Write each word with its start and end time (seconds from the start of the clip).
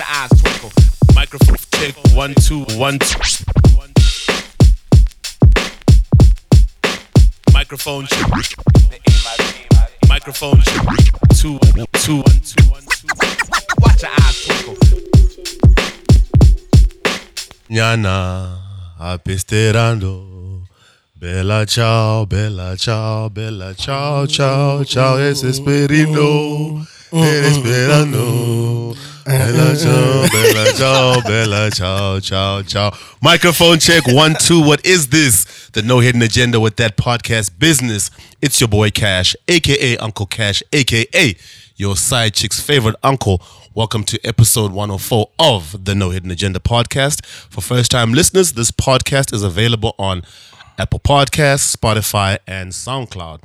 your 0.00 0.08
eyes 0.08 0.30
twinkle. 0.30 0.70
Microphone 1.14 1.56
check 1.72 1.94
one 2.14 2.34
two 2.34 2.64
one 2.78 2.98
two. 2.98 3.18
Microphone 7.52 8.06
check. 8.06 8.30
Microphone 10.08 10.62
check. 10.62 10.86
Two 11.36 11.58
two 12.02 12.22
one 12.22 12.40
two 12.40 12.64
one 12.70 12.84
two. 12.88 13.08
Watch 13.80 14.02
your 14.02 14.10
eyes 14.10 14.44
twinkle. 14.46 14.76
Nyana, 17.68 18.58
apesterando. 18.98 20.66
Bella 21.12 21.66
ciao, 21.66 22.24
bella 22.24 22.74
ciao, 22.76 23.28
bella 23.28 23.74
ciao, 23.74 24.26
ciao, 24.26 24.82
ciao, 24.86 25.18
es 25.18 25.42
esperino, 25.42 26.86
eres 27.12 27.56
esperando. 27.56 28.94
Mm, 29.26 29.32
bella 29.32 29.76
ciao, 29.76 30.28
bella 30.30 30.72
ciao, 30.74 31.22
bella 31.22 31.70
ciao, 31.70 32.20
ciao, 32.20 32.62
ciao. 32.62 32.92
Microphone 33.22 33.78
check 33.78 34.06
one, 34.08 34.34
two. 34.34 34.60
What 34.60 34.84
is 34.84 35.08
this? 35.08 35.44
The 35.72 35.82
No 35.82 36.00
Hidden 36.00 36.22
Agenda 36.22 36.58
with 36.60 36.76
that 36.76 36.96
podcast 36.96 37.58
business. 37.58 38.10
It's 38.40 38.60
your 38.60 38.68
boy 38.68 38.90
Cash, 38.90 39.36
aka 39.48 39.96
Uncle 39.98 40.26
Cash, 40.26 40.62
aka 40.72 41.36
your 41.76 41.96
side 41.96 42.34
chick's 42.34 42.60
favorite 42.60 42.96
uncle. 43.02 43.42
Welcome 43.74 44.04
to 44.04 44.18
episode 44.24 44.72
104 44.72 45.30
of 45.38 45.84
the 45.84 45.94
No 45.94 46.10
Hidden 46.10 46.30
Agenda 46.30 46.58
podcast. 46.58 47.24
For 47.24 47.60
first 47.60 47.90
time 47.90 48.12
listeners, 48.12 48.54
this 48.54 48.70
podcast 48.70 49.32
is 49.32 49.42
available 49.42 49.94
on 49.98 50.22
Apple 50.78 51.00
Podcasts, 51.00 51.74
Spotify, 51.74 52.38
and 52.46 52.72
SoundCloud. 52.72 53.40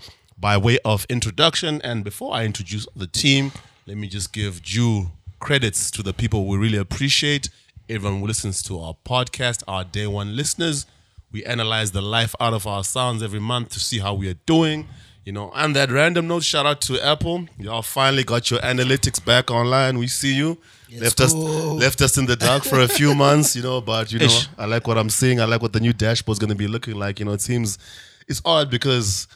By 0.46 0.58
way 0.58 0.78
of 0.86 1.08
introduction, 1.10 1.82
and 1.84 2.04
before 2.04 2.32
I 2.32 2.46
introduce 2.46 2.88
the 2.96 3.08
team, 3.08 3.52
let 3.88 3.98
me 3.98 4.08
just 4.08 4.32
give 4.32 4.62
due 4.62 5.10
credits 5.40 5.90
to 5.90 6.04
the 6.04 6.14
people 6.14 6.46
we 6.46 6.56
really 6.56 6.78
appreciate. 6.78 7.50
Everyone 7.90 8.20
who 8.20 8.28
listens 8.28 8.62
to 8.62 8.80
our 8.80 8.96
podcast, 9.04 9.64
our 9.68 9.84
day 9.84 10.06
one 10.06 10.36
listeners. 10.36 10.86
We 11.32 11.44
analyze 11.46 11.94
the 11.94 12.04
life 12.04 12.36
out 12.40 12.54
of 12.54 12.68
our 12.68 12.84
sounds 12.84 13.24
every 13.24 13.40
month 13.40 13.70
to 13.70 13.80
see 13.80 13.98
how 13.98 14.14
we 14.14 14.30
are 14.30 14.38
doing. 14.46 14.88
You 15.24 15.32
know, 15.32 15.52
and 15.56 15.76
that 15.76 15.90
random 15.90 16.28
note, 16.28 16.44
shout 16.44 16.68
out 16.68 16.80
to 16.82 17.04
Apple. 17.04 17.48
Y'all 17.58 17.82
finally 17.82 18.24
got 18.24 18.52
your 18.52 18.60
analytics 18.60 19.26
back 19.26 19.50
online. 19.50 19.98
We 19.98 20.06
see 20.06 20.36
you. 20.36 20.60
left 20.96 21.22
us 21.22 21.34
left 21.34 22.04
us 22.04 22.20
in 22.20 22.28
the 22.28 22.36
dark 22.36 22.66
for 22.66 22.82
a 22.82 22.88
few 22.88 23.16
months, 23.26 23.56
you 23.56 23.64
know, 23.64 23.82
but 23.82 24.12
you 24.12 24.20
know, 24.20 24.26
Ish. 24.26 24.48
I 24.60 24.66
like 24.66 24.86
what 24.86 25.00
I'm 25.00 25.10
seeing. 25.10 25.42
I 25.42 25.46
like 25.46 25.64
what 25.64 25.74
the 25.74 25.80
new 25.80 25.92
dashboard's 25.92 26.38
gonna 26.38 26.54
be 26.54 26.68
looking 26.68 26.94
like. 26.94 27.18
You 27.20 27.26
know, 27.26 27.34
it 27.34 27.42
seems 27.42 27.80
it's 28.28 28.44
odd 28.46 28.70
because 28.70 29.28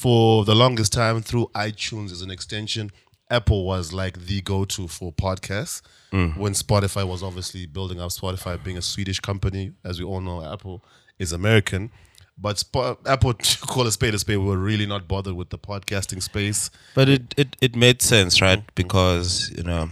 for 0.00 0.44
the 0.44 0.54
longest 0.54 0.92
time 0.92 1.20
through 1.22 1.46
iTunes 1.54 2.10
as 2.10 2.22
an 2.22 2.30
extension, 2.30 2.90
Apple 3.30 3.64
was 3.64 3.92
like 3.92 4.14
the 4.26 4.40
go-to 4.40 4.88
for 4.88 5.12
podcasts. 5.12 5.82
Mm. 6.12 6.36
When 6.36 6.52
Spotify 6.54 7.06
was 7.06 7.22
obviously 7.22 7.66
building 7.66 8.00
up, 8.00 8.10
Spotify 8.10 8.62
being 8.64 8.78
a 8.78 8.82
Swedish 8.82 9.20
company, 9.20 9.72
as 9.84 9.98
we 10.00 10.04
all 10.06 10.20
know, 10.20 10.42
Apple 10.54 10.82
is 11.18 11.32
American. 11.32 11.90
But 12.38 12.56
Spo- 12.56 12.96
Apple, 13.06 13.34
to 13.50 13.58
call 13.72 13.86
a 13.86 13.92
spade 13.92 14.14
a 14.14 14.18
spade, 14.18 14.38
we 14.38 14.46
were 14.46 14.56
really 14.70 14.86
not 14.86 15.06
bothered 15.06 15.34
with 15.34 15.50
the 15.50 15.58
podcasting 15.58 16.22
space. 16.22 16.70
But 16.94 17.08
it, 17.10 17.34
it, 17.36 17.56
it 17.60 17.76
made 17.76 18.00
sense, 18.00 18.40
right? 18.40 18.62
Because, 18.74 19.50
you 19.56 19.62
know, 19.62 19.90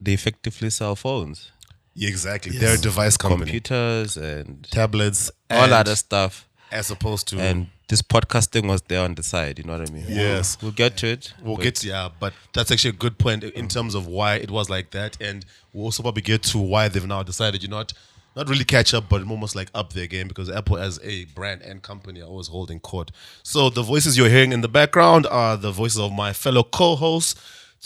they 0.00 0.12
effectively 0.12 0.70
sell 0.70 0.94
phones, 0.94 1.50
Yeah, 1.94 2.08
exactly. 2.08 2.56
They're 2.56 2.76
a 2.76 2.80
device 2.90 3.16
company, 3.16 3.40
computers, 3.50 4.16
and 4.16 4.64
tablets, 4.70 5.30
all 5.50 5.64
and- 5.64 5.72
other 5.72 5.96
stuff. 5.96 6.48
as 6.70 6.90
opposed 6.92 7.26
to 7.28 7.40
And 7.40 7.66
this 7.88 8.02
podcasting 8.02 8.68
was 8.68 8.82
there 8.82 9.02
on 9.02 9.14
the 9.14 9.22
side, 9.22 9.58
you 9.58 9.64
know 9.64 9.78
what 9.78 9.88
I 9.88 9.92
mean? 9.92 10.04
Yes. 10.08 10.58
We'll, 10.60 10.68
we'll 10.68 10.76
get 10.76 10.96
to 10.98 11.06
it. 11.08 11.32
We'll 11.42 11.56
but 11.56 11.62
get 11.62 11.74
to, 11.76 11.88
yeah, 11.88 12.08
but 12.20 12.34
that's 12.52 12.70
actually 12.70 12.90
a 12.90 12.94
good 12.94 13.18
point 13.18 13.44
in 13.44 13.68
terms 13.68 13.94
of 13.94 14.06
why 14.06 14.36
it 14.36 14.50
was 14.50 14.68
like 14.68 14.90
that, 14.90 15.16
and 15.20 15.44
we'll 15.72 15.86
also 15.86 16.02
probably 16.02 16.22
get 16.22 16.42
to 16.44 16.58
why 16.58 16.88
they've 16.88 17.06
now 17.06 17.22
decided 17.22 17.62
you 17.62 17.68
not 17.68 17.92
not 18.36 18.48
really 18.48 18.64
catch 18.64 18.94
up, 18.94 19.08
but 19.08 19.22
almost 19.28 19.56
like 19.56 19.68
up 19.74 19.94
their 19.94 20.06
game 20.06 20.28
because 20.28 20.48
Apple 20.48 20.78
as 20.78 21.00
a 21.02 21.24
brand 21.24 21.60
and 21.62 21.82
company 21.82 22.20
are 22.20 22.26
always 22.26 22.46
holding 22.46 22.78
court. 22.78 23.10
So 23.42 23.68
the 23.68 23.82
voices 23.82 24.16
you're 24.16 24.28
hearing 24.28 24.52
in 24.52 24.60
the 24.60 24.68
background 24.68 25.26
are 25.26 25.56
the 25.56 25.72
voices 25.72 25.98
of 25.98 26.12
my 26.12 26.32
fellow 26.32 26.62
co-hosts. 26.62 27.34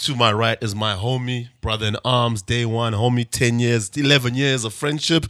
To 0.05 0.15
my 0.15 0.33
right 0.33 0.59
is 0.63 0.75
my 0.75 0.95
homie, 0.95 1.49
brother 1.61 1.87
in 1.87 1.97
arms, 2.05 2.43
day 2.43 2.65
one, 2.67 2.93
homie, 2.93 3.29
ten 3.31 3.61
years, 3.61 3.91
eleven 3.97 4.35
years 4.35 4.65
of 4.65 4.75
friendship. 4.75 5.27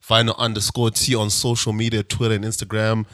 Final 0.00 0.34
underscore 0.38 0.90
T 0.90 1.14
on 1.14 1.30
social 1.30 1.72
media, 1.72 2.02
Twitter 2.02 2.34
and 2.34 2.44
Instagram. 2.44 3.06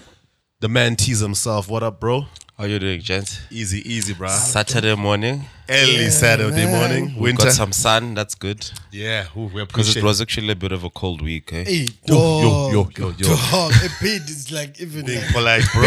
The 0.62 0.68
man 0.68 0.94
tease 0.94 1.18
himself. 1.18 1.68
What 1.68 1.82
up, 1.82 1.98
bro? 1.98 2.26
How 2.56 2.66
you 2.66 2.78
doing, 2.78 3.00
gents? 3.00 3.40
Easy, 3.50 3.80
easy, 3.92 4.14
bro. 4.14 4.28
Saturday 4.28 4.94
morning. 4.94 5.44
Early 5.68 6.08
Saturday 6.10 6.66
morning, 6.66 7.14
We 7.16 7.22
winter. 7.32 7.46
got 7.46 7.52
some 7.54 7.72
sun. 7.72 8.14
That's 8.14 8.36
good. 8.36 8.70
yeah, 8.92 9.26
ooh, 9.36 9.46
we 9.46 9.62
Because 9.64 9.88
appreciate 9.88 9.96
it 9.96 10.04
was 10.04 10.20
actually 10.20 10.50
a 10.52 10.54
bit 10.54 10.70
of 10.70 10.84
a 10.84 10.90
cold 10.90 11.20
week. 11.20 11.52
Eh? 11.52 11.64
Hey, 11.64 11.88
Yo, 12.06 12.14
dog. 12.14 12.72
yo, 12.72 12.88
yo, 12.96 13.08
yo. 13.18 13.34
Dog. 13.50 13.72
A 13.72 13.88
bit 14.00 14.22
is 14.30 14.52
like 14.52 14.80
even 14.80 15.04
being 15.04 15.20
like, 15.22 15.32
polite, 15.32 15.64
bro. 15.72 15.82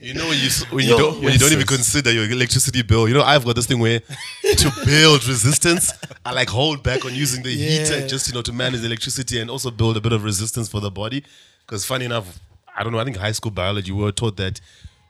you 0.00 0.14
know 0.14 0.26
when 0.28 0.38
you 0.38 0.46
s- 0.46 0.64
when 0.72 0.84
you 0.86 0.92
Yo, 0.92 0.98
don't 0.98 1.20
when 1.22 1.32
you 1.34 1.38
don't 1.38 1.52
even 1.52 1.60
yes. 1.68 1.68
consider 1.76 2.10
your 2.12 2.24
electricity 2.30 2.80
bill. 2.82 3.06
You 3.06 3.12
know 3.14 3.22
I've 3.22 3.44
got 3.44 3.56
this 3.56 3.66
thing 3.66 3.80
where 3.80 4.00
to 4.00 4.72
build 4.86 5.26
resistance, 5.28 5.92
I 6.24 6.32
like 6.32 6.48
hold 6.48 6.82
back 6.82 7.04
on 7.04 7.14
using 7.14 7.42
the 7.42 7.50
heater 7.54 8.06
just 8.08 8.28
you 8.28 8.34
know 8.34 8.42
to 8.42 8.52
manage 8.52 8.80
the 8.80 8.86
electricity 8.86 9.40
and 9.40 9.50
also 9.50 9.70
build 9.70 9.98
a 9.98 10.00
bit 10.00 10.12
of 10.12 10.24
resistance 10.24 10.68
for 10.70 10.80
the 10.80 10.90
body. 10.90 11.22
Because 11.66 11.84
funny 11.84 12.04
enough, 12.04 12.40
I 12.76 12.82
don't 12.82 12.92
know. 12.92 12.98
I 12.98 13.04
think 13.04 13.16
high 13.16 13.32
school 13.32 13.50
biology 13.50 13.92
we 13.92 14.02
were 14.02 14.12
taught 14.12 14.36
that 14.36 14.60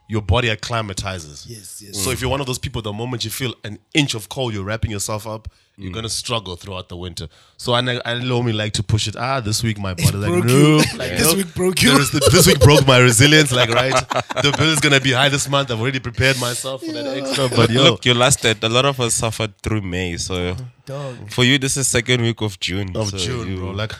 your 0.07 0.21
body 0.21 0.49
acclimatizes. 0.49 1.45
Yes, 1.49 1.81
yes. 1.85 1.97
So 1.97 2.11
if 2.11 2.21
you're 2.21 2.29
one 2.29 2.39
of 2.39 2.45
those 2.47 2.59
people, 2.59 2.81
the 2.81 2.93
moment 2.93 3.25
you 3.25 3.31
feel 3.31 3.55
an 3.63 3.79
inch 3.93 4.13
of 4.13 4.29
cold, 4.29 4.53
you're 4.53 4.63
wrapping 4.63 4.91
yourself 4.91 5.25
up. 5.27 5.47
You're 5.77 5.91
gonna 5.91 6.07
struggle 6.07 6.55
throughout 6.55 6.87
the 6.87 6.95
winter. 6.95 7.27
So 7.57 7.73
I, 7.73 7.99
I 8.05 8.23
normally 8.23 8.53
like 8.53 8.71
to 8.73 8.83
push 8.83 9.09
it. 9.09 9.17
Ah, 9.17 9.41
this 9.41 9.61
week 9.61 9.77
my 9.77 9.93
body 9.93 10.15
like 10.23 10.31
broke 10.31 10.45
no. 10.45 10.53
you. 10.53 10.77
Like, 10.95 11.11
This 11.17 11.29
no. 11.31 11.35
week 11.35 11.53
broke 11.53 11.81
you. 11.81 11.89
The- 11.97 12.29
this 12.31 12.47
week 12.47 12.61
broke 12.61 12.87
my 12.87 12.99
resilience. 12.99 13.51
Like 13.51 13.69
right, 13.71 13.91
the 14.41 14.55
bill 14.57 14.69
is 14.71 14.79
gonna 14.79 15.01
be 15.01 15.11
high 15.11 15.27
this 15.27 15.49
month. 15.49 15.71
I've 15.71 15.81
already 15.81 15.99
prepared 15.99 16.39
myself 16.39 16.81
for 16.81 16.93
that 16.93 17.05
extra. 17.17 17.49
But 17.49 17.71
yo, 17.71 17.83
Look, 17.83 18.05
you 18.05 18.13
lasted. 18.13 18.63
A 18.63 18.69
lot 18.69 18.85
of 18.85 19.01
us 19.01 19.15
suffered 19.15 19.57
through 19.57 19.81
May. 19.81 20.15
So 20.15 20.55
dog. 20.85 21.29
for 21.31 21.43
you, 21.43 21.57
this 21.57 21.75
is 21.75 21.89
second 21.89 22.21
week 22.21 22.39
of 22.39 22.57
June. 22.61 22.95
of 22.95 23.09
so 23.09 23.17
June, 23.17 23.45
you- 23.49 23.57
bro. 23.57 23.71
Like, 23.71 23.91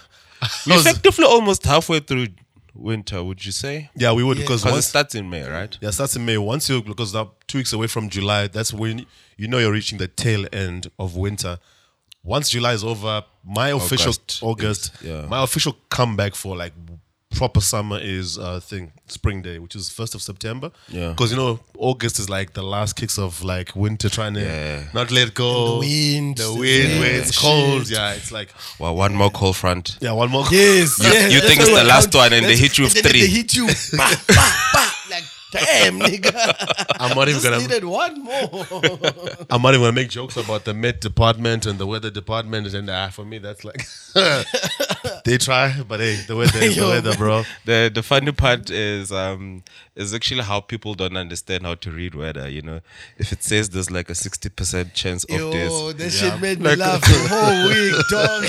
I 0.42 0.48
You're 0.66 0.78
was- 0.78 0.86
effectively 0.86 1.26
almost 1.26 1.66
halfway 1.66 2.00
through 2.00 2.28
winter, 2.76 3.24
would 3.24 3.44
you 3.46 3.52
say? 3.52 3.90
yeah, 3.96 4.12
we 4.12 4.24
would 4.24 4.38
because 4.38 4.62
Because 4.62 4.66
it 4.66 4.76
once 4.76 4.86
starts 4.88 5.16
in 5.16 5.30
May, 5.30 5.48
right? 5.50 5.78
Yeah, 5.82 5.90
it 5.90 5.94
starts 5.94 6.16
in 6.16 6.26
May. 6.26 6.38
Once 6.38 6.70
you 6.70 6.82
because 6.82 7.14
now 7.14 7.32
two 7.48 7.60
weeks 7.60 7.74
away 7.74 7.88
from 7.88 8.10
July, 8.10 8.48
that's 8.48 8.74
when 8.74 9.06
you 9.38 9.48
know 9.48 9.58
you're 9.60 9.72
reaching 9.72 9.98
the 9.98 10.08
tail 10.08 10.46
end 10.54 10.90
of 11.00 11.16
winter. 11.16 11.58
Once 12.24 12.50
July 12.50 12.74
is 12.74 12.84
over, 12.84 13.24
my 13.46 13.70
official 13.70 14.10
August 14.12 14.44
August, 14.44 14.96
is- 14.96 15.08
yeah. 15.10 15.26
my 15.28 15.44
official 15.44 15.78
comeback 15.90 16.36
for 16.36 16.56
like 16.58 16.74
proper 17.36 17.62
summer 17.62 18.00
is 18.02 18.38
uh 18.38 18.60
thing 18.60 18.92
Spring 19.08 19.42
Day, 19.42 19.60
which 19.60 19.76
is 19.76 19.90
first 19.90 20.16
of 20.16 20.22
September. 20.22 20.72
Yeah. 20.90 21.10
because 21.12 21.32
you 21.32 21.38
know 21.38 21.60
August 21.78 22.20
is 22.20 22.30
like 22.30 22.54
the 22.54 22.64
last 22.64 22.94
kicks 22.96 23.18
of 23.20 23.44
like 23.44 23.76
winter, 23.76 24.10
trying 24.10 24.34
to 24.36 24.42
Yeah. 24.42 24.84
not 24.94 25.12
let 25.12 25.34
go. 25.34 25.52
And 25.56 25.74
the 25.76 25.80
wind, 25.80 26.38
the 26.38 26.44
the 26.44 26.54
wind, 26.60 27.00
where 27.00 27.12
rain, 27.12 27.22
it's 27.22 27.34
shit. 27.34 27.42
cold. 27.42 27.90
Yeah, 27.90 28.14
it's 28.14 28.32
like 28.32 28.50
Well, 28.80 28.96
one 28.96 29.14
more 29.16 29.30
cold 29.32 29.56
front. 29.58 29.98
yeah, 30.02 30.14
one 30.14 30.30
more. 30.32 30.46
Yes, 30.52 30.98
yes. 31.02 31.32
you 31.34 31.40
that's 31.40 31.48
think 31.48 31.62
it's 31.62 31.70
the 31.70 31.84
last 31.84 32.14
one 32.16 32.34
and 32.34 32.46
they 32.46 32.56
hit 32.58 32.78
you 32.78 32.86
with 32.86 32.94
three. 32.94 33.22
They 33.22 33.28
hit 33.28 33.54
you. 33.56 33.68
bah, 33.98 34.16
bah, 34.28 34.70
bah, 34.74 34.92
like 35.12 35.24
damn, 35.52 36.00
nigga. 36.00 36.34
I'm 37.00 37.16
not 37.18 37.30
even 37.30 37.42
gonna. 37.44 37.60
needed 37.60 37.84
one 37.86 38.24
more. 38.24 38.50
I'm 39.52 39.62
not 39.62 39.74
even 39.74 39.82
gonna 39.86 39.92
make 39.92 40.10
jokes 40.10 40.36
about 40.38 40.64
the 40.66 40.74
Met 40.74 41.00
department 41.02 41.66
and 41.66 41.78
the 41.80 41.86
weather 41.86 42.10
department, 42.12 42.74
and 42.74 42.90
ah, 42.90 43.10
for 43.10 43.24
me 43.26 43.38
that's 43.40 43.64
like 43.64 43.82
they 45.26 45.38
try, 45.38 45.82
but 45.88 46.00
hey, 46.00 46.16
the 46.28 46.36
weather 46.36 46.60
is 46.60 46.76
the 46.78 46.88
weather, 46.88 47.16
bro. 47.18 47.44
The 47.66 47.92
the 47.94 48.02
funny 48.04 48.32
part 48.32 48.70
is 48.70 49.12
um 49.12 49.64
is 49.96 50.14
actually 50.14 50.44
how 50.44 50.62
people 50.62 50.94
don't 50.94 51.18
understand 51.18 51.64
how 51.66 51.76
to 51.76 51.92
read 51.92 52.16
weather. 52.16 52.48
You 52.48 52.62
know, 52.62 52.80
if 53.18 53.32
it 53.34 53.44
says 53.44 53.70
there's 53.72 53.92
like 53.92 54.10
a 54.10 54.16
sixty 54.16 54.50
percent 54.50 54.94
chance 54.94 55.24
of 55.26 55.32
Yo, 55.32 55.52
this, 55.52 55.94
that 55.94 56.24
Yeah. 56.24 56.32
shit 56.32 56.42
made 56.42 56.60
me 56.62 56.76
laugh 56.76 57.02
the 57.02 57.28
whole 57.30 57.68
week, 57.68 57.96
dog. 58.10 58.46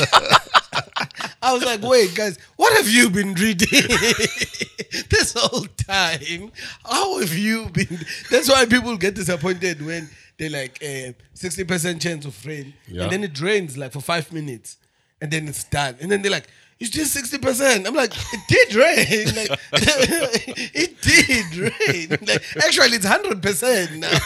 I 1.42 1.52
was 1.52 1.64
like, 1.64 1.82
wait, 1.82 2.14
guys, 2.14 2.38
what 2.56 2.76
have 2.76 2.88
you 2.88 3.08
been 3.10 3.34
reading 3.34 3.68
this 5.10 5.34
whole 5.36 5.66
time? 5.86 6.50
How 6.84 7.18
have 7.20 7.34
you 7.34 7.68
been? 7.70 7.98
That's 8.30 8.48
why 8.48 8.66
people 8.66 8.96
get 8.96 9.14
disappointed 9.14 9.84
when 9.84 10.08
they 10.38 10.48
like 10.48 10.82
sixty 11.34 11.64
percent 11.64 12.02
chance 12.02 12.24
of 12.26 12.44
rain, 12.44 12.74
Yeah. 12.88 13.04
and 13.04 13.12
then 13.12 13.24
it 13.24 13.40
rains 13.40 13.78
like 13.78 13.92
for 13.92 14.00
five 14.00 14.32
minutes, 14.32 14.76
and 15.22 15.30
then 15.30 15.48
it's 15.48 15.64
done, 15.64 15.96
and 16.00 16.10
then 16.12 16.20
they're 16.22 16.32
like. 16.32 16.48
It's 16.78 16.90
just 16.90 17.12
sixty 17.14 17.38
percent. 17.38 17.87
I'm 17.87 17.94
like, 17.94 18.12
it 18.34 18.40
did 18.49 18.75
rain. 18.75 19.34
Like, 19.34 19.58
it 20.75 21.00
did 21.00 21.56
rain. 21.56 22.11
Like, 22.28 22.44
actually, 22.64 22.96
it's 22.96 23.06
hundred 23.06 23.43
percent 23.43 23.93
now 23.96 24.08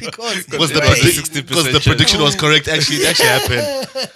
because 0.00 0.48
Was 0.58 0.72
the, 0.72 0.80
60% 0.80 1.46
because 1.46 1.72
the 1.72 1.80
prediction 1.84 2.22
was 2.22 2.34
correct? 2.34 2.66
Actually, 2.68 2.98
it 2.98 3.08
actually 3.10 3.28
happened. 3.28 4.10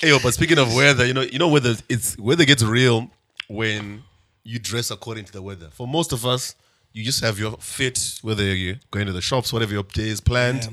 Hey, 0.00 0.08
yo, 0.08 0.18
but 0.20 0.34
speaking 0.34 0.58
of 0.58 0.74
weather, 0.74 1.06
you 1.06 1.14
know, 1.14 1.22
you 1.22 1.38
know 1.38 1.48
weather. 1.48 1.76
It's 1.88 2.18
weather 2.18 2.44
gets 2.44 2.64
real 2.64 3.08
when 3.48 4.02
you 4.42 4.58
dress 4.58 4.90
according 4.90 5.26
to 5.26 5.32
the 5.32 5.42
weather. 5.42 5.68
For 5.72 5.86
most 5.86 6.12
of 6.12 6.26
us, 6.26 6.56
you 6.92 7.04
just 7.04 7.22
have 7.22 7.38
your 7.38 7.52
fit, 7.58 8.18
whether 8.22 8.42
you're 8.42 8.76
going 8.90 9.06
to 9.06 9.12
the 9.12 9.20
shops, 9.20 9.52
whatever 9.52 9.72
your 9.72 9.84
day 9.84 10.08
is 10.08 10.20
planned. 10.20 10.68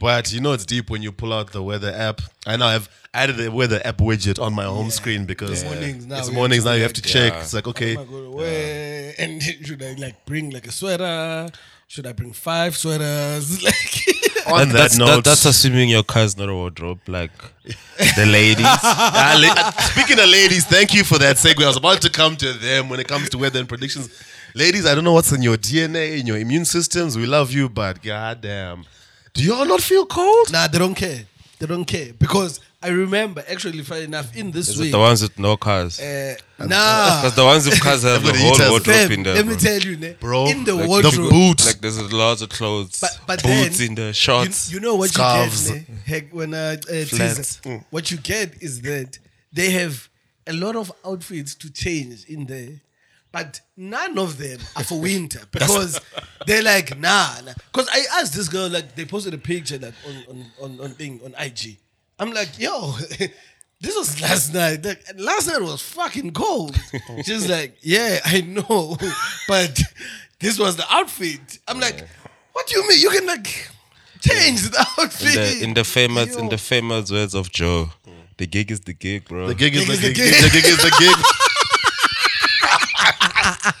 But 0.00 0.32
you 0.32 0.40
know 0.40 0.52
it's 0.52 0.64
deep 0.64 0.90
when 0.90 1.02
you 1.02 1.12
pull 1.12 1.32
out 1.32 1.52
the 1.52 1.62
weather 1.62 1.92
app. 1.94 2.20
I 2.46 2.56
now 2.56 2.68
have 2.70 2.88
added 3.12 3.36
the 3.36 3.50
weather 3.50 3.80
app 3.84 3.98
widget 3.98 4.40
on 4.40 4.52
my 4.54 4.64
home 4.64 4.90
screen 4.90 5.26
because 5.26 5.62
Mornings 5.64 6.06
now 6.06 6.18
it's 6.18 6.28
we 6.28 6.34
mornings 6.34 6.64
have 6.64 6.72
now 6.72 6.76
you 6.76 6.82
have 6.82 6.92
to 6.94 7.02
check. 7.02 7.32
Yeah. 7.32 7.40
It's 7.40 7.52
like 7.54 7.66
okay, 7.68 7.96
Oh 7.96 8.04
my 8.04 8.10
God, 8.10 8.34
where 8.34 9.14
and 9.18 9.42
should 9.66 9.82
I 9.82 9.92
like 9.94 10.24
bring 10.26 10.50
like 10.50 10.66
a 10.66 10.72
sweater? 10.72 11.48
Should 11.88 12.06
I 12.06 12.12
bring 12.12 12.32
five 12.32 12.76
sweaters? 12.76 13.62
Like 14.46 14.60
on 14.60 14.68
that 14.68 14.74
that's, 14.76 14.96
note, 14.98 15.24
that's 15.24 15.44
assuming 15.44 15.88
your 15.88 16.04
car's 16.04 16.36
not 16.36 16.48
a 16.48 16.54
wardrobe, 16.54 17.00
like 17.08 17.32
the 17.64 18.26
ladies. 18.26 18.64
Ah, 18.64 19.36
la- 19.42 19.68
uh, 19.68 19.82
speaking 19.82 20.20
of 20.20 20.28
ladies, 20.30 20.64
thank 20.64 20.94
you 20.94 21.02
for 21.02 21.18
that 21.18 21.34
segue. 21.34 21.60
I 21.64 21.66
was 21.66 21.76
about 21.76 22.00
to 22.02 22.10
come 22.10 22.36
to 22.36 22.52
them 22.52 22.88
when 22.88 23.00
it 23.00 23.08
comes 23.08 23.28
to 23.30 23.38
weather 23.38 23.58
and 23.58 23.68
predictions. 23.68 24.08
Ladies, 24.54 24.86
I 24.86 24.94
don't 24.94 25.02
know 25.02 25.14
what's 25.14 25.32
in 25.32 25.42
your 25.42 25.56
DNA, 25.56 26.20
in 26.20 26.28
your 26.28 26.38
immune 26.38 26.64
systems. 26.64 27.16
We 27.18 27.26
love 27.26 27.50
you, 27.50 27.68
but 27.68 28.00
goddamn, 28.04 28.84
do 29.36 29.44
y'all 29.44 29.64
not 29.66 29.80
feel 29.80 30.06
cold? 30.06 30.52
nah, 30.52 30.66
they 30.68 30.78
don't 30.78 30.94
care. 30.94 31.24
They 31.58 31.66
don't 31.66 31.86
care 31.86 32.12
because 32.18 32.60
I 32.82 32.88
remember 32.88 33.42
actually, 33.48 33.82
funny 33.82 34.04
enough, 34.04 34.36
in 34.36 34.50
this 34.50 34.68
Is 34.68 34.78
it 34.78 34.82
week, 34.82 34.92
the 34.92 34.98
ones 34.98 35.22
with 35.22 35.38
no 35.38 35.56
cars? 35.56 35.98
uh, 35.98 36.34
nah. 36.58 36.66
Because 37.22 37.34
the 37.34 37.44
ones 37.44 37.64
with 37.66 37.80
cars 37.80 38.02
have 38.02 38.22
the 38.22 38.28
Everybody 38.28 38.38
whole 38.42 38.50
eats 38.52 38.60
us. 38.60 38.70
wardrobe 38.70 38.96
Fam, 38.96 39.12
in 39.12 39.22
there. 39.22 39.34
let 39.36 39.46
me 39.46 39.52
bro. 39.54 39.60
tell 39.60 39.80
you, 39.80 39.96
ne, 39.96 40.12
Bro, 40.20 40.46
in 40.48 40.64
the 40.64 40.74
like 40.74 40.88
wardrobe, 40.88 41.14
the 41.14 41.30
boots. 41.30 41.66
Like 41.66 41.80
there's 41.80 42.12
lots 42.12 42.42
of 42.42 42.50
clothes, 42.50 43.00
But, 43.00 43.18
but 43.26 43.42
boots 43.42 43.78
then, 43.78 43.88
in 43.88 43.94
the 43.94 44.06
you, 44.08 44.12
shorts. 44.12 44.70
you 44.70 44.80
know 44.80 44.96
what 44.96 45.10
scarves. 45.10 45.70
you 45.70 45.76
get, 45.76 45.88
ne? 45.88 45.94
Heck, 46.06 46.34
when 46.34 46.52
uh, 46.52 46.76
uh, 46.82 47.04
Flats. 47.06 47.56
teaser, 47.56 47.84
what 47.90 48.10
you 48.10 48.18
get 48.18 48.62
is 48.62 48.82
that 48.82 49.18
they 49.50 49.70
have 49.70 50.08
a 50.46 50.52
lot 50.52 50.76
of 50.76 50.92
outfits 51.06 51.54
to 51.56 51.70
change 51.72 52.24
in 52.26 52.44
there, 52.44 52.68
but 53.36 53.60
none 53.76 54.16
of 54.18 54.38
them 54.38 54.58
are 54.76 54.82
for 54.84 54.98
winter 54.98 55.40
because 55.52 56.00
they're 56.46 56.62
like 56.62 56.98
nah. 56.98 57.28
Because 57.70 57.86
I 57.92 58.20
asked 58.20 58.32
this 58.32 58.48
girl 58.48 58.70
like 58.70 58.94
they 58.94 59.04
posted 59.04 59.34
a 59.34 59.38
picture 59.38 59.78
like 59.78 59.92
on 60.08 60.24
on 60.30 60.46
on, 60.62 60.80
on 60.80 60.90
thing 60.92 61.20
on 61.22 61.34
IG. 61.38 61.78
I'm 62.18 62.32
like 62.32 62.58
yo. 62.58 62.94
This 63.78 63.94
was 63.94 64.22
last 64.22 64.54
night. 64.54 64.82
Like, 64.82 65.04
last 65.18 65.48
night 65.48 65.60
was 65.60 65.82
fucking 65.82 66.32
cold. 66.32 66.74
She's 67.26 67.46
like, 67.46 67.76
yeah, 67.82 68.20
I 68.24 68.40
know, 68.40 68.96
but 69.46 69.78
this 70.40 70.58
was 70.58 70.76
the 70.76 70.86
outfit. 70.90 71.58
I'm 71.68 71.78
like, 71.78 72.08
what 72.54 72.66
do 72.66 72.76
you 72.76 72.88
mean? 72.88 72.98
You 72.98 73.10
can 73.10 73.26
like 73.26 73.68
change 74.20 74.62
the 74.70 74.78
in 74.78 75.04
outfit. 75.04 75.34
the 75.34 75.64
in 75.64 75.74
the 75.74 75.84
famous 75.84 76.34
in 76.36 76.48
the 76.48 76.56
famous 76.56 77.12
words 77.12 77.34
of 77.34 77.52
Joe, 77.52 77.90
the 78.38 78.46
gig 78.46 78.70
is 78.70 78.80
the 78.80 78.94
gig, 78.94 79.28
bro. 79.28 79.46
The 79.46 79.54
gig 79.54 79.74
is 79.76 79.84
Gig 79.84 79.88
the 79.88 79.92
is 79.92 80.00
the 80.00 80.12
gig. 80.14 80.32
gig. 80.32 80.42
The 80.42 80.50
gig 80.50 80.64
is 80.64 80.78
the 80.78 80.96
gig. 80.98 81.45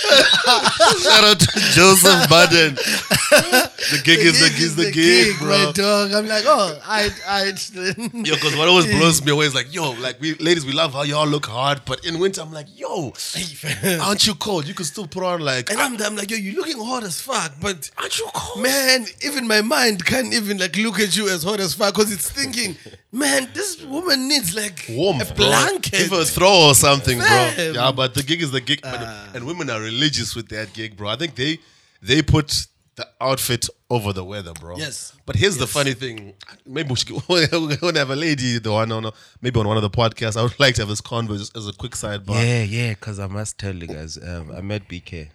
Shout 0.00 1.24
out 1.24 1.40
to 1.40 1.60
Joseph 1.72 2.28
Budden. 2.30 2.74
The 2.74 4.00
gig 4.04 4.20
is 4.20 4.40
the 4.40 4.48
gig 4.50 4.60
is 4.60 4.76
the 4.76 4.90
gig, 4.90 5.38
bro. 5.38 5.48
my 5.48 5.72
dog. 5.72 6.12
I'm 6.12 6.26
like, 6.26 6.44
oh, 6.46 6.78
I, 6.84 7.10
I. 7.26 7.44
Yo, 8.14 8.34
because 8.34 8.56
what 8.56 8.68
always 8.68 8.86
blows 8.86 9.22
me 9.24 9.32
away 9.32 9.46
is 9.46 9.54
like, 9.54 9.74
yo, 9.74 9.90
like 9.92 10.20
we 10.20 10.34
ladies, 10.36 10.64
we 10.64 10.72
love 10.72 10.92
how 10.92 11.02
y'all 11.02 11.26
look 11.26 11.46
hard, 11.46 11.82
but 11.84 12.04
in 12.06 12.18
winter, 12.18 12.40
I'm 12.40 12.52
like, 12.52 12.66
yo, 12.78 13.12
aren't 14.00 14.26
you 14.26 14.34
cold? 14.34 14.66
You 14.66 14.74
can 14.74 14.84
still 14.84 15.06
put 15.06 15.22
on 15.22 15.40
like, 15.40 15.70
And 15.70 15.80
I'm, 15.80 16.00
I'm 16.00 16.16
like, 16.16 16.30
yo, 16.30 16.36
you 16.36 16.54
looking 16.54 16.78
hot 16.78 17.02
as 17.02 17.20
fuck, 17.20 17.52
but 17.60 17.90
aren't 17.98 18.18
you 18.18 18.28
cold? 18.32 18.62
man, 18.62 19.06
even 19.24 19.46
my 19.46 19.60
mind 19.60 20.04
can't 20.04 20.32
even 20.32 20.58
like 20.58 20.76
look 20.76 21.00
at 21.00 21.16
you 21.16 21.28
as 21.28 21.42
hot 21.42 21.60
as 21.60 21.74
fuck 21.74 21.94
because 21.94 22.12
it's 22.12 22.30
thinking, 22.30 22.76
man, 23.12 23.48
this 23.54 23.82
woman 23.82 24.28
needs 24.28 24.54
like 24.54 24.86
warm, 24.90 25.20
a 25.20 25.24
bro. 25.24 25.34
blanket. 25.34 25.98
Give 25.98 26.10
her 26.10 26.22
a 26.22 26.24
throw 26.24 26.68
or 26.68 26.74
something, 26.74 27.18
bro. 27.18 27.26
Fam. 27.26 27.74
Yeah, 27.74 27.92
but 27.92 28.14
the 28.14 28.22
gig 28.22 28.42
is 28.42 28.50
the 28.50 28.60
gig, 28.60 28.80
but, 28.82 29.00
and 29.34 29.46
women 29.46 29.70
are 29.70 29.80
religious 29.80 30.34
with 30.34 30.48
that 30.48 30.72
gig, 30.72 30.96
bro. 30.96 31.08
I 31.08 31.16
think 31.16 31.34
they 31.34 31.58
they 32.02 32.22
put 32.22 32.66
the 32.96 33.08
outfit 33.20 33.68
over 33.88 34.12
the 34.12 34.24
weather, 34.24 34.52
bro. 34.52 34.76
Yes. 34.76 35.14
But 35.26 35.36
here's 35.36 35.56
the 35.56 35.66
funny 35.66 35.94
thing: 35.94 36.34
maybe 36.66 36.90
we 36.90 36.96
should 36.96 37.10
we're 37.28 37.46
gonna 37.76 37.98
have 37.98 38.10
a 38.10 38.16
lady, 38.16 38.58
though. 38.58 38.76
I 38.76 38.84
don't 38.84 39.02
know. 39.02 39.12
Maybe 39.40 39.58
on 39.58 39.66
one 39.66 39.76
of 39.76 39.82
the 39.82 39.90
podcasts, 39.90 40.36
I 40.36 40.42
would 40.42 40.58
like 40.60 40.74
to 40.76 40.82
have 40.82 40.88
this 40.88 41.00
convo 41.00 41.38
just 41.38 41.56
as 41.56 41.66
a 41.68 41.72
quick 41.72 41.92
sidebar. 41.92 42.34
yeah, 42.34 42.62
yeah. 42.62 42.90
Because 42.90 43.18
I 43.18 43.26
must 43.26 43.58
tell 43.58 43.74
you 43.74 43.86
guys, 43.86 44.18
um, 44.18 44.52
I 44.56 44.60
met 44.60 44.88
BK. 44.88 45.30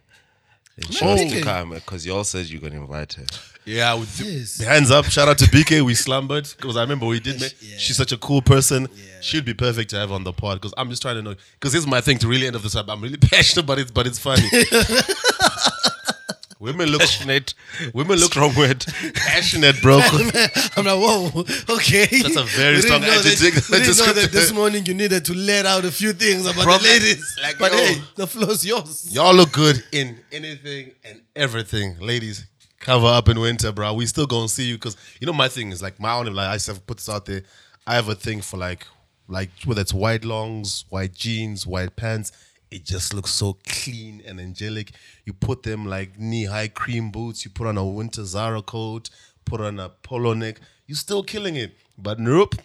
And 0.77 0.94
she 0.94 1.06
wants 1.06 1.31
to 1.31 1.42
come 1.42 1.69
because 1.72 2.06
you 2.06 2.13
all 2.13 2.24
said 2.25 2.48
you're 2.48 2.60
gonna 2.62 2.81
invite 2.81 3.13
her. 3.13 3.24
Yeah, 3.63 3.94
with 3.95 4.19
Yes. 4.22 4.60
hands 4.60 4.92
up. 4.92 5.06
Shout 5.06 5.27
out 5.27 5.38
to 5.39 5.45
BK. 5.45 5.81
We 5.83 5.95
slumbered 5.95 6.48
because 6.56 6.75
I 6.77 6.81
remember 6.81 7.06
we 7.07 7.19
did. 7.19 7.39
Make, 7.42 7.56
Yeah. 7.62 7.77
She's 7.77 7.95
such 7.98 8.12
a 8.12 8.18
cool 8.18 8.42
person. 8.42 8.88
She'd 9.22 9.45
be 9.45 9.54
perfect 9.56 9.89
to 9.92 9.95
have 9.98 10.12
on 10.12 10.24
the 10.24 10.33
pod 10.33 10.60
because 10.62 10.74
I'm 10.77 10.89
just 10.89 11.01
trying 11.01 11.16
to 11.16 11.22
know. 11.22 11.36
Because 11.54 11.72
this 11.74 11.80
is 11.81 11.88
my 11.88 12.01
thing 12.01 12.18
to 12.19 12.27
really 12.27 12.45
end 12.45 12.56
of 12.56 12.62
this 12.63 12.75
up. 12.75 12.89
I'm 12.89 13.01
really 13.01 13.18
passionate, 13.31 13.66
but 13.66 13.80
it's 13.80 13.89
but 13.92 14.06
it's 14.06 14.19
funny. 14.19 14.44
women 16.65 16.89
look 16.89 17.01
Passionate, 17.01 17.53
women 17.94 18.19
look 18.19 18.31
strong 18.31 18.53
word. 18.56 18.83
passionate, 19.15 19.81
bro. 19.81 20.00
I'm 20.03 20.85
like, 20.85 21.00
whoa, 21.00 21.27
okay. 21.75 22.06
That's 22.07 22.35
a 22.35 22.44
very 22.44 22.75
We 22.77 22.81
didn't 22.81 22.81
strong 22.81 23.01
that- 23.01 23.25
adjective- 23.25 23.69
We 23.69 23.77
didn't 23.79 23.97
know 23.97 24.13
that 24.13 24.31
this 24.31 24.51
morning 24.59 24.85
you 24.85 24.94
needed 24.94 25.23
to 25.25 25.33
let 25.33 25.65
out 25.65 25.85
a 25.85 25.91
few 25.91 26.13
things 26.13 26.45
about 26.45 26.63
Bro, 26.63 26.77
the 26.79 26.83
ladies. 26.83 27.38
like, 27.41 27.57
but 27.57 27.71
yo. 27.71 27.77
hey, 27.77 28.01
the 28.15 28.27
floor's 28.27 28.65
yours. 28.65 29.13
Y'all 29.13 29.33
look 29.33 29.51
good 29.51 29.83
in 29.91 30.19
anything 30.31 30.91
and 31.03 31.21
everything, 31.35 31.97
ladies. 32.00 32.45
Cover 32.79 33.07
up 33.07 33.29
in 33.29 33.39
winter, 33.39 33.71
bro. 33.71 33.94
We 33.94 34.06
still 34.06 34.27
gonna 34.27 34.47
see 34.47 34.65
you 34.65 34.75
because 34.75 34.95
you 35.19 35.25
know 35.25 35.33
my 35.33 35.47
thing 35.47 35.71
is 35.71 35.81
like 35.81 36.00
my 36.00 36.13
own. 36.13 36.27
Like 36.33 36.50
I 36.50 36.57
said, 36.57 36.85
put 36.85 36.97
this 36.97 37.09
out 37.09 37.25
there. 37.25 37.41
I 37.88 37.95
have 37.95 38.09
a 38.09 38.15
thing 38.15 38.41
for 38.41 38.57
like, 38.57 38.85
like 39.27 39.50
whether 39.65 39.81
it's 39.81 39.94
white 39.94 40.23
longs, 40.23 40.85
white 40.89 41.13
jeans, 41.13 41.65
white 41.65 41.95
pants. 41.95 42.31
It 42.75 42.83
just 42.83 43.13
looks 43.13 43.31
so 43.31 43.57
clean 43.66 44.22
and 44.27 44.39
angelic. 44.39 44.92
You 45.25 45.31
put 45.33 45.63
them 45.63 45.86
like 45.86 46.19
knee 46.19 46.44
high 46.45 46.68
cream 46.68 47.10
boots. 47.10 47.45
You 47.45 47.51
put 47.51 47.68
on 47.68 47.77
a 47.77 47.86
winter 47.86 48.25
Zara 48.25 48.62
coat. 48.62 49.10
Put 49.45 49.62
on 49.62 49.80
a 49.80 49.89
polo 49.89 50.33
neck. 50.33 50.60
you're 50.88 50.98
still 50.98 51.24
killing 51.24 51.56
it. 51.56 51.72
But 51.98 52.19
nope. 52.19 52.56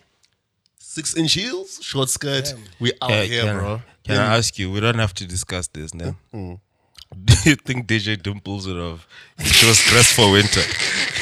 Six 0.79 1.17
inch 1.17 1.35
heels, 1.35 1.79
short 1.81 2.09
skirt. 2.09 2.53
We 2.81 2.91
out 3.01 3.11
Can, 3.11 3.27
here, 3.29 3.43
can- 3.43 3.57
bro. 3.59 3.83
Can 4.03 4.17
I 4.17 4.37
ask 4.39 4.59
you? 4.59 4.73
We 4.73 4.81
don't 4.81 4.99
have 4.99 5.15
to 5.15 5.27
discuss 5.27 5.69
this 5.69 5.95
now. 5.95 6.17
Do 6.33 7.35
you 7.45 7.55
think 7.57 7.87
DJ 7.87 8.21
Dimples 8.21 8.67
would 8.67 8.77
have? 8.77 9.07
if 9.39 9.47
She 9.53 9.67
was 9.67 9.79
dressed 9.91 10.15
for 10.17 10.33
winter. 10.33 10.63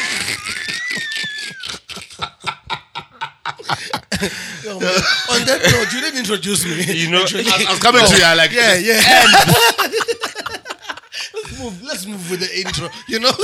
Yo, 4.64 4.78
man, 4.80 4.88
on 5.30 5.44
that 5.46 5.60
note, 5.62 5.92
you 5.92 6.00
didn't 6.00 6.18
introduce 6.18 6.64
me. 6.64 6.84
You 6.94 7.10
know, 7.10 7.24
I, 7.24 7.66
I 7.68 7.70
was 7.70 7.78
coming 7.80 8.04
to 8.04 8.16
you. 8.16 8.24
I 8.24 8.34
like 8.34 8.52
yeah, 8.52 8.74
yeah. 8.76 9.00
let's 11.34 11.58
move. 11.58 11.82
Let's 11.82 12.06
move 12.06 12.30
with 12.30 12.40
the 12.40 12.58
intro. 12.58 12.88
You 13.08 13.20
know. 13.20 13.32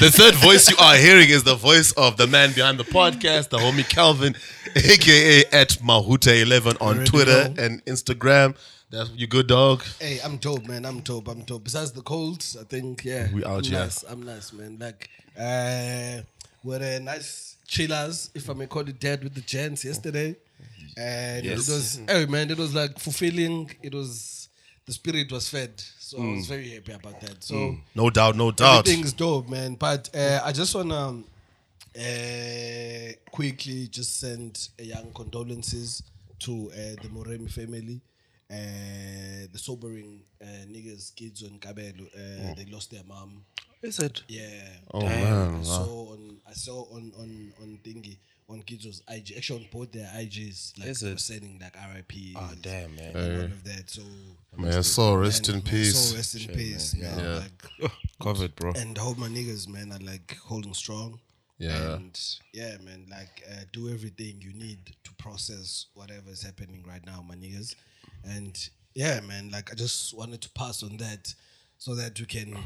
The 0.00 0.10
third 0.10 0.34
voice 0.36 0.70
you 0.70 0.76
are 0.78 0.96
hearing 0.96 1.28
is 1.28 1.42
the 1.44 1.56
voice 1.56 1.92
of 1.92 2.16
the 2.16 2.26
man 2.26 2.52
behind 2.54 2.78
the 2.78 2.84
podcast, 2.84 3.50
the 3.50 3.58
homie 3.58 3.86
Calvin, 3.86 4.34
aka 4.74 5.44
at 5.52 5.68
Mahuta11 5.84 6.66
on 6.68 6.76
Already 6.80 7.04
Twitter 7.04 7.48
know. 7.50 7.62
and 7.62 7.84
Instagram. 7.84 8.56
That's 8.88 9.10
you 9.10 9.26
good 9.26 9.46
dog. 9.46 9.82
Hey, 10.00 10.18
I'm 10.24 10.38
dope, 10.38 10.66
man. 10.66 10.86
I'm 10.86 11.00
dope. 11.00 11.28
I'm 11.28 11.42
dope. 11.42 11.64
Besides 11.64 11.92
the 11.92 12.00
colds, 12.00 12.56
I 12.58 12.64
think 12.64 13.04
yeah, 13.04 13.28
We 13.34 13.44
out 13.44 13.58
I'm 13.58 13.64
here. 13.64 13.78
Nice. 13.80 14.04
I'm 14.04 14.22
nice, 14.22 14.52
man. 14.54 14.78
Like, 14.80 15.10
uh, 15.38 16.22
we're 16.64 16.82
a 16.82 16.98
nice 16.98 17.49
chillers, 17.74 18.30
if 18.34 18.50
I 18.50 18.54
may 18.54 18.66
call 18.66 18.86
it 18.88 19.00
that, 19.00 19.22
with 19.22 19.34
the 19.34 19.40
gents 19.54 19.84
yesterday, 19.84 20.30
and 20.96 21.44
Yes. 21.44 21.68
it 21.68 21.72
was 21.72 22.00
hey 22.08 22.26
man, 22.26 22.50
it 22.50 22.58
was 22.58 22.74
like 22.74 22.98
fulfilling. 22.98 23.70
It 23.82 23.94
was 23.94 24.48
the 24.86 24.92
spirit 24.92 25.30
was 25.30 25.48
fed, 25.48 25.72
so 26.00 26.14
I 26.20 26.26
was 26.36 26.46
very 26.48 26.68
happy 26.74 26.92
about 26.92 27.20
that. 27.20 27.44
So. 27.44 27.76
No 27.94 28.10
doubt, 28.10 28.34
no 28.36 28.50
doubt. 28.50 28.80
Everything's 28.88 29.12
dope, 29.12 29.48
man. 29.48 29.76
But 29.76 30.10
uh, 30.14 30.40
I 30.44 30.50
just 30.52 30.74
wanna 30.74 31.22
uh, 31.96 33.12
quickly 33.30 33.86
just 33.88 34.18
send 34.18 34.68
a 34.78 34.84
young 34.84 35.12
condolences 35.14 36.02
to 36.40 36.52
uh, 36.72 36.76
the 37.02 37.08
Moremi 37.14 37.50
family. 37.50 38.00
Uh, 38.50 39.46
the 39.52 39.58
sobering 39.58 40.22
uh, 40.42 40.64
niggas, 40.74 41.14
kids 41.14 41.44
on 41.44 41.50
Kabelo, 41.60 42.04
uh, 42.08 42.54
they 42.56 42.66
lost 42.68 42.90
their 42.90 43.04
mom. 43.06 43.44
Is 43.82 43.98
it? 43.98 44.22
Yeah. 44.28 44.68
Oh, 44.92 45.00
man, 45.00 45.56
I 45.60 45.62
saw 45.62 46.12
on 46.12 46.36
I 46.48 46.52
saw 46.52 46.82
on 46.94 47.12
on 47.18 47.52
on 47.62 47.78
thingy 47.84 48.18
on 48.48 48.62
Kizo's 48.62 49.02
IG. 49.08 49.34
Actually, 49.36 49.60
on 49.60 49.66
both 49.80 49.92
their 49.92 50.06
IGs, 50.16 50.78
like 50.78 50.88
Is 50.88 51.02
it? 51.02 51.20
saying 51.20 51.60
like 51.62 51.76
RIP. 51.94 52.12
Oh 52.36 52.50
damn, 52.60 52.94
man. 52.96 53.16
And 53.16 53.38
all 53.38 53.44
of 53.44 53.64
that. 53.64 53.88
So 53.88 54.02
Man, 54.56 54.82
saw 54.82 55.14
rest 55.14 55.48
in 55.48 55.62
peace. 55.62 56.10
So 56.10 56.16
rest 56.16 56.34
in 56.34 56.54
peace, 56.54 56.94
man. 56.96 57.18
Yeah. 57.18 57.42
Like, 57.82 57.92
Covered, 58.22 58.54
bro. 58.56 58.72
and 58.76 58.98
I 58.98 59.02
hope 59.02 59.16
my 59.18 59.28
niggas, 59.28 59.68
man, 59.68 59.92
are 59.92 60.04
like 60.04 60.36
holding 60.44 60.74
strong. 60.74 61.20
Yeah. 61.58 61.94
And 61.94 62.18
yeah, 62.52 62.76
man, 62.84 63.06
like 63.10 63.42
uh, 63.50 63.62
do 63.72 63.88
everything 63.90 64.36
you 64.40 64.52
need 64.52 64.94
to 65.04 65.12
process 65.14 65.86
whatever 65.94 66.30
is 66.30 66.42
happening 66.42 66.84
right 66.88 67.04
now, 67.06 67.22
my 67.26 67.34
niggas. 67.36 67.74
And 68.24 68.58
yeah, 68.94 69.20
man, 69.20 69.50
like 69.50 69.70
I 69.70 69.74
just 69.74 70.16
wanted 70.16 70.40
to 70.42 70.50
pass 70.50 70.82
on 70.82 70.96
that 70.96 71.32
so 71.78 71.94
that 71.94 72.18
we 72.18 72.26
can 72.26 72.56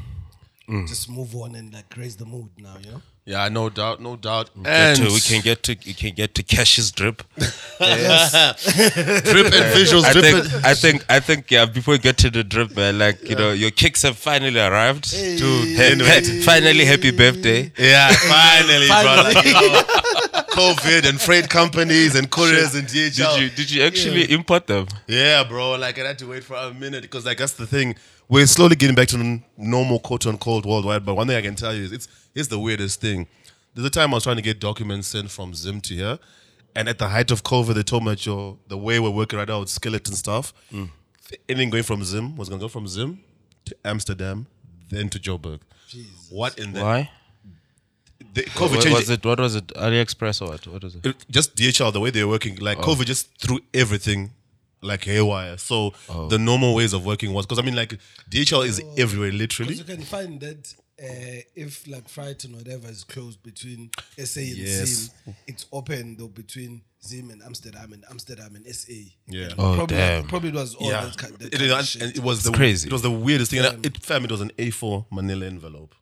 Mm. 0.68 0.88
just 0.88 1.10
move 1.10 1.34
on 1.36 1.54
and 1.54 1.72
like 1.74 1.94
raise 1.96 2.16
the 2.16 2.24
mood 2.24 2.48
now. 2.58 2.76
You 2.82 2.90
know. 2.92 3.02
Yeah, 3.26 3.48
no 3.48 3.70
doubt, 3.70 4.00
no 4.02 4.16
doubt. 4.16 4.50
Mm. 4.54 4.64
Get 4.64 4.72
And 4.74 4.96
to- 4.98 5.12
we 5.14 5.20
can 5.20 5.40
get 5.42 5.62
to 5.64 5.76
we 5.86 5.94
can 5.94 6.14
get 6.14 6.34
to 6.36 6.42
Cash's 6.42 6.90
drip. 6.92 7.22
drip 7.36 7.46
and 7.78 9.66
visuals, 9.78 10.04
I 10.04 10.12
drip 10.12 10.24
think 10.24 10.54
and, 10.54 10.66
I 10.66 10.74
think 10.74 11.04
I 11.08 11.20
think 11.20 11.50
yeah. 11.50 11.64
Before 11.66 11.92
we 11.94 11.98
get 11.98 12.16
to 12.18 12.30
the 12.30 12.44
drip, 12.44 12.76
man, 12.76 12.98
like 12.98 13.28
you 13.28 13.36
know, 13.36 13.52
your 13.52 13.70
kicks 13.70 14.02
have 14.02 14.16
finally 14.16 14.60
arrived. 14.60 15.10
Dude, 15.10 15.76
Ha- 15.76 15.82
anyway. 15.82 16.08
ha- 16.08 16.42
finally, 16.44 16.84
happy 16.84 17.10
birthday. 17.10 17.72
Yeah, 17.78 18.12
finally, 18.12 18.86
Finally. 18.88 19.52
brother. 19.52 19.84
COVID 20.54 21.08
and 21.08 21.20
freight 21.20 21.48
companies 21.50 22.14
and 22.14 22.30
couriers 22.30 22.74
and 22.76 22.86
DHL. 22.86 23.34
Did 23.36 23.40
you 23.42 23.50
did 23.50 23.70
you 23.70 23.82
actually 23.82 24.30
import 24.30 24.66
them? 24.66 24.86
Yeah, 25.08 25.42
bro. 25.44 25.72
Like 25.76 25.98
I 25.98 26.06
had 26.06 26.18
to 26.20 26.26
wait 26.26 26.44
for 26.44 26.54
a 26.56 26.72
minute 26.72 27.02
because 27.02 27.24
like 27.26 27.38
that's 27.38 27.54
the 27.54 27.66
thing. 27.66 27.96
We're 28.28 28.46
slowly 28.46 28.76
getting 28.76 28.96
back 28.96 29.08
to 29.08 29.18
n- 29.18 29.44
normal 29.56 29.98
quote 30.00 30.26
unquote 30.26 30.64
worldwide. 30.64 31.04
But 31.04 31.14
one 31.14 31.26
thing 31.26 31.36
I 31.36 31.42
can 31.42 31.54
tell 31.54 31.74
you 31.74 31.84
is 31.84 31.92
it's 31.92 32.08
it's 32.34 32.48
the 32.48 32.58
weirdest 32.58 33.00
thing. 33.00 33.26
There's 33.74 33.86
a 33.86 33.90
time 33.90 34.12
I 34.12 34.16
was 34.16 34.24
trying 34.24 34.36
to 34.36 34.42
get 34.42 34.60
documents 34.60 35.08
sent 35.08 35.30
from 35.30 35.54
Zim 35.54 35.80
to 35.82 35.94
here, 35.94 36.18
and 36.76 36.88
at 36.88 36.98
the 36.98 37.08
height 37.08 37.30
of 37.30 37.42
COVID, 37.42 37.74
they 37.74 37.82
told 37.82 38.04
me 38.04 38.10
that 38.10 38.24
your 38.24 38.56
the 38.68 38.78
way 38.78 38.98
we're 39.00 39.10
working 39.10 39.38
right 39.38 39.48
now 39.48 39.60
with 39.60 39.68
skeleton 39.68 40.14
stuff, 40.14 40.54
mm. 40.72 40.88
anything 41.48 41.70
going 41.70 41.82
from 41.82 42.02
Zim 42.04 42.36
was 42.36 42.48
gonna 42.48 42.60
go 42.60 42.68
from 42.68 42.86
Zim 42.86 43.20
to 43.66 43.76
Amsterdam, 43.84 44.46
then 44.90 45.08
to 45.10 45.18
Joburg. 45.18 45.60
What 46.30 46.58
in 46.58 46.72
the 46.72 46.82
Why? 46.82 47.10
the 48.34 48.42
COVID 48.42 48.70
What 48.70 48.82
changed 48.82 48.98
was 48.98 49.10
it? 49.10 49.24
What 49.24 49.38
was 49.38 49.54
it? 49.54 49.66
AliExpress 49.68 50.42
or 50.42 50.48
what? 50.50 50.66
What 50.66 50.82
was 50.82 50.94
it? 50.96 51.06
it- 51.06 51.24
just 51.30 51.54
DHL, 51.56 51.92
the 51.92 52.00
way 52.00 52.10
they're 52.10 52.28
working, 52.28 52.56
like 52.56 52.78
oh. 52.78 52.82
COVID 52.94 53.06
just 53.06 53.36
threw 53.38 53.60
everything 53.72 54.32
like 54.84 55.04
haywire. 55.04 55.56
So 55.58 55.92
the 56.28 56.38
normal 56.38 56.74
ways 56.74 56.92
of 56.92 57.04
working 57.04 57.32
was 57.32 57.46
because 57.46 57.58
I 57.58 57.62
mean, 57.62 57.76
like 57.76 57.98
DHL 58.30 58.64
is 58.66 58.80
everywhere, 58.96 59.32
literally. 59.32 59.74
You 59.74 59.84
can 59.84 60.02
find 60.02 60.40
that 60.40 60.74
uh, 61.02 61.42
if 61.56 61.86
like 61.88 62.06
Frighton 62.08 62.54
or 62.54 62.58
whatever 62.58 62.88
is 62.88 63.02
closed 63.04 63.42
between 63.42 63.90
SA 64.16 64.40
and 64.40 64.48
Yes. 64.56 64.88
Zim, 65.24 65.34
it's 65.46 65.66
open 65.72 66.16
though 66.16 66.28
between 66.28 66.82
Zim 67.04 67.30
and 67.30 67.42
Amsterdam 67.42 67.92
and 67.92 68.04
Amsterdam 68.10 68.54
and 68.54 68.64
SA. 68.74 68.92
Yeah. 69.26 69.44
And 69.46 69.54
Oh, 69.58 69.74
probably, 69.74 69.96
damn. 69.96 70.24
Probably 70.28 70.48
it 70.50 70.54
was 70.54 70.74
all 70.76 70.88
Yeah, 70.88 71.04
that, 71.06 71.18
ki- 71.18 71.34
that 71.38 71.54
it, 71.54 71.58
kind 71.58 71.72
of 71.72 72.02
and 72.02 72.16
it 72.16 72.22
was 72.22 72.44
the 72.44 72.52
crazy. 72.52 72.86
It 72.88 72.92
was 72.92 73.02
the 73.02 73.10
weirdest 73.10 73.50
thing. 73.50 73.64
And 73.64 73.84
it, 73.84 74.02
fam, 74.02 74.24
it 74.24 74.30
was 74.30 74.40
an 74.40 74.52
A4 74.56 75.06
Manila 75.10 75.46
envelope. 75.46 75.94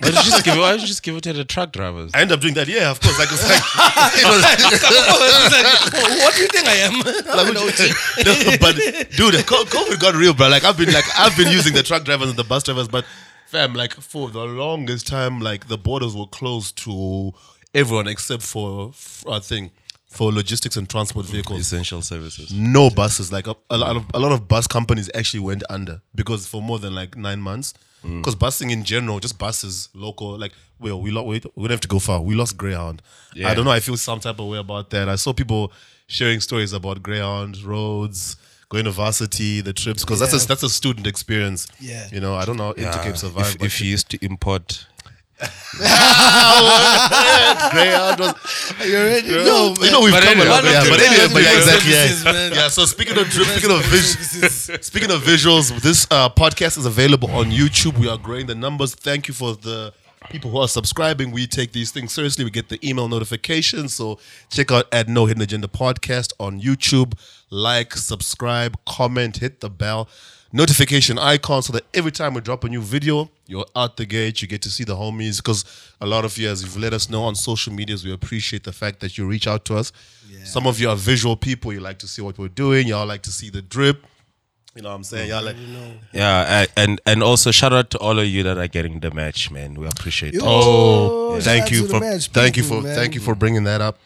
Why 0.00 0.10
don't 0.10 0.24
you 0.26 0.30
just 0.30 0.44
give 0.44 0.54
it? 0.54 0.60
Why 0.60 0.70
don't 0.72 0.80
you 0.80 0.86
just 0.86 1.02
give 1.02 1.16
it 1.16 1.22
to 1.22 1.32
the 1.32 1.44
truck 1.44 1.72
drivers? 1.72 2.10
I 2.14 2.20
end 2.20 2.30
up 2.32 2.40
doing 2.40 2.54
that. 2.54 2.68
Yeah, 2.68 2.90
of 2.90 3.00
course. 3.00 3.18
Like 3.18 3.28
it's 3.32 3.42
like, 3.48 3.58
it 4.20 4.26
was, 4.28 4.44
Oh, 5.08 6.18
what 6.22 6.34
do 6.34 6.42
you 6.42 6.48
think 6.48 6.68
I 6.68 6.76
am? 6.84 6.94
I'm 7.38 7.50
an 7.50 7.56
OG. 7.56 7.78
no, 8.26 8.56
but 8.60 8.76
dude, 9.16 9.34
COVID 9.46 9.98
got 10.00 10.14
real, 10.14 10.34
bro. 10.34 10.48
Like 10.48 10.64
I've 10.64 10.76
been 10.76 10.92
like 10.92 11.04
I've 11.18 11.36
been 11.36 11.48
using 11.50 11.72
the 11.72 11.82
truck 11.82 12.04
drivers 12.04 12.28
and 12.28 12.38
the 12.38 12.44
bus 12.44 12.62
drivers, 12.64 12.88
but 12.88 13.04
fam, 13.46 13.72
like 13.74 13.94
for 13.94 14.28
the 14.28 14.44
longest 14.44 15.06
time, 15.06 15.40
like 15.40 15.68
the 15.68 15.78
borders 15.78 16.14
were 16.14 16.26
closed 16.26 16.76
to 16.84 17.32
everyone 17.74 18.06
except 18.08 18.42
for 18.42 18.92
I 19.30 19.38
think 19.38 19.72
for 20.08 20.30
logistics 20.32 20.76
and 20.76 20.88
transport 20.88 21.26
vehicles. 21.26 21.60
Essential 21.60 22.02
services. 22.02 22.52
no 22.52 22.90
buses. 22.90 23.32
Like 23.32 23.46
a, 23.46 23.56
a 23.70 23.78
lot 23.78 23.96
of 23.96 24.04
a 24.12 24.18
lot 24.18 24.32
of 24.32 24.46
bus 24.46 24.66
companies 24.66 25.10
actually 25.14 25.40
went 25.40 25.62
under 25.70 26.02
because 26.14 26.46
for 26.46 26.60
more 26.60 26.78
than 26.78 26.94
like 26.94 27.16
nine 27.16 27.40
months. 27.40 27.72
Mm. 28.04 28.18
Because 28.18 28.36
busing 28.36 28.70
in 28.70 28.84
general, 28.84 29.20
just 29.20 29.38
buses, 29.38 29.88
local, 29.94 30.38
like 30.38 30.52
well, 30.78 31.00
we 31.00 31.10
lost. 31.10 31.26
We, 31.26 31.42
we 31.54 31.62
don't 31.64 31.70
have 31.70 31.80
to 31.80 31.88
go 31.88 31.98
far. 31.98 32.20
We 32.20 32.34
lost 32.34 32.56
Greyhound. 32.56 33.02
Yeah. 33.34 33.48
I 33.48 33.54
don't 33.54 33.64
know. 33.64 33.70
I 33.70 33.80
feel 33.80 33.96
some 33.96 34.20
type 34.20 34.38
of 34.38 34.46
way 34.46 34.58
about 34.58 34.90
that. 34.90 35.08
I 35.08 35.16
saw 35.16 35.32
people 35.32 35.72
sharing 36.06 36.40
stories 36.40 36.72
about 36.72 37.02
Greyhound 37.02 37.62
roads, 37.62 38.36
going 38.68 38.84
to 38.84 38.90
varsity, 38.90 39.60
the 39.60 39.72
trips, 39.72 40.04
because 40.04 40.20
that's 40.20 40.34
a 40.34 40.46
that's 40.46 40.62
a 40.62 40.68
student 40.68 41.06
experience. 41.06 41.66
Yeah. 41.80 42.06
you 42.12 42.20
know. 42.20 42.34
I 42.34 42.44
don't 42.44 42.56
know. 42.56 42.74
Intercape 42.74 43.16
survive. 43.16 43.56
If, 43.56 43.62
if 43.62 43.80
you 43.80 43.90
used 43.90 44.10
to 44.10 44.24
import, 44.24 44.86
You 45.38 45.46
already 48.96 49.28
no, 49.28 49.44
know, 49.44 49.74
you 49.80 49.90
know 49.90 50.00
we've 50.00 50.12
But 50.12 50.22
come 50.22 50.38
a 50.38 50.40
anyway, 50.40 50.48
long 50.48 50.64
way. 50.64 50.72
Yeah, 50.72 50.88
but 50.88 51.00
anyway, 51.00 51.28
but 51.32 51.42
yeah, 51.42 51.56
exactly. 51.56 51.92
Yeah. 51.92 52.54
yeah. 52.62 52.68
So 52.68 52.86
speaking 52.86 53.18
of 53.18 53.30
speaking 53.30 53.70
of 53.70 53.84
vis- 53.84 54.70
speaking 54.80 55.10
of 55.10 55.20
visuals, 55.22 55.78
this 55.82 56.06
uh, 56.10 56.30
podcast 56.30 56.78
is 56.78 56.86
available 56.86 57.30
on 57.32 57.50
YouTube. 57.50 57.98
We 57.98 58.08
are 58.08 58.16
growing 58.16 58.46
the 58.46 58.54
numbers. 58.54 58.94
Thank 58.94 59.28
you 59.28 59.34
for 59.34 59.54
the 59.54 59.92
people 60.30 60.50
who 60.50 60.58
are 60.58 60.68
subscribing. 60.68 61.30
We 61.30 61.46
take 61.46 61.72
these 61.72 61.90
things 61.90 62.12
seriously. 62.12 62.44
We 62.44 62.50
get 62.50 62.70
the 62.70 62.78
email 62.86 63.08
notifications. 63.08 63.92
So 63.92 64.18
check 64.50 64.72
out 64.72 64.86
at 64.92 65.08
No 65.08 65.26
Hidden 65.26 65.42
Agenda 65.42 65.68
podcast 65.68 66.32
on 66.40 66.60
YouTube. 66.62 67.12
Like, 67.50 67.92
subscribe, 67.92 68.78
comment, 68.86 69.36
hit 69.36 69.60
the 69.60 69.70
bell 69.70 70.08
notification 70.52 71.18
icon 71.18 71.62
so 71.62 71.72
that 71.72 71.84
every 71.94 72.12
time 72.12 72.34
we 72.34 72.40
drop 72.40 72.64
a 72.64 72.68
new 72.68 72.80
video, 72.80 73.30
you're 73.46 73.66
out 73.74 73.96
the 73.96 74.06
gate. 74.06 74.42
You 74.42 74.48
get 74.48 74.62
to 74.62 74.70
see 74.70 74.84
the 74.84 74.96
homies 74.96 75.38
because 75.38 75.64
a 76.00 76.06
lot 76.06 76.24
of 76.24 76.36
you, 76.38 76.48
as 76.48 76.62
you've 76.62 76.76
let 76.76 76.92
us 76.92 77.08
know 77.10 77.24
on 77.24 77.34
social 77.34 77.72
medias, 77.72 78.04
we 78.04 78.12
appreciate 78.12 78.64
the 78.64 78.72
fact 78.72 79.00
that 79.00 79.18
you 79.18 79.26
reach 79.26 79.46
out 79.46 79.64
to 79.66 79.76
us. 79.76 79.92
Some 80.44 80.66
of 80.66 80.78
you 80.78 80.88
are 80.88 80.96
visual 80.96 81.36
people. 81.36 81.72
You 81.72 81.80
like 81.80 81.98
to 81.98 82.06
see 82.06 82.22
what 82.22 82.38
we're 82.38 82.48
doing. 82.48 82.86
Y'all 82.86 83.06
like 83.06 83.22
to 83.22 83.32
see 83.32 83.50
the 83.50 83.62
drip. 83.62 84.04
You 84.76 84.82
know 84.82 84.90
what 84.90 84.96
I'm 84.96 85.04
saying? 85.04 85.30
Y'all 85.30 85.42
like. 85.42 85.56
yeah, 86.12 86.66
and 86.76 87.00
and 87.06 87.22
also 87.22 87.50
shout 87.50 87.72
out 87.72 87.90
to 87.90 87.98
all 87.98 88.18
of 88.18 88.26
you 88.26 88.42
that 88.42 88.58
are 88.58 88.68
getting 88.68 89.00
the 89.00 89.10
match, 89.10 89.50
man. 89.50 89.74
We 89.74 89.86
appreciate 89.86 90.34
it. 90.34 90.42
Oh, 90.44 91.36
shout 91.36 91.44
thank 91.44 91.70
you 91.70 91.88
for 91.88 91.98
match 91.98 92.28
thank 92.28 92.58
you 92.58 92.62
people, 92.62 92.82
for 92.82 92.86
man. 92.86 92.94
thank 92.94 93.14
you 93.14 93.20
for 93.22 93.34
bringing 93.34 93.64
that 93.64 93.80
up. 93.80 93.98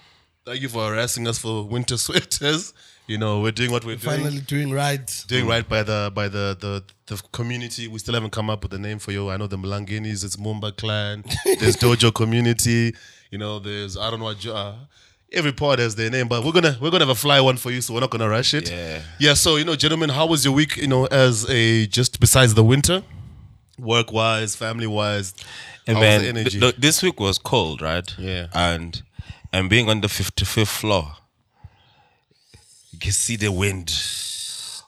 Thank 0.46 0.62
you 0.62 0.68
for 0.68 0.88
harassing 0.88 1.26
us 1.26 1.38
for 1.38 1.64
winter 1.64 1.96
sweaters. 2.06 2.72
You 3.10 3.18
know 3.18 3.40
we're 3.40 3.50
doing 3.60 3.72
what 3.72 3.84
we're 3.84 3.96
doing. 3.96 4.16
Finally 4.18 4.40
doing 4.54 4.70
right. 4.70 5.08
doing 5.26 5.46
right 5.54 5.68
by 5.68 5.82
the 5.82 6.12
by 6.14 6.28
the, 6.28 6.56
the 6.60 6.72
the 7.06 7.20
community. 7.32 7.88
We 7.88 7.98
still 7.98 8.14
haven't 8.14 8.30
come 8.30 8.48
up 8.48 8.62
with 8.62 8.72
a 8.72 8.78
name 8.78 8.98
for 9.00 9.10
you. 9.10 9.30
I 9.30 9.36
know 9.36 9.48
the 9.48 9.58
Mlanginis, 9.58 10.24
it's 10.24 10.36
Mumba 10.36 10.70
Clan. 10.76 11.24
There's 11.60 11.76
Dojo 11.76 12.14
Community. 12.14 12.94
You 13.32 13.38
know, 13.38 13.58
there's 13.58 13.96
I 13.96 14.10
don't 14.10 14.20
know 14.20 14.26
what. 14.26 14.38
jo- 14.38 14.54
Uh, 14.54 14.74
every 15.32 15.52
part 15.52 15.78
has 15.80 15.94
their 15.96 16.10
name, 16.10 16.28
but 16.28 16.44
we're 16.44 16.52
gonna 16.52 16.76
we're 16.80 16.90
gonna 16.90 17.04
have 17.06 17.16
a 17.18 17.20
fly 17.26 17.40
one 17.40 17.56
for 17.56 17.70
you, 17.72 17.80
so 17.80 17.94
we're 17.94 18.00
not 18.06 18.10
gonna 18.10 18.28
rush 18.28 18.54
it. 18.54 18.70
Yeah. 18.70 19.02
Yeah. 19.18 19.34
So 19.34 19.56
you 19.56 19.64
know, 19.64 19.74
gentlemen, 19.74 20.10
how 20.10 20.26
was 20.26 20.44
your 20.44 20.54
week? 20.54 20.76
You 20.76 20.86
know, 20.88 21.06
as 21.06 21.50
a 21.50 21.86
just 21.88 22.20
besides 22.20 22.54
the 22.54 22.64
winter, 22.64 23.02
work 23.78 24.12
wise, 24.12 24.54
family 24.54 24.86
wise, 24.86 25.34
And 25.86 25.96
how 25.96 26.02
was 26.02 26.08
man, 26.10 26.20
the 26.22 26.28
energy? 26.28 26.50
th- 26.50 26.62
look, 26.62 26.76
this 26.76 27.02
week 27.02 27.18
was 27.18 27.38
cold, 27.38 27.82
right? 27.82 28.08
Yeah. 28.18 28.46
And 28.54 29.02
and 29.52 29.68
being 29.68 29.88
on 29.88 30.00
the 30.00 30.08
fifty 30.08 30.44
fifth 30.44 30.70
floor, 30.82 31.16
you 33.00 33.06
can 33.06 33.12
see 33.12 33.36
the 33.36 33.50
wind 33.50 33.88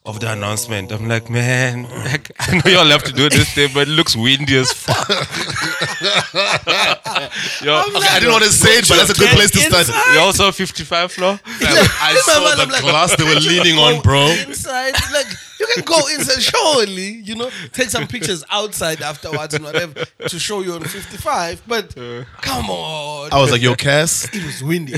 of 0.05 0.21
the 0.21 0.31
announcement. 0.31 0.93
I'm 0.93 1.09
like, 1.09 1.31
man, 1.31 1.85
like, 2.05 2.31
I 2.41 2.57
know 2.57 2.71
y'all 2.71 2.85
have 2.91 3.05
to 3.05 3.13
do 3.13 3.31
this 3.31 3.55
thing, 3.55 3.71
but 3.73 3.89
it 3.89 3.91
looks 3.91 4.15
windy 4.15 4.59
as 4.59 4.71
fuck. 4.71 5.09
Yo, 7.63 7.81
Okay, 7.81 8.09
I 8.11 8.19
didn't 8.21 8.33
want 8.33 8.45
to 8.45 8.51
say 8.53 8.79
it, 8.79 8.89
but 8.89 8.97
that's 8.99 9.11
a 9.11 9.15
good 9.15 9.31
place 9.31 9.51
to 9.53 9.61
start. 9.61 9.89
you 10.13 10.21
also 10.21 10.53
55 10.53 11.13
floor? 11.13 11.41
I 11.45 12.21
saw 12.27 12.55
the 12.55 12.67
glass 12.83 13.17
they 13.17 13.25
were 13.25 13.41
leaning 13.41 13.79
on, 13.79 14.03
bro. 14.03 14.27
Inside, 14.47 14.93
like 15.15 15.29
you 15.31 15.37
can 15.75 15.85
go 15.85 16.07
inside. 16.09 16.43
Surely, 16.43 17.13
you 17.25 17.35
know, 17.35 17.51
take 17.73 17.89
some 17.89 18.07
pictures 18.07 18.45
outside 18.51 19.01
afterwards 19.03 19.55
and 19.55 19.65
whatever 19.65 20.05
to 20.29 20.39
show 20.39 20.61
you 20.63 20.73
on 20.75 20.83
55. 20.83 21.63
But 21.67 21.95
come 22.41 22.71
on, 22.71 23.33
I 23.33 23.41
was 23.41 23.51
like, 23.53 23.63
yo, 23.63 23.75
Cass, 23.75 24.25
it 24.35 24.45
was 24.45 24.63
windy. 24.63 24.93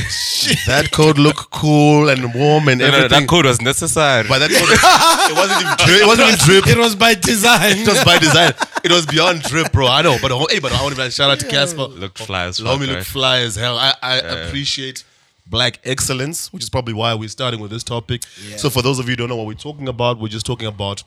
That 0.67 0.91
coat 0.93 1.19
look 1.19 1.51
cool 1.51 2.09
and 2.09 2.35
warm 2.35 2.69
and 2.69 2.81
No, 2.81 2.89
no, 2.91 2.97
everything. 2.97 3.21
that 3.21 3.29
code 3.29 3.47
was 3.47 3.61
necessary. 3.61 4.27
but 4.29 4.39
that 4.41 4.51
coat, 4.51 5.31
it 5.31 5.37
wasn't 5.37 5.61
even 5.63 5.77
drip. 5.87 6.01
It 6.03 6.07
wasn't 6.07 6.29
even 6.29 6.39
drip. 6.45 6.67
It 6.67 6.79
was 6.79 6.95
by 6.97 7.15
design. 7.15 7.79
It 7.79 7.89
was 7.89 8.05
by 8.05 8.19
design. 8.19 8.53
It 8.85 8.91
was 8.91 9.07
beyond 9.07 9.43
drip, 9.43 9.73
bro. 9.73 9.87
I 9.87 10.03
know, 10.03 10.17
but 10.21 10.31
hey, 10.51 10.59
but 10.59 10.73
I 10.73 10.83
want 10.83 10.97
to 10.97 11.11
shout 11.11 11.31
out 11.31 11.41
to 11.41 11.47
Cassper. 11.47 11.99
Looked 11.99 12.19
fly 12.19 12.45
as 12.45 12.59
Allow 12.59 12.73
fuck, 12.73 12.81
me 12.81 12.87
look 12.87 12.97
right? 12.97 13.07
fly 13.07 13.39
as 13.41 13.57
hell. 13.57 13.79
I, 13.79 13.95
I 14.03 14.17
appreciate 14.17 15.05
black 15.47 15.79
excellence, 15.85 16.53
which 16.53 16.63
is 16.63 16.71
probably 16.71 16.95
why 16.95 17.15
we're 17.15 17.29
starting 17.29 17.61
with 17.61 17.71
this 17.71 17.85
topic. 17.85 18.23
So, 18.57 18.71
for 18.71 18.83
those 18.83 18.99
of 18.99 19.07
you 19.07 19.13
who 19.13 19.17
don't 19.17 19.29
know 19.29 19.37
what 19.37 19.47
we're 19.47 19.55
talking 19.55 19.89
about, 19.89 20.19
we're 20.19 20.29
just 20.29 20.47
talking 20.47 20.67
about 20.67 21.03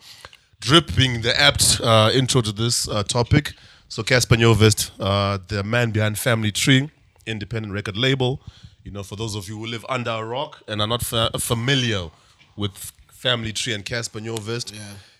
drip 0.59 0.95
being 0.95 1.21
the 1.21 1.39
apt 1.39 1.79
uh, 1.83 2.11
intro 2.13 2.41
to 2.41 2.51
this 2.51 2.87
uh, 2.87 3.03
topic. 3.03 3.53
So, 3.89 4.03
Cassper 4.03 4.37
Nyovest, 4.37 4.91
uh, 4.99 5.39
the 5.47 5.63
man 5.63 5.91
behind 5.91 6.17
Family 6.19 6.51
Tree, 6.51 6.89
independent 7.25 7.73
record 7.73 7.97
label. 7.97 8.41
You 8.83 8.91
know, 8.91 9.03
for 9.03 9.15
those 9.15 9.35
of 9.35 9.49
you 9.49 9.57
who 9.57 9.65
live 9.65 9.85
under 9.89 10.11
a 10.11 10.23
rock 10.25 10.61
and 10.67 10.81
are 10.81 10.87
not 10.87 11.03
fa- 11.03 11.31
familiar 11.39 12.09
with 12.55 12.91
Family 13.11 13.51
Tree 13.51 13.73
and 13.73 13.83
Cassper 13.85 14.21
Nyovest, 14.21 14.73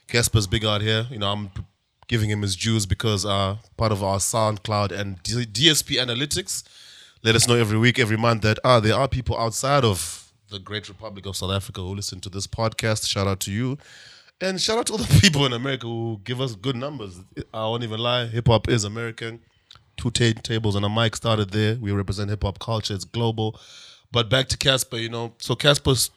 Cassper's 0.07 0.47
big 0.47 0.63
out 0.63 0.81
here. 0.81 1.05
You 1.09 1.19
know, 1.19 1.31
I'm 1.31 1.49
giving 2.07 2.29
him 2.29 2.41
his 2.43 2.55
dues 2.55 2.85
because 2.85 3.25
uh, 3.25 3.57
part 3.75 3.91
of 3.91 4.01
our 4.03 4.19
SoundCloud 4.19 4.91
and 4.97 5.21
D- 5.23 5.45
DSP 5.45 5.97
analytics 6.01 6.63
let 7.27 7.35
us 7.35 7.45
know 7.45 7.55
every 7.55 7.77
week, 7.77 7.99
every 7.99 8.15
month 8.15 8.41
that 8.43 8.57
ah, 8.63 8.79
there 8.79 8.95
are 8.95 9.05
people 9.05 9.37
outside 9.37 9.83
of 9.83 10.31
the 10.49 10.59
great 10.59 10.87
Republic 10.87 11.25
of 11.25 11.35
South 11.35 11.51
Africa 11.51 11.81
who 11.81 11.93
listen 11.93 12.21
to 12.21 12.29
this 12.29 12.47
podcast. 12.47 13.05
Shout 13.05 13.27
out 13.27 13.41
to 13.41 13.51
you. 13.51 13.77
And 14.39 14.61
shout 14.61 14.77
out 14.77 14.85
to 14.85 14.93
all 14.93 14.97
the 14.97 15.19
people 15.21 15.45
in 15.45 15.51
America 15.51 15.87
who 15.87 16.21
give 16.23 16.39
us 16.39 16.55
good 16.55 16.77
numbers. 16.77 17.19
I 17.53 17.63
won't 17.65 17.83
even 17.83 17.99
lie, 17.99 18.27
hip 18.27 18.47
hop 18.47 18.69
is 18.69 18.85
American. 18.85 19.41
Two 19.97 20.09
ta- 20.09 20.39
tables 20.41 20.75
and 20.75 20.85
a 20.85 20.89
mic 20.89 21.17
started 21.17 21.49
there. 21.49 21.75
We 21.75 21.91
represent 21.91 22.29
hip 22.29 22.43
hop 22.43 22.59
culture, 22.59 22.93
it's 22.93 23.03
global. 23.03 23.59
But 24.09 24.29
back 24.29 24.47
to 24.47 24.57
Cassper, 24.57 24.97
you 25.01 25.09
know. 25.09 25.33
So 25.39 25.53
Cassper's 25.53 26.11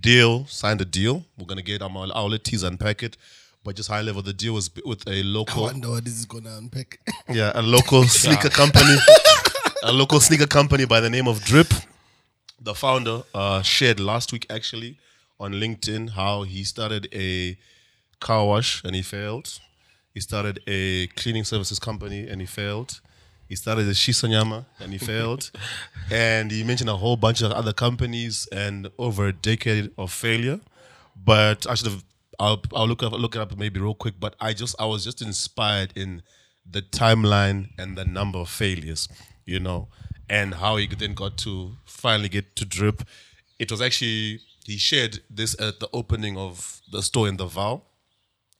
deal, 0.00 0.46
signed 0.46 0.80
a 0.80 0.84
deal. 0.84 1.24
We're 1.38 1.46
gonna 1.46 1.62
get 1.62 1.82
um, 1.82 1.96
I'll, 1.96 2.12
I'll 2.12 2.28
let 2.30 2.44
Tease 2.44 2.62
unpack 2.62 3.02
it. 3.02 3.16
But 3.64 3.74
just 3.74 3.88
high 3.88 4.00
level, 4.02 4.22
the 4.22 4.32
deal 4.32 4.54
was 4.54 4.70
with 4.86 5.06
a 5.08 5.24
local, 5.24 5.64
I 5.64 5.72
wonder 5.72 5.90
what 5.90 6.04
this 6.04 6.14
is 6.14 6.24
gonna 6.24 6.56
unpack. 6.56 7.00
yeah, 7.28 7.50
a 7.52 7.62
local 7.62 8.04
sneaker 8.20 8.48
company, 8.48 8.96
a 9.82 9.92
local 9.92 10.20
sneaker 10.20 10.46
company 10.46 10.84
by 10.84 11.00
the 11.00 11.10
name 11.10 11.26
of 11.26 11.42
Drip. 11.42 11.72
The 12.60 12.74
founder 12.74 13.22
uh, 13.34 13.62
shared 13.62 13.98
last 14.00 14.32
week 14.32 14.46
actually 14.50 14.98
on 15.38 15.54
LinkedIn 15.54 16.10
how 16.10 16.42
he 16.42 16.64
started 16.64 17.08
a 17.14 17.56
car 18.20 18.46
wash 18.46 18.82
and 18.84 18.94
he 18.94 19.02
failed. 19.02 19.58
He 20.12 20.20
started 20.20 20.60
a 20.66 21.06
cleaning 21.08 21.44
services 21.44 21.78
company 21.78 22.28
and 22.28 22.40
he 22.40 22.46
failed. 22.46 23.00
He 23.48 23.56
started 23.56 23.86
a 23.88 23.92
Shisanyama 23.92 24.66
and 24.80 24.92
he 24.92 24.98
failed. 25.12 25.50
and 26.10 26.50
he 26.50 26.62
mentioned 26.62 26.90
a 26.90 26.96
whole 26.96 27.16
bunch 27.16 27.40
of 27.40 27.50
other 27.52 27.72
companies 27.72 28.46
and 28.52 28.90
over 28.98 29.28
a 29.28 29.32
decade 29.32 29.90
of 29.96 30.12
failure. 30.12 30.60
But 31.16 31.66
I 31.66 31.74
should 31.74 31.88
have 31.88 32.04
I'll 32.38 32.62
I'll 32.74 32.86
look 32.88 33.02
up 33.02 33.12
look 33.12 33.36
it 33.36 33.40
up 33.40 33.56
maybe 33.56 33.80
real 33.80 33.94
quick. 33.94 34.14
But 34.20 34.34
I 34.40 34.52
just 34.52 34.74
I 34.78 34.86
was 34.86 35.04
just 35.04 35.22
inspired 35.22 35.92
in 35.96 36.22
the 36.70 36.82
timeline 36.82 37.70
and 37.78 37.96
the 37.96 38.04
number 38.04 38.38
of 38.38 38.48
failures, 38.48 39.08
you 39.50 39.60
know, 39.60 39.88
and 40.28 40.54
how 40.54 40.76
he 40.76 40.86
then 40.86 41.14
got 41.14 41.36
to 41.38 41.72
finally 41.84 42.28
get 42.28 42.54
to 42.56 42.64
drip. 42.64 43.02
It 43.58 43.70
was 43.70 43.82
actually 43.82 44.40
he 44.64 44.76
shared 44.76 45.20
this 45.28 45.60
at 45.60 45.80
the 45.80 45.88
opening 45.92 46.38
of 46.38 46.80
the 46.90 47.02
store 47.02 47.28
in 47.28 47.36
the 47.36 47.46
Val. 47.46 47.89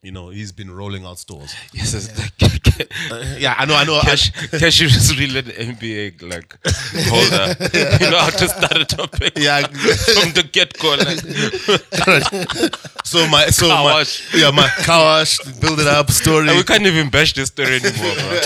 You 0.03 0.11
know, 0.11 0.29
he's 0.29 0.51
been 0.51 0.71
rolling 0.71 1.05
out 1.05 1.19
stores. 1.19 1.53
Yes, 1.73 1.93
it's 1.93 2.09
like 2.17 2.33
Yeah, 3.39 3.53
I 3.55 3.65
know, 3.65 3.75
I 3.75 3.83
know. 3.83 3.97
I- 3.97 4.01
Cash, 4.01 4.31
Cash 4.49 4.81
is 4.97 5.15
really 5.15 5.37
an 5.39 5.45
NBA 5.45 6.23
like 6.23 6.57
holder. 7.05 7.53
you 8.01 8.09
know 8.09 8.17
how 8.17 8.31
to 8.31 8.47
start 8.49 8.77
a 8.77 8.85
topic 8.85 9.33
yeah, 9.37 9.61
from 9.61 10.31
the 10.33 10.41
get 10.51 10.73
go. 10.79 10.95
Like, 10.97 11.21
so 13.05 13.27
my 13.29 13.45
so 13.53 13.67
Car 13.69 13.83
my 13.83 13.93
wash. 13.93 14.33
yeah 14.33 14.49
my 14.49 14.67
car 14.85 15.03
wash 15.03 15.37
build 15.59 15.79
it 15.79 15.85
up 15.85 16.09
story. 16.09 16.47
and 16.49 16.57
we 16.57 16.63
can't 16.63 16.81
even 16.87 17.11
bash 17.11 17.33
this 17.33 17.49
story 17.49 17.75
anymore, 17.75 18.15
bro. 18.17 18.39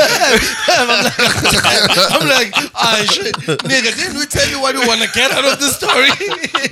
I'm 0.68 2.28
like, 2.28 2.52
ah, 2.76 3.00
shit, 3.10 3.34
nigga, 3.64 3.96
didn't 3.96 4.18
we 4.20 4.26
tell 4.26 4.50
you 4.50 4.60
what 4.60 4.76
we 4.76 4.86
want 4.86 5.02
to 5.02 5.10
get 5.16 5.32
out 5.32 5.46
of 5.46 5.58
the 5.60 5.70
story? 5.72 6.10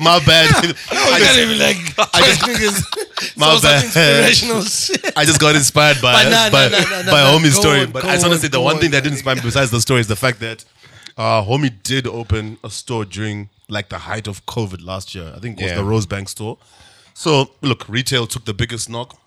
my 0.04 0.20
bad. 0.26 0.52
I 0.52 0.68
I 0.92 1.20
was 1.20 1.24
just, 1.24 1.40
even 1.40 1.58
like, 1.58 1.80
I 2.14 2.20
just 2.28 2.42
niggas, 2.42 2.84
My 3.38 3.50
so 3.56 3.58
some 3.58 3.62
bad. 3.72 3.84
inspirational. 3.86 5.12
I 5.18 5.26
just 5.26 5.40
got 5.40 5.56
inspired 5.56 5.98
by 6.02 6.24
But 6.24 6.30
nah, 6.30 6.50
by, 6.50 6.68
nah, 6.70 6.80
nah, 6.80 7.02
nah, 7.04 7.12
by 7.12 7.22
nah, 7.24 7.32
homie's 7.40 7.56
story. 7.56 7.82
on, 7.82 7.92
but 7.92 8.04
go 8.04 8.10
I 8.10 8.14
just 8.14 8.26
want 8.26 8.32
to 8.34 8.36
on, 8.38 8.42
say 8.42 8.48
the 8.50 8.62
one 8.62 8.76
on, 8.76 8.82
thing 8.82 8.92
that 8.92 9.04
didn't 9.04 9.14
inspire 9.18 9.36
me 9.36 9.42
besides 9.42 9.72
the 9.72 9.82
story 9.82 10.00
is 10.02 10.08
the 10.08 10.16
fact 10.16 10.40
that 10.42 10.64
uh, 11.18 11.44
homie 11.44 11.72
did 11.84 12.08
open 12.08 12.58
a 12.64 12.70
store 12.70 13.06
during 13.06 13.50
like 13.70 13.90
the 13.90 13.98
height 14.00 14.28
of 14.28 14.46
COVID 14.46 14.84
last 14.86 15.14
year. 15.16 15.32
I 15.36 15.40
think 15.40 15.60
it 15.60 15.64
was 15.64 15.72
Yeah. 15.72 15.78
the 15.78 15.84
Rosebank 15.84 16.28
store. 16.30 16.58
So 17.14 17.52
look, 17.62 17.88
retail 17.88 18.26
took 18.28 18.46
the 18.46 18.54
biggest 18.54 18.90
knock. 18.90 19.18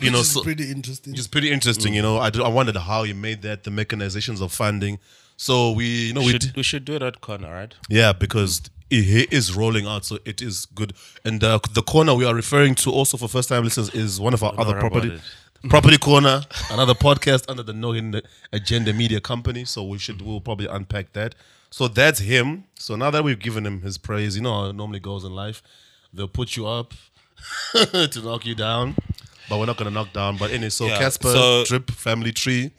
You 0.00 0.10
know, 0.12 0.18
Which 0.18 0.26
is 0.28 0.32
so, 0.34 0.42
pretty 0.44 0.70
interesting. 0.70 1.14
It's 1.14 1.26
pretty 1.26 1.50
interesting, 1.50 1.92
you 1.92 2.02
know. 2.02 2.18
I, 2.18 2.30
do- 2.30 2.44
I 2.44 2.48
wondered 2.48 2.76
how 2.76 3.02
you 3.02 3.16
made 3.16 3.42
that, 3.42 3.64
the 3.64 3.70
mechanizations 3.70 4.40
of 4.40 4.52
funding. 4.52 5.00
So 5.36 5.72
we, 5.72 5.86
you 6.08 6.12
know, 6.14 6.20
We 6.20 6.26
we, 6.26 6.32
should, 6.32 6.56
we 6.56 6.62
should 6.62 6.84
do 6.84 6.94
it 6.94 7.02
at 7.02 7.20
corner, 7.20 7.52
right? 7.52 7.74
yeah, 7.88 8.12
because 8.12 8.58
it, 8.60 8.70
he 8.90 9.26
is 9.30 9.54
rolling 9.54 9.86
out, 9.86 10.04
so 10.04 10.18
it 10.24 10.40
is 10.40 10.66
good. 10.66 10.94
And 11.24 11.42
uh, 11.44 11.58
the 11.72 11.82
corner 11.82 12.14
we 12.14 12.24
are 12.24 12.34
referring 12.34 12.74
to, 12.76 12.90
also 12.90 13.16
for 13.16 13.28
first 13.28 13.48
time 13.48 13.64
listeners, 13.64 13.90
is 13.94 14.20
one 14.20 14.34
of 14.34 14.42
our 14.42 14.54
other 14.58 14.78
property, 14.78 15.20
property 15.68 15.98
corner, 15.98 16.42
another 16.70 16.94
podcast 16.94 17.48
under 17.50 17.62
the 17.62 17.72
No 17.72 17.92
Hidden 17.92 18.20
Agenda 18.52 18.92
Media 18.92 19.20
Company. 19.20 19.64
So 19.64 19.82
we 19.84 19.98
should 19.98 20.22
we'll 20.22 20.40
probably 20.40 20.66
unpack 20.66 21.12
that. 21.12 21.34
So 21.70 21.86
that's 21.88 22.20
him. 22.20 22.64
So 22.78 22.96
now 22.96 23.10
that 23.10 23.22
we've 23.24 23.38
given 23.38 23.66
him 23.66 23.82
his 23.82 23.98
praise, 23.98 24.36
you 24.36 24.42
know 24.42 24.54
how 24.62 24.70
it 24.70 24.74
normally 24.74 25.00
goes 25.00 25.24
in 25.24 25.32
life. 25.34 25.62
They'll 26.14 26.28
put 26.28 26.56
you 26.56 26.66
up 26.66 26.94
to 27.72 28.20
knock 28.24 28.46
you 28.46 28.54
down, 28.54 28.96
but 29.50 29.58
we're 29.58 29.66
not 29.66 29.76
gonna 29.76 29.90
knock 29.90 30.12
down. 30.14 30.38
But 30.38 30.50
anyway, 30.50 30.70
so 30.70 30.86
Yeah, 30.86 30.98
Cassper 31.00 31.32
so- 31.32 31.64
Drip 31.66 31.90
Family 31.90 32.32
Tree. 32.32 32.70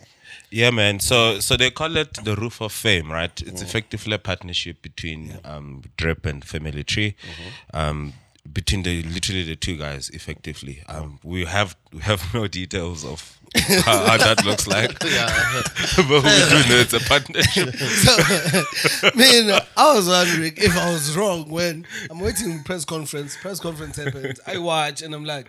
Yeah, 0.51 0.72
man. 0.72 1.00
So 1.00 1.39
so 1.39 1.56
they 1.58 1.70
call 1.70 1.96
it 1.98 2.13
the 2.24 2.36
root 2.36 2.62
of 2.62 2.72
fame, 2.72 3.12
right? 3.12 3.41
It's 3.41 3.62
effectively 3.62 4.15
a 4.15 4.20
partnership 4.20 4.82
between 4.82 5.39
um, 5.44 5.84
Drip 5.98 6.25
and 6.25 6.44
Family 6.44 6.84
Tree. 6.84 7.15
Um, 7.74 8.13
between 8.51 8.84
the 8.84 9.03
literally 9.03 9.44
the 9.44 9.56
two 9.56 9.77
guys, 9.77 10.10
effectively. 10.10 10.84
Um, 10.88 11.20
we 11.24 11.46
have 11.46 11.75
we 11.94 12.00
have 12.01 12.34
no 12.34 12.48
details 12.48 13.06
of 13.06 13.38
how, 13.86 14.06
how 14.06 14.18
that 14.18 14.46
looks 14.46 14.68
like. 14.68 14.91
yeah. 15.03 15.27
but 15.98 16.24
we 16.24 16.29
do 16.50 16.70
know 16.70 16.79
it's 16.79 16.94
a 16.94 17.00
partnership. 17.00 17.75
So, 17.75 19.12
man, 19.15 19.62
I 19.77 19.95
was 19.95 20.08
wondering 20.08 20.54
if 20.58 20.78
I 20.78 20.91
was 20.91 21.15
wrong 21.17 21.50
when 21.50 21.86
I'm 22.10 22.19
waiting 22.19 22.52
in 22.52 22.63
press 22.63 22.86
conference. 22.86 23.38
Press 23.38 23.60
conference 23.60 23.97
happens. 23.97 24.39
I 24.45 24.58
watch 24.58 25.02
and 25.02 25.13
I'm 25.13 25.26
like, 25.26 25.47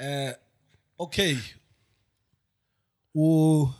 uh, 0.00 0.32
okay, 1.00 1.38
ooh, 3.16 3.70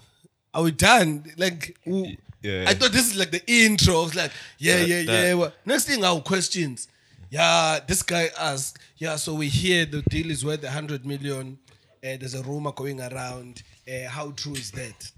are 0.54 0.62
we 0.62 0.70
done? 0.72 1.24
Like, 1.36 1.76
ooh, 1.86 2.06
Yeah. 2.42 2.64
I 2.68 2.74
thought 2.74 2.92
this 2.92 3.10
is 3.10 3.16
like 3.16 3.30
the 3.30 3.42
intro. 3.46 4.00
I 4.00 4.04
was 4.04 4.14
like, 4.14 4.32
yeah, 4.58 4.78
yeah, 4.84 5.02
that- 5.04 5.12
yeah. 5.28 5.34
Well, 5.34 5.52
next 5.64 5.84
thing, 5.84 6.04
our 6.04 6.20
questions. 6.20 6.88
Yeah, 7.30 7.80
this 7.86 8.02
guy 8.02 8.30
asked, 8.38 8.78
yeah, 8.98 9.16
so 9.16 9.34
we 9.34 9.48
hear 9.48 9.86
the 9.86 10.02
deal 10.02 10.30
is 10.30 10.44
worth 10.44 10.62
100 10.64 11.06
million. 11.06 11.58
Uh, 12.04 12.16
there's 12.18 12.34
a 12.34 12.42
rumor 12.42 12.72
going 12.72 13.00
around. 13.00 13.62
Uh, 13.88 14.08
how 14.08 14.32
true 14.32 14.52
is 14.54 14.70
that? 14.72 15.10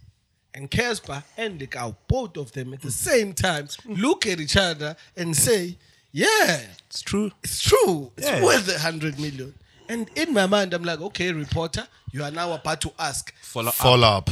And 0.55 0.71
Cassper 0.71 1.25
and 1.37 1.59
the 1.59 1.67
cow, 1.67 1.97
both 2.07 2.37
of 2.37 2.53
them 2.53 2.73
at 2.75 2.83
the 2.83 2.91
same 2.93 3.33
time, 3.33 3.67
look 3.87 4.27
at 4.27 4.39
each 4.39 4.57
other 4.57 4.95
and 5.17 5.35
say, 5.37 5.77
Yeah, 6.13 6.61
It's 6.89 7.03
true. 7.03 7.33
it's 7.43 7.61
true. 7.61 8.13
It's 8.17 8.29
Yeah. 8.29 8.45
worth 8.45 8.69
a 8.69 8.79
hundred 8.79 9.19
million. 9.19 9.53
And 9.89 10.09
in 10.15 10.33
my 10.33 10.47
mind, 10.47 10.73
I'm 10.73 10.85
like, 10.85 11.01
okay, 11.01 11.33
reporter, 11.33 11.89
you 12.13 12.23
are 12.23 12.31
now 12.31 12.53
about 12.53 12.81
to 12.83 12.93
ask, 13.01 13.35
Follow 13.43 13.69
up. 13.71 13.75
Follow 13.75 14.07
up. 14.09 14.31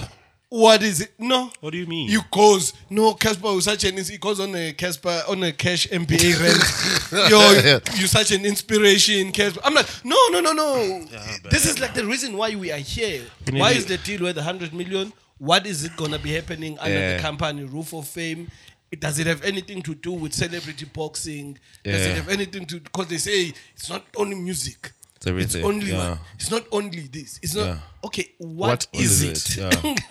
What 0.53 0.83
is 0.83 1.01
it? 1.01 1.13
No. 1.19 1.51
What 1.61 1.71
do 1.73 1.79
you 1.79 1.87
mean? 1.87 2.11
You 2.11 2.21
cause 2.31 2.75
no, 2.91 3.15
Cassper 3.15 3.55
was 3.55 3.65
such 3.65 3.85
an 3.85 3.97
he 3.97 4.19
goes 4.19 4.39
on 4.39 4.55
a 4.55 4.75
Cassper 4.75 5.27
on 5.27 5.43
a 5.45 5.51
cash 5.51 5.89
MBA 5.89 6.39
rent. 7.13 7.31
Yo, 7.31 7.79
you 7.99 8.07
such 8.07 8.33
an 8.33 8.45
inspiration, 8.45 9.33
Cassper. 9.33 9.61
I'm 9.65 9.73
like, 9.73 9.87
no, 10.05 10.15
no, 10.31 10.41
no, 10.41 10.53
no. 10.53 11.05
this 11.49 11.65
is 11.65 11.81
like 11.81 11.95
the 11.95 12.05
reason 12.05 12.37
why 12.37 12.55
we 12.55 12.71
are 12.71 12.77
here. 12.77 13.23
You 13.51 13.61
Why 13.61 13.71
is 13.73 13.87
the 13.87 13.97
deal 13.97 14.25
worth 14.25 14.37
a 14.37 14.43
hundred 14.43 14.75
million? 14.75 15.15
What 15.39 15.67
is 15.67 15.85
it 15.85 15.97
gonna 15.97 16.19
be 16.19 16.35
happening 16.35 16.79
under 16.79 16.99
Yeah. 16.99 17.17
the 17.17 17.23
company 17.23 17.65
root 17.65 17.95
of 17.95 18.07
fame? 18.07 18.51
It- 18.91 19.01
Does 19.01 19.19
it 19.19 19.27
have 19.29 19.43
anything 19.45 19.81
to 19.85 19.95
do 19.95 20.13
with 20.13 20.35
celebrity 20.35 20.85
boxing? 20.85 21.59
Does 21.83 22.05
it 22.09 22.15
have 22.15 22.29
anything 22.29 22.67
to 22.67 22.79
because 22.79 23.07
they 23.07 23.17
say 23.17 23.55
it's 23.75 23.89
not 23.89 24.05
only 24.19 24.37
music. 24.37 24.93
It's 25.23 25.29
everything, 25.31 25.65
only 25.65 25.93
yeah. 25.93 26.17
It's 26.35 26.51
not 26.51 26.65
only 26.73 27.03
this. 27.03 27.39
It's 27.43 27.55
not 27.55 27.67
Yeah. 27.67 27.79
okay. 28.05 28.31
What 28.39 28.87
is, 28.93 29.23
it? 29.23 29.57
Yeah. 29.57 29.95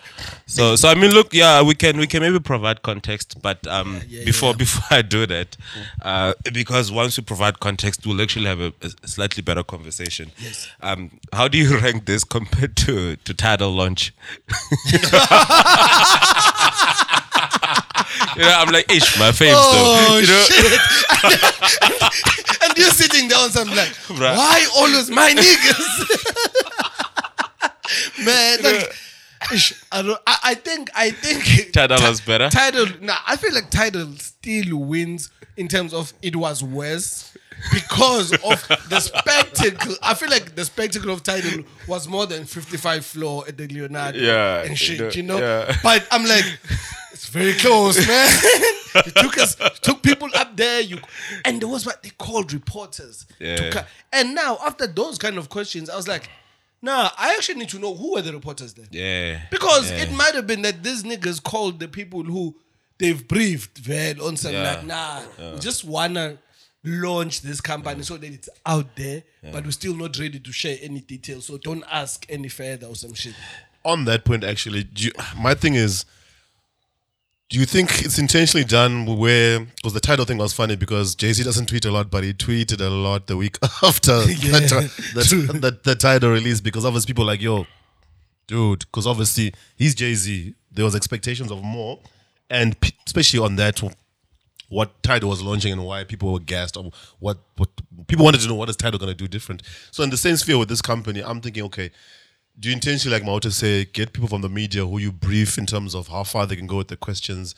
So, 0.45 0.76
so 0.76 0.89
I 0.89 0.95
mean, 0.95 1.12
look, 1.12 1.34
yeah, 1.34 1.62
we 1.63 1.74
can 1.76 1.97
we 1.97 2.08
can 2.08 2.21
maybe 2.21 2.38
provide 2.39 2.82
context, 2.82 3.41
but 3.41 3.65
um, 3.67 4.02
yeah, 4.08 4.26
before 4.26 4.54
before 4.54 4.84
I 4.97 5.02
do 5.02 5.26
that, 5.26 5.56
uh, 6.02 6.34
because 6.52 6.91
once 6.91 7.17
we 7.17 7.24
provide 7.24 7.62
context, 7.62 8.06
we'll 8.06 8.21
actually 8.21 8.47
have 8.47 8.60
a, 8.60 8.74
a 8.82 9.08
slightly 9.08 9.41
better 9.43 9.63
conversation. 9.63 10.32
Yes. 10.38 10.69
Um, 10.82 11.19
how 11.32 11.47
do 11.47 11.58
you 11.58 11.78
rank 11.86 12.06
this 12.06 12.26
compared 12.26 12.76
to 12.78 13.15
to 13.15 13.34
Tidal 13.34 13.71
launch? 13.71 14.13
you 18.36 18.41
know, 18.44 18.54
I'm 18.58 18.72
like, 18.72 18.91
ish, 18.91 19.17
my 19.20 19.32
fame 19.32 19.54
Oh 19.56 20.22
still. 20.22 20.22
You 20.22 20.28
know, 20.28 20.44
shit! 20.48 20.82
and 22.63 22.78
you're 22.78 22.89
sitting 22.91 23.28
down, 23.28 23.50
so 23.50 23.62
I'm 23.62 23.67
like, 23.70 23.89
Bruh. 24.08 24.36
why 24.38 24.65
always 24.76 25.10
my 25.10 25.32
niggas? 25.32 26.08
Man, 28.26 28.60
like, 28.63 28.96
ish, 29.54 29.74
I, 29.91 30.02
don't, 30.02 30.20
I, 30.26 30.38
I 30.44 30.54
think, 30.56 30.89
I 30.96 31.12
think 31.12 31.72
Tidal 31.74 31.98
Ti- 31.98 32.08
was 32.08 32.22
better? 32.22 32.50
Tidal, 32.50 32.88
nah, 33.02 33.17
I 33.28 33.36
feel 33.36 33.54
like 33.54 33.70
Tidal 33.70 34.13
still 34.17 34.78
wins 34.78 35.30
in 35.58 35.67
terms 35.67 35.94
of 35.94 36.13
it 36.22 36.36
was 36.36 36.63
worse 36.63 37.36
because 37.74 38.32
of 38.32 38.67
the 38.89 39.00
spectacle. 39.00 39.96
I 40.02 40.13
feel 40.13 40.30
like 40.30 40.56
the 40.56 40.63
spectacle 40.65 41.12
of 41.12 41.22
Tidal 41.24 41.63
was 41.88 42.08
more 42.08 42.26
than 42.26 42.46
55 42.46 43.06
floor 43.06 43.44
at 43.48 43.58
the 43.58 43.67
Leonardo 43.67 44.17
Yeah, 44.17 44.63
and 44.63 44.78
shit, 44.78 45.15
you 45.15 45.24
know, 45.24 45.36
you 45.36 45.41
know. 45.41 45.65
yeah. 45.67 45.78
But 45.84 46.08
I'm 46.12 46.24
like, 46.26 46.46
it's 47.21 47.29
very 47.29 47.53
close, 47.53 47.97
man. 48.07 48.29
took 49.15 49.38
us, 49.38 49.55
took 49.81 50.01
people 50.01 50.27
up 50.36 50.57
there. 50.57 50.81
You 50.81 50.97
and 51.45 51.62
there 51.62 51.69
was 51.69 51.86
what 51.86 52.01
they 52.01 52.10
called 52.10 52.51
reporters. 52.51 53.27
Yeah. 53.39 53.84
and 54.12 54.34
now 54.34 54.57
after 54.65 54.88
those 54.88 55.19
kind 55.19 55.38
of 55.38 55.47
questions, 55.47 55.88
I 55.88 55.95
was 55.95 56.07
like, 56.07 56.29
nah, 56.81 57.12
I 57.19 57.36
actually 57.36 57.60
need 57.60 57.69
to 57.69 57.79
know 57.79 57.93
who 57.93 58.13
were 58.13 58.23
the 58.23 58.34
reporters 58.34 58.73
there. 58.73 58.88
yeah. 58.89 59.41
Because 59.51 59.91
yeah. 59.91 59.97
it 60.03 60.12
might 60.13 60.34
have 60.34 60.47
been 60.47 60.63
that 60.63 60.81
these 60.81 61.03
niggas 61.03 61.43
called 61.43 61.79
the 61.79 61.88
people 61.88 62.23
who 62.23 62.55
they've 62.97 63.27
briefed 63.27 63.88
well 63.88 64.25
on 64.27 64.36
some 64.36 64.53
Yeah. 64.53 64.73
like, 64.77 64.86
nah, 64.86 65.21
we 65.53 65.60
just 65.60 65.86
wanna 65.86 66.39
launch 66.84 67.41
this 67.41 67.62
company 67.62 68.01
so 68.01 68.17
that 68.17 68.34
it's 68.34 68.49
out 68.65 68.95
there, 68.95 69.21
but 69.51 69.63
we're 69.63 69.69
still 69.71 69.95
not 69.95 70.17
ready 70.17 70.39
to 70.39 70.51
share 70.51 70.77
any 70.81 71.01
details. 71.01 71.45
So 71.45 71.60
don't 71.60 71.84
ask 71.91 72.25
any 72.29 72.47
further 72.47 72.88
or 72.88 72.95
some 72.95 73.13
shit. 73.13 73.36
on 73.86 74.05
that 74.05 74.25
point, 74.25 74.43
actually, 74.43 74.88
you, 74.95 75.12
my 75.38 75.53
thing 75.53 75.75
is, 75.75 76.05
Do 77.52 77.60
you 77.60 77.66
think 77.66 78.06
it's 78.06 78.18
intentionally 78.18 78.64
done 78.64 79.06
where 79.18 79.60
because 79.60 79.92
the 79.92 80.00
Tidal 80.00 80.24
thing 80.24 80.38
was 80.38 80.54
funny 80.54 80.78
because 80.78 81.16
Jay 81.16 81.34
Z 81.34 81.44
doesn't 81.44 81.66
tweet 81.66 81.84
a 81.84 81.92
lot, 81.92 82.10
but 82.10 82.24
he 82.24 82.34
tweeted 82.34 82.80
a 82.80 82.90
lot 82.90 83.28
the 83.28 83.36
week 83.36 83.58
after 83.84 84.12
Yeah, 84.28 84.60
the, 84.60 85.60
the, 85.60 85.78
the, 85.84 85.96
Tidal 85.96 86.30
release 86.30 86.62
because 86.62 86.86
obviously 86.86 87.08
people 87.08 87.26
like, 87.26 87.42
yo, 87.42 87.68
dude, 88.48 88.80
because 88.80 89.06
obviously 89.06 89.54
he's 89.76 89.94
Jay 89.94 90.14
Z. 90.14 90.56
There 90.72 90.86
was 90.86 90.96
expectations 90.96 91.52
of 91.52 91.62
more, 91.62 92.00
and 92.50 92.78
especially 93.06 93.42
on 93.42 93.58
that, 93.58 93.82
what 94.70 95.04
Tidal 95.04 95.30
was 95.30 95.42
launching 95.42 95.74
and 95.74 95.84
why 95.84 96.06
people 96.06 96.32
were 96.32 96.40
gassed 96.40 96.78
or 96.78 96.92
what 97.20 97.38
what 97.58 97.68
people 98.08 98.24
wanted 98.24 98.40
to 98.40 98.48
know 98.48 98.56
what 98.56 98.70
is 98.70 98.78
Tidal 98.78 98.98
going 98.98 99.12
to 99.12 99.18
do 99.18 99.28
different. 99.28 99.62
So 99.92 100.04
in 100.04 100.10
the 100.10 100.16
same 100.16 100.38
sphere 100.38 100.58
with 100.58 100.70
this 100.70 100.82
company, 100.82 101.22
I'm 101.22 101.42
thinking, 101.42 101.64
okay, 101.64 101.92
do 102.62 102.69
you 102.69 102.74
intentionally, 102.74 103.17
like 103.19 103.28
Mauta 103.28 103.52
say, 103.52 103.86
get 103.86 104.13
people 104.13 104.30
from 104.30 104.41
the 104.41 104.50
media 104.50 104.86
who 104.86 105.00
you 105.00 105.12
brief 105.12 105.58
in 105.58 105.65
terms 105.65 105.95
of 105.95 106.08
how 106.10 106.24
far 106.24 106.45
they 106.45 106.56
can 106.56 106.67
go 106.67 106.78
with 106.78 106.88
the 106.89 106.95
questions? 106.97 107.56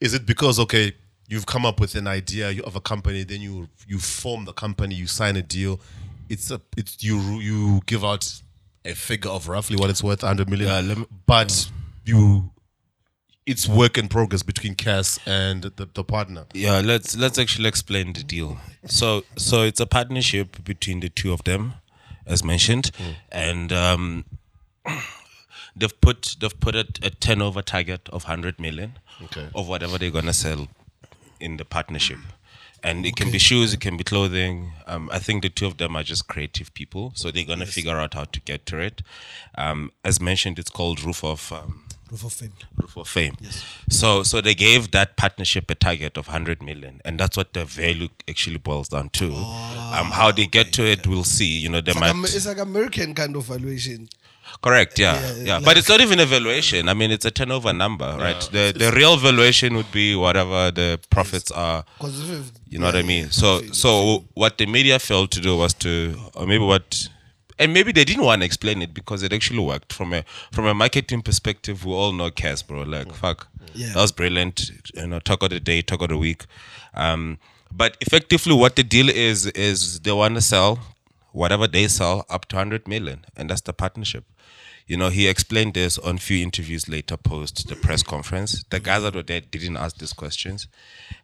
Is 0.00 0.14
it 0.14 0.24
because 0.26 0.58
okay, 0.58 0.94
you've 1.28 1.46
come 1.46 1.64
up 1.66 1.78
with 1.78 1.94
an 1.94 2.06
idea 2.06 2.60
of 2.64 2.74
a 2.74 2.80
company, 2.80 3.24
then 3.24 3.40
you 3.42 3.68
you 3.86 3.98
form 3.98 4.46
the 4.46 4.52
company, 4.52 4.94
you 4.94 5.06
sign 5.06 5.36
a 5.36 5.42
deal, 5.42 5.80
it's 6.28 6.50
a 6.50 6.60
it's 6.76 7.02
you 7.04 7.18
you 7.40 7.80
give 7.86 8.04
out 8.04 8.40
a 8.84 8.94
figure 8.94 9.30
of 9.30 9.48
roughly 9.48 9.76
what 9.76 9.90
it's 9.90 10.02
worth, 10.02 10.22
100 10.22 10.48
million, 10.50 10.68
Yeah, 10.68 10.94
me- 10.94 11.06
but 11.26 11.70
you 12.04 12.50
it's 13.44 13.68
work 13.68 13.98
in 13.98 14.08
progress 14.08 14.42
between 14.42 14.74
Cass 14.74 15.18
and 15.26 15.62
the, 15.64 15.88
the 15.92 16.04
partner. 16.04 16.46
Yeah, 16.54 16.80
let's 16.80 17.16
let's 17.16 17.38
actually 17.38 17.68
explain 17.68 18.12
the 18.14 18.22
deal. 18.22 18.58
So 18.86 19.24
so 19.36 19.62
it's 19.62 19.80
a 19.80 19.86
partnership 19.86 20.64
between 20.64 21.00
the 21.00 21.08
two 21.10 21.32
of 21.32 21.44
them, 21.44 21.74
as 22.32 22.42
mentioned, 22.42 22.90
and 23.30 23.72
um, 23.72 24.24
they've 25.76 26.00
put 26.00 26.36
they've 26.40 26.58
put 26.60 26.74
a, 26.74 26.86
a 27.02 27.10
turnover 27.10 27.62
target 27.62 28.08
of 28.08 28.24
hundred 28.24 28.58
million 28.58 28.98
Okay. 29.24 29.48
of 29.54 29.68
whatever 29.68 29.98
they're 29.98 30.10
gonna 30.10 30.32
sell 30.32 30.68
in 31.38 31.56
the 31.58 31.64
partnership. 31.64 32.18
And 32.84 33.06
it 33.06 33.14
can 33.14 33.30
be 33.30 33.38
shoes, 33.38 33.72
it 33.72 33.80
can 33.80 33.96
be 33.96 34.02
clothing. 34.02 34.72
Um, 34.88 35.08
I 35.12 35.20
think 35.20 35.42
the 35.44 35.48
two 35.48 35.66
of 35.66 35.76
them 35.76 35.94
are 35.94 36.02
just 36.02 36.26
creative 36.26 36.74
people, 36.74 37.12
so 37.14 37.30
they're 37.30 37.44
gonna 37.44 37.66
figure 37.66 37.96
out 37.96 38.14
how 38.14 38.24
to 38.24 38.40
get 38.40 38.66
to 38.66 38.78
it. 38.78 39.02
Um, 39.56 39.92
as 40.04 40.20
mentioned, 40.20 40.58
it's 40.58 40.70
called 40.70 41.00
Root 41.04 41.22
of 41.22 41.52
Proof 42.12 42.24
of 42.24 42.32
fame. 42.34 42.52
Of 42.96 43.08
Fame. 43.08 43.36
So 43.88 44.22
so 44.22 44.40
they 44.42 44.54
gave 44.54 44.90
that 44.90 45.16
partnership 45.16 45.70
a 45.70 45.74
target 45.74 46.18
of 46.18 46.26
100 46.28 46.62
million 46.62 47.00
and 47.06 47.18
that's 47.18 47.36
what 47.38 47.54
the 47.54 47.64
value 47.64 48.08
actually 48.28 48.58
boils 48.58 48.88
down 48.88 49.08
to. 49.20 49.32
um 49.98 50.10
how 50.10 50.30
they 50.30 50.46
get 50.46 50.72
to 50.74 50.82
it 50.84 51.06
we'll 51.06 51.24
see, 51.24 51.46
you 51.64 51.68
know, 51.70 51.80
they 51.80 51.92
It's 51.92 52.00
like, 52.00 52.14
might 52.14 52.28
Am- 52.28 52.36
it's 52.36 52.46
like 52.46 52.58
American 52.58 53.14
kind 53.14 53.34
of 53.36 53.44
valuation. 53.44 54.08
Correct, 54.60 54.98
yeah. 54.98 55.14
Yeah, 55.14 55.34
Yeah, 55.44 55.54
like- 55.56 55.64
but 55.64 55.78
it's 55.78 55.88
not 55.88 56.00
even 56.02 56.20
a 56.20 56.26
valuation. 56.26 56.88
I 56.88 56.94
mean, 56.94 57.10
it's 57.10 57.24
a 57.24 57.30
turnover 57.30 57.72
number, 57.72 58.14
right? 58.18 58.40
The 58.52 58.74
the 58.76 58.90
real 58.92 59.16
valuation 59.16 59.74
would 59.76 59.90
be 59.92 60.14
whatever 60.14 60.70
the 60.70 60.98
profits 61.08 61.50
are. 61.52 61.84
You 62.68 62.78
know 62.78 62.86
what 62.86 62.96
I 62.96 63.02
mean? 63.02 63.30
So 63.30 63.62
so 63.72 64.24
what 64.34 64.58
the 64.58 64.66
media 64.66 64.98
failed 64.98 65.30
to 65.30 65.40
do 65.40 65.56
was 65.56 65.72
to 65.86 66.14
or 66.34 66.46
maybe 66.46 66.64
what 66.64 67.08
and 67.62 67.72
maybe 67.72 67.92
they 67.92 68.04
didn't 68.04 68.24
want 68.24 68.42
to 68.42 68.46
explain 68.46 68.82
it 68.82 68.92
because 68.94 69.22
it 69.22 69.32
actually 69.32 69.60
worked 69.60 69.92
from 69.92 70.12
a 70.12 70.24
from 70.50 70.66
a 70.66 70.74
marketing 70.74 71.22
perspective. 71.22 71.84
We 71.84 71.92
all 71.92 72.12
know 72.12 72.30
Cass, 72.30 72.62
bro. 72.62 72.82
Like 72.82 73.12
fuck, 73.14 73.48
Yeah. 73.74 73.88
that 73.94 73.96
was 73.96 74.12
brilliant. 74.12 74.70
You 74.94 75.06
know, 75.06 75.20
talk 75.20 75.42
of 75.42 75.50
the 75.50 75.60
day, 75.60 75.82
talk 75.82 76.02
of 76.02 76.08
the 76.08 76.18
week. 76.18 76.44
Um, 76.94 77.38
but 77.70 77.96
effectively, 78.00 78.54
what 78.54 78.76
the 78.76 78.82
deal 78.84 79.08
is 79.08 79.46
is 79.46 80.00
they 80.00 80.12
want 80.12 80.34
to 80.34 80.40
sell 80.40 80.78
whatever 81.32 81.66
they 81.66 81.88
sell 81.88 82.26
up 82.28 82.46
to 82.48 82.56
hundred 82.56 82.86
million, 82.86 83.24
and 83.36 83.48
that's 83.50 83.62
the 83.62 83.72
partnership. 83.72 84.24
You 84.86 84.96
know, 84.96 85.08
he 85.08 85.28
explained 85.28 85.74
this 85.74 85.96
on 85.98 86.18
few 86.18 86.42
interviews 86.42 86.88
later 86.88 87.16
post 87.16 87.68
the 87.68 87.76
press 87.76 88.02
conference. 88.02 88.64
The 88.68 88.80
guys 88.80 89.02
that 89.04 89.14
were 89.14 89.22
there 89.22 89.40
didn't 89.40 89.76
ask 89.76 89.96
these 89.98 90.12
questions. 90.12 90.66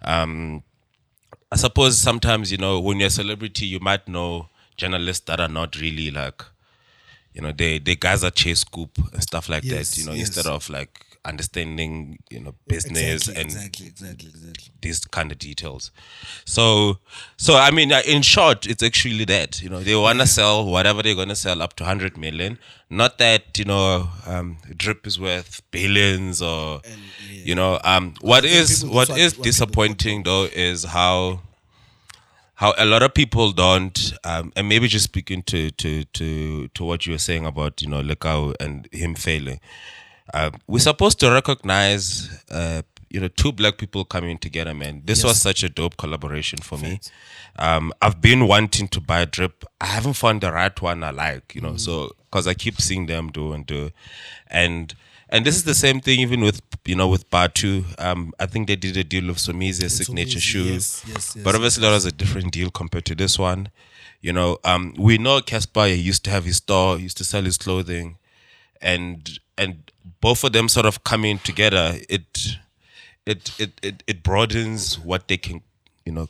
Um, 0.02 0.62
I 1.52 1.56
suppose 1.56 1.98
sometimes, 1.98 2.52
you 2.52 2.58
know, 2.58 2.78
when 2.80 2.98
you're 3.00 3.08
a 3.08 3.10
celebrity, 3.10 3.66
you 3.66 3.80
might 3.80 4.06
know 4.06 4.48
journalists 4.78 5.24
that 5.26 5.40
are 5.40 5.48
not 5.48 5.76
really 5.78 6.10
like, 6.10 6.42
you 7.34 7.42
know, 7.42 7.52
they 7.52 7.78
they 7.78 7.96
guys 7.96 8.22
that 8.22 8.34
chase 8.34 8.60
scoop 8.60 8.90
and 9.12 9.22
stuff 9.22 9.48
like 9.48 9.64
Yes, 9.64 9.90
that. 9.90 10.00
You 10.00 10.06
know, 10.06 10.12
yes. 10.12 10.28
instead 10.28 10.46
of 10.46 10.70
like 10.70 11.04
understanding, 11.24 12.18
you 12.30 12.40
know, 12.40 12.54
business 12.66 13.28
exactly, 13.28 13.40
and 13.40 13.50
exactly, 13.50 13.86
exactly, 13.86 14.28
exactly. 14.28 14.72
these 14.80 15.00
kind 15.04 15.30
of 15.30 15.38
details. 15.38 15.90
So, 16.44 16.98
so 17.36 17.56
I 17.56 17.70
mean, 17.70 17.92
in 17.92 18.22
short, 18.22 18.66
it's 18.66 18.82
actually 18.82 19.24
that 19.26 19.60
you 19.62 19.68
know 19.68 19.80
they 19.80 19.94
want 19.96 20.20
to 20.20 20.26
sell 20.26 20.64
whatever 20.64 21.02
they're 21.02 21.14
going 21.14 21.28
to 21.28 21.36
sell 21.36 21.60
up 21.60 21.74
to 21.76 21.84
hundred 21.84 22.16
million. 22.16 22.58
Not 22.90 23.18
that 23.18 23.58
you 23.58 23.64
know, 23.66 24.08
um, 24.26 24.58
drip 24.76 25.06
is 25.06 25.20
worth 25.20 25.60
billions 25.70 26.40
or 26.40 26.80
you 27.30 27.54
know. 27.54 27.78
Um, 27.84 28.14
what 28.20 28.44
is 28.44 28.84
what 28.84 29.10
is 29.10 29.34
disappointing 29.34 30.22
though 30.22 30.44
is 30.44 30.84
how 30.84 31.40
how 32.58 32.74
a 32.76 32.84
lot 32.84 33.04
of 33.04 33.14
people 33.14 33.52
don't, 33.52 34.12
um, 34.24 34.52
and 34.56 34.68
maybe 34.68 34.88
just 34.88 35.04
speaking 35.04 35.44
to 35.44 35.70
to 35.70 36.02
to 36.04 36.66
to 36.66 36.84
what 36.84 37.06
you 37.06 37.12
were 37.12 37.18
saying 37.18 37.46
about 37.46 37.80
you 37.80 37.88
know 37.88 38.02
Lekau 38.02 38.52
and 38.58 38.88
him 38.90 39.14
failing. 39.14 39.60
Uh, 40.34 40.50
we're 40.66 40.80
supposed 40.80 41.20
to 41.20 41.30
recognize, 41.30 42.28
uh, 42.50 42.82
you 43.10 43.20
know, 43.20 43.28
two 43.28 43.52
black 43.52 43.78
people 43.78 44.04
coming 44.04 44.38
together, 44.38 44.74
man. 44.74 45.02
This 45.04 45.22
was 45.22 45.40
such 45.40 45.62
a 45.62 45.68
dope 45.68 45.96
collaboration 45.96 46.58
for 46.58 46.76
me. 46.78 47.00
Um, 47.60 47.92
I've 48.02 48.20
been 48.20 48.48
wanting 48.48 48.88
to 48.88 49.00
buy 49.00 49.20
a 49.20 49.26
drip. 49.26 49.64
I 49.80 49.86
haven't 49.86 50.14
found 50.14 50.40
the 50.40 50.52
right 50.52 50.82
one 50.82 51.04
I 51.04 51.10
like, 51.10 51.54
you 51.54 51.60
know, 51.60 51.76
so 51.76 52.10
because 52.24 52.48
I 52.48 52.54
keep 52.54 52.80
seeing 52.80 53.06
them 53.06 53.30
do 53.30 53.52
and 53.52 53.64
do, 53.66 53.90
and 54.48 54.92
and 55.30 55.44
this 55.44 55.56
is 55.56 55.64
the 55.64 55.74
same 55.74 56.00
thing 56.00 56.20
even 56.20 56.40
with 56.40 56.60
you 56.84 56.94
know 56.96 57.08
with 57.08 57.28
Bathu. 57.30 57.84
Um, 57.98 58.32
I 58.38 58.46
think 58.46 58.66
they 58.68 58.76
did 58.76 58.96
a 58.96 59.04
deal 59.04 59.26
with 59.26 59.38
Somizi 59.38 59.90
signature 59.90 60.40
shoes, 60.40 61.02
yes, 61.04 61.04
yes, 61.06 61.36
yes, 61.36 61.44
but 61.44 61.54
obviously 61.54 61.82
that 61.82 61.90
was 61.90 62.04
a 62.04 62.12
different 62.12 62.52
deal 62.52 62.70
compared 62.70 63.04
to 63.06 63.14
this 63.14 63.38
one. 63.38 63.70
You 64.20 64.32
know, 64.32 64.58
um, 64.64 64.94
we 64.98 65.16
know 65.18 65.40
Cassper 65.40 65.88
he 65.88 65.94
used 65.94 66.24
to 66.24 66.30
have 66.30 66.44
his 66.44 66.56
store, 66.56 66.96
he 66.96 67.04
used 67.04 67.16
to 67.18 67.24
sell 67.24 67.42
his 67.44 67.56
clothing 67.56 68.16
and 68.80 69.38
and 69.56 69.90
both 70.20 70.44
of 70.44 70.52
them 70.52 70.68
sort 70.68 70.86
of 70.86 71.02
coming 71.04 71.38
together 71.40 71.98
it 72.08 72.56
it 73.26 73.50
it 73.58 73.72
it, 73.82 74.02
it 74.06 74.22
broadens 74.22 74.98
what 74.98 75.26
they 75.28 75.36
can 75.36 75.60
you 76.04 76.12
know 76.12 76.28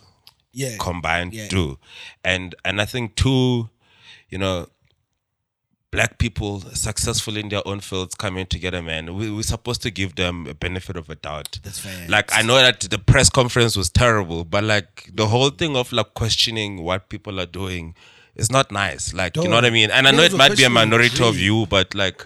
Yeah. 0.53 0.77
combine 0.79 1.31
Yeah. 1.33 1.49
do 1.49 1.79
and 2.25 2.55
and 2.65 2.81
i 2.81 2.87
think 2.87 3.15
two 3.17 3.69
you 4.31 4.39
know 4.39 4.69
black 5.91 6.19
people 6.19 6.61
successful 6.61 7.37
in 7.37 7.49
their 7.49 7.67
own 7.67 7.81
fields 7.81 8.15
coming 8.15 8.45
together 8.47 8.83
man 8.83 9.15
we, 9.15 9.31
we're 9.31 9.43
supposed 9.43 9.81
to 9.83 9.91
give 9.91 10.15
them 10.17 10.47
a 10.47 10.55
benefit 10.55 10.97
of 10.97 11.09
a 11.09 11.15
doubt 11.15 11.59
That's 11.63 11.79
fair. 11.79 12.07
like 12.09 12.31
i 12.35 12.43
know 12.43 12.57
that 12.57 12.81
the 12.81 12.99
press 12.99 13.31
conference 13.31 13.77
was 13.77 13.89
terrible 13.89 14.45
but 14.45 14.65
like 14.65 15.11
the 15.15 15.27
whole 15.27 15.51
thing 15.51 15.77
of 15.77 15.91
like 15.93 16.15
questioning 16.15 16.83
what 16.83 17.09
people 17.09 17.41
are 17.41 17.47
doing 17.47 17.95
is 18.37 18.53
not 18.53 18.71
nice 18.71 19.15
like 19.15 19.37
you 19.37 19.45
know 19.49 19.57
what 19.57 19.65
i 19.65 19.71
mean 19.71 19.91
and 19.91 20.07
i 20.07 20.11
know 20.11 20.23
it 20.23 20.35
might 20.37 20.57
be 20.57 20.65
a 20.65 20.71
minority 20.71 21.25
of 21.25 21.39
you 21.39 21.67
but 21.67 21.95
like 21.95 22.25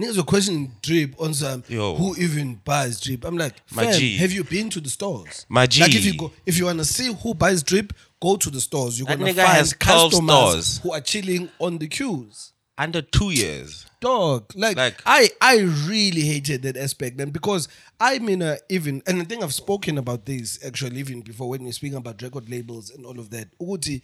Niggas 0.00 0.16
were 0.16 0.24
questioning 0.24 0.72
drip 0.82 1.14
on 1.20 1.32
some 1.34 1.62
Yo. 1.68 1.94
who 1.94 2.16
even 2.16 2.56
buys 2.64 3.00
drip. 3.00 3.24
I'm 3.24 3.38
like, 3.38 3.54
My 3.70 3.84
fam, 3.84 3.92
G. 4.00 4.16
have 4.16 4.32
you 4.32 4.42
been 4.42 4.68
to 4.70 4.80
the 4.80 4.90
stores? 4.90 5.46
My 5.48 5.60
Like 5.60 5.94
if 5.94 6.04
you 6.04 6.16
go, 6.16 6.32
if 6.44 6.58
you 6.58 6.64
wanna 6.64 6.84
see 6.84 7.14
who 7.14 7.32
buys 7.32 7.62
drip, 7.62 7.92
go 8.20 8.34
to 8.36 8.50
the 8.50 8.60
stores. 8.60 8.98
You're 8.98 9.06
That 9.06 9.20
gonna 9.20 9.34
find 9.34 9.78
customers 9.78 10.66
stores. 10.66 10.78
who 10.78 10.90
are 10.92 11.00
chilling 11.00 11.48
on 11.60 11.78
the 11.78 11.86
queues. 11.86 12.53
Under 12.76 13.00
two 13.02 13.30
years 13.30 13.86
Dog, 14.04 14.52
like, 14.54 14.76
Like- 14.76 15.00
I, 15.06 15.30
I 15.40 15.60
really 15.88 16.20
hated 16.20 16.60
that 16.62 16.76
aspect, 16.76 17.18
and 17.18 17.32
because 17.32 17.68
I'm 17.98 18.28
in 18.28 18.42
a 18.42 18.52
uh, 18.52 18.56
even, 18.68 19.02
and 19.06 19.22
I 19.22 19.24
think 19.24 19.42
I've 19.42 19.54
spoken 19.54 19.96
about 19.96 20.26
this 20.26 20.62
actually 20.62 20.98
even 20.98 21.22
before 21.22 21.48
when 21.48 21.64
we're 21.64 21.72
speaking 21.72 21.96
about 21.96 22.20
record 22.20 22.50
labels 22.50 22.90
and 22.90 23.06
all 23.06 23.18
of 23.18 23.30
that. 23.30 23.48
Uguti, 23.58 24.02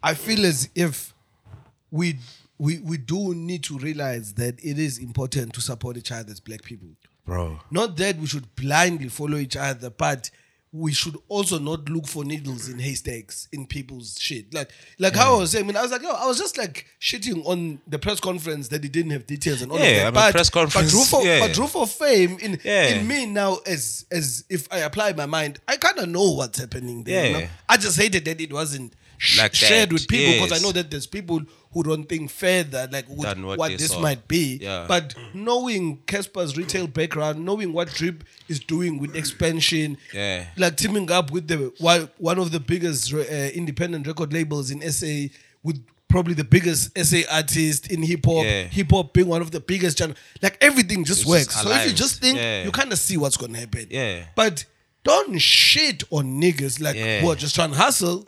I 0.00 0.14
feel 0.14 0.46
as 0.46 0.68
if 0.76 1.12
we 1.90 2.18
we 2.58 2.78
we 2.78 2.98
do 2.98 3.34
need 3.34 3.64
to 3.64 3.78
realize 3.78 4.34
that 4.34 4.64
it 4.64 4.78
is 4.78 4.98
important 4.98 5.52
to 5.54 5.60
support 5.60 5.96
each 5.96 6.12
other 6.12 6.30
as 6.30 6.38
black 6.38 6.62
people. 6.62 6.90
bro 7.24 7.58
Not 7.72 7.96
that 7.96 8.18
we 8.18 8.26
should 8.28 8.54
blindly 8.54 9.08
follow 9.08 9.38
each 9.38 9.56
other, 9.56 9.90
but 9.90 10.30
we 10.78 10.92
should 10.92 11.16
also 11.28 11.58
not 11.58 11.88
look 11.88 12.06
for 12.06 12.24
needles 12.24 12.68
in 12.68 12.78
haystacks 12.78 13.48
in 13.52 13.66
people's 13.66 14.16
shit. 14.20 14.52
Like 14.52 14.70
like 14.98 15.14
how 15.14 15.36
I 15.36 15.38
was 15.40 15.50
saying, 15.52 15.64
I 15.64 15.68
mean, 15.68 15.76
I 15.76 15.82
was 15.82 15.90
like, 15.90 16.02
yo, 16.02 16.10
I 16.10 16.26
was 16.26 16.38
just 16.38 16.58
like 16.58 16.86
shitting 17.00 17.44
on 17.46 17.80
the 17.86 17.98
press 17.98 18.20
conference 18.20 18.68
that 18.68 18.82
he 18.82 18.88
didn't 18.88 19.12
have 19.12 19.26
details 19.26 19.62
and 19.62 19.72
all 19.72 19.78
Yeah, 19.78 20.08
of 20.08 20.14
that. 20.14 20.14
But, 20.14 20.32
press 20.32 20.50
conference, 20.50 20.92
but 20.92 21.12
roof 21.14 21.24
yeah. 21.24 21.40
but 21.46 21.56
root 21.56 21.74
of 21.76 21.90
fame 21.90 22.36
in 22.40 22.60
Yeah. 22.62 22.88
in 22.88 23.06
me 23.08 23.26
now 23.26 23.58
as 23.66 24.04
as 24.10 24.44
if 24.48 24.66
I 24.72 24.78
apply 24.78 25.12
my 25.14 25.26
mind, 25.26 25.60
I 25.66 25.76
kind 25.76 25.98
of 25.98 26.08
know 26.08 26.32
what's 26.32 26.58
happening 26.58 27.04
there. 27.04 27.26
you 27.26 27.32
know? 27.40 27.46
I 27.68 27.76
just 27.76 27.98
hated 27.98 28.24
that 28.26 28.40
it 28.40 28.52
wasn't 28.52 28.94
Like 29.38 29.54
shared 29.54 29.88
that, 29.90 29.92
with 29.94 30.08
people 30.08 30.32
because 30.34 30.50
yes. 30.50 30.60
I 30.60 30.62
know 30.66 30.72
that 30.72 30.90
there's 30.90 31.06
people 31.06 31.40
who 31.72 31.82
don't 31.82 32.04
think 32.08 32.30
further 32.30 32.88
like 32.90 33.06
what 33.06 33.38
what, 33.38 33.70
this 33.78 33.88
saw. 33.90 34.00
might 34.00 34.26
be. 34.28 34.58
Yeah. 34.62 34.84
But 34.88 35.14
knowing 35.34 35.98
Cassper's 36.06 36.56
retail 36.56 36.86
background, 36.86 37.44
knowing 37.44 37.72
what 37.72 37.88
Drip 37.88 38.24
is 38.48 38.60
doing 38.60 38.98
with 38.98 39.14
expansion, 39.16 39.98
Yeah. 40.12 40.46
like 40.56 40.76
teaming 40.76 41.10
up 41.10 41.30
with 41.30 41.48
the 41.48 41.72
one 42.18 42.38
of 42.38 42.50
the 42.52 42.60
biggest 42.60 43.12
uh, 43.12 43.18
independent 43.18 44.06
record 44.06 44.32
labels 44.32 44.70
in 44.70 44.80
SA 44.90 45.32
with 45.62 45.84
probably 46.08 46.34
the 46.34 46.44
biggest 46.44 46.96
SA 46.96 47.18
artist 47.30 47.90
in 47.90 48.02
hip 48.02 48.24
hop. 48.24 48.44
Yeah. 48.44 48.64
Hip 48.64 48.90
hop 48.90 49.12
being 49.12 49.28
one 49.28 49.42
of 49.42 49.50
the 49.50 49.60
biggest 49.60 49.98
channel. 49.98 50.14
Like 50.40 50.56
everything 50.60 51.04
just 51.04 51.22
It's 51.22 51.28
works. 51.30 51.46
just 51.46 51.62
so 51.62 51.70
if 51.72 51.86
you 51.86 51.92
just 51.92 52.20
think, 52.20 52.38
Yeah. 52.38 52.64
you 52.64 52.70
kind 52.70 52.92
of 52.92 52.98
see 52.98 53.16
what's 53.16 53.36
gonna 53.36 53.58
happen. 53.58 53.86
Yeah. 53.90 54.24
But 54.34 54.64
don't 55.06 55.38
shit 55.38 56.02
on 56.10 56.40
niggas 56.40 56.80
like 56.80 56.96
Yeah. 56.96 57.20
who 57.20 57.30
are 57.30 57.36
just 57.36 57.54
trying 57.54 57.70
to 57.72 57.76
hustle. 57.78 58.24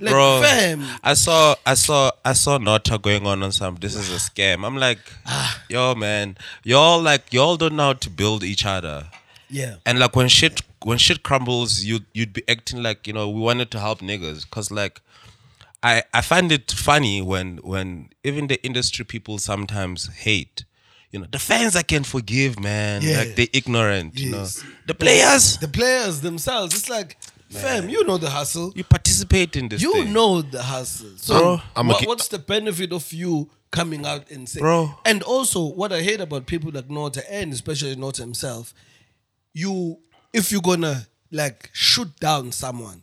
Like 0.00 0.10
Bro, 0.12 0.42
fam. 0.42 0.84
I 1.04 1.14
saw, 1.14 1.54
I 1.64 1.74
saw, 1.74 2.10
I 2.24 2.32
saw 2.32 2.58
Nota 2.58 2.98
going 2.98 3.24
on 3.24 3.42
on 3.42 3.52
some. 3.52 3.76
This 3.76 3.94
is 3.94 4.10
a 4.10 4.16
scam. 4.30 4.66
I'm 4.66 4.76
like, 4.76 4.98
Ah. 5.26 5.62
yo, 5.68 5.94
man, 5.94 6.36
y'all 6.64 7.00
like 7.00 7.32
y'all 7.32 7.56
don't 7.56 7.76
know 7.76 7.88
how 7.88 7.92
to 7.92 8.10
build 8.10 8.42
each 8.42 8.66
other. 8.66 9.06
Yeah. 9.48 9.76
And 9.86 9.98
like 10.00 10.16
when 10.16 10.28
shit 10.28 10.62
when 10.82 10.98
shit 10.98 11.22
crumbles, 11.22 11.84
you 11.84 12.00
you'd 12.14 12.32
be 12.32 12.42
acting 12.48 12.82
like 12.82 13.06
you 13.06 13.12
know 13.12 13.28
we 13.28 13.40
wanted 13.40 13.70
to 13.72 13.78
help 13.78 14.00
niggas, 14.00 14.48
cause 14.50 14.70
like 14.72 15.00
I 15.84 16.02
I 16.12 16.20
find 16.22 16.50
it 16.50 16.72
funny 16.72 17.22
when 17.22 17.58
when 17.58 18.08
even 18.24 18.48
the 18.48 18.58
industry 18.64 19.04
people 19.04 19.38
sometimes 19.38 20.08
hate. 20.26 20.64
You 21.12 21.20
know 21.20 21.26
the 21.30 21.38
fans 21.38 21.76
I 21.76 21.82
can 21.82 22.04
forgive, 22.04 22.58
man. 22.58 23.02
Yeah. 23.02 23.18
Like 23.18 23.36
they're 23.36 23.46
ignorant. 23.52 24.18
You 24.18 24.30
know 24.30 24.46
the 24.86 24.94
players. 24.94 25.58
The 25.58 25.68
players 25.68 26.22
themselves, 26.22 26.74
it's 26.74 26.88
like, 26.88 27.18
fam, 27.50 27.88
you 27.90 28.02
know 28.04 28.16
the 28.16 28.30
hustle. 28.30 28.72
You 28.74 28.82
participate 28.82 29.54
in 29.56 29.68
this. 29.68 29.82
You 29.82 29.92
thing. 29.92 30.12
know 30.14 30.40
the 30.40 30.62
hustle. 30.62 31.10
So 31.16 31.38
Bro, 31.38 31.60
I'm 31.76 31.86
a 31.86 31.92
what- 31.92 32.00
ki- 32.00 32.06
what's 32.06 32.28
the 32.28 32.38
benefit 32.38 32.92
of 32.92 33.12
you 33.12 33.50
coming 33.70 34.06
out 34.06 34.30
and 34.30 34.48
saying 34.48 34.62
Bro. 34.62 34.94
And 35.04 35.22
also 35.22 35.66
what 35.66 35.92
I 35.92 36.00
hate 36.02 36.20
about 36.20 36.46
people 36.46 36.70
like 36.72 36.88
Nota 36.90 37.22
and 37.30 37.52
especially 37.52 37.94
Nota 37.96 38.22
himself, 38.22 38.72
you 39.52 39.98
if 40.32 40.50
you're 40.50 40.62
gonna 40.62 41.06
like 41.30 41.68
shoot 41.74 42.18
down 42.20 42.52
someone, 42.52 43.02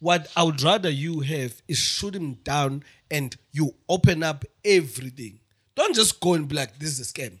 what 0.00 0.28
I 0.36 0.42
would 0.42 0.62
rather 0.62 0.90
you 0.90 1.20
have 1.20 1.62
is 1.68 1.78
shoot 1.78 2.14
him 2.16 2.34
down 2.42 2.82
and 3.08 3.36
you 3.52 3.74
open 3.88 4.24
up 4.24 4.44
everything. 4.64 5.38
Don't 5.76 5.94
just 5.94 6.18
go 6.20 6.34
and 6.34 6.48
be 6.48 6.56
like, 6.56 6.78
this 6.78 6.98
is 6.98 7.00
a 7.00 7.04
scam. 7.12 7.38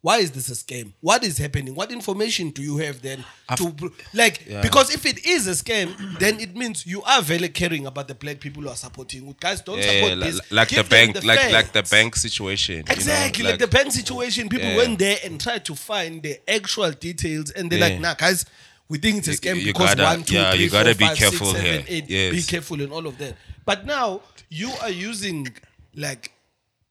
Why 0.00 0.18
is 0.18 0.32
this 0.32 0.50
a 0.50 0.52
scam? 0.52 0.92
What 1.00 1.24
is 1.24 1.38
happening? 1.38 1.74
What 1.74 1.90
information 1.90 2.50
do 2.50 2.60
you 2.60 2.76
have 2.76 3.00
then 3.00 3.24
to 3.56 3.70
pr- 3.72 3.86
like? 4.12 4.44
Because 4.60 4.94
if 4.94 5.06
it 5.06 5.24
is 5.24 5.46
a 5.46 5.52
scam, 5.52 6.18
then 6.18 6.38
it 6.40 6.54
means 6.54 6.86
you 6.86 7.02
are 7.04 7.22
very 7.22 7.48
caring 7.48 7.86
about 7.86 8.08
the 8.08 8.14
black 8.14 8.38
people 8.38 8.62
who 8.62 8.68
are 8.68 8.76
supporting. 8.76 9.26
You. 9.26 9.34
Guys, 9.40 9.62
don't 9.62 9.78
Yeah, 9.78 9.84
support 10.02 10.18
yeah, 10.18 10.24
this. 10.26 10.36
like, 10.50 10.50
like 10.50 10.68
the 10.68 10.84
bank, 10.84 11.24
like 11.24 11.50
like 11.52 11.72
the 11.72 11.82
bank 11.84 12.16
situation. 12.16 12.76
you 12.76 12.82
know, 12.82 12.92
Exactly, 12.92 13.44
like, 13.44 13.58
the 13.58 13.66
bank 13.66 13.92
situation. 13.92 14.50
People 14.50 14.68
Yeah. 14.68 14.76
went 14.76 14.98
there 14.98 15.16
and 15.24 15.40
tried 15.40 15.64
to 15.64 15.74
find 15.74 16.22
the 16.22 16.38
actual 16.50 16.90
details, 16.90 17.48
and 17.52 17.70
they're 17.70 17.78
Yeah. 17.78 17.86
like, 17.88 18.00
"Nah, 18.00 18.12
guys, 18.14 18.44
we 18.90 18.98
think 18.98 19.16
it's 19.18 19.28
a 19.28 19.30
scam 19.40 19.56
you 19.58 19.64
because 19.72 19.94
gotta- 19.94 20.02
one, 20.04 20.22
two, 20.24 20.34
yeah, 20.34 20.52
three, 20.52 20.64
you 20.64 20.70
gotta 20.70 20.90
four, 20.90 20.98
be 20.98 21.04
five, 21.06 21.16
six, 21.18 21.30
careful 21.30 21.46
seven, 21.54 21.64
here. 21.64 21.84
eight. 21.88 22.10
Yes. 22.10 22.32
Be 22.34 22.42
careful 22.42 22.82
and 22.82 22.92
all 22.92 23.06
of 23.06 23.16
that. 23.16 23.38
But 23.64 23.86
now 23.86 24.20
you 24.50 24.70
are 24.82 24.90
using 24.90 25.48
like 25.94 26.30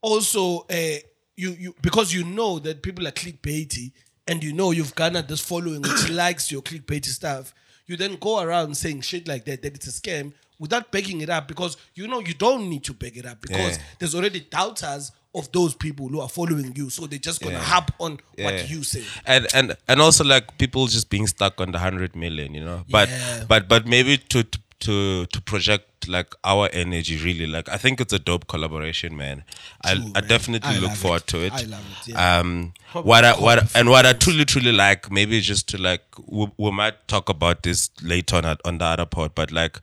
also 0.04 0.66
uh, 0.70 0.98
you 1.36 1.52
you 1.60 1.76
because 1.82 2.14
you 2.14 2.24
know 2.24 2.60
that 2.60 2.84
people 2.84 3.08
are 3.08 3.12
clickbaity, 3.12 3.92
and 4.28 4.44
you 4.44 4.54
know 4.54 4.70
you've 4.72 4.94
garnered 4.94 5.28
this 5.28 5.40
following 5.42 5.82
which 5.82 6.10
likes 6.24 6.52
your 6.52 6.62
clickbaity 6.62 7.08
stuff. 7.08 7.54
You 7.88 7.98
then 7.98 8.18
go 8.18 8.40
around 8.42 8.76
saying 8.78 9.02
shit 9.02 9.28
like 9.28 9.46
that 9.46 9.64
that 9.64 9.74
it's 9.76 9.88
a 9.88 9.92
scam 10.02 10.34
without 10.60 10.92
backing 10.92 11.22
it 11.22 11.30
up 11.30 11.48
because 11.48 11.76
you 11.96 12.08
know 12.08 12.20
you 12.20 12.34
don't 12.36 12.70
need 12.70 12.84
to 12.84 12.94
back 12.94 13.18
it 13.18 13.26
up 13.26 13.42
because 13.42 13.78
Yeah. 13.78 13.84
there's 14.00 14.14
already 14.16 14.42
doubters 14.42 15.12
of 15.36 15.52
those 15.52 15.74
people 15.74 16.08
who 16.10 16.20
are 16.22 16.30
following 16.30 16.74
you, 16.76 16.90
so 16.92 17.08
they're 17.08 17.18
just 17.18 17.42
gonna 17.42 17.56
Yeah. 17.56 17.64
hop 17.64 17.92
on 18.00 18.20
Yeah. 18.38 18.46
what 18.46 18.70
you 18.70 18.84
say. 18.84 19.04
and 19.26 19.48
and 19.54 19.76
and 19.88 20.00
also 20.02 20.24
like 20.24 20.58
people 20.60 20.86
just 20.88 21.10
being 21.10 21.26
stuck 21.28 21.60
on 21.60 21.72
the 21.72 21.80
hundred 21.80 22.16
million, 22.16 22.54
you 22.54 22.64
know. 22.64 22.86
But 22.90 23.10
but 23.48 23.68
but 23.68 23.88
maybe 23.88 24.18
to 24.18 24.44
to 24.44 24.60
to 24.88 25.26
to 25.28 25.42
project 25.42 26.08
like 26.08 26.34
our 26.44 26.70
energy 26.74 27.18
really 27.24 27.48
like 27.48 27.68
I 27.70 27.78
think 27.78 28.00
it's 28.02 28.14
a 28.14 28.20
dope 28.20 28.48
collaboration, 28.48 29.16
man. 29.18 29.44
I 29.84 29.96
True, 29.96 30.04
I 30.16 30.20
man. 30.22 30.30
definitely 30.30 30.76
I 30.76 30.80
look 30.80 30.92
forward 30.92 31.22
it. 31.24 31.28
to 31.28 31.38
it. 31.46 31.54
I 31.54 31.64
love 31.64 31.86
it, 32.02 32.08
yeah. 32.10 32.40
Um, 32.40 32.74
what 32.94 33.24
I 33.26 33.34
what 33.40 33.76
and 33.76 33.90
what 33.90 34.06
I 34.06 34.14
truly 34.14 34.46
truly 34.46 34.72
like 34.72 35.10
maybe 35.12 35.40
just 35.42 35.68
to 35.70 35.78
like 35.78 36.04
we, 36.28 36.48
we 36.58 36.72
might 36.72 37.08
talk 37.08 37.30
about 37.30 37.64
this 37.64 37.90
later 38.02 38.36
on 38.38 38.46
at, 38.46 38.60
on 38.66 38.78
the 38.80 38.86
other 38.86 39.06
part, 39.06 39.36
but 39.36 39.52
like. 39.52 39.80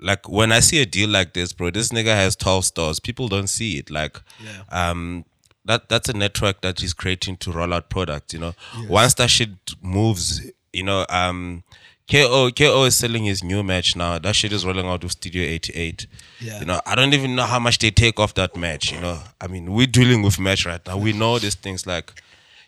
Like 0.00 0.28
when 0.28 0.52
I 0.52 0.60
see 0.60 0.80
a 0.80 0.86
deal 0.86 1.08
like 1.10 1.32
this, 1.34 1.52
bro, 1.52 1.70
this 1.72 1.88
nigga 1.88 2.14
has 2.14 2.36
twelve 2.36 2.64
stores. 2.64 3.00
People 3.00 3.26
don't 3.26 3.48
see 3.48 3.78
it. 3.80 3.90
Like, 3.90 4.20
Yeah. 4.38 4.62
um, 4.70 5.24
that 5.64 5.88
that's 5.88 6.08
a 6.08 6.12
network 6.12 6.60
that 6.60 6.78
he's 6.78 6.94
creating 6.94 7.36
to 7.38 7.50
roll 7.50 7.74
out 7.74 7.90
products. 7.90 8.32
You 8.32 8.38
know, 8.38 8.54
once 8.88 9.14
that 9.14 9.28
shit 9.28 9.50
moves, 9.82 10.40
you 10.72 10.84
know, 10.84 11.04
um, 11.08 11.64
KO 12.10 12.50
KO 12.50 12.84
is 12.84 12.96
selling 12.96 13.24
his 13.24 13.44
new 13.44 13.62
match 13.62 13.94
now. 13.94 14.18
That 14.18 14.34
shit 14.34 14.52
is 14.52 14.64
rolling 14.64 14.86
out 14.86 15.02
with 15.02 15.12
Studio 15.12 15.42
88. 15.42 16.06
Yeah. 16.40 16.60
You 16.60 16.64
know, 16.66 16.80
I 16.86 16.94
don't 16.94 17.12
even 17.12 17.34
know 17.36 17.44
how 17.44 17.58
much 17.58 17.78
they 17.78 17.90
take 17.90 18.18
off 18.18 18.34
that 18.34 18.56
match. 18.56 18.92
You 18.92 19.00
know, 19.00 19.20
I 19.40 19.46
mean, 19.46 19.72
we're 19.72 19.86
dealing 19.86 20.22
with 20.22 20.38
match 20.38 20.64
right 20.64 20.80
now. 20.86 20.96
We 20.96 21.12
know 21.12 21.38
these 21.38 21.54
things 21.54 21.86
like. 21.86 22.22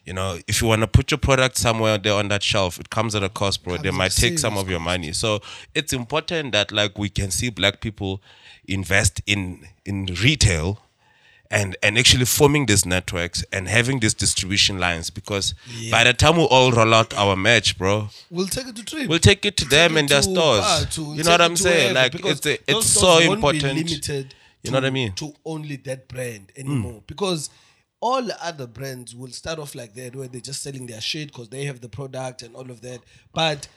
You 0.06 0.14
know, 0.14 0.38
if 0.48 0.62
you 0.62 0.66
want 0.66 0.80
to 0.80 0.86
put 0.88 1.10
your 1.10 1.18
product 1.18 1.58
somewhere 1.58 1.98
there 1.98 2.14
on 2.14 2.28
that 2.28 2.42
shelf, 2.42 2.80
it 2.80 2.88
comes 2.88 3.14
at 3.14 3.22
a 3.22 3.28
cost, 3.28 3.62
bro. 3.62 3.76
They 3.76 3.90
might 3.90 4.12
take 4.12 4.38
some 4.38 4.56
of 4.56 4.68
your 4.68 4.80
money. 4.80 5.12
So 5.12 5.40
it's 5.74 5.92
important 5.92 6.52
that 6.52 6.72
like 6.72 6.96
we 6.96 7.10
can 7.10 7.30
see 7.30 7.50
black 7.50 7.80
people 7.82 8.22
invest 8.66 9.20
in 9.26 9.66
in 9.84 10.06
retail 10.22 10.80
and 11.50 11.76
and 11.82 11.98
actually 11.98 12.24
forming 12.24 12.66
these 12.66 12.86
networks 12.86 13.44
and 13.52 13.68
having 13.68 13.98
these 14.00 14.14
distribution 14.14 14.78
lines 14.78 15.10
because 15.10 15.54
by 15.90 16.04
the 16.04 16.12
time 16.12 16.36
we 16.36 16.44
all 16.44 16.70
roll 16.70 16.94
out 16.94 17.12
our 17.14 17.34
match, 17.36 17.76
bro, 17.76 18.08
We'll 18.30 18.46
take 18.46 18.68
it 18.68 18.76
to 18.76 18.82
drip. 18.84 19.08
we'll 19.08 19.18
take 19.18 19.44
it 19.44 19.56
to 19.58 19.64
them 19.68 19.92
Take 19.92 19.96
it 19.96 20.00
in 20.00 20.06
their 20.06 20.22
to 20.22 20.30
uh, 20.30 20.34
stores. 20.34 20.60
bar, 20.60 20.84
to- 20.84 21.14
you 21.16 21.24
know 21.24 21.30
what 21.32 21.40
I'm 21.40 21.56
saying? 21.56 21.94
Like 21.94 22.14
it's 22.14 22.46
a, 22.46 22.70
it's 22.70 22.86
so 22.86 23.18
important. 23.18 23.64
limited 23.64 24.34
You 24.62 24.70
know 24.70 24.76
what 24.78 24.84
I 24.84 24.90
mean? 24.90 25.12
To 25.14 25.32
only 25.44 25.76
that 25.76 26.08
brand 26.08 26.52
hmm. 26.54 26.60
anymore, 26.60 27.02
because 27.06 27.50
all 28.00 28.22
the 28.22 28.44
other 28.44 28.66
brands 28.66 29.14
will 29.14 29.30
start 29.30 29.58
off 29.58 29.74
like 29.74 29.94
that, 29.94 30.16
where 30.16 30.28
they're 30.28 30.40
just 30.40 30.62
selling 30.62 30.86
their 30.86 31.00
shit 31.00 31.28
because 31.28 31.48
they 31.48 31.64
have 31.64 31.80
the 31.80 31.88
product 31.88 32.42
and 32.42 32.54
all 32.54 32.70
of 32.70 32.80
that. 32.82 33.00
But 33.32 33.68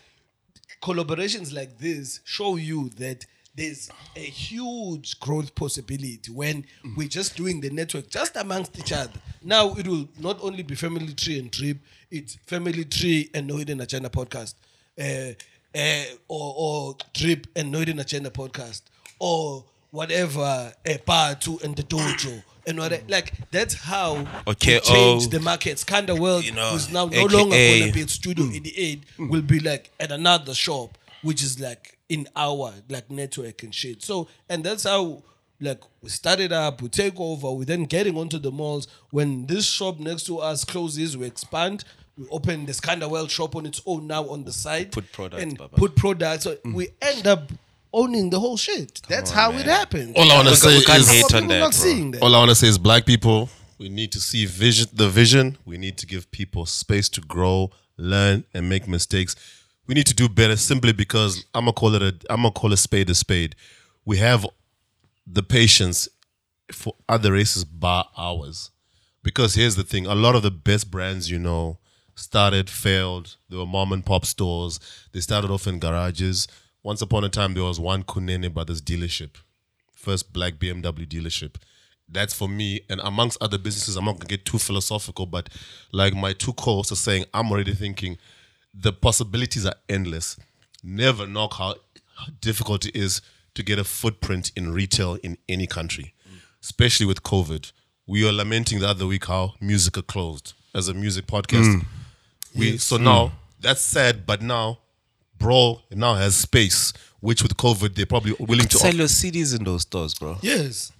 collaborations 0.82 1.54
like 1.54 1.78
this 1.80 2.20
show 2.24 2.56
you 2.56 2.90
that 2.98 3.26
there's 3.56 3.90
a 4.16 4.20
huge 4.20 5.20
growth 5.20 5.54
possibility 5.54 6.32
when 6.32 6.66
we're 6.98 7.08
just 7.08 7.36
doing 7.36 7.62
the 7.62 7.70
network 7.70 8.10
just 8.10 8.36
amongst 8.36 8.78
each 8.80 8.92
other. 8.92 9.20
Now 9.44 9.74
it 9.76 9.88
will 9.88 10.08
not 10.20 10.40
only 10.42 10.64
be 10.64 10.76
Family 10.76 11.14
Tree 11.14 11.40
and 11.40 11.52
Drip, 11.52 11.78
it's 12.10 12.36
Family 12.48 12.86
Tree 12.86 13.30
and 13.34 13.48
No 13.48 13.58
Hidden 13.58 13.82
Agenda 13.82 14.10
podcast, 14.10 14.56
uh, 15.00 15.34
uh, 15.78 16.04
or, 16.28 16.54
or 16.58 16.98
Drip 17.14 17.48
and 17.56 17.72
No 17.72 17.80
Hidden 17.80 18.00
Agenda 18.00 18.32
podcast, 18.32 18.82
or 19.20 19.64
whatever, 19.92 20.74
uh, 20.88 20.98
Bar 21.06 21.36
2 21.36 21.60
and 21.64 21.76
the 21.76 21.84
Dojo. 21.84 22.44
And 22.66 22.80
what 22.80 23.10
like 23.10 23.34
that's 23.52 23.74
how 23.74 24.26
Okay, 24.48 24.80
change 24.80 25.26
oh, 25.26 25.28
the 25.28 25.42
markets. 25.42 25.84
Kinda 25.84 26.16
World, 26.16 26.46
you 26.46 26.54
know, 26.54 26.70
who's 26.72 26.90
now 26.90 27.06
no 27.08 27.26
AKA 27.26 27.38
longer 27.38 27.56
gonna 27.56 27.92
be 27.92 28.02
at 28.02 28.10
Studio 28.10 28.46
88, 28.46 29.04
will 29.20 29.42
be 29.42 29.60
like 29.60 29.92
at 30.00 30.12
another 30.12 30.54
shop, 30.54 30.98
which 31.24 31.42
is 31.42 31.60
like 31.60 31.98
in 32.10 32.28
our 32.36 32.74
like 32.90 33.10
network 33.10 33.64
and 33.64 33.74
shit. 33.74 34.04
So 34.04 34.28
and 34.50 34.64
that's 34.64 34.84
how 34.84 35.24
like 35.60 35.82
we 36.02 36.10
started 36.10 36.52
up, 36.52 36.82
we 36.82 36.90
take 36.90 37.20
over, 37.20 37.52
we 37.52 37.66
then 37.66 37.86
getting 37.86 38.18
onto 38.18 38.38
the 38.38 38.52
malls. 38.52 38.88
When 39.10 39.48
this 39.48 39.66
shop 39.66 40.00
next 40.00 40.24
to 40.28 40.40
us 40.40 40.64
closes, 40.64 41.18
we 41.18 41.26
expand. 41.26 41.86
We 42.18 42.28
open 42.30 42.66
this 42.68 42.80
kind 42.80 43.02
of 43.02 43.10
well 43.10 43.28
shop 43.28 43.56
on 43.56 43.66
its 43.66 43.82
own 43.86 44.06
now 44.06 44.30
on 44.30 44.44
the 44.44 44.54
side. 44.54 44.92
Put 44.92 45.12
products, 45.12 45.42
and 45.42 45.58
Baba. 45.58 45.76
put 45.76 45.96
products. 45.96 46.44
So 46.44 46.58
we 46.64 46.88
mm. 46.88 46.94
end 47.02 47.26
up 47.26 47.52
owning 47.92 48.30
the 48.30 48.40
whole 48.40 48.58
shit. 48.58 49.02
That's 49.08 49.32
how 49.32 49.52
it 49.54 49.66
happens. 49.66 50.16
All 50.16 50.32
I 50.32 50.36
want 50.36 50.50
to 50.50 50.56
say 50.56 50.82
can't 50.84 51.00
is, 51.00 51.10
hate 51.10 51.24
People 51.24 51.38
on 51.38 51.48
that, 51.48 51.60
not 51.60 51.74
seeing 51.74 52.12
that. 52.12 52.22
all 52.22 52.36
I 52.36 52.40
want 52.40 52.50
to 52.50 52.56
say 52.56 52.68
is, 52.68 52.78
black 52.78 53.06
people, 53.06 53.50
we 53.80 53.90
need 53.90 54.12
to 54.12 54.20
see 54.20 54.46
vision, 54.46 54.90
the 54.94 55.10
vision. 55.10 55.58
We 55.66 55.78
need 55.78 55.98
to 56.00 56.06
give 56.06 56.30
people 56.32 56.66
space 56.66 57.10
to 57.10 57.22
grow, 57.22 57.72
learn, 57.98 58.44
and 58.54 58.68
make 58.70 58.88
mistakes. 58.88 59.36
We 59.88 59.96
need 59.96 60.08
to 60.08 60.14
do 60.14 60.30
better 60.30 60.56
simply 60.56 60.94
because 60.94 61.46
I'm 61.54 61.66
gonna 61.66 61.74
call 61.74 61.96
it 61.96 62.02
a, 62.02 62.16
I'm 62.30 62.44
gonna 62.44 62.52
call 62.52 62.72
a 62.72 62.78
spade 62.78 63.10
a 63.10 63.16
spade. 63.16 63.56
We 64.06 64.18
have 64.18 64.46
the 65.28 65.44
patience 65.44 66.08
for 66.72 66.96
other 67.10 67.34
races 67.34 67.66
bar 67.66 68.08
ours. 68.18 68.72
Because 69.24 69.56
here's 69.56 69.76
the 69.76 69.84
thing: 69.84 70.06
a 70.06 70.16
lot 70.16 70.36
of 70.36 70.44
the 70.44 70.52
best 70.52 70.90
brands 70.90 71.30
you 71.30 71.40
know 71.40 71.80
started, 72.16 72.70
failed. 72.70 73.36
They 73.50 73.58
were 73.58 73.66
mom 73.66 73.92
and 73.92 74.06
pop 74.06 74.26
stores. 74.26 74.80
They 75.12 75.20
started 75.20 75.52
off 75.52 75.68
in 75.68 75.80
garages. 75.80 76.48
Once 76.82 77.02
upon 77.02 77.24
a 77.24 77.30
time, 77.30 77.54
there 77.54 77.64
was 77.64 77.80
one 77.80 78.04
Kunene 78.04 78.54
Brothers 78.54 78.82
dealership, 78.82 79.36
first 79.94 80.34
black 80.34 80.56
BMW 80.56 81.08
dealership. 81.08 81.56
That's 82.10 82.34
for 82.34 82.50
me, 82.50 82.82
and 82.90 83.00
amongst 83.02 83.42
other 83.42 83.58
businesses, 83.58 83.96
I'm 83.96 84.06
not 84.06 84.20
gonna 84.20 84.26
get 84.26 84.46
too 84.46 84.60
philosophical, 84.60 85.26
but 85.26 85.50
like 85.92 86.14
my 86.14 86.34
two 86.34 86.54
co-hosts 86.54 86.92
are 86.92 86.98
saying, 86.98 87.26
I'm 87.34 87.52
already 87.52 87.74
thinking 87.74 88.18
the 88.74 88.92
possibilities 88.92 89.66
are 89.66 89.76
endless. 89.88 90.38
Never 90.84 91.28
knock 91.28 91.54
how, 91.54 91.76
how 92.16 92.28
difficult 92.42 92.86
it 92.86 92.96
is 92.96 93.22
to 93.56 93.64
get 93.64 93.80
a 93.80 93.84
footprint 93.84 94.52
in 94.56 94.74
retail 94.74 95.16
in 95.24 95.38
any 95.48 95.68
country, 95.68 96.14
especially 96.62 97.06
with 97.06 97.24
COVID. 97.24 97.72
We 98.08 98.26
were 98.26 98.32
lamenting 98.32 98.80
the 98.80 98.88
other 98.88 99.06
week 99.06 99.26
how 99.26 99.54
Musica 99.62 100.02
closed 100.02 100.54
as 100.74 100.88
a 100.88 100.94
music 100.94 101.28
podcast. 101.28 101.76
Mm. 101.76 101.86
We 102.56 102.78
so 102.78 102.98
now 102.98 103.34
that's 103.62 103.82
sad, 103.82 104.26
but 104.26 104.42
now, 104.42 104.80
bro, 105.38 105.82
now 105.92 106.16
has 106.16 106.36
space, 106.36 106.94
which 107.22 107.42
with 107.42 107.56
COVID 107.56 107.96
they're 107.96 108.06
probably 108.06 108.36
willing 108.40 108.68
to. 108.68 108.78
Sell 108.78 108.94
your 108.94 109.08
CDs 109.08 109.58
in 109.58 109.64
those 109.64 109.84
stores, 109.84 110.14
bro. 110.16 110.38
Yes. 110.42 110.92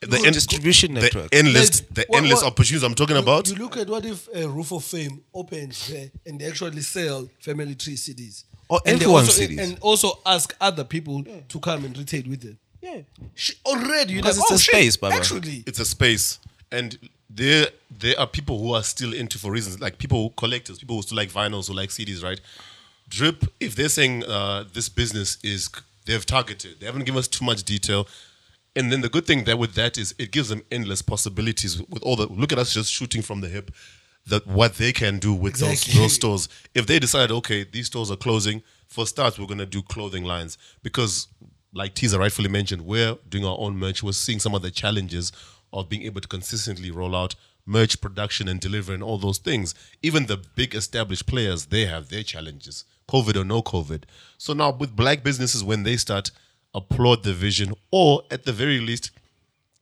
The 0.00 0.06
Good 0.06 0.32
distribution 0.32 0.94
the 0.94 1.00
network. 1.00 1.28
endless, 1.34 1.80
Like, 1.80 1.94
the 1.94 2.04
what- 2.08 2.18
endless 2.18 2.42
what- 2.42 2.52
opportunities 2.52 2.82
I'm 2.84 2.94
talking 2.94 3.16
You- 3.16 3.22
about. 3.22 3.48
You, 3.48 3.54
look 3.56 3.76
at 3.76 3.88
what 3.88 4.04
if 4.06 4.28
a 4.32 4.46
Root 4.48 4.70
of 4.72 4.84
Fame 4.84 5.22
opens 5.34 5.88
there 5.88 6.10
and 6.24 6.40
they 6.40 6.44
actually 6.46 6.82
sell 6.82 7.28
Family 7.40 7.74
Tree 7.74 7.96
CDs. 7.96 8.44
Or 8.68 8.80
and 8.86 9.00
they 9.00 9.06
also, 9.06 9.32
CDs. 9.32 9.58
And 9.58 9.78
also 9.80 10.20
ask 10.24 10.54
other 10.60 10.84
people 10.84 11.24
to 11.48 11.58
come 11.60 11.84
and 11.84 11.96
retail 11.98 12.22
with 12.28 12.42
them. 12.42 12.58
Yeah. 12.80 13.00
Sh- 13.34 13.52
Already, 13.66 14.12
you 14.14 14.20
Because 14.20 14.38
like, 14.38 14.44
it's 14.44 14.52
oh, 14.52 14.54
a 14.54 14.58
shit, 14.58 14.74
space, 14.74 14.96
Baba. 14.96 15.14
Actually, 15.16 15.64
it's 15.66 15.80
a 15.80 15.84
space 15.84 16.38
and 16.70 16.96
there 17.30 17.68
there 17.90 18.18
are 18.20 18.26
people 18.26 18.58
who 18.58 18.72
are 18.74 18.82
still 18.84 19.12
into 19.12 19.38
for 19.38 19.50
reasons 19.50 19.80
like 19.80 19.98
people 19.98 20.22
who 20.22 20.30
collectors 20.36 20.78
people 20.78 20.96
who 20.96 21.02
still 21.02 21.16
like 21.16 21.30
vinyls 21.30 21.68
who 21.68 21.74
like 21.74 21.90
cds 21.90 22.22
right 22.22 22.40
drip 23.08 23.44
if 23.60 23.74
they're 23.76 23.88
saying 23.90 24.24
uh, 24.24 24.64
this 24.72 24.88
business 24.88 25.36
is 25.42 25.68
they've 26.06 26.24
targeted 26.24 26.78
they 26.80 26.86
haven't 26.86 27.04
given 27.04 27.18
us 27.18 27.28
too 27.28 27.44
much 27.44 27.62
detail 27.64 28.06
and 28.78 28.92
then 28.92 29.00
the 29.00 29.08
good 29.08 29.26
thing 29.26 29.44
that 29.44 29.58
with 29.58 29.74
that 29.74 29.98
is 29.98 30.14
it 30.18 30.30
gives 30.30 30.48
them 30.48 30.62
endless 30.70 31.02
possibilities 31.02 31.82
with 31.82 32.02
all 32.02 32.16
the 32.16 32.26
look 32.28 32.52
at 32.52 32.58
us 32.58 32.72
just 32.72 32.92
shooting 32.92 33.22
from 33.22 33.40
the 33.40 33.48
hip 33.48 33.70
that 34.26 34.46
what 34.46 34.74
they 34.74 34.92
can 34.92 35.18
do 35.18 35.34
with 35.34 35.54
Exactly. 35.54 35.94
those, 35.94 36.02
those 36.02 36.14
stores. 36.14 36.48
If 36.74 36.86
they 36.86 36.98
decide 36.98 37.30
okay 37.30 37.64
these 37.64 37.86
stores 37.86 38.10
are 38.10 38.16
closing 38.16 38.62
for 38.86 39.06
starts 39.06 39.38
we're 39.38 39.46
going 39.46 39.58
to 39.58 39.66
do 39.66 39.82
clothing 39.82 40.24
lines. 40.24 40.56
Because 40.82 41.28
like 41.74 41.94
teaser 41.94 42.18
rightfully 42.18 42.48
mentioned 42.48 42.82
we're 42.82 43.16
doing 43.28 43.44
our 43.44 43.56
own 43.58 43.76
merch. 43.76 44.02
We're 44.02 44.12
seeing 44.12 44.38
some 44.38 44.54
of 44.54 44.62
the 44.62 44.70
challenges 44.70 45.32
of 45.72 45.88
being 45.88 46.02
able 46.04 46.20
to 46.20 46.28
consistently 46.28 46.90
roll 46.90 47.16
out 47.16 47.34
merch 47.66 48.00
production 48.00 48.48
and 48.48 48.60
deliver 48.60 48.94
and 48.94 49.02
all 49.02 49.18
those 49.18 49.38
things. 49.38 49.74
Even 50.02 50.26
the 50.26 50.38
big 50.54 50.74
established 50.74 51.26
players 51.26 51.66
they 51.66 51.84
have 51.86 52.08
their 52.08 52.22
challenges 52.22 52.84
covid 53.08 53.36
or 53.36 53.44
no 53.44 53.62
covid. 53.62 54.04
So 54.36 54.52
now 54.52 54.70
with 54.70 54.94
black 54.94 55.22
businesses 55.24 55.64
when 55.64 55.82
they 55.82 55.96
start 55.96 56.30
applaud 56.74 57.22
the 57.24 57.32
vision 57.32 57.72
or 57.90 58.22
at 58.30 58.44
the 58.44 58.52
very 58.52 58.80
least 58.80 59.10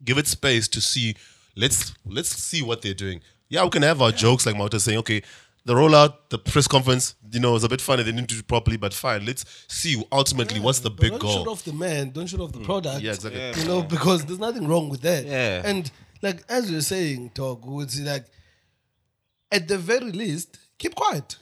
give 0.04 0.18
it 0.18 0.26
space 0.26 0.68
to 0.68 0.80
see. 0.80 1.16
Let's 1.56 1.94
let's 2.04 2.28
see 2.28 2.62
what 2.62 2.82
they're 2.82 2.94
doing. 2.94 3.20
Yeah, 3.48 3.64
we 3.64 3.70
can 3.70 3.82
have 3.82 4.02
our 4.02 4.12
jokes 4.12 4.44
like 4.44 4.56
Mauta 4.56 4.80
saying, 4.80 4.98
okay, 4.98 5.22
the 5.64 5.74
rollout, 5.74 6.14
the 6.30 6.38
press 6.38 6.66
conference, 6.66 7.14
you 7.30 7.40
know, 7.40 7.54
is 7.54 7.64
a 7.64 7.68
bit 7.68 7.80
funny. 7.80 8.02
They 8.02 8.12
didn't 8.12 8.28
do 8.28 8.38
it 8.38 8.46
properly, 8.46 8.76
but 8.76 8.92
fine. 8.92 9.24
Let's 9.24 9.44
see 9.68 10.02
ultimately 10.12 10.60
what's 10.60 10.80
the 10.80 10.90
But 10.90 11.00
big 11.00 11.10
don't 11.12 11.22
goal. 11.22 11.44
shoot 11.44 11.50
off 11.50 11.64
the 11.64 11.72
man. 11.72 12.10
Don't 12.10 12.26
shoot 12.26 12.40
off 12.40 12.52
the 12.52 12.60
mm. 12.60 12.64
product. 12.64 13.00
Yeah, 13.00 13.12
exactly. 13.12 13.62
You 13.62 13.68
know, 13.68 13.82
because 13.82 14.24
there's 14.24 14.38
nothing 14.38 14.66
wrong 14.66 14.88
with 14.88 15.00
that. 15.02 15.24
Yeah. 15.24 15.62
And 15.64 15.90
like 16.22 16.42
as 16.48 16.70
you're 16.70 16.80
saying, 16.80 17.32
dog, 17.34 17.62
it's 17.82 17.98
like 18.00 18.26
at 19.50 19.68
the 19.68 19.78
very 19.78 20.12
least, 20.12 20.58
keep 20.78 20.94
quiet. 20.94 21.36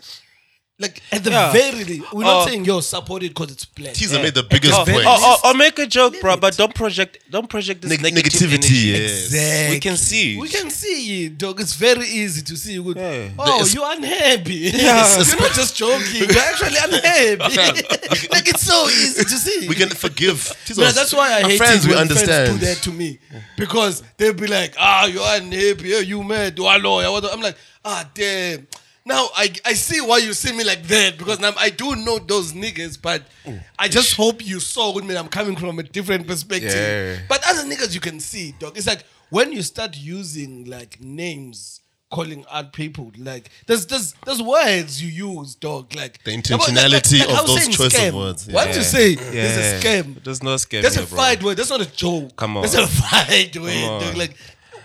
Like 0.76 1.00
at 1.12 1.22
the 1.22 1.30
Yeah. 1.30 1.52
very 1.52 1.84
least, 1.84 2.12
we're 2.12 2.24
not 2.24 2.42
Oh. 2.42 2.46
saying 2.48 2.64
yo 2.64 2.80
support 2.80 3.22
it 3.22 3.28
because 3.28 3.52
it's 3.52 3.64
black. 3.64 3.94
Teaser 3.94 4.18
made 4.18 4.34
the 4.34 4.42
biggest 4.42 4.74
Oh, 4.74 4.84
point. 4.84 5.04
oh, 5.06 5.38
oh, 5.44 5.48
or 5.50 5.54
make 5.54 5.78
a 5.78 5.86
joke, 5.86 6.20
bro, 6.20 6.36
but 6.36 6.56
don't 6.56 6.74
project 6.74 7.18
don't 7.30 7.48
project 7.48 7.82
this 7.82 7.90
Neg- 7.92 8.02
negative 8.02 8.32
negativity, 8.50 8.54
energy. 8.54 8.76
yes. 9.02 9.24
Exactly. 9.26 9.74
We 9.76 9.78
can 9.80 9.96
see. 9.96 10.36
We 10.36 10.48
can 10.48 10.70
see 10.70 11.26
it, 11.26 11.38
dog. 11.38 11.60
It's 11.60 11.74
very 11.74 12.08
easy 12.08 12.42
to 12.42 12.56
see. 12.56 12.82
Good. 12.82 12.96
Yeah. 12.96 13.28
Oh, 13.38 13.62
The- 13.64 13.72
you're 13.72 13.88
unhappy. 13.92 14.54
Yeah. 14.74 15.16
you're 15.26 15.40
not 15.40 15.52
just 15.54 15.76
joking. 15.76 16.28
You're 16.28 16.42
actually 16.42 16.76
unhappy. 16.76 18.26
like 18.34 18.48
it's 18.48 18.62
so 18.66 18.88
easy 18.88 19.22
to 19.22 19.36
see. 19.38 19.68
We 19.68 19.76
can 19.76 19.90
forgive. 19.90 20.56
Teaser 20.66 20.80
No, 20.80 20.86
was- 20.88 20.96
that's 20.96 21.12
why 21.12 21.34
I 21.38 21.42
our 21.44 21.50
hate 21.50 21.58
friends. 21.58 21.84
it 21.84 21.88
We 21.90 21.94
when 21.94 22.08
friends 22.08 22.50
do 22.50 22.66
that 22.66 22.78
to 22.82 22.90
me 22.90 23.20
because 23.56 24.02
they'll 24.16 24.32
be 24.34 24.48
like, 24.48 24.74
"Ah, 24.76 25.04
you're 25.06 25.22
unhappy. 25.24 25.90
Yeah, 25.90 26.00
you 26.00 26.24
mad? 26.24 26.56
Do 26.56 26.66
I 26.66 26.78
lawyer?" 26.78 27.12
What 27.12 27.20
the-" 27.22 27.32
I'm 27.32 27.40
like, 27.40 27.56
"Ah, 27.84 28.08
damn." 28.12 28.66
Now 29.06 29.28
I 29.36 29.52
I 29.66 29.74
see 29.74 30.00
why 30.00 30.18
you 30.18 30.32
see 30.32 30.52
me 30.56 30.64
like 30.64 30.82
that 30.84 31.18
because 31.18 31.38
now 31.38 31.52
I 31.58 31.68
do 31.70 31.94
know 31.94 32.18
those 32.18 32.52
niggas, 32.54 33.00
but 33.00 33.22
mm. 33.44 33.60
I 33.78 33.88
just 33.88 34.16
hope 34.16 34.44
you 34.44 34.60
saw 34.60 34.92
with 34.94 35.04
me. 35.04 35.14
I'm 35.16 35.28
coming 35.28 35.56
from 35.56 35.78
a 35.78 35.82
different 35.82 36.26
perspective. 36.26 36.72
Yeah. 36.72 37.18
But 37.28 37.42
other 37.46 37.64
niggas 37.68 37.94
you 37.94 38.00
can 38.00 38.18
see, 38.18 38.54
dog. 38.58 38.76
It's 38.78 38.86
like 38.86 39.04
when 39.30 39.52
you 39.52 39.62
start 39.62 39.96
using 39.96 40.64
like 40.64 41.00
names. 41.00 41.80
Calling 42.12 42.44
out 42.48 42.72
people 42.72 43.10
like 43.18 43.50
there's 43.66 43.86
there's 43.86 44.14
there's 44.24 44.40
words 44.40 45.02
you 45.02 45.08
use, 45.08 45.56
dog. 45.56 45.92
Like 45.96 46.22
The 46.22 46.30
intentionality 46.36 47.22
of 47.24 47.44
those 47.44 47.66
choice 47.66 47.98
of 48.08 48.14
words, 48.14 48.46
yeah. 48.46 48.54
Once 48.54 48.76
you 48.76 48.82
say 48.84 49.14
there's 49.16 49.56
a 49.56 49.84
scam, 49.84 50.22
There's 50.22 50.40
no 50.40 50.54
scam. 50.54 50.82
that's 50.82 50.96
a 50.96 51.06
bro. 51.06 51.16
fight 51.16 51.42
word. 51.42 51.56
That's 51.56 51.70
not 51.70 51.80
a 51.80 51.90
joke. 51.90 52.36
Come 52.36 52.58
on. 52.58 52.62
That's 52.62 52.74
a 52.76 52.86
fight 53.02 53.56
word. 53.56 54.00
dog. 54.00 54.16
Like, 54.16 54.36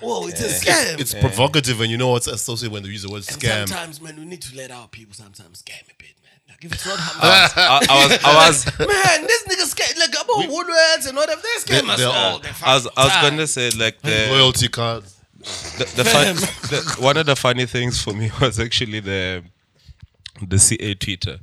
whoa, 0.02 0.28
it's 0.28 0.42
a 0.42 0.48
scam. 0.66 1.00
It's 1.00 1.14
provocative 1.14 1.82
and 1.82 1.90
you 1.92 1.98
know 1.98 2.10
what's 2.10 2.28
associated 2.28 2.74
when 2.74 2.84
they 2.84 2.90
use 2.90 3.04
the 3.04 3.10
word 3.10 3.18
and 3.18 3.26
scam. 3.26 3.68
sometimes, 3.68 4.02
man, 4.02 4.16
we 4.18 4.26
need 4.26 4.42
to 4.44 4.56
let 4.56 4.72
our 4.72 4.88
people 4.88 5.14
sometimes 5.14 5.62
scam 5.62 5.82
a 5.84 5.94
bit, 5.98 6.16
man. 6.24 6.32
Like 6.50 6.66
if 6.66 6.74
it's 6.74 6.86
not 6.86 6.98
how 7.00 7.20
I, 7.22 7.80
I 7.90 8.08
was 8.08 8.24
I 8.24 8.48
was 8.48 8.66
man, 8.80 9.28
this 9.28 9.44
nigga 9.48 9.74
scam 9.74 10.00
like 10.00 10.10
about 10.10 10.50
Woolworths 10.50 11.08
and 11.08 11.16
whatever. 11.18 11.42
They 11.42 11.74
scam 11.74 11.86
They- 11.86 11.92
us 11.94 11.98
they're 12.00 12.08
all. 12.08 12.14
all- 12.34 12.40
the 12.40 12.50
I 12.64 12.76
was 12.76 12.88
I 12.98 13.04
was 13.06 13.14
fucking 13.14 13.30
gonna 13.32 13.48
say 13.48 13.70
like 13.72 14.02
the 14.02 14.28
Loyalty 14.32 14.68
cards. 14.70 15.16
the, 15.40 15.86
the, 15.96 16.04
fun, 16.06 16.36
the 16.36 16.96
one 17.00 17.16
of 17.18 17.26
the 17.26 17.36
funny 17.36 17.66
things 17.66 18.02
for 18.04 18.14
me 18.14 18.30
was 18.42 18.60
actually 18.60 19.00
the 19.00 19.44
the 20.46 20.60
CA 20.60 20.94
Twitter. 20.96 21.40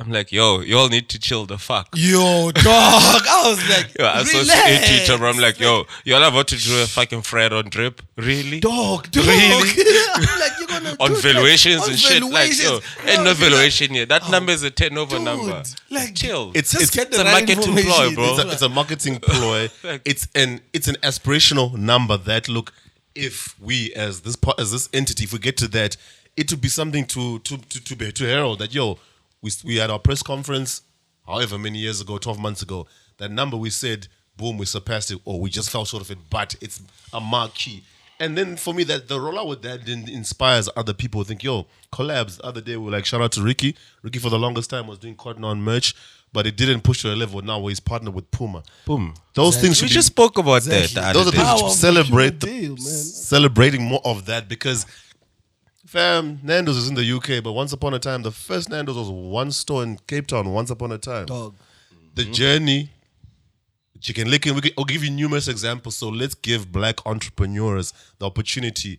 I'm 0.00 0.10
like, 0.10 0.32
yo, 0.32 0.60
you 0.60 0.76
all 0.78 0.88
need 0.88 1.08
to 1.10 1.18
chill 1.20 1.46
the 1.46 1.58
fuck. 1.58 1.90
Yo, 1.94 2.50
dog. 2.50 2.64
I 2.66 3.42
was 3.46 3.68
like, 3.70 3.96
Yo, 3.96 4.04
I 4.04 4.24
saw 4.24 4.42
CA 4.42 4.64
relax. 4.72 4.88
Twitter, 4.88 5.18
bro. 5.18 5.30
I'm 5.30 5.38
like, 5.38 5.60
yo, 5.60 5.84
you 6.04 6.14
all 6.16 6.22
about 6.24 6.48
to 6.48 6.56
do 6.56 6.82
a 6.82 6.86
fucking 6.86 7.22
thread 7.22 7.52
on 7.52 7.66
drip? 7.68 8.02
Really? 8.16 8.58
Dog, 8.58 9.10
dog. 9.12 9.24
Really? 9.26 9.70
I'm 10.14 10.40
like, 10.40 10.52
you're 10.58 10.66
gonna 10.68 10.96
on 11.00 11.10
do 11.10 11.16
valuations 11.20 11.82
On 11.84 11.90
and 11.90 11.98
shit. 11.98 12.20
Like, 12.24 12.58
yo, 12.58 12.80
valuations. 12.80 12.82
ain't 13.06 13.06
no 13.06 13.14
Dog, 13.14 13.24
you're 13.24 13.50
valuation 13.50 13.94
yet. 13.94 14.08
That 14.08 14.22
Oh, 14.26 14.30
number 14.32 14.50
is 14.50 14.64
a 14.64 14.70
turnover 14.72 15.16
dude, 15.16 15.24
number. 15.24 15.62
like, 15.90 16.14
chill. 16.16 16.50
It's 16.54 16.74
it's, 16.74 16.96
it's 16.96 17.18
a 17.18 17.24
marketing 17.24 17.58
ploy, 17.62 18.14
bro. 18.14 18.34
it's 18.34 18.44
a, 18.44 18.50
it's 18.50 18.62
a 18.62 18.68
marketing 18.68 19.20
ploy. 19.20 19.68
it's 20.04 20.26
an 20.34 20.62
it's 20.72 20.88
an 20.88 20.96
aspirational 21.02 21.74
number 21.74 22.16
that 22.16 22.48
look, 22.48 22.72
if 23.14 23.54
we 23.60 23.92
as 23.94 24.22
this 24.22 24.34
part 24.34 24.58
as 24.58 24.72
this 24.72 24.88
entity, 24.92 25.24
if 25.24 25.32
we 25.32 25.38
get 25.38 25.56
to 25.58 25.68
that, 25.68 25.96
it 26.36 26.50
would 26.50 26.60
be 26.60 26.68
something 26.68 27.06
to 27.06 27.38
to 27.40 27.56
to 27.56 27.84
to, 27.84 27.94
be, 27.94 28.10
to 28.10 28.24
herald 28.24 28.58
that 28.58 28.74
yo, 28.74 28.98
we 29.42 29.50
we 29.64 29.76
had 29.76 29.90
our 29.90 29.98
press 29.98 30.22
conference, 30.22 30.82
however 31.26 31.58
many 31.58 31.78
years 31.78 32.00
ago, 32.00 32.18
twelve 32.18 32.38
months 32.38 32.62
ago, 32.62 32.86
that 33.18 33.30
number 33.30 33.56
we 33.56 33.70
said, 33.70 34.08
boom, 34.36 34.56
we 34.58 34.64
surpassed 34.66 35.10
it, 35.10 35.18
or 35.24 35.40
we 35.40 35.50
just 35.50 35.70
fell 35.70 35.84
short 35.84 36.02
of 36.02 36.10
it, 36.10 36.18
but 36.30 36.54
it's 36.60 36.80
a 37.12 37.20
marquee. 37.20 37.82
And 38.20 38.38
then 38.38 38.56
for 38.56 38.72
me, 38.72 38.84
that 38.84 39.08
the 39.08 39.18
rollout 39.18 39.48
with 39.48 39.62
that 39.62 39.84
then 39.84 40.08
inspires 40.08 40.68
other 40.76 40.92
people. 40.94 41.22
to 41.24 41.28
Think, 41.28 41.42
yo, 41.42 41.66
collabs. 41.92 42.36
The 42.36 42.44
other 42.44 42.60
day, 42.60 42.76
we 42.76 42.84
were 42.84 42.92
like, 42.92 43.04
shout 43.04 43.20
out 43.20 43.32
to 43.32 43.42
Ricky. 43.42 43.74
Ricky 44.02 44.20
for 44.20 44.30
the 44.30 44.38
longest 44.38 44.70
time 44.70 44.86
was 44.86 44.98
doing 44.98 45.16
cotton 45.16 45.42
on 45.42 45.60
merch, 45.60 45.96
but 46.32 46.46
it 46.46 46.56
didn't 46.56 46.82
push 46.82 47.02
to 47.02 47.12
a 47.12 47.16
level 47.16 47.42
now 47.42 47.58
where 47.58 47.70
he's 47.70 47.80
partnered 47.80 48.14
with 48.14 48.30
Puma. 48.30 48.62
Boom. 48.86 49.14
Those 49.34 49.56
things 49.60 49.76
should 49.78 49.86
We 49.86 49.88
be, 49.88 49.94
just 49.94 50.06
spoke 50.08 50.38
about 50.38 50.62
that. 50.64 50.90
the 50.90 51.00
those 51.12 51.26
are 51.26 51.30
things 51.32 51.42
Power 51.42 51.58
to 51.58 51.64
of 51.64 51.70
the 51.72 51.76
celebrate, 51.76 52.38
the, 52.40 52.46
deal, 52.46 52.70
man. 52.70 52.78
celebrating 52.78 53.82
more 53.82 54.02
of 54.04 54.26
that 54.26 54.48
because, 54.48 54.86
fam, 55.92 56.40
Nando's 56.42 56.78
is 56.78 56.88
in 56.88 56.94
the 56.94 57.12
UK, 57.16 57.44
but 57.44 57.52
once 57.52 57.72
upon 57.72 57.92
a 57.92 57.98
time, 57.98 58.22
the 58.22 58.30
first 58.30 58.70
Nando's 58.70 58.96
was 58.96 59.10
one 59.10 59.52
store 59.52 59.82
in 59.82 59.98
Cape 60.06 60.26
Town. 60.26 60.50
Once 60.52 60.70
upon 60.70 60.90
a 60.90 60.98
time, 60.98 61.26
Dog. 61.26 61.54
the 62.14 62.22
mm-hmm. 62.22 62.32
journey 62.32 62.90
Chicken 64.00 64.28
Licken 64.28 64.54
we 64.56 64.60
could, 64.60 64.74
i'll 64.76 64.84
give 64.84 65.04
you 65.04 65.10
numerous 65.10 65.46
examples 65.46 65.96
so 65.96 66.08
let's 66.08 66.34
give 66.34 66.72
black 66.72 67.06
entrepreneurs 67.06 67.92
the 68.18 68.26
opportunity 68.26 68.98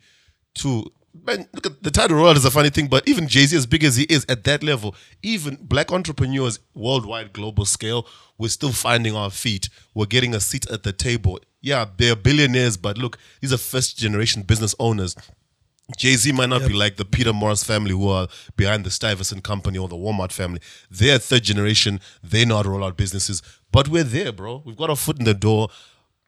to 0.55 0.89
man 1.27 1.45
look 1.53 1.65
at 1.65 1.83
the 1.83 1.91
title 1.91 2.21
world 2.21 2.37
is 2.37 2.45
a 2.45 2.51
funny 2.51 2.69
thing 2.69 2.87
but 2.87 3.05
even 3.05 3.27
jay-z 3.27 3.53
as 3.55 3.65
big 3.65 3.83
as 3.83 3.97
he 3.97 4.03
is 4.05 4.25
at 4.29 4.45
that 4.45 4.63
level 4.63 4.95
even 5.21 5.57
black 5.61 5.91
entrepreneurs 5.91 6.57
worldwide 6.73 7.33
global 7.33 7.65
scale 7.65 8.07
we're 8.37 8.47
still 8.47 8.71
finding 8.71 9.13
our 9.13 9.29
feet 9.29 9.67
we're 9.93 10.05
getting 10.05 10.33
a 10.33 10.39
seat 10.39 10.65
at 10.71 10.83
the 10.83 10.93
table 10.93 11.37
yeah 11.59 11.85
they're 11.97 12.15
billionaires 12.15 12.77
but 12.77 12.97
look 12.97 13.17
these 13.41 13.51
are 13.51 13.57
first 13.57 13.97
generation 13.97 14.41
business 14.41 14.73
owners 14.79 15.17
Jay 15.97 16.15
Z 16.15 16.31
might 16.31 16.49
not 16.49 16.65
be 16.65 16.73
like 16.73 16.95
the 16.95 17.03
Peter 17.05 17.33
Morris 17.33 17.63
family 17.63 17.91
who 17.91 18.07
are 18.07 18.27
behind 18.55 18.85
the 18.85 18.89
Stuyvesant 18.91 19.43
company 19.43 19.77
or 19.77 19.87
the 19.89 19.95
Walmart 19.97 20.31
family. 20.31 20.61
They're 20.89 21.19
third 21.19 21.43
generation. 21.43 21.99
They 22.23 22.45
know 22.45 22.55
how 22.57 22.63
to 22.63 22.69
roll 22.69 22.83
out 22.85 22.95
businesses. 22.95 23.41
But 23.71 23.89
we're 23.89 24.03
there, 24.05 24.31
bro. 24.31 24.61
We've 24.65 24.77
got 24.77 24.89
our 24.89 24.95
foot 24.95 25.19
in 25.19 25.25
the 25.25 25.33
door. 25.33 25.67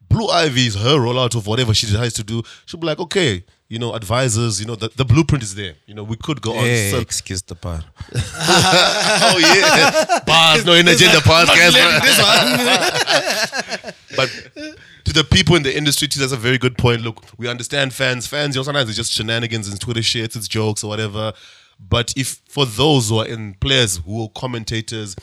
Blue 0.09 0.27
Ivy's 0.27 0.75
her 0.75 0.97
rollout 0.99 1.35
of 1.35 1.47
whatever 1.47 1.73
she 1.73 1.87
decides 1.87 2.13
to 2.15 2.23
do. 2.23 2.43
She'll 2.65 2.79
be 2.79 2.85
like, 2.85 2.99
okay, 2.99 3.43
you 3.69 3.79
know, 3.79 3.93
advisors, 3.95 4.59
you 4.59 4.67
know, 4.67 4.75
the, 4.75 4.89
the 4.89 5.05
blueprint 5.05 5.43
is 5.43 5.55
there. 5.55 5.75
You 5.87 5.95
know, 5.95 6.03
we 6.03 6.15
could 6.17 6.41
go 6.41 6.51
on. 6.51 6.63
Hey, 6.65 6.91
So- 6.91 6.99
excuse 6.99 7.41
the 7.41 7.55
bar. 7.55 7.81
oh, 8.15 9.37
yeah. 9.39 10.19
Bars, 10.27 10.65
no 10.65 10.73
energy 10.73 11.05
in 11.05 11.11
agenda 11.11 11.25
podcast. 11.25 11.73
but 14.15 14.29
to 15.05 15.13
the 15.13 15.23
people 15.23 15.55
in 15.55 15.63
the 15.63 15.75
industry, 15.75 16.07
too, 16.07 16.19
that's 16.19 16.31
a 16.31 16.37
very 16.37 16.57
good 16.57 16.77
point. 16.77 17.01
Look, 17.01 17.23
we 17.37 17.47
understand 17.47 17.93
fans. 17.93 18.27
Fans, 18.27 18.55
you 18.55 18.59
know, 18.59 18.63
sometimes 18.63 18.89
it's 18.89 18.97
just 18.97 19.13
shenanigans 19.13 19.67
and 19.67 19.79
Twitter 19.79 20.01
shits, 20.01 20.35
it's 20.35 20.47
jokes 20.47 20.83
or 20.83 20.87
whatever. 20.87 21.33
But 21.79 22.13
if 22.15 22.41
for 22.47 22.65
those 22.65 23.09
who 23.09 23.19
are 23.19 23.27
in 23.27 23.55
players 23.55 23.97
who 23.97 24.23
are 24.23 24.29
commentators, 24.29 25.15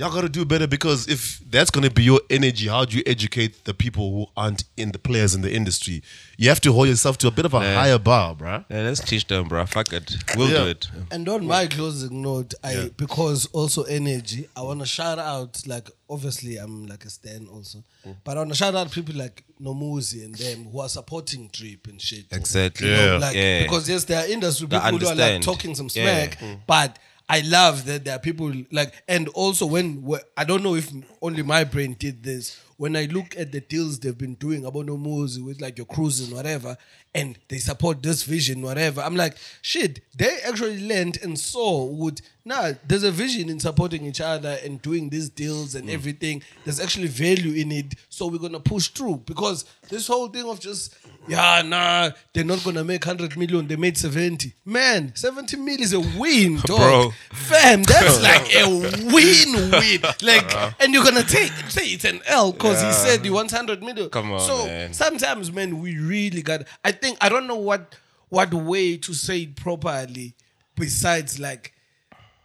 y'all 0.00 0.10
gotta 0.10 0.30
do 0.30 0.46
better 0.46 0.66
because 0.66 1.06
if 1.08 1.40
that's 1.50 1.70
gonna 1.70 1.90
be 1.90 2.02
your 2.02 2.20
energy, 2.30 2.66
how 2.68 2.86
do 2.86 2.96
you 2.96 3.02
educate 3.06 3.64
the 3.66 3.74
people 3.74 4.10
who 4.10 4.26
aren't 4.34 4.64
in 4.78 4.92
the 4.92 4.98
players 4.98 5.34
in 5.34 5.42
the 5.42 5.52
industry? 5.52 6.02
You 6.38 6.48
have 6.48 6.60
to 6.62 6.72
hold 6.72 6.88
yourself 6.88 7.18
to 7.18 7.28
a 7.28 7.30
bit 7.30 7.44
of 7.44 7.52
a 7.52 7.60
higher 7.60 7.98
bar, 7.98 8.34
bruh. 8.34 8.64
Yeah, 8.70 8.80
let's 8.80 9.00
teach 9.00 9.26
them, 9.26 9.46
bro. 9.46 9.66
Fuck 9.66 9.92
it. 9.92 10.16
We'll 10.36 10.48
Yeah. 10.48 10.64
do 10.64 10.66
it. 10.68 10.88
And 11.10 11.28
on 11.28 11.46
my 11.46 11.66
closing 11.66 12.22
note, 12.22 12.54
I 12.64 12.90
because 12.96 13.44
also 13.52 13.82
energy, 13.82 14.48
I 14.56 14.62
want 14.62 14.80
to 14.80 14.86
shout 14.86 15.18
out 15.18 15.60
like 15.66 15.90
obviously 16.08 16.56
I'm 16.56 16.86
like 16.86 17.04
a 17.04 17.10
stan 17.10 17.46
also, 17.52 17.84
mm. 18.06 18.16
but 18.24 18.38
I 18.38 18.40
want 18.40 18.50
to 18.52 18.56
shout 18.56 18.74
out 18.74 18.90
people 18.90 19.14
like 19.16 19.44
Nomuzi 19.60 20.24
and 20.24 20.34
them 20.34 20.64
who 20.72 20.80
are 20.80 20.88
supporting 20.88 21.50
Drip 21.52 21.86
and 21.88 22.00
shit. 22.00 22.24
Exactly. 22.32 22.88
You 22.88 22.94
know, 22.94 23.12
Yeah. 23.12 23.18
like 23.18 23.36
Yeah. 23.36 23.62
because 23.64 23.86
yes, 23.86 24.04
there 24.04 24.24
are 24.24 24.26
industry 24.26 24.66
They 24.66 24.80
people 24.80 24.98
who 24.98 25.08
are 25.08 25.14
like 25.14 25.42
talking 25.42 25.74
some 25.74 25.90
Yeah. 25.92 26.04
smack, 26.04 26.38
mm. 26.40 26.60
but 26.66 26.98
I 27.30 27.42
love 27.42 27.84
that 27.86 28.04
there 28.04 28.16
are 28.16 28.18
people 28.18 28.52
like, 28.72 28.92
and 29.06 29.28
also 29.28 29.64
when 29.64 30.04
I 30.36 30.42
don't 30.42 30.64
know 30.64 30.74
if 30.74 30.90
only 31.22 31.44
my 31.44 31.62
brain 31.62 31.94
did 31.96 32.24
this. 32.24 32.60
When 32.76 32.96
I 32.96 33.04
look 33.04 33.38
at 33.38 33.52
the 33.52 33.60
deals 33.60 34.00
they've 34.00 34.16
been 34.16 34.34
doing 34.34 34.64
about 34.64 34.86
Nomuzi 34.86 35.44
with 35.44 35.60
like 35.60 35.78
your 35.78 35.86
cruising, 35.86 36.34
whatever, 36.34 36.76
and 37.14 37.38
they 37.48 37.58
support 37.58 38.02
this 38.02 38.24
vision, 38.24 38.62
whatever, 38.62 39.00
I'm 39.02 39.14
like, 39.14 39.36
shit, 39.62 40.00
they 40.16 40.38
actually 40.44 40.88
learned 40.88 41.18
and 41.22 41.38
saw 41.38 41.84
would 41.84 42.20
nah, 42.44 42.72
there's 42.86 43.04
a 43.04 43.10
vision 43.10 43.48
in 43.48 43.60
supporting 43.60 44.04
each 44.06 44.20
other 44.20 44.58
and 44.64 44.82
doing 44.82 45.08
these 45.08 45.28
deals 45.28 45.74
and 45.74 45.88
mm. 45.88 45.92
everything. 45.92 46.42
There's 46.64 46.80
actually 46.80 47.08
value 47.08 47.54
in 47.54 47.70
it. 47.70 47.94
So 48.20 48.26
we're 48.26 48.36
gonna 48.36 48.60
push 48.60 48.88
through 48.88 49.22
because 49.24 49.64
this 49.88 50.06
whole 50.06 50.28
thing 50.28 50.46
of 50.46 50.60
just 50.60 50.94
yeah, 51.26 51.62
nah, 51.64 52.10
they're 52.34 52.44
not 52.44 52.62
gonna 52.62 52.84
make 52.84 53.06
100 53.06 53.34
million, 53.38 53.66
they 53.66 53.76
made 53.76 53.96
70. 53.96 54.52
Man, 54.66 55.16
70 55.16 55.56
million 55.56 55.80
is 55.82 55.94
a 55.94 56.00
win, 56.00 56.56
dog. 56.66 56.80
Bro. 56.80 57.10
Fam, 57.32 57.82
that's 57.82 58.22
like 58.22 58.54
a 58.54 58.68
win-win. 59.10 60.02
Like, 60.22 60.54
uh-huh. 60.54 60.70
and 60.80 60.92
you're 60.92 61.02
gonna 61.02 61.22
take 61.22 61.50
say 61.70 61.86
it's 61.86 62.04
an 62.04 62.20
L 62.26 62.52
because 62.52 62.82
he 62.82 62.92
said 62.92 63.24
he 63.24 63.30
wants 63.30 63.54
100 63.54 63.82
million. 63.82 64.10
Come 64.10 64.32
on, 64.32 64.40
So 64.40 64.66
man. 64.66 64.92
sometimes, 64.92 65.50
man, 65.50 65.80
we 65.80 65.96
really 65.96 66.42
got. 66.42 66.64
I 66.84 66.92
think 66.92 67.16
I 67.22 67.30
don't 67.30 67.46
know 67.46 67.56
what 67.56 67.96
what 68.28 68.52
way 68.52 68.98
to 68.98 69.14
say 69.14 69.40
it 69.44 69.56
properly 69.56 70.34
besides 70.76 71.40
like 71.40 71.72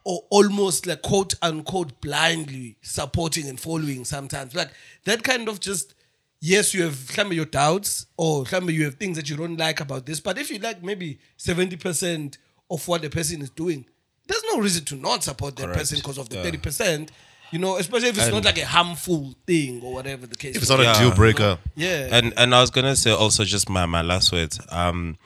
or 0.05 0.21
almost 0.29 0.85
like 0.87 1.01
quote 1.01 1.33
unquote 1.41 1.99
blindly 1.99 2.77
supporting 2.81 3.49
and 3.49 3.59
following 3.59 4.05
sometimes. 4.05 4.55
Like 4.55 4.69
that 5.03 5.23
kind 5.23 5.49
of 5.49 5.59
just 5.59 5.93
yes, 6.39 6.73
you 6.73 6.83
have 6.83 6.95
some 6.95 7.27
of 7.27 7.33
your 7.33 7.45
doubts 7.45 8.05
or 8.15 8.45
some 8.45 8.65
of 8.65 8.71
you 8.71 8.85
have 8.85 8.95
things 8.95 9.17
that 9.17 9.29
you 9.29 9.35
don't 9.35 9.57
like 9.57 9.79
about 9.81 10.05
this. 10.05 10.19
But 10.19 10.37
if 10.37 10.49
you 10.51 10.59
like 10.59 10.83
maybe 10.83 11.19
70% 11.39 12.37
of 12.69 12.87
what 12.87 13.01
the 13.01 13.09
person 13.09 13.41
is 13.41 13.49
doing, 13.49 13.85
there's 14.27 14.43
no 14.53 14.59
reason 14.61 14.85
to 14.85 14.95
not 14.95 15.23
support 15.23 15.55
that 15.57 15.63
Correct. 15.63 15.79
person 15.79 15.97
because 15.97 16.19
of 16.19 16.29
the 16.29 16.37
Yeah. 16.37 16.51
30%. 16.51 17.09
You 17.51 17.59
know, 17.59 17.77
especially 17.77 18.09
if 18.09 18.17
it's 18.17 18.31
not 18.31 18.43
like 18.43 18.57
a 18.57 18.65
harmful 18.65 19.33
thing 19.47 19.81
or 19.83 19.93
whatever 19.93 20.27
the 20.27 20.35
case. 20.35 20.55
If 20.55 20.63
it's 20.63 20.69
not 20.69 20.79
be. 20.79 20.85
a 20.85 20.93
deal 20.95 21.15
breaker, 21.15 21.57
yeah. 21.75 22.09
And 22.11 22.33
and 22.37 22.53
I 22.55 22.59
was 22.59 22.69
gonna 22.71 22.95
say 22.95 23.11
also 23.11 23.43
just 23.45 23.69
my 23.69 23.85
my 23.85 24.01
last 24.01 24.31
words. 24.31 24.59
Um, 24.69 25.17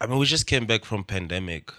I 0.00 0.06
mean, 0.06 0.18
we 0.18 0.26
just 0.26 0.46
came 0.46 0.66
back 0.66 0.84
from 0.84 1.04
pandemic. 1.04 1.72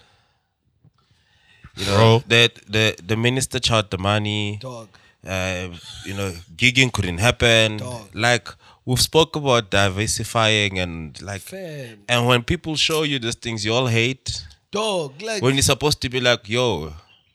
You 1.78 1.86
know, 1.86 1.96
Bro. 1.96 2.22
the 2.26 2.50
the 2.68 2.96
the 3.06 3.16
minister 3.16 3.58
charged 3.60 3.90
the 3.90 3.98
money. 3.98 4.58
Dog. 4.60 4.88
Uh, 5.26 5.68
you 6.04 6.14
know, 6.14 6.32
gigging 6.56 6.92
couldn't 6.92 7.18
happen. 7.18 7.76
Dog. 7.78 8.08
Like 8.14 8.48
we've 8.84 9.00
spoke 9.00 9.36
about 9.36 9.70
diversifying 9.70 10.78
and 10.78 11.20
like, 11.22 11.40
Fam. 11.42 11.98
and 12.08 12.26
when 12.26 12.42
people 12.42 12.74
show 12.76 13.02
you 13.02 13.18
these 13.18 13.34
things, 13.36 13.64
you 13.64 13.72
all 13.74 13.86
hate. 13.86 14.44
Dog. 14.70 15.20
Like 15.22 15.42
When 15.42 15.54
you're 15.54 15.62
supposed 15.62 16.00
to 16.02 16.08
be 16.08 16.20
like, 16.20 16.48
yo, 16.48 16.92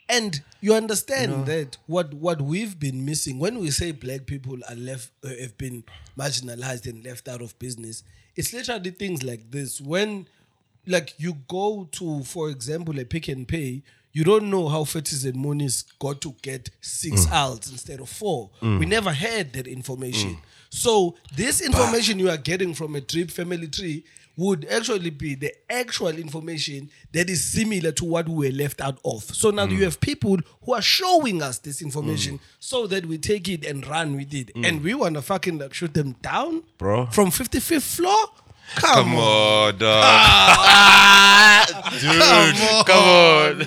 And 0.10 0.42
you 0.62 0.74
understand 0.74 1.46
that 1.46 1.78
what 1.88 2.14
what 2.14 2.42
we've 2.42 2.78
been 2.80 3.06
missing 3.06 3.40
when 3.40 3.60
we 3.60 3.72
say 3.72 3.92
black 3.92 4.26
people 4.26 4.58
are 4.70 4.76
left 4.76 5.12
uh, 5.24 5.30
have 5.42 5.58
been 5.58 5.84
marginalized 6.18 6.86
and 6.88 7.04
left 7.04 7.28
out 7.28 7.42
of 7.42 7.58
business, 7.60 8.04
it's 8.36 8.52
literally 8.54 8.92
things 8.92 9.24
like 9.24 9.52
this. 9.52 9.80
When 9.82 10.28
like 10.86 11.14
you 11.18 11.38
go 11.48 11.88
to, 11.94 12.24
for 12.24 12.50
example, 12.50 13.00
a 13.00 13.06
Pick 13.06 13.30
n 13.30 13.46
Pay, 13.46 13.84
you 14.12 14.24
don't 14.24 14.50
know 14.50 14.68
how 14.70 14.84
Fattis 14.84 15.26
& 15.32 15.34
Monis 15.34 15.86
got 16.00 16.22
to 16.22 16.36
get 16.42 16.70
six 16.82 17.26
mm. 17.26 17.32
alts 17.32 17.72
instead 17.72 18.00
of 18.00 18.10
four. 18.10 18.52
Mm. 18.62 18.80
We 18.80 18.86
never 18.86 19.12
had 19.12 19.54
that 19.54 19.68
information. 19.68 20.36
Mm. 20.36 20.40
So 20.70 21.16
this 21.36 21.62
information 21.62 22.20
you 22.20 22.30
are 22.30 22.38
getting 22.38 22.74
from 22.74 22.96
a 22.96 23.02
drip 23.02 23.32
family 23.32 23.68
tree 23.68 24.04
would 24.36 24.66
actually 24.70 25.12
be 25.12 25.36
the 25.36 25.54
actual 25.70 26.10
information 26.10 26.90
that 27.12 27.30
is 27.30 27.44
similar 27.44 27.92
to 27.92 28.06
what 28.06 28.28
we 28.28 28.48
were 28.48 28.56
left 28.56 28.82
out 28.82 28.98
of. 29.06 29.24
So 29.24 29.52
now 29.52 29.66
you 29.66 29.84
have 29.84 30.00
people 30.00 30.38
who 30.64 30.74
are 30.74 30.82
showing 30.82 31.44
us 31.44 31.60
this 31.60 31.82
information 31.82 32.40
so 32.60 32.88
that 32.88 33.06
we 33.06 33.20
take 33.20 33.48
it 33.48 33.66
and 33.66 33.86
run 33.86 34.16
with 34.16 34.34
it. 34.34 34.52
And 34.56 34.84
we 34.84 34.96
want 34.96 35.16
to 35.16 35.22
fucking 35.22 35.60
like 35.60 35.74
shoot 35.74 35.94
them 35.94 36.14
down, 36.24 36.64
Bro. 36.78 37.08
from 37.08 37.30
55th 37.30 37.96
floor? 37.96 38.28
Come, 38.76 39.06
come 39.06 39.16
on. 39.16 39.74
on, 39.74 39.78
dog. 39.78 40.04
dude, 42.00 42.86
come 42.88 43.04
on. 43.04 43.62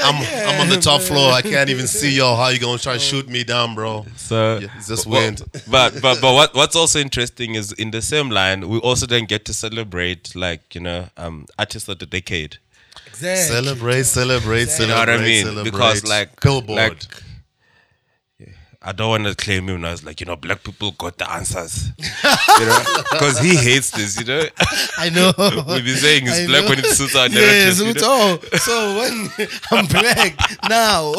I'm, 0.00 0.16
I'm 0.48 0.60
on 0.60 0.68
the 0.68 0.78
top 0.80 1.00
floor. 1.02 1.32
I 1.32 1.42
can't 1.42 1.68
even 1.70 1.86
see 1.86 2.10
y'all. 2.16 2.36
How 2.36 2.48
you 2.48 2.58
gonna 2.60 2.78
try 2.78 2.94
to 2.94 2.98
shoot 2.98 3.28
me 3.28 3.44
down, 3.44 3.74
bro? 3.74 4.06
So 4.16 4.58
Yeah, 4.58 4.68
it's 4.76 4.88
just 4.88 5.06
well, 5.06 5.20
wind. 5.22 5.42
But 5.68 6.00
but 6.00 6.20
but 6.20 6.32
what 6.34 6.54
what's 6.54 6.76
also 6.76 6.98
interesting 7.00 7.54
is 7.56 7.72
in 7.72 7.90
the 7.90 8.02
same 8.02 8.30
line, 8.30 8.68
we 8.68 8.78
also 8.78 9.06
then 9.06 9.24
get 9.26 9.44
to 9.46 9.52
celebrate 9.54 10.34
like 10.36 10.74
you 10.74 10.80
know 10.80 11.08
um 11.16 11.46
artists 11.58 11.88
of 11.88 11.98
the 11.98 12.06
decade. 12.06 12.58
Exactly. 13.06 13.56
Celebrate, 13.56 14.04
celebrate, 14.04 14.60
You 14.60 14.66
celebrate. 14.66 14.94
know 14.94 15.00
what 15.00 15.08
I 15.10 15.24
mean? 15.24 15.44
Celebrate. 15.44 15.70
Because 15.70 16.04
like 16.06 16.40
billboard. 16.40 16.78
like, 16.78 17.22
I 18.84 18.90
don't 18.92 19.10
want 19.10 19.24
to 19.26 19.34
claim 19.36 19.68
him 19.68 19.84
as 19.84 20.02
like 20.04 20.18
you 20.20 20.26
know 20.26 20.34
black 20.34 20.64
people 20.64 20.90
got 20.92 21.16
the 21.16 21.30
answers, 21.30 21.86
you 21.98 22.66
know, 22.66 22.82
because 23.12 23.38
he 23.38 23.54
hates 23.56 23.90
this. 23.92 24.18
You 24.18 24.26
know, 24.26 24.42
I 24.98 25.08
know. 25.08 25.32
we've 25.68 25.84
been 25.84 25.96
saying 25.96 26.28
I 26.28 26.32
it's 26.32 26.46
black 26.48 26.64
know. 26.64 26.70
when 26.70 26.78
it 26.80 26.86
suits 26.86 27.14
our 27.14 27.28
Yes, 27.28 27.78
narrative. 27.78 27.78
you 27.86 27.90
it's 27.92 28.02
know? 28.02 28.10
all. 28.10 28.38
So 28.58 28.98
when 28.98 29.48
I'm 29.70 29.86
black 29.86 30.36
now, 30.68 31.14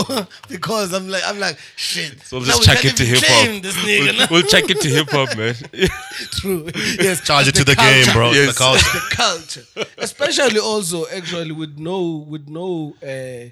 because 0.49 0.93
I'm 0.93 1.07
like 1.07 1.23
I'm 1.25 1.39
like 1.39 1.57
shit. 1.77 2.21
So 2.23 2.37
we'll 2.39 2.47
now 2.47 2.53
just 2.57 2.59
we 2.59 2.65
check 2.65 2.81
can't 2.81 2.93
it 2.93 2.97
to 2.97 3.03
even 3.03 3.15
hip 3.15 3.23
hop. 3.29 3.61
This 3.63 3.75
nigga 3.77 3.99
We'll, 4.03 4.17
now. 4.17 4.27
we'll 4.31 4.41
check 4.43 4.69
it 4.69 4.81
to 4.81 4.89
hip 4.89 5.07
hop, 5.09 5.37
man. 5.37 5.55
True. 6.39 6.69
Yes. 6.99 7.21
Charge 7.25 7.47
it 7.47 7.55
to 7.55 7.63
the 7.63 7.75
game, 7.75 8.05
bro. 8.13 8.31
It's 8.31 8.37
Yes. 8.37 8.57
The 8.57 8.59
culture. 8.59 8.99
the 8.99 9.15
culture, 9.15 9.91
especially 9.99 10.59
also 10.59 11.05
actually 11.07 11.53
with 11.53 11.77
no 11.77 12.25
with 12.27 12.49
no 12.49 12.93
uh, 13.01 13.49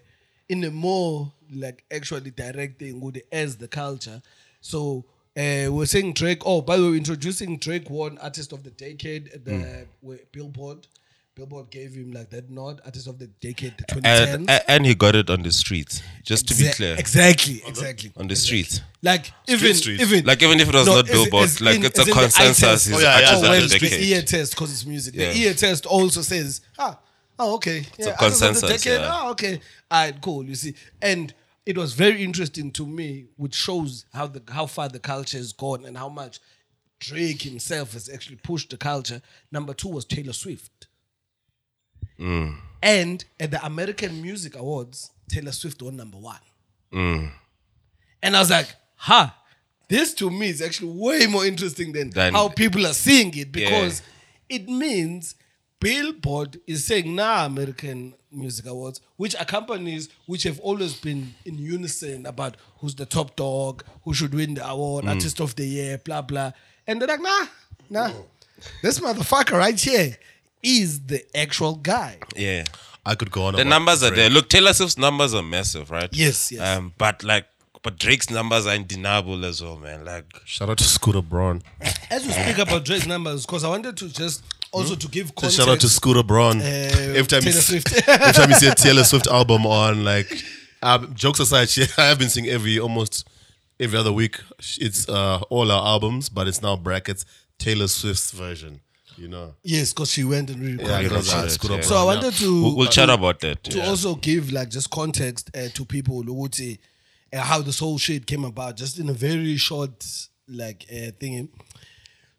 in 0.49 0.63
a 0.65 0.69
more 0.71 1.31
like 1.53 1.83
actually 1.91 2.31
directing 2.31 2.99
with 3.01 3.17
as 3.31 3.57
the 3.57 3.67
culture. 3.67 4.21
So 4.61 5.05
uh, 5.37 5.67
we're 5.71 5.85
saying 5.85 6.13
Drake. 6.13 6.41
Oh, 6.45 6.61
by 6.61 6.77
the 6.77 6.83
way, 6.83 6.89
we're 6.91 6.95
introducing 6.97 7.57
Drake 7.57 7.89
won 7.89 8.17
Artist 8.19 8.51
of 8.51 8.63
the 8.63 8.71
Decade 8.71 9.29
at 9.33 9.45
the 9.45 9.53
Hmm. 9.55 9.83
with 10.01 10.31
Billboard. 10.31 10.87
Billboard 11.33 11.69
gave 11.69 11.93
him 11.93 12.11
like 12.11 12.29
that 12.31 12.49
nod, 12.49 12.81
Artist 12.83 13.07
of 13.07 13.17
the 13.17 13.27
Decade 13.27 13.73
and, 13.77 13.87
2010. 13.87 14.49
and 14.49 14.61
and 14.67 14.85
he 14.85 14.93
got 14.93 15.15
it 15.15 15.29
on 15.29 15.41
the 15.43 15.51
streets. 15.51 16.03
Just 16.23 16.45
to 16.49 16.53
be 16.55 16.69
clear, 16.71 16.95
exactly, 16.99 17.61
exactly 17.65 18.11
on 18.17 18.27
the 18.27 18.35
streets. 18.35 18.81
Like 19.01 19.31
even 19.47 19.73
streets. 19.73 20.03
even 20.03 20.25
Like 20.25 20.43
even 20.43 20.59
if 20.59 20.67
it 20.67 20.75
was 20.75 20.85
No, 20.85 20.95
not 20.97 21.05
as- 21.05 21.11
Billboard, 21.11 21.45
as 21.45 21.61
like 21.61 21.75
in- 21.77 21.85
it's 21.85 21.99
a 21.99 22.03
the 22.03 22.11
consensus. 22.11 22.59
test. 22.59 22.87
He's 22.87 22.97
Oh, 22.97 22.99
yeah, 22.99 23.13
artist 23.15 23.31
yeah, 23.31 23.53
of 23.53 23.69
the 23.69 23.75
it's 23.77 23.79
the 23.97 24.03
ear 24.13 24.21
test 24.23 24.51
because 24.51 24.71
it's 24.73 24.85
music. 24.85 25.15
Yeah. 25.15 25.31
The 25.31 25.39
ear 25.39 25.53
test 25.53 25.85
also 25.85 26.21
says, 26.21 26.59
ah, 26.77 26.99
oh, 27.39 27.55
okay. 27.55 27.85
Yeah, 27.97 28.07
a 28.09 28.23
Artist 28.23 28.41
of 28.43 28.59
the 28.61 28.67
decade, 28.67 28.99
yeah. 28.99 29.11
Oh, 29.23 29.31
okay. 29.31 29.61
All 29.89 30.03
right, 30.03 30.21
cool. 30.21 30.43
You 30.43 30.55
see, 30.55 30.75
and 31.01 31.33
it 31.65 31.77
was 31.77 31.93
very 31.93 32.23
interesting 32.23 32.71
to 32.71 32.85
me, 32.85 33.25
which 33.37 33.55
shows 33.55 34.05
how 34.13 34.27
the 34.27 34.41
how 34.51 34.65
far 34.65 34.89
the 34.89 34.99
culture 34.99 35.37
has 35.37 35.53
gone 35.53 35.85
and 35.85 35.97
how 35.97 36.09
much 36.09 36.39
Drake 36.99 37.41
himself 37.43 37.93
has 37.93 38.09
actually 38.09 38.37
pushed 38.37 38.69
the 38.69 38.77
culture. 38.77 39.21
Number 39.51 39.73
two 39.73 39.89
was 39.89 40.05
Taylor 40.05 40.33
Swift. 40.33 40.87
Mm. 42.19 42.57
And 42.81 43.25
at 43.39 43.51
the 43.51 43.63
American 43.65 44.21
Music 44.21 44.55
Awards, 44.55 45.11
Taylor 45.29 45.51
Swift 45.51 45.81
won 45.81 45.97
number 45.97 46.17
one. 46.17 46.39
And 48.23 48.35
I 48.35 48.39
was 48.39 48.49
like, 48.49 48.75
ha, 48.95 49.35
this 49.87 50.13
to 50.15 50.29
me 50.29 50.49
is 50.49 50.61
actually 50.61 50.91
way 50.91 51.25
more 51.27 51.45
interesting 51.45 51.91
than 51.91 52.09
Than- 52.11 52.33
how 52.33 52.49
people 52.49 52.85
are 52.85 52.93
seeing 52.93 53.35
it 53.37 53.51
because 53.51 54.01
it 54.49 54.67
means 54.67 55.35
Billboard 55.79 56.59
is 56.67 56.85
saying, 56.85 57.15
nah, 57.15 57.45
American 57.45 58.13
Music 58.31 58.65
Awards, 58.65 59.01
which 59.17 59.35
are 59.35 59.45
companies 59.45 60.09
which 60.25 60.43
have 60.43 60.59
always 60.61 60.93
been 60.99 61.33
in 61.45 61.57
unison 61.57 62.25
about 62.25 62.57
who's 62.79 62.95
the 62.95 63.05
top 63.05 63.35
dog, 63.35 63.83
who 64.03 64.13
should 64.13 64.33
win 64.33 64.53
the 64.53 64.67
award, 64.67 65.05
artist 65.05 65.39
of 65.39 65.55
the 65.55 65.65
year, 65.65 65.97
blah, 65.97 66.21
blah. 66.21 66.51
And 66.87 67.01
they're 67.01 67.07
like, 67.07 67.21
nah, 67.21 67.45
nah, 67.89 68.11
this 68.81 68.99
motherfucker 68.99 69.57
right 69.57 69.79
here 69.79 70.17
is 70.63 71.01
the 71.07 71.23
actual 71.35 71.75
guy. 71.75 72.19
Yeah. 72.35 72.63
I 73.05 73.15
could 73.15 73.31
go 73.31 73.45
on. 73.45 73.55
The 73.55 73.65
numbers 73.65 74.03
are 74.03 74.11
there. 74.11 74.29
Look, 74.29 74.49
Taylor 74.49 74.73
Swift's 74.73 74.97
numbers 74.97 75.33
are 75.33 75.41
massive, 75.41 75.89
right? 75.89 76.09
Yes, 76.11 76.51
yes. 76.51 76.61
Um, 76.61 76.93
but 76.99 77.23
like, 77.23 77.47
but 77.81 77.97
Drake's 77.97 78.29
numbers 78.29 78.67
are 78.67 78.75
undeniable 78.75 79.43
as 79.43 79.63
well, 79.63 79.77
man. 79.77 80.05
Like, 80.05 80.25
Shout 80.45 80.69
out 80.69 80.77
to 80.77 80.83
Scooter 80.83 81.23
Braun. 81.23 81.63
As 82.11 82.25
we 82.27 82.31
speak 82.31 82.59
about 82.59 82.85
Drake's 82.85 83.07
numbers, 83.07 83.45
because 83.45 83.63
I 83.63 83.69
wanted 83.69 83.97
to 83.97 84.09
just 84.09 84.43
also 84.71 84.95
to 84.95 85.07
give 85.07 85.27
So 85.27 85.33
context. 85.33 85.57
shout 85.57 85.69
out 85.69 85.79
to 85.81 85.89
Scooter 85.89 86.23
Braun. 86.23 86.61
uh, 86.61 86.63
every 86.63 87.23
time 87.27 87.41
Taylor 87.41 87.55
you, 87.55 87.61
Swift. 87.61 88.07
every 88.07 88.33
time 88.33 88.49
you 88.49 88.55
see 88.55 88.67
a 88.67 88.75
Taylor 88.75 89.03
Swift 89.03 89.27
album 89.27 89.65
on, 89.65 90.03
like 90.03 90.43
Um, 90.83 91.13
jokes 91.13 91.39
aside, 91.39 91.69
she, 91.69 91.83
I 91.97 92.07
have 92.07 92.17
been 92.19 92.29
seeing 92.29 92.47
every 92.47 92.79
almost 92.79 93.27
every 93.79 93.99
other 93.99 94.11
week. 94.11 94.39
It's 94.79 95.07
uh, 95.09 95.41
all 95.49 95.71
our 95.71 95.85
albums, 95.87 96.29
but 96.29 96.47
it's 96.47 96.61
now 96.61 96.75
brackets 96.75 97.25
Taylor 97.59 97.87
Swift's 97.87 98.31
version. 98.31 98.81
You 99.17 99.27
know, 99.27 99.53
Yes, 99.61 99.93
because 99.93 100.11
she 100.11 100.23
went 100.23 100.49
and 100.49 100.59
recorded. 100.61 100.87
yeah, 100.89 100.99
you 101.01 101.09
because 101.09 101.31
know, 101.31 101.39
I 101.39 101.43
yeah. 101.43 101.47
screwed. 101.49 101.83
So 101.83 101.95
I 101.97 102.03
wanted 102.05 102.33
to 102.33 102.63
We'll, 102.63 102.75
we'll 102.77 102.87
chat 102.87 103.09
about 103.09 103.39
that. 103.41 103.63
to 103.65 103.81
also 103.83 104.15
give 104.15 104.51
like 104.51 104.69
just 104.69 104.89
context 104.89 105.51
uh, 105.55 105.67
to 105.73 105.85
people 105.85 106.23
who 106.23 106.33
would 106.35 106.55
say 106.55 106.79
uh, 107.31 107.41
how 107.41 107.61
this 107.61 107.77
whole 107.79 107.99
shit 107.99 108.25
came 108.25 108.43
about, 108.45 108.77
just 108.77 108.97
in 108.97 109.09
a 109.09 109.13
very 109.13 109.57
short 109.57 110.03
like 110.47 110.85
uh, 110.91 111.11
thing. 111.19 111.49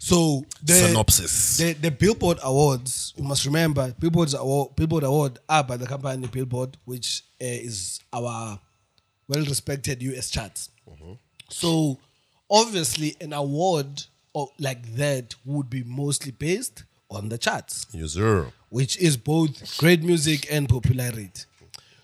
So 0.05 0.44
the 0.61 0.72
Synopsis. 0.72 1.59
the, 1.59 1.74
the 1.74 1.90
Billboard 1.92 2.38
Awards, 2.42 3.14
you 3.16 3.22
must 3.22 3.46
remember, 3.46 3.94
Billboard's 4.00 4.34
award, 4.34 4.74
Billboard 4.74 5.05
Award 5.05 5.38
are 5.48 5.62
by 5.62 5.76
the 5.76 5.86
company 5.86 6.26
Billboard, 6.26 6.76
which 6.84 7.22
uh, 7.40 7.44
is 7.44 8.00
our 8.12 8.59
well-respected 9.28 10.03
US 10.03 10.28
charts. 10.28 10.70
So 11.48 11.98
obviously, 12.50 13.14
an 13.20 13.32
award 13.32 14.03
of, 14.34 14.48
like 14.59 14.82
that 14.96 15.36
would 15.44 15.70
be 15.70 15.84
mostly 15.84 16.32
based 16.32 16.82
on 17.09 17.28
the 17.28 17.38
charts 17.38 17.86
Yes, 17.92 18.12
sir. 18.12 18.48
which 18.70 18.96
is 18.98 19.16
both 19.16 19.78
great 19.78 20.03
music 20.03 20.48
and 20.50 20.68
popularity. 20.68 21.44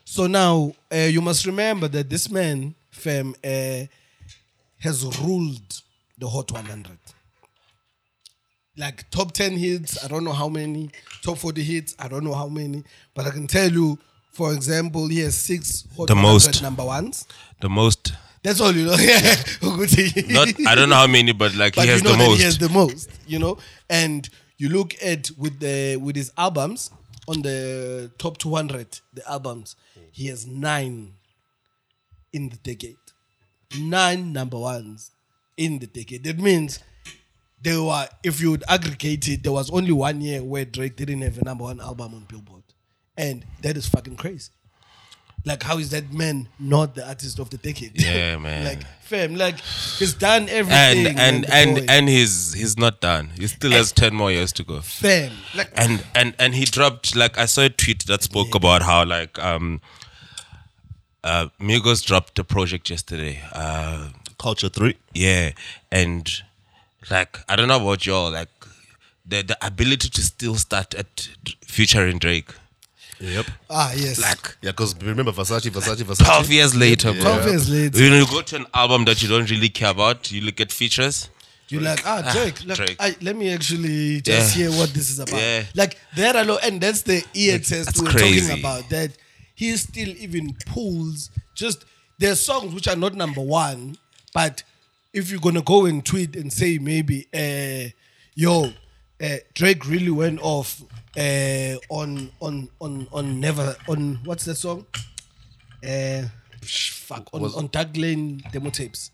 So 0.04 0.28
now 0.28 0.72
uh, 0.92 0.96
you 0.98 1.20
must 1.20 1.46
remember 1.46 1.88
that 1.88 2.08
this 2.08 2.30
man, 2.30 2.76
fam, 2.90 3.34
uh, 3.44 3.86
has 4.78 5.04
ruled 5.20 5.82
the 6.16 6.28
Hot 6.28 6.52
100. 6.52 6.96
Like 8.78 9.10
top 9.10 9.32
10 9.32 9.56
hits, 9.56 10.02
I 10.04 10.08
don't 10.08 10.22
know 10.24 10.32
how 10.32 10.48
many. 10.48 10.90
Top 11.22 11.38
40 11.38 11.62
hits, 11.62 11.96
I 11.98 12.06
don't 12.08 12.22
know 12.24 12.34
how 12.34 12.46
many. 12.48 12.84
But 13.14 13.26
I 13.26 13.30
can 13.30 13.46
tell 13.48 13.70
you, 13.70 13.98
for 14.32 14.52
example, 14.54 15.08
he 15.08 15.18
has 15.20 15.34
six 15.34 15.82
The 16.06 16.14
most. 16.14 16.62
number 16.62 16.84
ones. 16.84 17.26
The 17.60 17.68
most, 17.68 18.12
That's 18.44 18.60
all 18.60 18.72
you 18.72 18.86
know. 18.86 18.94
Yeah. 18.98 19.34
Not 20.28 20.48
I 20.66 20.74
don't 20.76 20.88
know 20.88 20.94
how 20.94 21.08
many, 21.08 21.32
but 21.32 21.54
like 21.56 21.74
but 21.74 21.84
he 21.84 21.90
has 21.90 22.02
you 22.02 22.08
know 22.08 22.12
the 22.12 22.18
most. 22.24 22.38
he 22.38 22.44
has 22.44 22.58
the 22.58 22.68
most, 22.68 23.10
you 23.26 23.38
know. 23.40 23.58
And 23.90 24.28
you 24.58 24.68
look 24.68 24.94
at 25.02 25.30
with 25.36 25.58
the 25.58 25.96
with 25.96 26.14
his 26.14 26.30
albums 26.38 26.90
on 27.26 27.42
the 27.42 28.10
top 28.18 28.38
200, 28.38 29.00
the 29.12 29.28
albums, 29.28 29.74
he 30.12 30.28
has 30.28 30.46
nine 30.46 31.14
in 32.32 32.48
the 32.50 32.56
decade, 32.58 32.96
nine 33.80 34.32
number 34.32 34.56
ones 34.58 35.10
in 35.56 35.80
the 35.80 35.86
decade. 35.88 36.22
That 36.24 36.38
means 36.38 36.78
there 37.62 37.82
were, 37.82 38.06
if 38.22 38.40
you 38.40 38.50
would 38.52 38.64
aggregate 38.68 39.26
it, 39.28 39.42
there 39.42 39.52
was 39.52 39.70
only 39.70 39.92
one 39.92 40.20
year 40.20 40.42
where 40.42 40.64
Drake 40.64 40.96
didn't 40.96 41.22
have 41.22 41.38
a 41.38 41.44
number 41.44 41.64
one 41.64 41.80
album 41.80 42.14
on 42.14 42.24
Billboard, 42.28 42.62
and 43.16 43.44
that 43.62 43.76
is 43.76 43.86
fucking 43.88 44.16
crazy. 44.16 44.50
Like, 45.44 45.62
how 45.62 45.78
is 45.78 45.90
that 45.90 46.12
man 46.12 46.48
not 46.58 46.94
the 46.96 47.06
artist 47.06 47.38
of 47.38 47.48
the 47.50 47.58
decade? 47.58 48.00
Yeah, 48.00 48.36
man. 48.46 48.64
like, 48.64 48.82
fam, 49.00 49.36
like 49.36 49.58
he's 49.60 50.12
done 50.14 50.48
everything. 50.48 51.06
and 51.06 51.16
man, 51.16 51.44
and 51.46 51.46
and 51.78 51.90
and 51.90 52.08
he's 52.08 52.52
he's 52.54 52.76
not 52.76 53.00
done. 53.00 53.30
He 53.38 53.46
still 53.46 53.70
has 53.70 53.92
ten 53.92 54.14
more 54.14 54.30
years 54.32 54.52
to 54.54 54.64
go. 54.64 54.80
fam, 54.80 55.32
like 55.56 55.70
And 55.76 56.04
and 56.14 56.34
and 56.38 56.54
he 56.54 56.64
dropped 56.64 57.14
like 57.16 57.38
I 57.38 57.46
saw 57.46 57.62
a 57.62 57.68
tweet 57.70 58.04
that 58.06 58.22
spoke 58.24 58.54
about 58.54 58.82
how 58.82 59.04
like 59.04 59.38
um 59.38 59.80
uh 61.24 61.46
Migos 61.60 62.04
dropped 62.04 62.38
a 62.38 62.44
project 62.44 62.90
yesterday. 62.90 63.40
Uh 63.52 64.10
Culture 64.38 64.68
three. 64.68 64.96
yeah, 65.14 65.52
and 65.90 66.28
like 67.10 67.38
I 67.48 67.56
don't 67.56 67.68
know 67.68 67.80
about 67.80 68.06
y'all, 68.06 68.30
like 68.30 68.48
the 69.26 69.42
the 69.42 69.56
ability 69.66 70.08
to 70.10 70.22
still 70.22 70.56
start 70.56 70.94
at 70.94 71.28
featuring 71.66 72.18
Drake. 72.18 72.50
Yep. 73.20 73.46
ah 73.68 73.92
yes, 73.96 74.20
Like 74.22 74.56
Yeah, 74.62 74.70
because 74.70 74.94
remember 75.02 75.32
Versace, 75.32 75.68
Versace, 75.70 76.02
Versace. 76.04 76.24
12 76.24 76.50
years 76.50 76.76
later, 76.76 77.12
bro. 77.12 77.20
12 77.22 77.46
years 77.46 77.68
later. 77.68 77.98
You 78.04 78.10
know, 78.10 78.18
you 78.18 78.26
go 78.26 78.42
to 78.42 78.56
an 78.56 78.66
album 78.74 79.04
that 79.06 79.20
you 79.20 79.28
don't 79.28 79.50
really 79.50 79.68
care 79.68 79.90
about, 79.90 80.30
you 80.30 80.40
look 80.42 80.60
at 80.60 80.70
features. 80.70 81.28
You're 81.68 81.82
like, 81.82 82.00
ah, 82.06 82.30
Drake. 82.32 82.64
Like, 82.64 82.76
Drake. 82.78 82.96
I, 83.00 83.16
let 83.20 83.34
me 83.36 83.52
actually 83.52 84.20
just 84.20 84.56
Yeah. 84.56 84.68
hear 84.68 84.78
what 84.78 84.90
this 84.94 85.10
is 85.10 85.18
about. 85.18 85.38
Yeah. 85.40 85.64
Like 85.74 85.98
there 86.14 86.34
alone, 86.36 86.58
and 86.62 86.80
that's 86.80 87.02
the 87.02 87.24
ear 87.34 87.58
test 87.58 87.86
that's 87.86 88.00
we 88.00 88.06
were 88.06 88.12
crazy. 88.12 88.40
talking 88.46 88.60
about. 88.60 88.88
That 88.88 89.10
he 89.56 89.76
still 89.76 90.08
even 90.10 90.54
pulls 90.66 91.30
just 91.56 91.84
there's 92.18 92.38
songs 92.40 92.72
which 92.72 92.86
are 92.86 92.96
not 92.96 93.14
number 93.14 93.40
one, 93.40 93.96
but 94.32 94.62
if 95.12 95.30
you're 95.30 95.40
gonna 95.40 95.62
go 95.62 95.86
and 95.86 96.04
tweet 96.04 96.36
and 96.36 96.52
say 96.52 96.78
maybe, 96.78 97.26
uh, 97.34 97.90
yo, 98.34 98.72
uh, 99.22 99.36
Drake 99.54 99.86
really 99.86 100.10
went 100.10 100.40
off 100.40 100.82
uh, 101.16 101.74
on 101.88 102.30
on 102.40 102.68
on 102.80 103.08
on 103.12 103.40
never 103.40 103.76
on 103.88 104.20
what's 104.24 104.44
that 104.44 104.56
song? 104.56 104.86
Uh, 105.86 106.22
fuck 106.62 107.28
on 107.32 107.42
Was- 107.42 107.54
on 107.56 107.68
Dark 107.68 107.96
Lane 107.96 108.42
demo 108.52 108.70
tapes. 108.70 109.10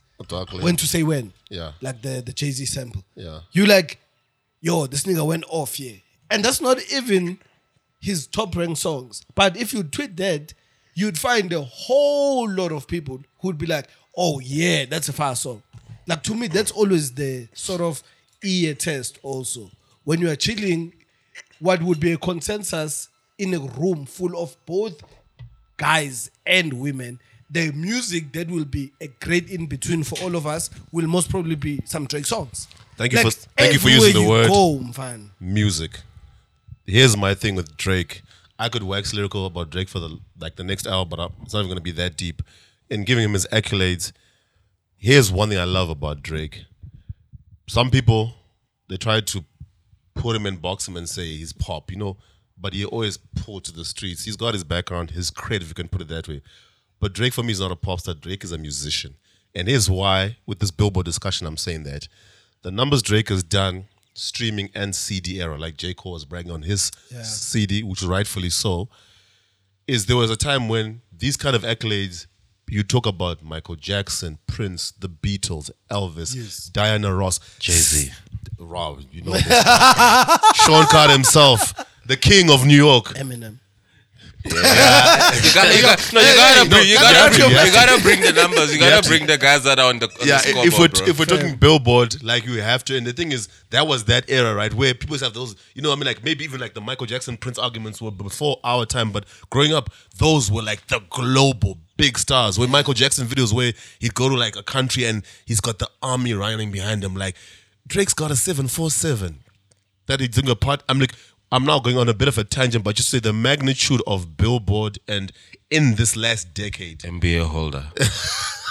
When 0.62 0.76
to 0.76 0.86
say 0.86 1.02
when? 1.02 1.32
Yeah. 1.50 1.72
Like 1.80 2.02
the 2.02 2.22
the 2.24 2.32
Jay 2.32 2.50
Z 2.50 2.64
sample. 2.66 3.02
Yeah. 3.14 3.40
You 3.52 3.66
like, 3.66 3.98
yo, 4.60 4.86
this 4.86 5.04
nigga 5.04 5.26
went 5.26 5.44
off 5.48 5.74
here, 5.74 6.00
and 6.30 6.44
that's 6.44 6.60
not 6.60 6.78
even 6.92 7.38
his 8.00 8.26
top 8.26 8.54
ranked 8.56 8.78
songs. 8.78 9.22
But 9.34 9.56
if 9.56 9.72
you 9.72 9.82
tweet 9.82 10.16
that, 10.18 10.54
you'd 10.94 11.18
find 11.18 11.52
a 11.52 11.62
whole 11.62 12.48
lot 12.48 12.70
of 12.72 12.86
people 12.86 13.22
who'd 13.40 13.58
be 13.58 13.66
like, 13.66 13.88
oh 14.16 14.40
yeah, 14.40 14.84
that's 14.84 15.08
a 15.08 15.12
fire 15.12 15.34
song. 15.34 15.62
Like 16.06 16.22
to 16.24 16.34
me, 16.34 16.48
that's 16.48 16.70
always 16.70 17.12
the 17.12 17.48
sort 17.54 17.80
of 17.80 18.02
ear 18.42 18.74
test. 18.74 19.18
Also, 19.22 19.70
when 20.04 20.20
you 20.20 20.30
are 20.30 20.36
chilling, 20.36 20.92
what 21.60 21.82
would 21.82 22.00
be 22.00 22.12
a 22.12 22.18
consensus 22.18 23.08
in 23.38 23.54
a 23.54 23.58
room 23.60 24.04
full 24.06 24.36
of 24.40 24.56
both 24.66 25.02
guys 25.76 26.30
and 26.46 26.72
women, 26.74 27.18
the 27.50 27.72
music 27.72 28.32
that 28.32 28.48
will 28.50 28.64
be 28.64 28.92
a 29.00 29.06
great 29.20 29.50
in 29.50 29.66
between 29.66 30.02
for 30.04 30.18
all 30.22 30.36
of 30.36 30.46
us 30.46 30.70
will 30.92 31.06
most 31.06 31.30
probably 31.30 31.54
be 31.54 31.80
some 31.84 32.06
Drake 32.06 32.26
songs. 32.26 32.66
Thank 32.96 33.12
you 33.12 33.22
for- 33.22 33.30
thank 33.30 33.72
you 33.74 33.78
for 33.80 33.88
using 33.88 34.12
the 34.22 34.28
word. 34.28 34.48
Go, 34.48 34.78
man. 34.96 35.30
music. 35.40 36.00
Here's 36.86 37.16
my 37.16 37.34
thing 37.34 37.54
with 37.54 37.76
Drake. 37.76 38.22
I 38.58 38.68
could 38.68 38.82
wax 38.82 39.12
lyrical 39.14 39.46
about 39.46 39.70
Drake 39.70 39.88
for 39.88 39.98
the 40.00 40.18
like 40.38 40.56
the 40.56 40.64
next 40.64 40.86
hour, 40.86 41.04
but 41.04 41.18
I- 41.18 41.28
it's 41.42 41.52
not 41.54 41.60
even 41.60 41.68
going 41.68 41.76
to 41.78 41.82
be 41.82 41.92
that 41.92 42.16
deep. 42.16 42.42
In 42.90 43.04
giving 43.04 43.24
him 43.24 43.32
his 43.32 43.46
accolades, 43.50 44.12
here's 45.04 45.30
one 45.30 45.50
thing 45.50 45.58
I 45.58 45.64
love 45.64 45.90
about 45.90 46.22
Drake. 46.22 46.64
Some 47.68 47.90
people 47.90 48.32
they 48.88 48.96
try 48.96 49.20
to 49.20 49.44
put 50.14 50.34
him 50.34 50.46
in 50.46 50.56
box 50.56 50.88
him 50.88 50.96
and 50.96 51.06
say 51.06 51.26
he's 51.26 51.52
pop, 51.52 51.90
you 51.90 51.98
know, 51.98 52.16
but 52.56 52.72
he 52.72 52.86
always 52.86 53.18
pulled 53.18 53.64
to 53.64 53.72
the 53.72 53.84
streets. 53.84 54.24
He's 54.24 54.36
got 54.36 54.54
his 54.54 54.64
background, 54.64 55.10
his 55.10 55.30
cred, 55.30 55.60
if 55.60 55.68
you 55.68 55.74
can 55.74 55.88
put 55.88 56.00
it 56.00 56.08
that 56.08 56.26
way. 56.26 56.40
But 57.00 57.12
Drake 57.12 57.34
for 57.34 57.42
me 57.42 57.52
is 57.52 57.60
not 57.60 57.70
a 57.70 57.76
pop 57.76 58.00
star. 58.00 58.14
Drake 58.14 58.44
is 58.44 58.52
a 58.52 58.56
musician, 58.56 59.16
and 59.54 59.68
here's 59.68 59.90
why. 59.90 60.38
With 60.46 60.60
this 60.60 60.70
Billboard 60.70 61.04
discussion, 61.04 61.46
I'm 61.46 61.58
saying 61.58 61.82
that 61.82 62.08
the 62.62 62.70
numbers 62.70 63.02
Drake 63.02 63.28
has 63.28 63.42
done 63.42 63.84
streaming 64.14 64.70
and 64.74 64.94
CD 64.94 65.42
era, 65.42 65.58
like 65.58 65.76
J 65.76 65.92
Cole 65.92 66.12
was 66.12 66.24
bragging 66.24 66.52
on 66.52 66.62
his 66.62 66.90
CD, 67.22 67.82
which 67.82 68.02
rightfully 68.02 68.48
so, 68.48 68.88
is 69.86 70.06
there 70.06 70.16
was 70.16 70.30
a 70.30 70.36
time 70.36 70.70
when 70.70 71.02
these 71.12 71.36
kind 71.36 71.54
of 71.54 71.62
accolades. 71.62 72.26
You 72.68 72.82
talk 72.82 73.06
about 73.06 73.42
Michael 73.42 73.76
Jackson, 73.76 74.38
Prince, 74.46 74.92
the 74.92 75.08
Beatles, 75.08 75.70
Elvis, 75.90 76.72
Diana 76.72 77.14
Ross, 77.14 77.38
Jay-Z. 77.58 78.10
Rob, 78.58 79.00
you 79.12 79.22
know 79.22 79.32
this. 79.32 79.44
Sean 80.64 80.86
Carter 80.86 81.12
himself, 81.12 81.74
the 82.06 82.16
king 82.16 82.50
of 82.50 82.66
New 82.66 82.76
York. 82.76 83.06
Eminem. 83.14 83.58
You 84.44 84.50
gotta, 84.52 85.74
you 85.74 85.82
gotta, 85.82 86.14
no, 86.14 86.20
you 86.20 86.34
gotta, 86.36 86.68
bring, 86.68 86.86
you, 86.86 86.96
gotta 86.96 87.34
bring, 87.34 87.50
you 87.50 87.72
gotta 87.72 88.02
bring 88.02 88.20
the 88.20 88.32
numbers. 88.32 88.74
You 88.74 88.78
gotta 88.78 89.08
bring 89.08 89.26
the 89.26 89.38
guys 89.38 89.64
that 89.64 89.78
are 89.78 89.88
on 89.88 90.00
the, 90.00 90.06
on 90.06 90.28
yeah, 90.28 90.42
the 90.42 90.64
if 90.66 90.78
we're 90.78 90.88
bro. 90.88 91.06
if 91.06 91.18
we're 91.18 91.24
talking 91.24 91.56
Billboard, 91.56 92.22
like 92.22 92.44
you 92.44 92.60
have 92.60 92.84
to, 92.84 92.96
and 92.96 93.06
the 93.06 93.14
thing 93.14 93.32
is, 93.32 93.48
that 93.70 93.86
was 93.86 94.04
that 94.04 94.28
era, 94.28 94.54
right, 94.54 94.72
where 94.74 94.92
people 94.92 95.16
have 95.16 95.32
those, 95.32 95.56
you 95.74 95.80
know, 95.80 95.92
I 95.92 95.94
mean, 95.94 96.04
like 96.04 96.22
maybe 96.22 96.44
even 96.44 96.60
like 96.60 96.74
the 96.74 96.82
Michael 96.82 97.06
Jackson 97.06 97.38
Prince 97.38 97.58
arguments 97.58 98.02
were 98.02 98.10
before 98.10 98.58
our 98.64 98.84
time, 98.84 99.12
but 99.12 99.24
growing 99.48 99.72
up, 99.72 99.88
those 100.18 100.50
were 100.50 100.62
like 100.62 100.86
the 100.88 101.00
global 101.08 101.78
big 101.96 102.18
stars. 102.18 102.58
Where 102.58 102.68
Michael 102.68 102.94
Jackson 102.94 103.26
videos 103.26 103.52
where 103.52 103.72
he'd 103.98 104.14
go 104.14 104.28
to 104.28 104.36
like 104.36 104.56
a 104.56 104.62
country 104.62 105.04
and 105.04 105.24
he's 105.44 105.60
got 105.60 105.78
the 105.78 105.88
army 106.02 106.34
running 106.34 106.70
behind 106.70 107.04
him, 107.04 107.14
like 107.14 107.36
Drake's 107.86 108.14
got 108.14 108.30
a 108.30 108.36
seven 108.36 108.68
four 108.68 108.90
seven 108.90 109.40
that 110.06 110.20
he's 110.20 110.30
doing 110.30 110.50
a 110.50 110.56
part. 110.56 110.82
I'm 110.88 110.98
like, 110.98 111.14
I'm 111.52 111.64
now 111.64 111.78
going 111.78 111.96
on 111.98 112.08
a 112.08 112.14
bit 112.14 112.28
of 112.28 112.38
a 112.38 112.44
tangent, 112.44 112.84
but 112.84 112.96
just 112.96 113.10
say 113.10 113.20
the 113.20 113.32
magnitude 113.32 114.02
of 114.06 114.36
Billboard 114.36 114.98
and 115.06 115.32
in 115.70 115.94
this 115.94 116.16
last 116.16 116.54
decade. 116.54 117.00
NBA 117.00 117.46
holder. 117.46 117.86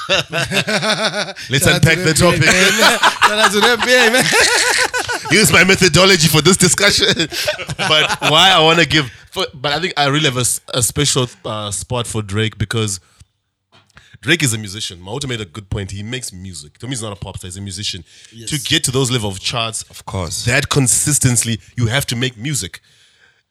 Let's 0.09 1.65
unpack 1.65 1.99
the 1.99 2.13
topic. 2.13 2.43
Shout 2.43 3.39
out 3.39 3.51
to 3.51 3.59
the 3.61 3.78
NBA, 3.78 4.11
man. 4.11 5.32
use 5.32 5.51
my 5.51 5.63
methodology 5.63 6.28
for 6.28 6.41
this 6.41 6.57
discussion. 6.57 7.07
but 7.78 8.17
why 8.30 8.51
I 8.51 8.61
want 8.61 8.80
to 8.80 8.86
give, 8.86 9.11
but 9.34 9.71
I 9.71 9.80
think 9.80 9.93
I 9.95 10.07
really 10.07 10.30
have 10.30 10.38
a 10.38 10.82
special 10.84 11.28
uh, 11.45 11.71
spot 11.71 12.05
for 12.05 12.21
Drake 12.21 12.57
because 12.57 12.99
Drake 14.24 14.41
is 14.41 14.53
a 14.53 14.57
musician. 14.57 15.01
Mauta 15.01 15.28
made 15.28 15.41
a 15.41 15.45
good 15.45 15.69
point. 15.69 15.91
He 15.91 16.01
makes 16.01 16.32
music. 16.32 16.78
To 16.78 16.88
me, 16.88 16.91
he's 16.91 17.01
not 17.01 17.11
a 17.11 17.17
pop 17.17 17.38
star. 17.38 17.47
He's 17.49 17.57
a 17.57 17.61
musician. 17.61 18.05
To 18.47 18.57
get 18.57 18.82
to 18.86 18.91
those 18.91 19.11
level 19.11 19.30
of 19.30 19.41
charts, 19.41 19.84
of 19.89 20.05
course. 20.05 20.45
that 20.45 20.69
consistently, 20.69 21.59
you 21.76 21.88
have 21.88 22.05
to 22.05 22.15
make 22.15 22.38
music, 22.38 22.80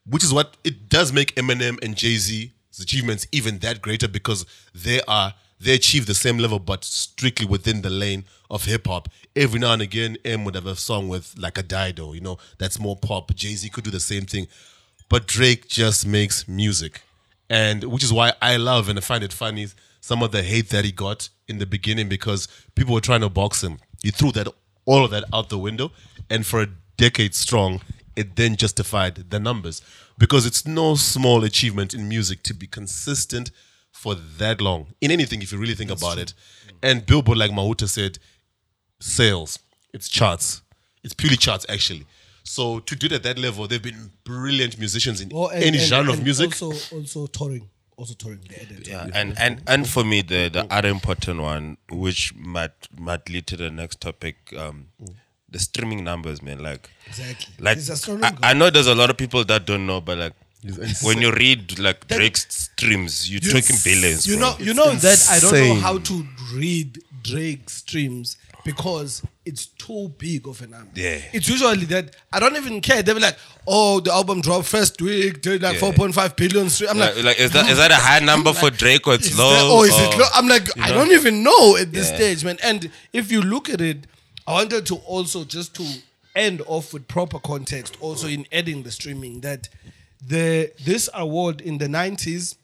which 0.07 0.25
is 0.25 0.33
what 0.33 0.57
it 0.65 0.89
does 0.89 1.13
make 1.13 1.35
Eminem 1.35 1.77
and 1.85 1.95
Jay 1.95 2.17
Z's 2.17 2.51
achievements 2.81 3.27
even 3.33 3.59
that 3.59 3.83
greater 3.83 4.09
because 4.09 4.47
they 4.75 5.03
are 5.07 5.35
they 5.61 5.75
achieve 5.75 6.07
the 6.07 6.15
same 6.15 6.39
level 6.39 6.59
but 6.59 6.83
strictly 6.85 7.47
within 7.47 7.83
the 7.83 7.91
lane 7.91 8.25
of 8.51 8.65
hip 8.65 8.87
hop. 8.87 9.09
Every 9.37 9.61
now 9.61 9.75
and 9.75 9.83
again, 9.83 10.17
Em 10.25 10.45
would 10.45 10.55
have 10.55 10.67
a 10.67 10.75
song 10.75 11.07
with 11.09 11.35
like 11.37 11.59
a 11.59 11.63
Dido, 11.63 12.15
you 12.15 12.23
know, 12.23 12.39
that's 12.59 12.81
more 12.81 12.97
pop. 12.97 13.35
Jay 13.35 13.55
Z 13.55 13.69
could 13.69 13.85
do 13.85 13.91
the 13.91 14.01
same 14.01 14.25
thing, 14.25 14.49
but 15.11 15.27
Drake 15.27 15.69
just 15.69 16.07
makes 16.07 16.49
music, 16.49 17.03
and 17.51 17.85
which 17.85 18.03
is 18.03 18.11
why 18.11 18.33
I 18.41 18.57
love 18.57 18.89
and 18.89 18.99
I 18.99 19.03
find 19.03 19.23
it 19.23 19.35
funny 19.35 19.69
some 20.03 20.23
of 20.23 20.33
the 20.33 20.43
hate 20.43 20.69
that 20.69 20.85
he 20.85 20.93
got 20.93 21.31
in 21.49 21.57
the 21.59 21.65
beginning 21.67 22.09
because 22.11 22.47
people 22.75 22.93
were 22.93 23.01
trying 23.01 23.21
to 23.23 23.31
box 23.31 23.63
him. 23.65 23.79
He 24.03 24.11
threw 24.11 24.33
that 24.33 24.49
all 24.85 25.05
of 25.05 25.11
that 25.13 25.25
out 25.33 25.49
the 25.49 25.59
window, 25.59 25.93
and 26.29 26.45
for 26.45 26.61
a 26.61 26.69
decade 26.99 27.35
strong, 27.35 27.81
it 28.17 28.37
then 28.37 28.57
justified 28.57 29.15
the 29.31 29.39
numbers 29.41 29.81
because 30.19 30.45
it's 30.45 30.67
no 30.67 30.97
small 30.97 31.45
achievement 31.45 31.95
in 31.95 32.09
music 32.09 32.43
to 32.43 32.53
be 32.53 32.67
consistent 32.67 33.51
for 33.93 34.15
that 34.15 34.61
long 34.61 34.89
in 35.01 35.11
anything 35.11 35.41
if 35.41 35.53
you 35.53 35.59
really 35.59 35.75
think 35.75 35.91
about 35.91 36.19
it. 36.19 36.35
And 36.83 37.07
Billboard, 37.07 37.39
like 37.39 37.53
Mahuta 37.53 37.89
said, 37.89 38.19
sales, 39.01 39.59
it's 39.95 40.09
charts, 40.09 40.63
it's 41.05 41.15
purely 41.15 41.37
charts 41.37 41.65
actually. 41.69 42.07
So 42.45 42.81
to 42.81 42.97
do 42.97 43.07
it 43.07 43.13
at 43.13 43.23
that 43.23 43.39
level, 43.39 43.69
they've 43.69 43.81
been 43.83 44.11
brilliant 44.25 44.79
musicians 44.79 45.21
in 45.21 45.29
Well, 45.29 45.49
and- 45.49 45.63
any 45.65 45.79
and- 45.79 45.87
genre 45.87 46.13
of 46.13 46.23
music. 46.23 46.61
Also, 46.63 46.97
also 46.97 47.27
touring, 47.29 47.69
also 48.03 48.15
touring. 48.15 48.41
They 48.49 48.57
added. 48.57 48.89
Yeah, 48.89 49.07
and, 49.15 49.39
and 49.39 49.63
and 49.67 49.89
for 49.89 50.03
me 50.05 50.23
the 50.23 50.49
the 50.49 50.67
other 50.71 50.89
important 50.89 51.41
one, 51.41 51.77
which 51.89 52.35
might 52.35 52.77
might 52.99 53.29
lead 53.31 53.47
to 53.47 53.57
the 53.57 53.71
next 53.71 54.01
topic, 54.01 54.37
um, 54.59 54.89
the 55.49 55.61
streaming 55.61 56.03
numbers, 56.03 56.43
man. 56.43 56.59
Like 56.59 56.91
Exactly. 57.07 57.55
like 57.61 57.79
I. 58.43 58.51
I 58.51 58.53
know 58.55 58.71
there's 58.71 58.89
a 58.89 58.95
lot 58.95 59.11
of 59.11 59.17
people 59.17 59.45
that 59.45 59.67
don't 59.67 59.87
know, 59.87 60.01
but 60.01 60.19
like 60.19 60.33
when 61.05 61.21
you 61.21 61.31
read 61.33 61.79
like 61.79 62.09
Drake's 62.09 62.47
streams, 62.49 63.31
you're 63.31 63.41
talking 63.41 63.77
billions. 63.85 64.27
You 64.27 64.37
bro. 64.37 64.51
know, 64.51 64.57
you 64.59 64.75
know 64.75 64.91
that 64.95 65.29
I 65.31 65.39
don't 65.39 65.69
know 65.69 65.75
how 65.77 65.99
to 65.99 66.27
read 66.55 66.99
Drake 67.23 67.71
streams 67.71 68.37
because 68.65 69.23
it's 69.45 69.67
too 69.67 70.13
big 70.19 70.47
of 70.47 70.61
a 70.63 70.67
number. 70.67 70.91
Yeah. 70.95 71.21
It's 71.33 71.49
usually 71.49 71.85
that 71.87 72.15
I 72.33 72.39
don't 72.41 72.57
even 72.57 72.81
care. 72.81 73.03
They'll 73.03 73.17
be 73.17 73.21
like, 73.21 73.37
"Oh, 73.67 74.01
the 74.01 74.13
album 74.13 74.41
dropped 74.41 74.67
first 74.67 75.01
week, 75.03 75.43
did 75.43 75.63
like 75.63 75.75
Yeah. 75.75 75.81
4.5 75.91 76.37
billion 76.37 76.71
streams." 76.71 76.93
I'm 76.93 76.99
like, 76.99 77.17
like, 77.17 77.25
like 77.25 77.41
is 77.41 77.51
that 77.53 77.69
is 77.71 77.79
that 77.79 77.91
a 77.91 77.97
high 77.97 78.21
number 78.21 78.53
for 78.63 78.71
Drake 78.71 79.07
or 79.07 79.15
it's 79.15 79.37
low? 79.37 79.51
that- 79.51 79.63
oh, 79.65 79.83
is 79.85 79.99
it 79.99 80.19
low? 80.19 80.27
I'm 80.35 80.47
like, 80.49 80.69
I 80.79 80.89
know? 80.91 80.95
don't 80.95 81.13
even 81.13 81.43
know 81.43 81.77
at 81.77 81.93
this 81.93 82.09
Yeah. 82.11 82.17
stage, 82.17 82.45
man. 82.45 82.59
And 82.63 82.91
if 83.13 83.33
you 83.33 83.43
look 83.43 83.69
at 83.69 83.81
it, 83.81 84.07
I 84.47 84.53
wanted 84.53 84.87
to 84.87 84.97
also 84.97 85.45
just 85.45 85.75
to 85.77 85.87
end 86.37 86.63
off 86.67 86.93
with 86.95 87.09
proper 87.09 87.39
context, 87.39 87.97
also 88.01 88.27
in 88.29 88.47
adding 88.53 88.85
the 88.85 88.91
streaming 88.91 89.41
that 89.41 89.69
the 90.25 90.71
this 90.85 91.09
award 91.15 91.61
in 91.61 91.79
the 91.79 91.87
90s 91.89 92.55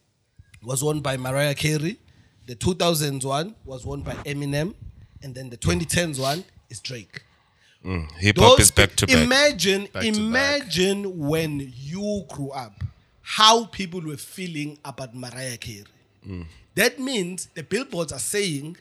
was 0.63 0.83
won 0.83 1.01
by 1.01 1.17
Mariah 1.17 1.55
Carey, 1.55 1.99
the 2.47 2.55
2000s 2.55 3.25
one 3.25 3.55
was 3.65 3.85
won 3.85 4.01
by 4.03 4.15
Eminem, 4.25 4.75
and 5.23 5.35
then 5.35 5.51
the 5.51 5.57
2010s 5.57 6.19
one 6.21 6.45
is 6.71 6.81
Drake. 6.81 7.23
Hip 8.19 8.37
hop 8.39 8.61
is 8.61 8.71
back 8.71 8.97
to 8.97 9.07
back. 9.07 9.17
Imagine, 9.17 9.87
Back 9.93 10.05
imagine 10.05 11.19
when 11.27 11.73
you 11.77 12.25
grew 12.29 12.51
up, 12.51 12.83
how 13.23 13.65
people 13.67 14.01
were 14.01 14.17
feeling 14.17 14.79
about 14.85 15.15
Mariah 15.15 15.57
Carey. 15.57 15.85
Mm. 16.27 16.47
That 16.75 16.99
means 16.99 17.47
the 17.55 17.63
billboards 17.63 18.13
are 18.13 18.19
saying 18.19 18.77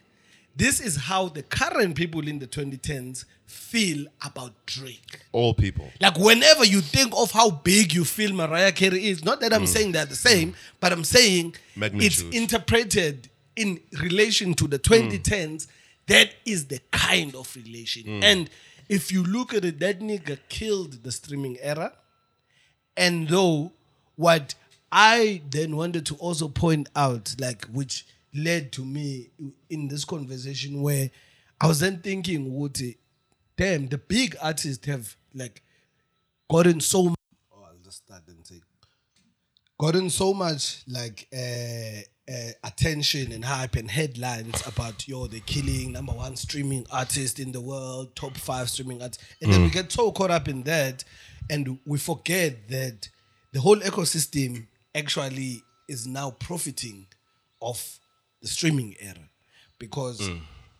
this 0.55 0.79
is 0.81 0.95
how 0.97 1.29
the 1.29 1.43
current 1.43 1.95
people 1.95 2.27
in 2.27 2.39
the 2.39 2.47
2010s 2.47 3.25
feel 3.45 4.07
about 4.25 4.53
Drake. 4.65 5.19
All 5.31 5.53
people. 5.53 5.89
Like 6.01 6.17
whenever 6.17 6.65
you 6.65 6.81
think 6.81 7.13
of 7.15 7.31
how 7.31 7.51
big 7.51 7.93
you 7.93 8.03
feel 8.03 8.33
Mariah 8.33 8.71
Carey 8.71 9.05
is, 9.07 9.23
not 9.23 9.39
that 9.41 9.53
I'm 9.53 9.63
Mm. 9.63 9.67
saying 9.67 9.91
they're 9.93 10.05
the 10.05 10.15
same, 10.15 10.55
but 10.79 10.91
I'm 10.91 11.03
saying 11.05 11.55
Magnitude. 11.75 12.11
it's 12.11 12.21
interpreted 12.35 13.29
in 13.55 13.79
relation 14.01 14.53
to 14.55 14.67
the 14.67 14.79
2010s. 14.79 15.67
That 16.07 16.33
is 16.45 16.67
the 16.67 16.79
kind 16.91 17.35
of 17.35 17.53
relation. 17.55 18.23
And 18.23 18.49
if 18.89 19.11
you 19.11 19.23
look 19.23 19.53
at 19.53 19.65
it, 19.65 19.79
that 19.79 19.99
nigga 19.99 20.39
killed 20.49 21.03
the 21.03 21.11
streaming 21.11 21.57
era. 21.61 21.93
And 22.95 23.27
though 23.27 23.73
what 24.15 24.55
I 24.91 25.41
then 25.49 25.75
wanted 25.75 26.05
to 26.07 26.15
also 26.15 26.47
point 26.47 26.89
out, 26.95 27.35
like 27.39 27.65
which 27.65 28.05
led 28.33 28.71
to 28.73 28.85
me 28.85 29.29
in 29.69 29.87
this 29.87 30.05
conversation 30.05 30.81
where 30.81 31.09
I 31.59 31.67
was 31.67 31.79
then 31.79 31.99
thinking, 31.99 32.53
Woody, 32.53 32.97
damn, 33.57 33.87
the 33.87 33.97
big 33.97 34.35
artists 34.41 34.85
have 34.87 35.15
like 35.33 35.61
gotten 36.49 36.79
so 36.79 37.03
much. 37.03 37.15
Oh, 37.53 37.63
I'll 37.65 37.83
just 37.83 37.97
start 38.05 38.23
and 38.27 38.45
say, 38.45 38.61
gotten 39.77 40.09
so 40.09 40.33
much 40.33 40.83
like 40.87 41.27
uh, 41.33 42.01
uh, 42.29 42.51
attention 42.63 43.31
and 43.31 43.45
hype 43.45 43.75
and 43.75 43.89
headlines 43.89 44.65
about 44.67 45.07
yo, 45.07 45.27
the 45.27 45.39
killing 45.41 45.93
number 45.93 46.11
one 46.11 46.35
streaming 46.35 46.85
artist 46.91 47.39
in 47.39 47.51
the 47.51 47.61
world, 47.61 48.15
top 48.15 48.35
five 48.37 48.69
streaming 48.69 49.01
artist, 49.01 49.23
and 49.41 49.53
then 49.53 49.63
we 49.63 49.69
get 49.69 49.91
so 49.91 50.11
caught 50.11 50.31
up 50.31 50.47
in 50.47 50.63
that, 50.63 51.03
and 51.49 51.79
we 51.85 51.97
forget 51.97 52.67
that 52.69 53.09
the 53.53 53.61
whole 53.61 53.77
ecosystem 53.77 54.67
actually 54.93 55.63
is 55.87 56.05
now 56.05 56.31
profiting 56.31 57.07
off 57.59 57.99
the 58.41 58.47
streaming 58.47 58.95
era. 58.99 59.29
Because 59.79 60.29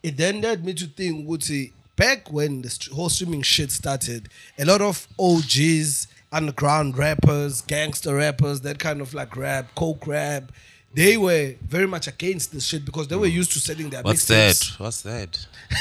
it 0.03 0.17
then 0.17 0.41
led 0.41 0.65
me 0.65 0.73
to 0.73 0.87
think 0.87 1.27
would 1.27 1.43
say 1.43 1.71
back 1.95 2.31
when 2.31 2.61
the 2.61 2.89
whole 2.93 3.09
streaming 3.09 3.41
shit 3.41 3.71
started 3.71 4.29
a 4.59 4.65
lot 4.65 4.81
of 4.81 5.07
og's 5.19 6.07
underground 6.31 6.97
rappers 6.97 7.61
gangster 7.61 8.15
rappers 8.15 8.61
that 8.61 8.77
kind 8.79 9.01
of 9.01 9.13
like 9.13 9.35
rap 9.35 9.73
coke 9.75 10.05
rap 10.05 10.51
they 10.97 11.15
were 11.25 11.45
very 11.75 11.87
much 11.95 12.05
against 12.15 12.51
this 12.53 12.65
shit 12.69 12.83
because 12.89 13.07
they 13.07 13.15
were 13.23 13.27
used 13.41 13.51
to 13.55 13.59
selling 13.59 13.89
their 13.93 14.01
What's 14.01 14.25
that? 14.25 14.55
mixtapes. 14.55 14.79
What's 14.79 15.01
that? 15.03 15.31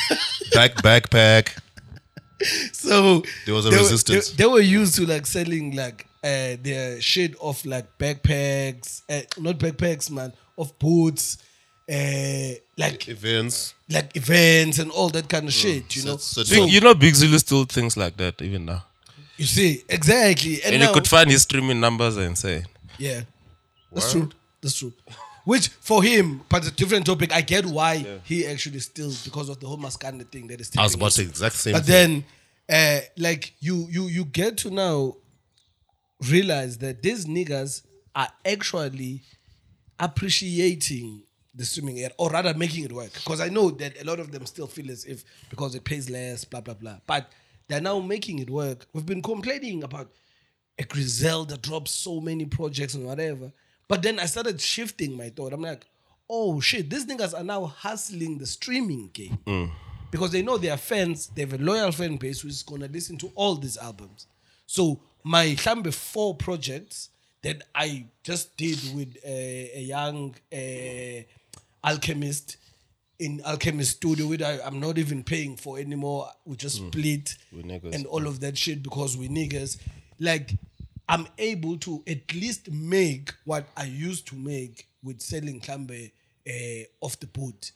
Back 0.55 0.73
backpack. 0.87 1.45
So 2.73 3.23
There 3.47 3.55
was 3.55 3.67
a 3.67 3.71
they 3.71 3.77
were- 3.77 3.83
resistance. 3.83 4.31
they, 4.31 4.45
they 4.45 4.49
were 4.57 4.61
used 4.61 4.95
to 4.97 5.07
like 5.07 5.27
selling 5.27 5.75
like 5.75 6.07
uh, 6.23 6.57
their 6.63 7.01
shit 7.01 7.35
of 7.41 7.65
like 7.65 7.87
backpacks, 7.99 9.03
uh, 9.09 9.23
not 9.39 9.59
backpacks, 9.59 10.11
man, 10.11 10.33
of 10.59 10.77
boots, 10.79 11.39
uh, 11.91 12.53
like 12.77 13.09
Events. 13.09 13.75
like 13.89 14.15
events 14.17 14.79
and 14.79 14.91
all 14.91 15.09
that 15.11 15.29
kind 15.29 15.47
of 15.49 15.53
shit. 15.55 15.97
You 15.97 16.05
know, 16.05 16.17
So- 16.19 16.43
so- 16.45 16.55
Big- 16.65 16.73
you 16.75 16.81
know, 16.81 16.95
Big 16.95 17.15
Zulu 17.15 17.39
still 17.39 17.65
thinks 17.65 17.97
like 17.97 18.17
that 18.19 18.43
even 18.43 18.67
now. 18.67 18.85
you 19.39 19.47
see 19.47 19.83
exactly, 19.89 20.63
and, 20.63 20.75
And 20.75 20.81
now, 20.83 20.89
you 20.89 20.95
could 20.95 21.09
find 21.09 21.31
his 21.31 21.43
streaming 21.43 21.81
numbers 21.81 22.17
and 22.17 22.37
say, 22.37 22.65
yeah, 22.99 23.23
that's 23.93 24.13
true. 24.13 24.31
That's 24.67 24.79
true. 24.79 24.93
Which 25.45 25.69
for 25.69 26.03
him, 26.03 26.43
but 26.49 26.59
it's 26.59 26.69
a 26.69 26.73
different 26.73 27.07
topic. 27.07 27.33
I 27.33 27.41
get 27.41 27.65
why 27.67 28.21
he 28.25 28.45
actually 28.47 28.81
still 28.81 29.13
because 29.25 29.49
of 29.49 29.61
the 29.61 29.69
whole 29.69 29.79
Maskanda 29.79 30.27
thing 30.29 30.49
that 30.49 30.61
is. 30.61 30.73
I 30.77 30.83
was 30.83 30.95
about 30.95 31.13
to 31.13 31.23
the 31.23 31.29
exact 31.29 31.55
same 31.55 31.73
but 31.75 31.85
thing. 31.85 32.25
then 32.69 32.99
uh 33.01 33.05
like 33.17 33.55
you 33.61 33.87
you 33.89 34.09
you 34.09 34.25
get 34.25 34.57
to 34.59 34.71
now 34.71 35.15
realize 36.29 36.79
that 36.79 37.01
these 37.01 37.27
niggas 37.27 37.83
are 38.17 38.29
actually 38.45 39.23
appreciating 40.01 41.23
the 41.55 41.65
streaming 41.65 41.99
era 41.99 42.13
or 42.19 42.29
rather 42.31 42.53
making 42.55 42.83
it 42.85 42.93
work 42.93 43.13
because 43.13 43.41
i 43.41 43.49
know 43.49 43.71
that 43.71 44.01
a 44.03 44.05
lot 44.05 44.19
of 44.19 44.33
them 44.33 44.45
still 44.47 44.67
feel 44.67 44.91
as 44.91 45.05
if 45.05 45.25
because 45.49 45.75
it 45.75 45.85
pays 45.85 46.11
less 46.11 46.45
blah 46.45 46.61
blah 46.61 46.75
blah 46.75 46.97
but 47.07 47.31
they're 47.69 47.81
now 47.81 47.99
making 48.01 48.41
it 48.41 48.51
work 48.51 48.87
we've 48.93 49.07
been 49.07 49.23
complaining 49.23 49.85
about 49.85 50.11
a 50.79 50.85
griselda 50.85 51.57
drops 51.57 51.93
so 51.93 52.21
many 52.21 52.45
projects 52.45 52.95
and 52.95 53.07
whatever 53.07 53.53
but 53.89 54.03
then 54.03 54.19
i 54.19 54.27
started 54.27 54.61
shifting 54.61 55.17
my 55.17 55.29
thought 55.31 55.53
i'm 55.53 55.63
like 55.63 55.87
oh 56.29 56.61
shit 56.61 56.91
these 56.91 57.07
niggas 57.07 57.39
are 57.39 57.45
now 57.45 57.65
hustling 57.67 58.39
the 58.39 58.47
streaming 58.47 59.11
game 59.13 59.39
mm. 59.47 59.71
because 60.11 60.31
they 60.31 60.43
know 60.43 60.59
their 60.59 60.77
fans, 60.77 61.29
they 61.35 61.43
have 61.43 61.53
a 61.53 61.59
loyal 61.59 61.93
fan 61.93 62.17
base 62.17 62.41
who's 62.41 62.63
gonna 62.63 62.89
listen 62.89 63.17
to 63.19 63.31
all 63.35 63.55
these 63.55 63.77
albums. 63.77 64.27
So 64.67 65.01
my 65.23 65.47
Hlambe 65.47 65.93
four 65.93 66.35
projects 66.35 67.11
that 67.43 67.63
I 67.75 68.07
just 68.23 68.57
did 68.57 68.79
with 68.95 69.17
a, 69.25 69.71
a 69.75 69.81
young 69.83 70.35
uh, 70.53 71.23
alchemist 71.85 72.57
in 73.19 73.41
Alchemist 73.47 73.97
Studio, 73.97 74.27
which 74.27 74.43
I, 74.43 74.59
I'm 74.65 74.79
not 74.81 74.99
even 74.99 75.23
paying 75.23 75.57
for 75.57 75.79
anymore. 75.79 76.29
We 76.45 76.57
just 76.57 76.83
mm. 76.83 76.89
split 76.89 77.37
and 77.53 78.07
all 78.07 78.27
of 78.27 78.41
that 78.41 78.59
shit 78.59 78.83
because 78.83 79.17
we 79.17 79.29
niggas. 79.29 79.79
Like 80.19 80.55
I'm 81.09 81.27
able 81.39 81.77
to 81.79 82.03
at 82.07 82.35
least 82.35 82.71
make 82.71 83.33
what 83.45 83.67
I 83.77 83.85
used 83.85 84.27
to 84.29 84.37
make 84.37 84.89
with 85.03 85.21
selling 85.21 85.61
Hlambe 85.61 86.11
uh, 86.49 86.85
off 87.01 87.19
the 87.21 87.27
boot 87.27 87.73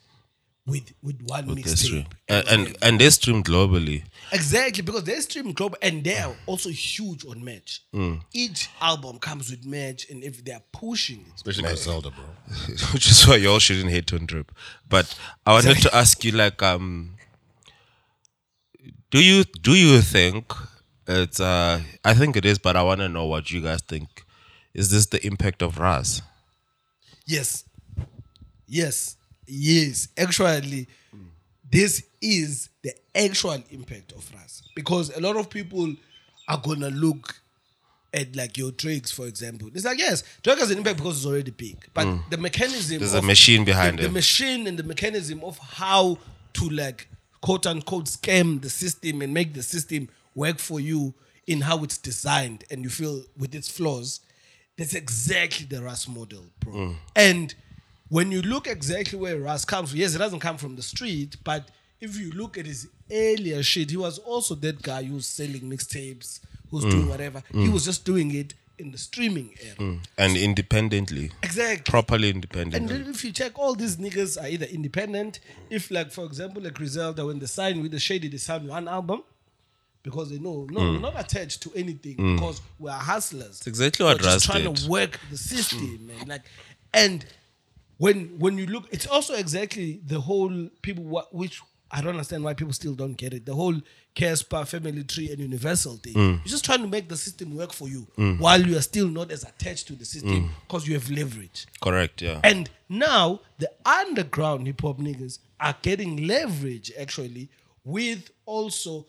with 0.66 0.93
with 1.03 1.20
one 1.22 1.47
That's 1.55 1.89
true. 1.89 2.01
mixtape. 2.01 2.12
And, 2.28 2.49
and 2.49 2.76
and 2.83 3.01
they 3.01 3.11
stream 3.11 3.43
globally. 3.43 4.05
Exactly, 4.33 4.83
because 4.83 5.05
they 5.05 5.20
stream 5.20 5.53
global 5.53 5.76
and 5.83 6.05
they 6.05 6.18
are 6.18 6.35
also 6.47 6.70
huge 6.70 7.24
on 7.26 7.45
merch. 7.45 7.81
Mm. 7.95 8.22
Each 8.33 8.68
album 8.81 9.18
comes 9.18 9.51
with 9.51 9.64
merch, 9.64 10.09
and 10.11 10.22
if 10.22 10.45
they 10.45 10.53
are 10.53 10.62
pushing 10.72 11.20
it, 11.20 11.35
Especially 11.37 11.64
Griselda, 11.64 12.11
bro. 12.11 12.24
which 12.93 13.11
is 13.11 13.26
why 13.26 13.37
y'all 13.37 13.59
shouldn't 13.59 13.91
hate 13.91 14.12
on 14.12 14.26
drip. 14.26 14.53
But 14.89 15.14
I 15.47 15.53
wanted 15.53 15.78
to 15.83 15.95
ask 15.95 16.24
you, 16.24 16.33
like, 16.33 16.62
um, 16.62 17.16
do 19.11 19.22
you 19.22 19.45
do 19.45 19.74
you 19.74 20.01
think 20.01 20.53
it's? 21.11 21.41
Uh, 21.41 21.81
I 22.05 22.15
think 22.15 22.37
it 22.37 22.45
is, 22.45 22.59
but 22.59 22.77
I 22.77 22.83
want 22.83 23.01
to 23.01 23.09
know 23.09 23.27
what 23.27 23.51
you 23.51 23.61
guys 23.61 23.81
think. 23.83 24.25
Is 24.75 24.91
this 24.91 25.07
the 25.07 25.25
impact 25.27 25.63
of 25.63 25.79
Russ? 25.79 26.23
Yes. 27.27 27.65
Yes. 28.67 29.17
Yes. 29.47 30.09
Actually, 30.17 30.89
this 31.71 32.05
is 32.21 32.69
the 32.83 32.93
actual 33.15 33.63
impact 33.71 34.13
of 34.13 34.31
Russ. 34.35 34.63
Because 34.75 35.15
a 35.17 35.21
lot 35.21 35.37
of 35.37 35.51
people 35.51 35.95
are 36.49 36.59
gonna 36.59 36.91
look 36.91 37.41
at 38.13 38.35
like 38.35 38.59
your 38.59 38.73
tricks, 38.73 39.11
for 39.11 39.27
example. 39.27 39.69
It's 39.75 39.85
like, 39.85 39.99
yes, 39.99 40.25
Drake 40.43 40.59
has 40.59 40.71
an 40.71 40.79
impact 40.79 40.97
because 40.99 41.19
it's 41.19 41.27
already 41.27 41.51
big. 41.51 41.77
But 41.95 42.07
the 42.31 42.37
mechanism 42.37 42.99
There's 42.99 43.15
a 43.15 43.23
machine 43.23 43.65
behind 43.65 43.99
the, 43.99 44.05
it. 44.05 44.07
The 44.09 44.13
machine 44.13 44.67
and 44.67 44.79
the 44.79 44.83
mechanism 44.83 45.43
of 45.45 45.59
how 45.59 46.19
to 46.55 46.69
like 46.69 47.09
quote 47.41 47.67
unquote 47.67 48.07
scam 48.07 48.61
the 48.61 48.71
system 48.71 49.23
and 49.23 49.33
make 49.33 49.55
the 49.55 49.63
system 49.63 50.09
work 50.35 50.59
for 50.59 50.81
you 50.81 51.14
in 51.47 51.62
how 51.62 51.83
it's 51.85 51.99
designed 51.99 52.64
and 52.70 52.83
you 52.85 52.91
feel 52.91 53.24
with 53.37 53.55
its 53.55 53.68
flaws. 53.68 54.20
That's 54.76 54.95
exactly 54.95 55.66
the 55.66 55.83
Russ 55.83 56.09
model, 56.09 56.45
bro. 56.61 56.72
Mm. 56.74 56.97
And 57.16 57.55
when 58.09 58.33
you 58.33 58.41
look 58.43 58.66
exactly 58.66 59.18
where 59.18 59.39
Russ 59.39 59.64
comes 59.64 59.91
from, 59.91 59.99
yes, 59.99 60.14
it 60.14 60.18
doesn't 60.18 60.41
come 60.41 60.57
from 60.59 60.76
the 60.76 60.83
street, 60.83 61.37
but 61.45 61.68
if 62.01 62.16
you 62.18 62.31
look 62.33 62.57
at 62.57 62.66
his 62.66 62.89
earlier 63.12 63.62
shit, 63.62 63.91
he 63.91 63.97
was 63.97 64.18
also 64.18 64.55
that 64.57 64.81
guy 64.83 65.03
who's 65.03 65.26
selling 65.26 65.62
mixtapes, 65.62 66.41
who's 66.70 66.85
Mm. 66.85 66.91
doing 66.91 67.09
whatever. 67.09 67.43
He 67.53 67.68
was 67.68 67.85
just 67.85 68.05
doing 68.05 68.35
it 68.35 68.55
in 68.78 68.93
the 68.93 68.97
streaming 68.99 69.51
era. 69.62 69.99
and 70.16 70.37
independently, 70.39 71.31
Exactly. 71.43 71.83
properly 71.91 72.28
And 72.31 72.37
independently. 72.37 72.99
then 72.99 73.11
if 73.11 73.22
you 73.24 73.33
check, 73.33 73.59
all 73.59 73.74
these 73.74 73.97
niggas 73.97 74.41
are 74.43 74.47
either 74.49 74.64
independent. 74.64 75.41
If, 75.68 75.91
like, 75.91 76.11
for 76.11 76.24
example, 76.24 76.62
like 76.62 76.72
Griselda, 76.74 77.26
when 77.26 77.39
they 77.41 77.47
signed 77.47 77.83
with 77.83 77.91
the 77.91 77.99
Shady, 78.01 78.28
they 78.28 78.39
signed 78.39 78.66
one 78.68 78.89
album 78.89 79.22
because 80.03 80.31
they 80.31 80.39
know, 80.39 80.67
no, 80.71 80.81
Mm. 80.81 80.93
we're 80.95 81.01
not 81.01 81.19
attached 81.21 81.63
to 81.63 81.73
anything 81.75 82.17
because 82.37 82.61
we're 82.79 82.91
hustlers. 82.93 83.59
It's 83.59 83.67
exactly 83.67 84.05
what 84.05 84.17
we're 84.19 84.23
just 84.31 84.47
trying 84.47 84.65
did. 84.65 84.77
to 84.77 84.89
work 84.89 85.19
the 85.31 85.37
system, 85.39 86.07
man. 86.07 86.27
Like, 86.27 86.43
and 86.95 87.25
when 87.99 88.39
when 88.39 88.57
you 88.59 88.67
look, 88.67 88.89
it's 88.91 89.07
also 89.07 89.35
exactly 89.35 90.01
the 90.07 90.21
whole 90.21 90.69
people 90.83 91.05
what 91.05 91.35
which 91.35 91.61
I 91.93 92.01
don't 92.01 92.11
understand 92.15 92.45
why 92.45 92.55
people 92.55 92.73
still 92.73 92.95
don't 92.95 93.15
get 93.17 93.35
it. 93.35 93.45
The 93.47 93.55
whole 93.55 93.75
Cassper 94.15 94.67
family 94.67 95.03
tree 95.05 95.31
and 95.31 95.39
universal 95.41 95.97
thing. 95.97 96.15
Mm. 96.15 96.37
You're 96.39 96.45
just 96.57 96.65
trying 96.65 96.83
to 96.83 96.89
make 96.89 97.09
the 97.09 97.17
system 97.17 97.57
work 97.57 97.73
for 97.73 97.89
you 97.89 98.07
while 98.39 98.61
you 98.61 98.77
are 98.77 98.83
still 98.83 99.09
not 99.09 99.31
as 99.31 99.43
attached 99.45 99.87
to 99.89 99.95
the 99.95 100.05
Mm. 100.05 100.07
system 100.07 100.51
because 100.67 100.87
you 100.89 100.95
have 100.95 101.11
leverage. 101.11 101.67
Correct, 101.81 102.23
yeah. 102.23 102.41
And 102.45 102.71
now 102.89 103.41
the 103.59 103.71
underground 103.85 104.67
hip 104.67 104.81
hop 104.83 104.99
niggas 104.99 105.39
are 105.61 105.77
getting 105.83 106.27
leverage 106.27 106.91
actually 106.99 107.49
with 107.85 108.31
also 108.47 109.07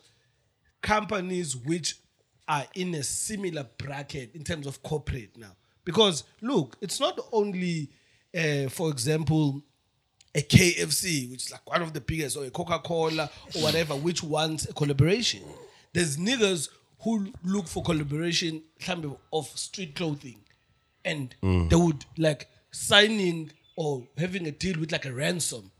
companies 0.82 1.55
which 1.55 1.95
are 2.47 2.65
in 2.75 2.93
a 2.95 3.03
similar 3.03 3.65
bracket 3.77 4.36
in 4.36 4.43
terms 4.43 4.67
of 4.67 4.82
corporate 4.84 5.38
now. 5.38 5.55
Because 5.86 6.23
look, 6.41 6.77
it's 6.82 6.99
not 6.99 7.19
only, 7.32 7.89
uh, 8.38 8.69
for 8.69 8.89
example, 8.89 9.63
a 10.34 10.41
KFC, 10.41 11.29
which 11.29 11.45
is 11.45 11.51
like 11.51 11.67
one 11.69 11.82
of 11.82 11.93
the 11.93 12.01
biggest, 12.01 12.38
or 12.38 12.45
a 12.45 12.49
Coca 12.51 12.79
Cola, 12.79 13.29
or 13.55 13.63
whatever, 13.63 13.95
which 13.95 14.23
wants 14.23 14.67
a 14.69 14.73
collaboration. 14.73 15.41
There's 15.93 16.17
niggas 16.17 16.69
who 17.01 17.32
look 17.43 17.67
for 17.67 17.84
collaboration 17.84 18.63
of 19.34 19.47
street 19.57 19.95
clothing, 19.95 20.39
and 21.03 21.36
they 21.41 21.75
would 21.75 22.05
like 22.17 22.47
signing 22.71 23.51
or 23.75 24.07
having 24.17 24.45
a 24.47 24.51
deal 24.51 24.79
with 24.79 24.91
like 24.91 25.05
a 25.05 25.13
ransom 25.13 25.70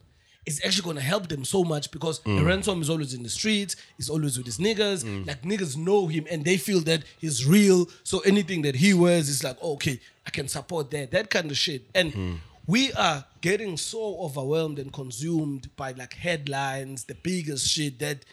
is 0.46 0.62
actually 0.66 0.84
gonna 0.84 1.02
help 1.02 1.28
them 1.28 1.46
so 1.46 1.64
much 1.64 1.92
because 1.92 2.20
the 2.20 2.30
mm. 2.30 2.46
ransom 2.46 2.82
is 2.82 2.90
always 2.90 3.14
in 3.14 3.24
the 3.24 3.30
streets, 3.30 3.76
he's 3.98 4.10
always 4.10 4.38
with 4.38 4.46
his 4.46 4.58
niggas. 4.58 5.04
Mm. 5.04 5.28
Like 5.28 5.44
niggas 5.44 5.78
know 5.78 6.08
him 6.08 6.26
and 6.30 6.44
they 6.44 6.58
feel 6.58 6.80
that 6.82 7.04
he's 7.20 7.46
real. 7.46 7.88
So 8.04 8.20
anything 8.22 8.64
that 8.64 8.76
he 8.76 8.94
wears 8.94 9.30
is 9.30 9.44
like, 9.44 9.58
oh, 9.62 9.74
okay, 9.74 10.00
I 10.26 10.30
can 10.32 10.48
support 10.48 10.90
that, 10.92 11.12
that 11.12 11.30
kind 11.30 11.52
of 11.52 11.58
shit. 11.58 11.84
And 11.94 12.12
mm. 12.14 12.38
we 12.66 12.92
are 12.94 13.26
getting 13.42 13.78
so 13.78 14.18
overwhelmed 14.20 14.80
and 14.80 14.92
consumed 14.92 15.70
by 15.76 15.92
like 15.92 16.14
headlines, 16.14 17.06
the 17.06 17.16
biggest 17.16 17.68
shit 17.68 18.00
that 18.00 18.26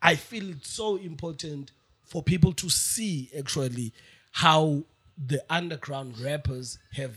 I 0.00 0.14
feel 0.14 0.50
it's 0.50 0.70
so 0.70 0.96
important 0.96 1.72
for 2.04 2.22
people 2.22 2.52
to 2.54 2.70
see 2.70 3.30
actually 3.36 3.92
how 4.32 4.84
the 5.26 5.42
underground 5.50 6.18
rappers 6.20 6.78
have 6.92 7.16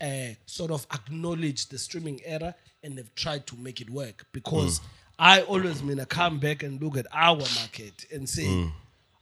uh, 0.00 0.34
sort 0.46 0.70
of 0.70 0.86
acknowledged 0.92 1.70
the 1.70 1.78
streaming 1.78 2.20
era 2.24 2.54
and 2.82 2.96
they've 2.96 3.14
tried 3.14 3.46
to 3.46 3.56
make 3.56 3.80
it 3.80 3.90
work. 3.90 4.26
Because 4.32 4.80
I 5.18 5.42
always 5.42 5.82
mean 5.82 6.00
I 6.00 6.04
come 6.04 6.38
back 6.38 6.62
and 6.62 6.82
look 6.82 6.96
at 6.96 7.06
our 7.12 7.36
market 7.36 8.06
and 8.12 8.28
say 8.28 8.70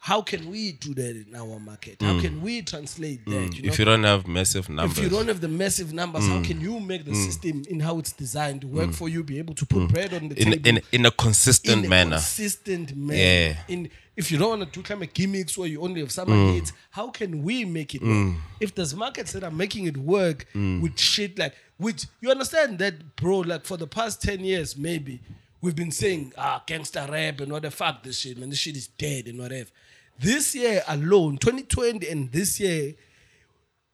how 0.02 0.22
can 0.22 0.50
we 0.50 0.72
do 0.72 0.94
that 0.94 1.10
in 1.10 1.34
our 1.36 1.60
market? 1.60 2.00
How 2.00 2.14
mm. 2.14 2.22
can 2.22 2.40
we 2.40 2.62
translate 2.62 3.22
that 3.26 3.30
mm. 3.30 3.54
you 3.54 3.62
know? 3.64 3.68
if 3.72 3.78
you 3.78 3.84
don't 3.84 4.02
have 4.02 4.26
massive 4.26 4.68
numbers, 4.70 4.96
if 4.96 5.04
you 5.04 5.10
don't 5.10 5.28
have 5.28 5.42
the 5.42 5.48
massive 5.48 5.92
numbers, 5.92 6.26
how 6.26 6.38
mm. 6.38 6.44
can 6.44 6.58
you 6.58 6.80
make 6.80 7.04
the 7.04 7.14
system 7.14 7.62
in 7.68 7.80
how 7.80 7.98
it's 7.98 8.12
designed 8.12 8.64
work 8.64 8.92
for 8.92 9.10
you, 9.10 9.22
be 9.22 9.38
able 9.38 9.54
to 9.54 9.66
put 9.66 9.88
bread 9.90 10.14
on 10.14 10.28
the 10.30 10.40
in, 10.40 10.52
table? 10.52 10.68
in 10.68 10.80
in 10.92 11.06
a 11.06 11.10
consistent 11.10 11.80
in 11.80 11.84
a 11.84 11.88
manner, 11.88 12.16
consistent 12.16 12.96
manner. 12.96 13.20
Yeah. 13.20 13.56
In 13.68 13.90
if 14.16 14.30
you 14.32 14.38
don't 14.38 14.58
want 14.58 14.72
to 14.72 14.78
do 14.78 14.82
kind 14.82 15.02
of 15.02 15.12
gimmicks 15.12 15.56
where 15.56 15.68
you 15.68 15.82
only 15.82 16.00
have 16.00 16.10
summer 16.10 16.52
hits, 16.52 16.72
how 16.90 17.10
can 17.10 17.42
we 17.42 17.64
make 17.64 17.94
it 17.94 18.02
work? 18.02 18.36
If 18.58 18.74
there's 18.74 18.94
markets 18.94 19.32
that 19.32 19.44
are 19.44 19.50
making 19.50 19.84
it 19.86 19.96
work 19.96 20.46
with 20.54 20.98
shit 20.98 21.38
like 21.38 21.54
which 21.80 22.06
you 22.20 22.30
understand 22.30 22.78
that, 22.78 23.16
bro, 23.16 23.38
like 23.38 23.64
for 23.64 23.78
the 23.78 23.86
past 23.86 24.20
10 24.20 24.44
years, 24.44 24.76
maybe, 24.76 25.20
we've 25.62 25.74
been 25.76 25.90
saying 25.90 26.32
ah 26.36 26.62
gangster 26.66 27.06
rap 27.10 27.40
and 27.40 27.50
what 27.50 27.62
the 27.62 27.70
fuck 27.70 28.02
this 28.02 28.18
shit, 28.18 28.38
man, 28.38 28.50
this 28.50 28.58
shit 28.58 28.76
is 28.76 28.86
dead 28.86 29.26
and 29.26 29.38
whatever. 29.38 29.70
This 30.20 30.54
year 30.54 30.82
alone, 30.86 31.38
2020 31.38 32.06
and 32.08 32.30
this 32.30 32.60
year, 32.60 32.94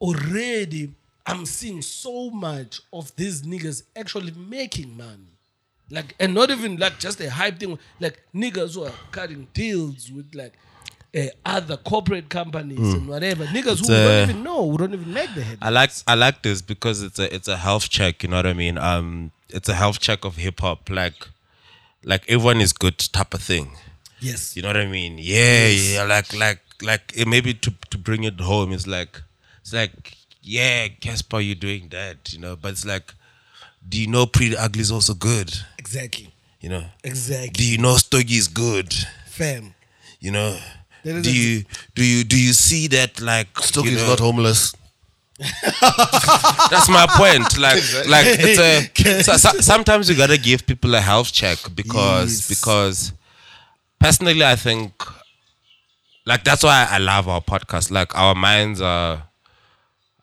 already 0.01 0.93
I'm 1.25 1.45
seeing 1.45 1.81
so 1.81 2.29
much 2.29 2.81
of 2.91 3.15
these 3.15 3.43
niggas 3.43 3.83
actually 3.95 4.31
making 4.31 4.95
money. 4.95 5.33
Like, 5.89 6.15
and 6.19 6.33
not 6.33 6.49
even 6.51 6.77
like 6.77 6.99
just 6.99 7.21
a 7.21 7.29
hype 7.29 7.59
thing, 7.59 7.79
like 7.99 8.21
niggas 8.35 8.75
who 8.75 8.83
are 8.85 8.91
cutting 9.11 9.47
deals 9.53 10.11
with 10.11 10.33
like 10.35 10.53
uh, 11.15 11.27
other 11.45 11.77
corporate 11.77 12.29
companies 12.29 12.93
and 12.93 13.07
whatever. 13.07 13.45
Niggas 13.45 13.79
who 13.79 13.93
we 13.93 13.95
uh, 13.95 14.03
don't 14.03 14.29
even 14.29 14.43
know, 14.43 14.69
who 14.69 14.77
don't 14.77 14.93
even 14.93 15.13
make 15.13 15.33
the 15.33 15.43
head. 15.43 15.57
I 15.61 15.69
like 15.69 15.91
I 16.05 16.15
like 16.15 16.43
this 16.43 16.61
because 16.61 17.01
it's 17.01 17.19
a 17.19 17.33
it's 17.33 17.47
a 17.47 17.55
health 17.57 17.89
check. 17.89 18.23
You 18.23 18.29
know 18.29 18.35
what 18.37 18.45
I 18.47 18.53
mean? 18.53 18.77
Um, 18.77 19.31
it's 19.49 19.69
a 19.69 19.75
health 19.75 19.99
check 19.99 20.25
of 20.25 20.35
hip 20.35 20.59
hop. 20.59 20.89
Like, 20.89 21.29
like 22.03 22.23
everyone 22.29 22.59
is 22.59 22.73
good 22.73 22.97
type 22.99 23.33
of 23.33 23.41
thing. 23.41 23.77
Yes. 24.19 24.55
You 24.55 24.61
know 24.63 24.69
what 24.69 24.77
I 24.77 24.85
mean? 24.87 25.17
Yeah, 25.19 25.67
yeah. 25.67 26.03
Like 26.03 26.33
like 26.35 26.61
like 26.81 27.13
it 27.15 27.27
maybe 27.27 27.53
to 27.53 27.73
to 27.91 27.97
bring 27.97 28.23
it 28.23 28.39
home. 28.39 28.71
It's 28.73 28.87
like 28.87 29.21
it's 29.61 29.73
like 29.73 30.13
yeah, 30.41 30.87
Cassper, 30.87 31.45
you're 31.45 31.55
doing 31.55 31.89
that. 31.89 32.31
You 32.33 32.39
know, 32.39 32.55
but 32.55 32.71
it's 32.71 32.85
like, 32.85 33.13
do 33.87 33.99
you 33.99 34.07
know 34.07 34.25
Priddy 34.25 34.55
Ugly 34.57 34.81
is 34.81 34.91
also 34.91 35.13
good? 35.13 35.53
Exactly. 35.77 36.33
You 36.61 36.69
know. 36.69 36.85
Exactly. 37.03 37.49
Do 37.49 37.65
you 37.65 37.77
know 37.77 37.95
Stogie 37.97 38.37
is 38.37 38.47
good? 38.47 38.93
Fam. 39.27 39.73
You 40.19 40.31
know. 40.31 40.57
Do 41.03 41.31
you 41.33 41.63
do 41.95 42.03
you 42.03 42.23
do 42.23 42.37
you 42.37 42.51
see 42.53 42.87
that 42.87 43.21
like 43.21 43.47
you 43.75 43.83
is 43.83 44.01
know- 44.01 44.09
not 44.09 44.19
homeless. 44.19 44.73
That's 45.81 46.89
my 46.89 47.05
point. 47.11 47.57
Like, 47.59 47.81
like 48.07 48.25
it's 48.27 48.59
a. 48.59 49.23
So, 49.23 49.33
so, 49.37 49.49
sometimes 49.59 50.09
you 50.09 50.15
gotta 50.17 50.37
give 50.37 50.65
people 50.65 50.95
a 50.95 50.99
health 51.01 51.31
check 51.31 51.59
because 51.75 52.49
Yes. 52.49 52.49
because 52.49 53.13
personally, 53.99 54.43
I 54.43 54.55
think 54.55 54.91
like 56.25 56.43
that's 56.43 56.63
why 56.63 56.87
I 56.89 56.97
love 56.97 57.27
our 57.27 57.41
podcast. 57.41 57.91
Like 57.91 58.15
our 58.17 58.35
minds 58.35 58.81
are. 58.81 59.26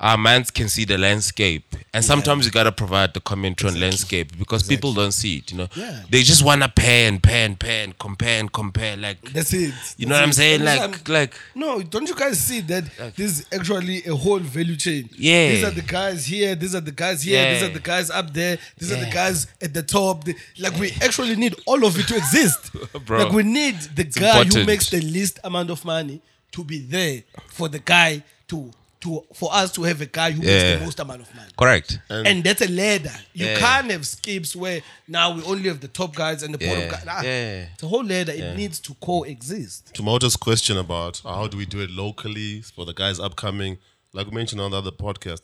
Our 0.01 0.19
minds 0.19 0.51
can 0.51 0.69
see 0.69 0.85
the 0.85 0.99
landscape, 0.99 1.77
and 1.95 2.05
sometimes 2.05 2.45
you 2.45 2.51
gotta 2.51 2.73
provide 2.73 3.15
the 3.15 3.21
commentary 3.21 3.73
on 3.73 3.81
landscape 3.81 4.37
because 4.37 4.65
people 4.65 4.93
don't 4.93 5.13
see 5.13 5.37
it. 5.37 5.53
You 5.53 5.59
know, 5.59 5.69
Yeah. 5.75 6.03
they 6.11 6.23
just 6.25 6.43
wanna 6.45 6.69
pay 6.69 7.07
and 7.07 7.23
pay 7.23 7.45
and 7.45 7.59
pay 7.59 7.85
and 7.85 7.97
compare 7.97 8.41
and 8.41 8.53
compare. 8.53 8.97
Like, 8.97 9.23
That's 9.33 9.53
it. 9.53 9.73
you 9.97 10.07
know 10.07 10.17
That's 10.17 10.19
what 10.19 10.23
I'm 10.25 10.31
it. 10.31 10.35
saying? 10.35 10.65
That's 10.65 10.81
Like, 10.81 10.91
I'm- 10.91 11.13
like 11.15 11.35
No, 11.55 11.81
don't 11.81 12.09
you 12.09 12.15
guys 12.17 12.41
see 12.41 12.61
that 12.63 12.85
this 13.15 13.39
is 13.39 13.47
actually 13.53 14.05
a 14.05 14.17
whole 14.17 14.41
value 14.41 14.75
chain? 14.77 15.09
Yeah. 15.17 15.51
These 15.53 15.65
are 15.65 15.71
the 15.71 15.83
guys 15.83 16.27
here, 16.27 16.57
these 16.57 16.75
are 16.75 16.81
the 16.81 16.91
guys 16.93 17.23
here, 17.23 17.53
these 17.53 17.63
Yeah. 17.63 17.69
are 17.69 17.73
the 17.73 17.81
guys 17.81 18.11
up 18.11 18.35
there, 18.35 18.59
these 18.77 18.91
are 18.91 18.97
the 18.97 19.07
Yeah. 19.07 19.15
guys 19.15 19.47
at 19.63 19.73
the 19.75 19.83
top. 19.85 20.25
The- 20.25 20.35
like 20.59 20.77
we 20.79 20.91
actually 21.03 21.37
need 21.37 21.55
all 21.67 21.85
of 21.87 21.97
it 21.97 22.09
to 22.09 22.17
exist. 22.17 22.59
Bro. 23.07 23.25
Like 23.27 23.33
we 23.33 23.45
need 23.45 23.79
the 23.95 24.03
guy 24.05 24.33
who 24.33 24.41
important. 24.41 24.67
makes 24.67 24.91
the 24.91 25.01
least 25.01 25.39
amount 25.45 25.71
of 25.71 25.85
money 25.85 26.21
to 26.51 26.65
be 26.65 26.79
there 26.81 27.23
for 27.47 27.69
the 27.69 27.79
guy 27.79 28.25
to 28.49 28.73
to 29.05 29.25
for 29.35 29.49
us 29.55 29.73
to 29.73 29.83
have 29.85 30.01
a 30.01 30.07
guy 30.07 30.31
who 30.33 30.41
makes 30.43 30.79
the 30.79 30.85
most 30.85 30.99
amount 31.01 31.21
of 31.23 31.35
money. 31.35 31.49
correct. 31.57 31.99
And, 32.11 32.43
that's 32.45 32.61
a 32.63 32.69
ladder. 32.69 33.13
You 33.33 33.47
Yeah. 33.47 33.59
can't 33.59 33.91
have 33.91 34.05
skips 34.07 34.55
where 34.57 34.83
now 35.09 35.35
we 35.35 35.43
only 35.45 35.69
have 35.69 35.81
the 35.81 35.89
top 35.89 36.15
guys 36.15 36.43
and 36.43 36.53
the 36.55 36.59
bottom 36.59 36.81
Yeah. 36.85 36.91
guys. 36.91 37.05
Nah. 37.05 37.21
Yeah. 37.23 37.67
It's 37.75 37.83
a 37.83 37.89
whole 37.89 38.05
ladder. 38.05 38.33
It 38.33 38.57
needs 38.57 38.79
to 38.81 38.95
coexist. 38.95 39.95
To 39.95 40.03
Moto's 40.03 40.37
question 40.37 40.77
about 40.77 41.21
how 41.25 41.47
do 41.47 41.57
we 41.57 41.67
do 41.67 41.81
it 41.81 41.91
locally 41.91 42.63
for 42.75 42.85
the 42.85 42.93
guys 42.95 43.19
upcoming, 43.21 43.79
like 44.13 44.27
we 44.27 44.33
mentioned 44.33 44.61
on 44.61 44.71
the 44.73 44.79
other 44.79 44.91
podcast, 44.93 45.43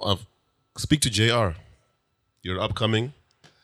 uh, 0.00 0.16
speak 0.76 1.00
to 1.02 1.10
JR. 1.10 1.56
You're 2.42 2.60
upcoming. 2.60 3.12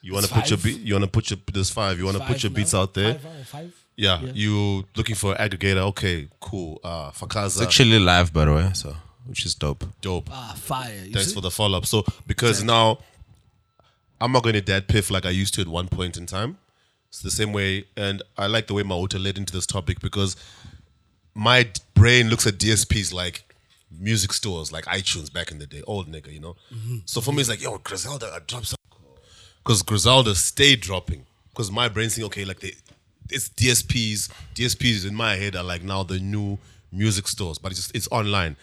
You 0.02 0.12
want 0.12 0.26
to 0.26 0.32
put 0.32 0.50
your 0.50 0.58
five. 0.58 0.64
beat. 0.64 0.80
You 0.80 0.94
want 0.94 1.04
to 1.04 1.10
put 1.10 1.30
your 1.30 1.38
there's 1.52 1.70
five. 1.70 1.98
You 1.98 2.04
want 2.04 2.18
to 2.18 2.24
put 2.24 2.42
your 2.42 2.50
beats 2.50 2.72
now? 2.74 2.82
out 2.82 2.94
there. 2.94 3.14
Five, 3.14 3.26
uh, 3.40 3.44
five? 3.44 3.72
Yeah, 3.96 4.20
you 4.34 4.84
looking 4.94 5.16
for 5.16 5.34
an 5.34 5.38
aggregator? 5.48 5.78
Okay, 5.92 6.28
cool. 6.38 6.78
Uh, 6.84 7.10
Fakaza. 7.10 7.46
It's 7.46 7.56
Fakaza. 7.56 7.62
actually 7.64 7.98
live, 7.98 8.30
by 8.32 8.44
the 8.44 8.52
way. 8.52 8.70
So 8.74 8.94
which 9.26 9.44
is 9.44 9.54
dope. 9.54 9.84
Dope. 10.00 10.28
Ah, 10.32 10.54
fire. 10.56 10.94
You 11.04 11.12
Thanks 11.12 11.28
see? 11.28 11.34
for 11.34 11.40
the 11.40 11.50
follow 11.50 11.78
up. 11.78 11.86
So 11.86 12.04
because 12.26 12.62
now 12.62 12.98
I'm 14.20 14.32
not 14.32 14.42
going 14.42 14.54
to 14.54 14.62
DatPiff 14.62 15.10
like 15.10 15.26
I 15.26 15.30
used 15.30 15.54
to 15.54 15.60
at 15.60 15.68
one 15.68 15.88
point 15.88 16.16
in 16.16 16.26
time. 16.26 16.58
It's 17.08 17.20
the 17.22 17.30
same 17.30 17.52
way, 17.52 17.84
and 17.96 18.22
I 18.36 18.46
like 18.46 18.66
the 18.66 18.74
way 18.74 18.82
my 18.82 18.94
Mauta 18.94 19.22
led 19.22 19.38
into 19.38 19.52
this 19.52 19.64
topic 19.66 20.00
because 20.00 20.36
my 21.34 21.68
brain 21.94 22.28
looks 22.28 22.46
at 22.46 22.54
DSPs 22.54 23.12
like 23.12 23.44
music 23.90 24.32
stores, 24.32 24.72
like 24.72 24.84
iTunes 24.86 25.32
back 25.32 25.50
in 25.50 25.58
the 25.58 25.66
day, 25.66 25.82
old 25.86 26.10
nigga, 26.10 26.32
you 26.32 26.40
know. 26.40 26.56
So 27.04 27.20
for 27.20 27.32
me, 27.32 27.40
it's 27.40 27.48
like, 27.48 27.62
yo, 27.62 27.78
Griselda, 27.78 28.32
I 28.34 28.40
dropped 28.46 28.66
some, 28.66 28.76
because 29.62 29.82
Griselda 29.82 30.34
stayed 30.34 30.80
dropping. 30.80 31.24
Because 31.50 31.70
my 31.70 31.88
brain's 31.88 32.14
thinking, 32.14 32.26
okay, 32.26 32.44
like 32.44 32.60
they, 32.60 32.72
it's 33.30 33.48
DSPs. 33.50 34.28
DSPs 34.54 35.06
in 35.06 35.14
my 35.14 35.36
head 35.36 35.56
are 35.56 35.64
like 35.64 35.82
now 35.82 36.02
the 36.02 36.18
new 36.18 36.58
music 36.92 37.28
stores, 37.28 37.58
but 37.58 37.72
it's 37.72 37.80
just 37.80 37.96
it's 37.96 38.08
online. 38.10 38.56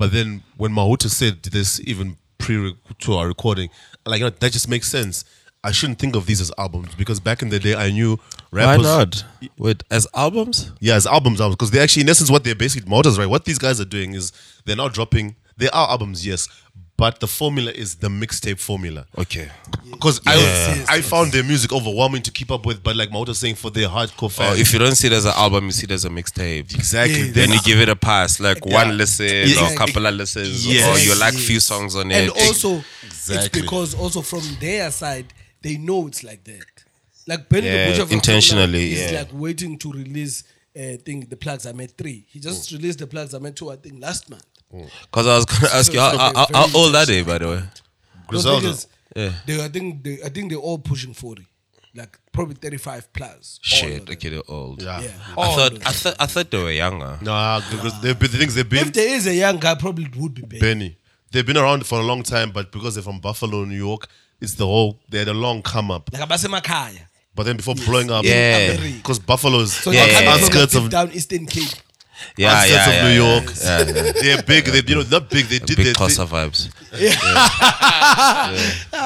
But 0.00 0.12
then 0.12 0.42
when 0.56 0.72
Mahuta 0.72 1.10
said 1.10 1.42
this, 1.42 1.78
even 1.84 2.16
pre 2.38 2.74
to 3.00 3.14
our 3.16 3.28
recording, 3.28 3.68
like 4.06 4.20
you 4.20 4.24
know, 4.24 4.30
that 4.30 4.50
just 4.50 4.66
makes 4.66 4.88
sense. 4.88 5.26
I 5.62 5.72
shouldn't 5.72 5.98
think 5.98 6.16
of 6.16 6.24
these 6.24 6.40
as 6.40 6.50
albums 6.56 6.94
because 6.94 7.20
back 7.20 7.42
in 7.42 7.50
the 7.50 7.58
day 7.58 7.74
I 7.74 7.90
knew 7.90 8.18
Why 8.48 8.78
rappers. 8.78 8.82
not? 8.82 9.24
Wait, 9.58 9.82
as 9.90 10.06
albums? 10.14 10.72
Yeah, 10.80 10.94
as 10.94 11.06
albums, 11.06 11.38
albums, 11.38 11.56
because 11.56 11.70
they 11.70 11.80
actually, 11.80 12.04
in 12.04 12.08
essence, 12.08 12.30
what 12.30 12.44
they're 12.44 12.54
basically 12.54 12.88
motors, 12.88 13.18
right? 13.18 13.26
What 13.26 13.44
these 13.44 13.58
guys 13.58 13.78
are 13.78 13.84
doing 13.84 14.14
is 14.14 14.32
they're 14.64 14.74
now 14.74 14.88
dropping. 14.88 15.36
They 15.58 15.68
are 15.68 15.90
albums, 15.90 16.26
yes, 16.26 16.48
but 17.00 17.18
the 17.18 17.26
formula 17.26 17.70
is 17.72 17.94
the 17.96 18.08
mixtape 18.08 18.60
formula. 18.60 19.06
Okay. 19.18 19.48
Because 19.90 20.20
Yes, 20.26 20.68
I, 20.68 20.74
yes, 20.78 20.88
I 20.96 21.00
found 21.00 21.32
their 21.32 21.42
music 21.42 21.72
overwhelming 21.72 22.22
to 22.22 22.30
keep 22.30 22.50
up 22.50 22.66
with, 22.66 22.82
but 22.82 22.94
like 22.94 23.10
Maota's 23.10 23.38
saying, 23.38 23.56
for 23.56 23.70
their 23.70 23.88
hardcore 23.88 24.24
Or 24.24 24.30
fans, 24.30 24.58
Oh, 24.58 24.60
if 24.60 24.72
you 24.72 24.78
don't 24.78 24.94
see 24.94 25.06
it 25.08 25.12
as 25.14 25.24
an 25.24 25.32
album, 25.34 25.64
you 25.66 25.72
see 25.72 25.84
it 25.84 25.90
as 25.98 26.04
a 26.04 26.10
mixtape. 26.10 26.74
exactly, 26.74 27.18
Yeah, 27.18 27.24
Then 27.32 27.48
then 27.48 27.50
you 27.52 27.60
give 27.62 27.80
it 27.80 27.88
a 27.88 27.96
pass, 27.96 28.38
like 28.38 28.64
one 28.66 28.96
listen 28.96 29.26
Yeah, 29.48 29.66
or 29.68 29.72
a 29.72 29.76
couple 29.76 30.04
of 30.06 30.14
listens, 30.14 30.66
yes, 30.66 30.86
or 30.86 30.96
you 31.02 31.18
like 31.18 31.32
yes. 31.34 31.46
few 31.46 31.60
songs 31.60 31.96
on 31.96 32.10
it. 32.10 32.14
and 32.14 32.26
it. 32.36 32.46
also 32.46 32.84
Exactly. 33.02 33.36
it's 33.36 33.48
because 33.60 33.94
also 33.94 34.20
from 34.22 34.42
their 34.60 34.90
side 34.90 35.26
they 35.62 35.76
know 35.78 36.06
it's 36.06 36.22
like 36.22 36.44
that. 36.44 36.64
Like 37.26 37.48
Benny 37.48 37.66
Yeah, 37.66 37.84
the 37.86 37.92
Butcher 37.92 38.06
for 38.06 38.12
intentionally, 38.14 38.82
example, 38.92 39.06
is 39.06 39.12
yeah. 39.12 39.18
like 39.20 39.30
waiting 39.32 39.78
to 39.78 39.92
release 39.92 40.44
uh, 40.76 40.96
thing 41.04 41.26
the 41.28 41.36
plugs 41.36 41.64
I 41.66 41.72
met 41.72 41.92
three. 41.96 42.24
He 42.28 42.38
just 42.40 42.70
released 42.72 42.98
the 42.98 43.06
plugs 43.06 43.32
I 43.34 43.38
met 43.38 43.56
two 43.56 43.70
I 43.70 43.76
think 43.76 44.00
last 44.00 44.28
month. 44.30 44.44
Because 44.70 45.26
I 45.26 45.36
was 45.36 45.44
gonna 45.46 45.68
ask 45.74 45.92
you, 45.92 46.00
how, 46.00 46.16
how, 46.16 46.32
how, 46.34 46.46
how 46.66 46.66
old 46.78 46.94
are 46.94 47.06
they, 47.06 47.22
by 47.22 47.38
the 47.38 47.48
way? 47.48 47.62
Those 48.30 48.44
Griselda. 48.44 48.76
Yeah. 49.16 49.32
They 49.46 49.64
I 49.64 49.68
think 49.68 50.04
they 50.04 50.18
I 50.24 50.28
think 50.28 50.50
they're 50.50 50.58
all 50.58 50.78
pushing 50.78 51.12
forty. 51.14 51.46
Like 51.94 52.20
probably 52.32 52.54
thirty 52.54 52.76
five 52.76 53.12
plus. 53.12 53.58
Shit, 53.62 54.08
okay, 54.08 54.28
they're 54.28 54.42
old. 54.48 54.80
yeah. 54.82 55.00
Yeah. 55.00 55.10
I 55.36 55.54
thought, 55.54 55.58
I 55.58 55.68
them. 55.70 55.80
thought, 55.92 56.16
I 56.20 56.26
thought 56.26 56.50
they 56.50 56.62
were 56.62 56.70
younger. 56.70 57.18
Nah, 57.20 57.58
the, 57.58 57.76
the, 58.02 58.14
the 58.14 58.28
things 58.28 58.54
they've 58.54 58.68
been 58.68 58.86
If 58.86 58.92
there 58.92 59.12
is 59.12 59.26
a 59.26 59.34
young 59.34 59.58
guy, 59.58 59.74
probably 59.74 60.04
it 60.04 60.14
would 60.16 60.34
be 60.34 60.42
Benny. 60.42 60.60
Benny. 60.60 60.96
They've 61.32 61.44
been 61.46 61.56
around 61.56 61.84
for 61.86 61.98
a 61.98 62.02
long 62.02 62.22
time, 62.22 62.52
but 62.52 62.70
because 62.70 62.94
they're 62.94 63.02
from 63.02 63.18
Buffalo, 63.20 63.64
New 63.64 63.76
York, 63.76 64.06
it's 64.40 64.54
the 64.54 64.66
whole 64.66 65.00
they 65.08 65.18
had 65.18 65.28
a 65.28 65.34
long 65.34 65.62
come 65.62 65.90
up. 65.90 66.10
Like 66.12 66.22
Abasemakhaya. 66.28 67.00
But 67.34 67.44
then 67.46 67.56
before 67.56 67.74
blowing 67.74 68.10
up, 68.10 68.24
Yeah. 68.24 68.76
because 68.76 69.18
Buffalo's 69.18 69.72
So 69.72 69.90
Yeah, 69.90 70.06
they're 70.06 70.12
yeah, 70.12 70.14
coming 70.14 70.28
yeah. 70.28 70.34
from 70.36 70.44
outskirts 70.44 70.72
deep 70.74 70.82
of 70.84 70.90
down 70.90 71.12
Eastern 71.12 71.46
Cape. 71.46 71.68
Yeah, 72.36 72.52
outskirts 72.52 72.70
yeah, 72.70 72.88
of 72.88 72.94
yeah, 72.94 73.08
New 73.08 73.14
York. 73.14 73.44
Yeah, 73.62 73.78
yeah. 74.04 74.12
They're 74.12 74.42
big. 74.52 74.64
They 74.66 74.82
you 74.86 74.94
know 75.02 75.08
not 75.10 75.30
big. 75.30 75.46
They 75.46 75.58
did 75.58 75.76
Big 75.76 75.86
their 75.86 75.94
Costa 75.94 76.26
thing. 76.26 76.50
vibes. 76.50 76.68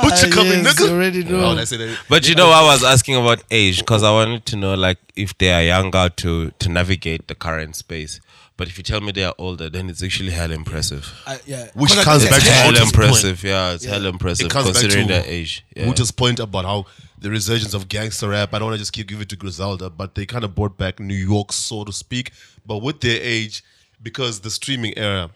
Butcher 0.03 0.31
coming, 0.31 0.65
yes, 0.65 0.81
nigga. 0.81 0.91
already 0.91 1.25
know. 1.25 1.51
Oh, 1.51 1.55
that's 1.55 1.73
it. 1.73 1.99
But 2.09 2.29
you 2.29 2.35
know, 2.35 2.51
I 2.51 2.63
was 2.65 2.83
asking 2.85 3.17
about 3.17 3.43
age 3.51 3.79
because 3.81 4.03
I 4.03 4.11
wanted 4.11 4.45
to 4.47 4.57
know, 4.57 4.75
like, 4.75 4.99
if 5.17 5.37
they 5.39 5.53
are 5.53 5.63
younger 5.63 6.09
to 6.09 6.51
to 6.51 6.69
navigate 6.69 7.29
the 7.29 7.35
current 7.35 7.77
space. 7.77 8.21
But 8.57 8.69
if 8.69 8.79
you 8.79 8.85
tell 8.85 9.01
me 9.01 9.11
they 9.11 9.25
are 9.25 9.35
older, 9.37 9.69
then 9.69 9.91
it's 9.91 10.01
actually 10.01 10.31
hell 10.31 10.53
impressive. 10.53 11.13
I- 11.27 11.41
yeah. 11.45 11.67
Which 11.75 11.93
comes 11.97 12.23
back 12.25 12.39
to 12.39 12.45
that's- 12.45 12.61
hell 12.63 12.69
Otis' 12.71 12.81
point. 12.93 12.95
impressive. 12.95 13.43
Yeah, 13.43 13.73
it's 13.73 13.85
hell 13.85 14.07
impressive 14.07 14.47
It 14.47 14.53
comes 14.53 14.67
back 14.71 14.81
considering 14.81 15.09
to 15.09 15.15
their 15.15 15.25
age. 15.27 15.65
Yeah. 15.75 15.89
Wooter's 15.89 16.13
point 16.13 16.39
about 16.39 16.65
how 16.65 16.87
the 17.25 17.31
resurgence 17.31 17.73
of 17.73 17.89
gangster 17.89 18.29
rap. 18.29 18.53
I 18.53 18.59
don't 18.59 18.67
want 18.67 18.75
to 18.75 18.83
just 18.83 18.93
keep 18.93 19.09
give 19.09 19.23
it 19.23 19.31
to 19.31 19.37
Griselda, 19.37 19.89
but 19.89 20.15
they 20.15 20.27
kind 20.27 20.45
of 20.45 20.55
brought 20.55 20.77
back 20.77 21.01
New 21.01 21.15
York, 21.15 21.53
so 21.53 21.83
to 21.83 21.91
speak. 21.91 22.33
But 22.67 22.83
with 22.83 23.01
their 23.01 23.19
age, 23.19 23.65
because 24.03 24.41
the 24.41 24.51
streaming 24.51 24.93
era, 24.99 25.31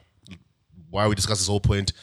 why 0.91 1.09
we 1.09 1.15
discuss 1.15 1.39
this 1.39 1.49
whole 1.49 1.61
point, 1.61 1.95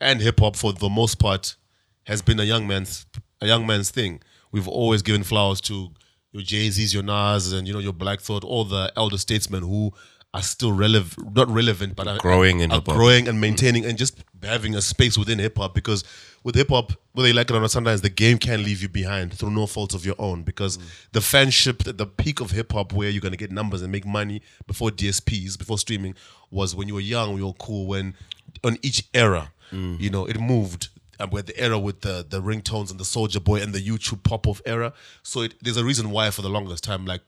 and 0.00 0.20
hip 0.20 0.38
hop 0.38 0.54
for 0.54 0.72
the 0.72 0.88
most 0.88 1.18
part 1.18 1.56
has 2.04 2.22
been 2.22 2.38
a 2.38 2.44
young 2.44 2.68
man's 2.68 3.06
a 3.40 3.48
young 3.48 3.66
man's 3.66 3.90
thing. 3.90 4.22
We've 4.52 4.68
always 4.68 5.02
given 5.02 5.24
flowers 5.24 5.60
to 5.62 5.90
your 6.30 6.44
Jay 6.44 6.70
Z's, 6.70 6.94
your 6.94 7.02
Nas, 7.02 7.52
and 7.52 7.66
you 7.66 7.74
know 7.74 7.80
your 7.80 7.92
Black 7.92 8.20
Thought, 8.20 8.44
all 8.44 8.62
the 8.62 8.92
elder 8.96 9.18
statesmen 9.18 9.64
who 9.64 9.94
are 10.36 10.42
still 10.42 10.72
relevant, 10.72 11.34
not 11.34 11.48
relevant, 11.48 11.96
but 11.96 12.06
are 12.06 12.18
Growing 12.18 12.60
in 12.60 12.70
are 12.70 12.76
hip-hop. 12.76 12.94
growing 12.94 13.26
and 13.26 13.38
mm. 13.38 13.40
maintaining 13.40 13.86
and 13.86 13.96
just 13.96 14.22
having 14.42 14.74
a 14.74 14.82
space 14.82 15.16
within 15.16 15.38
hip 15.38 15.56
hop. 15.56 15.74
Because 15.74 16.04
with 16.44 16.54
hip 16.54 16.68
hop, 16.68 16.92
whether 17.12 17.28
you 17.28 17.34
like 17.34 17.50
it 17.50 17.56
or 17.56 17.60
not, 17.60 17.70
sometimes 17.70 18.02
the 18.02 18.10
game 18.10 18.38
can 18.38 18.62
leave 18.62 18.82
you 18.82 18.88
behind 18.88 19.32
through 19.32 19.50
no 19.50 19.66
fault 19.66 19.94
of 19.94 20.04
your 20.04 20.14
own. 20.18 20.42
Because 20.42 20.76
mm. 20.76 20.84
the 21.12 21.20
fanship, 21.20 21.86
at 21.88 21.96
the 21.96 22.06
peak 22.06 22.40
of 22.40 22.50
hip 22.50 22.72
hop, 22.72 22.92
where 22.92 23.08
you're 23.08 23.22
gonna 23.22 23.36
get 23.36 23.50
numbers 23.50 23.82
and 23.82 23.90
make 23.90 24.06
money 24.06 24.42
before 24.66 24.90
DSPs, 24.90 25.58
before 25.58 25.78
streaming, 25.78 26.14
was 26.50 26.74
when 26.74 26.86
you 26.86 26.94
were 26.94 27.00
young, 27.00 27.34
we 27.34 27.42
were 27.42 27.52
cool. 27.54 27.86
When 27.86 28.14
on 28.62 28.78
each 28.82 29.08
era, 29.14 29.52
mm. 29.72 29.98
you 29.98 30.10
know, 30.10 30.26
it 30.26 30.38
moved. 30.38 30.88
And 31.18 31.32
we're 31.32 31.40
the 31.40 31.58
era 31.58 31.78
with 31.78 32.02
the 32.02 32.26
the 32.28 32.42
ringtones 32.42 32.90
and 32.90 33.00
the 33.00 33.04
Soulja 33.04 33.42
Boy 33.42 33.62
and 33.62 33.72
the 33.72 33.80
YouTube 33.80 34.22
pop 34.22 34.46
off 34.46 34.60
era. 34.66 34.92
So 35.22 35.40
it, 35.40 35.54
there's 35.62 35.78
a 35.78 35.84
reason 35.84 36.10
why 36.10 36.30
for 36.30 36.42
the 36.42 36.50
longest 36.50 36.84
time, 36.84 37.06
like 37.06 37.22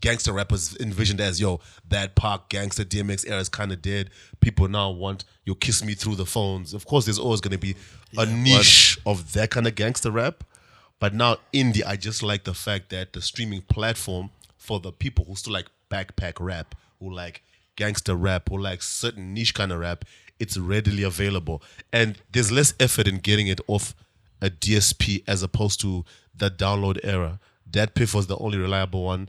gangster 0.00 0.32
rappers 0.32 0.76
envisioned 0.80 1.20
as 1.20 1.40
yo 1.40 1.60
that 1.88 2.14
Park 2.14 2.48
gangster 2.48 2.84
DMX 2.84 3.28
era 3.28 3.40
is 3.40 3.48
kind 3.48 3.72
of 3.72 3.82
dead. 3.82 4.10
People 4.40 4.68
now 4.68 4.90
want 4.90 5.24
you 5.44 5.54
kiss 5.54 5.84
me 5.84 5.94
through 5.94 6.16
the 6.16 6.26
phones. 6.26 6.74
Of 6.74 6.86
course, 6.86 7.04
there's 7.04 7.18
always 7.18 7.40
going 7.40 7.52
to 7.52 7.58
be 7.58 7.76
a 8.16 8.26
niche 8.26 8.98
of 9.06 9.32
that 9.34 9.50
kind 9.50 9.66
of 9.66 9.74
gangster 9.74 10.10
rap, 10.10 10.44
but 10.98 11.14
now 11.14 11.36
indie. 11.52 11.82
I 11.86 11.96
just 11.96 12.22
like 12.22 12.44
the 12.44 12.54
fact 12.54 12.90
that 12.90 13.12
the 13.12 13.22
streaming 13.22 13.62
platform 13.62 14.30
for 14.56 14.80
the 14.80 14.92
people 14.92 15.24
who 15.24 15.36
still 15.36 15.52
like 15.52 15.66
backpack 15.90 16.34
rap, 16.40 16.74
who 16.98 17.12
like 17.12 17.42
gangster 17.76 18.16
rap, 18.16 18.48
who 18.48 18.58
like 18.58 18.82
certain 18.82 19.34
niche 19.34 19.54
kind 19.54 19.72
of 19.72 19.80
rap, 19.80 20.04
it's 20.38 20.56
readily 20.56 21.02
available, 21.02 21.62
and 21.92 22.18
there's 22.32 22.50
less 22.50 22.74
effort 22.80 23.06
in 23.06 23.18
getting 23.18 23.46
it 23.46 23.60
off 23.68 23.94
a 24.40 24.50
DSP 24.50 25.22
as 25.26 25.42
opposed 25.42 25.80
to 25.80 26.04
the 26.34 26.50
download 26.50 26.98
era. 27.02 27.40
DatPiff 27.70 28.14
was 28.14 28.26
the 28.26 28.36
only 28.38 28.58
reliable 28.58 29.04
one. 29.04 29.28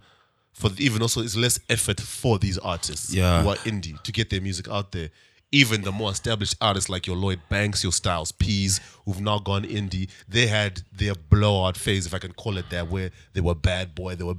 For 0.57 0.69
the, 0.69 0.83
even 0.83 1.03
also, 1.03 1.21
it's 1.21 1.35
less 1.35 1.59
effort 1.69 2.01
for 2.01 2.39
these 2.39 2.57
artists 2.57 3.13
Yeah. 3.13 3.43
who 3.43 3.49
are 3.49 3.55
indie 3.57 4.01
to 4.01 4.11
get 4.11 4.31
their 4.31 4.41
music 4.41 4.67
out 4.67 4.91
there. 4.91 5.09
Even 5.51 5.83
the 5.83 5.91
more 5.91 6.11
established 6.11 6.55
artists 6.59 6.89
like 6.89 7.05
your 7.05 7.15
Lloyd 7.15 7.39
Banks, 7.47 7.83
your 7.83 7.91
Styles 7.93 8.31
P's, 8.31 8.81
who've 9.05 9.21
now 9.21 9.37
gone 9.37 9.63
indie, 9.65 10.09
they 10.27 10.47
had 10.47 10.81
their 10.91 11.13
blowout 11.13 11.77
phase, 11.77 12.05
if 12.07 12.13
I 12.13 12.19
can 12.19 12.33
call 12.33 12.57
it 12.57 12.69
that, 12.71 12.89
where 12.89 13.11
they 13.33 13.39
were 13.41 13.53
bad 13.55 13.93
boy, 13.93 14.15
they 14.15 14.23
were 14.23 14.37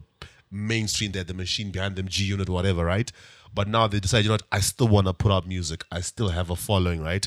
mainstream, 0.50 1.12
they 1.12 1.20
had 1.20 1.28
the 1.28 1.34
machine 1.34 1.70
behind 1.70 1.94
them, 1.96 2.08
G 2.08 2.24
Unit, 2.24 2.48
whatever, 2.48 2.84
right? 2.84 3.10
But 3.54 3.68
now 3.68 3.86
they 3.86 4.00
decide, 4.00 4.24
you 4.24 4.28
know 4.28 4.34
what, 4.34 4.42
I 4.52 4.60
still 4.60 4.88
want 4.88 5.06
to 5.06 5.14
put 5.14 5.30
out 5.32 5.46
music. 5.46 5.84
I 5.90 6.00
still 6.00 6.28
have 6.30 6.50
a 6.50 6.56
following, 6.56 7.00
right? 7.00 7.26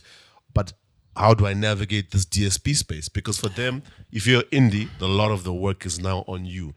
But 0.54 0.74
how 1.16 1.34
do 1.34 1.48
I 1.48 1.54
navigate 1.54 2.12
this 2.12 2.26
DSP 2.26 2.76
space? 2.76 3.10
Because 3.10 3.38
for 3.40 3.50
them, 3.50 3.84
if 4.12 4.28
you're 4.28 4.44
indie, 4.44 4.90
a 5.00 5.06
lot 5.08 5.32
of 5.32 5.44
the 5.44 5.54
work 5.54 5.86
is 5.86 5.98
now 6.00 6.24
on 6.28 6.46
you. 6.46 6.74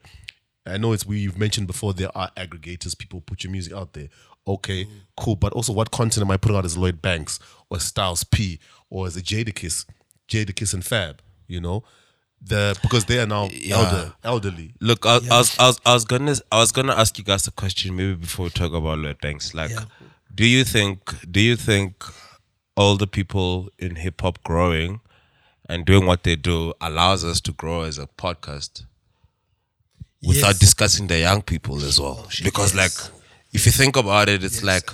I 0.65 0.77
know 0.77 0.93
it's 0.93 1.05
we've 1.05 1.37
mentioned 1.37 1.67
before 1.67 1.93
there 1.93 2.15
are 2.17 2.31
aggregators, 2.37 2.97
people 2.97 3.21
put 3.21 3.43
your 3.43 3.51
music 3.51 3.73
out 3.73 3.93
there. 3.93 4.09
Okay, 4.47 4.87
cool. 5.17 5.35
But 5.35 5.53
also 5.53 5.73
what 5.73 5.91
content 5.91 6.23
am 6.23 6.31
I 6.31 6.37
putting 6.37 6.57
out 6.57 6.65
as 6.65 6.77
Lloyd 6.77 7.01
Banks 7.01 7.39
or 7.69 7.79
Styles 7.79 8.23
P 8.23 8.59
or 8.89 9.07
as 9.07 9.17
a 9.17 9.21
Jadakiss, 9.21 9.85
Jadakiss 10.27 10.73
and 10.73 10.85
Fab, 10.85 11.21
you 11.47 11.59
know? 11.61 11.83
The 12.41 12.77
because 12.83 13.05
they 13.05 13.17
are 13.19 13.25
now 13.25 13.49
elder, 13.71 14.13
elderly. 14.23 14.73
Look, 14.79 15.05
I, 15.05 15.15
I, 15.15 15.37
was, 15.39 15.57
I 15.57 15.67
was 15.67 15.81
I 15.85 15.93
was 15.93 16.05
gonna 16.05 16.35
I 16.51 16.59
was 16.59 16.71
gonna 16.71 16.93
ask 16.93 17.17
you 17.17 17.23
guys 17.23 17.47
a 17.47 17.51
question 17.51 17.95
maybe 17.95 18.13
before 18.15 18.45
we 18.45 18.49
talk 18.51 18.71
about 18.73 18.99
Lloyd 18.99 19.19
Banks. 19.19 19.55
Like, 19.55 19.71
Yeah. 19.71 19.85
do 20.33 20.45
you 20.45 20.63
think 20.63 20.99
do 21.31 21.39
you 21.39 21.55
think 21.55 22.03
all 22.77 22.97
the 22.97 23.07
people 23.07 23.69
in 23.79 23.95
hip 23.95 24.21
hop 24.21 24.43
growing 24.43 24.99
and 25.67 25.85
doing 25.85 26.05
what 26.05 26.23
they 26.23 26.35
do 26.35 26.73
allows 26.81 27.23
us 27.23 27.41
to 27.41 27.51
grow 27.51 27.81
as 27.81 27.97
a 27.97 28.05
podcast 28.05 28.83
without 30.25 30.49
Yes. 30.55 30.59
discussing 30.59 31.07
the 31.07 31.19
young 31.19 31.41
people 31.41 31.83
as 31.83 31.99
well? 31.99 32.25
Oh, 32.25 32.29
because 32.43 32.73
like, 32.75 32.91
if 33.53 33.65
you 33.65 33.71
think 33.71 33.95
about 33.97 34.29
it, 34.29 34.43
it's 34.43 34.63
like 34.63 34.89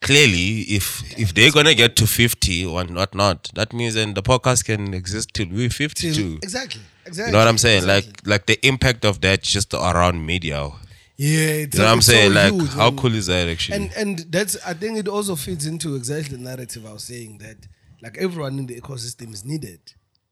clearly 0.00 0.60
if 0.68 1.02
if 1.18 1.34
they're 1.34 1.50
gonna 1.50 1.74
get 1.74 1.96
to 1.96 2.06
50 2.06 2.66
or 2.66 2.84
not 2.84 3.14
not 3.14 3.50
that 3.54 3.72
means 3.72 3.94
then 3.94 4.12
the 4.14 4.22
podcast 4.22 4.64
can 4.66 4.92
exist 4.94 5.30
till 5.32 5.48
we're 5.48 5.70
52 5.70 6.38
Exactly. 6.42 6.82
Exactly. 7.06 7.26
you 7.28 7.32
know 7.32 7.38
what 7.38 7.48
i'm 7.48 7.56
saying 7.58 7.78
Exactly. 7.78 8.12
like 8.12 8.26
like 8.26 8.46
the 8.46 8.58
impact 8.66 9.04
of 9.06 9.20
that 9.22 9.42
just 9.42 9.72
around 9.72 10.24
media 10.24 10.70
yeah, 11.16 11.64
it's, 11.64 11.74
you 11.76 11.80
know 11.82 11.86
what 11.88 11.92
i'm 11.94 12.02
saying 12.02 12.32
so 12.34 12.38
like 12.40 12.52
huge, 12.52 12.70
how 12.74 12.90
cool 12.92 13.14
is 13.14 13.26
that 13.26 13.48
actually 13.48 13.76
And 13.78 13.92
and 13.96 14.18
that's 14.30 14.54
I 14.66 14.74
think 14.74 14.98
it 14.98 15.08
also 15.08 15.34
fits 15.34 15.64
into 15.64 15.96
exactly 15.96 16.36
the 16.36 16.42
narrative 16.42 16.84
I 16.84 16.92
was 16.92 17.04
saying 17.04 17.38
that 17.38 17.56
like 18.02 18.18
everyone 18.18 18.58
in 18.58 18.66
the 18.66 18.78
ecosystem 18.78 19.32
is 19.32 19.42
needed, 19.46 19.80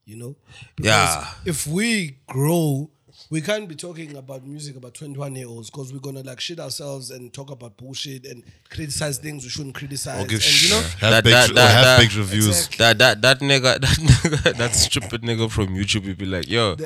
you 0.05 0.17
know? 0.17 0.37
Because 0.77 1.15
Yeah. 1.17 1.29
If 1.47 1.67
we 1.67 2.19
grow 2.27 2.91
we 3.31 3.41
can't 3.41 3.69
be 3.69 3.75
talking 3.75 4.17
about 4.17 4.45
music 4.47 4.77
about 4.77 4.95
21 4.95 5.35
year 5.35 5.47
olds 5.49 5.71
because 5.71 5.93
we're 5.93 5.99
gonna 5.99 6.23
like 6.23 6.41
shit 6.41 6.61
ourselves 6.61 7.11
and 7.11 7.33
talk 7.33 7.51
about 7.51 7.77
bullshit 7.77 8.27
and 8.27 8.43
criticize 8.71 9.19
things 9.19 9.45
we 9.45 9.51
shouldn't 9.51 9.75
criticize. 9.75 10.23
Or 10.23 10.27
give 10.27 10.41
and 10.45 10.63
you 10.63 10.71
know, 10.71 10.83
sh- 10.83 11.01
That- 11.01 11.13
have 11.15 11.25
that- 11.25 11.51
or 11.51 11.55
that- 11.55 11.71
have 11.71 11.85
that- 11.85 11.99
baked 12.01 12.17
reviews. 12.17 12.47
Exactly. 12.49 12.77
That 12.79 12.99
that 12.99 13.23
that 13.23 13.41
nigga 13.41 13.81
that 13.81 13.99
nigga 13.99 14.57
that 14.59 14.75
stupid 14.75 15.23
nigga 15.23 15.51
from 15.51 15.69
YouTube 15.69 16.05
would 16.07 16.19
be 16.19 16.27
like, 16.27 16.49
yo, 16.49 16.77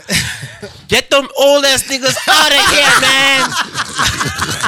get 0.89 1.11
them 1.11 1.29
old 1.39 1.65
ass 1.65 1.83
niggas 1.85 2.17
out 2.29 2.53
of 2.53 2.63
here, 2.73 3.01
man. 3.01 3.51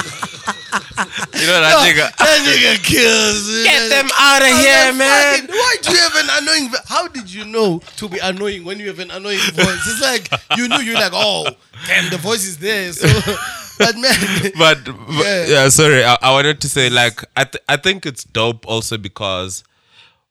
you 1.41 1.47
know 1.47 1.59
that 1.61 1.75
nigga. 1.85 2.15
that 2.17 2.39
nigga 2.45 2.83
kills. 2.83 3.63
Get 3.63 3.89
them 3.89 4.09
out 4.17 4.41
of 4.41 4.47
here, 4.47 4.93
man. 4.93 5.47
Why 5.47 5.75
do 5.81 5.91
you 5.91 5.97
have 5.97 6.15
an 6.15 6.29
annoying? 6.41 6.69
vo- 6.71 6.85
How 6.87 7.07
did 7.07 7.31
you 7.33 7.45
know 7.45 7.81
to 7.97 8.07
be 8.09 8.19
annoying 8.19 8.63
when 8.63 8.79
you 8.79 8.87
have 8.87 8.99
an 8.99 9.11
annoying 9.11 9.39
voice? 9.53 9.87
It's 9.87 10.01
like 10.01 10.29
you 10.57 10.67
knew 10.67 10.77
you're 10.79 10.95
like, 10.95 11.11
oh, 11.13 11.47
damn, 11.87 12.09
the 12.09 12.17
voice 12.17 12.45
is 12.45 12.57
there. 12.59 12.91
So, 12.93 13.07
but 13.79 13.97
man, 13.97 14.13
But, 14.57 14.85
but 14.85 15.25
Yeah. 15.25 15.45
yeah. 15.47 15.69
sorry. 15.69 16.03
I, 16.03 16.17
I 16.21 16.31
wanted 16.31 16.61
to 16.61 16.69
say 16.69 16.89
like 16.89 17.23
I 17.35 17.43
th- 17.45 17.63
I 17.67 17.77
think 17.77 18.05
it's 18.05 18.23
dope 18.23 18.65
also 18.67 18.97
because 18.97 19.63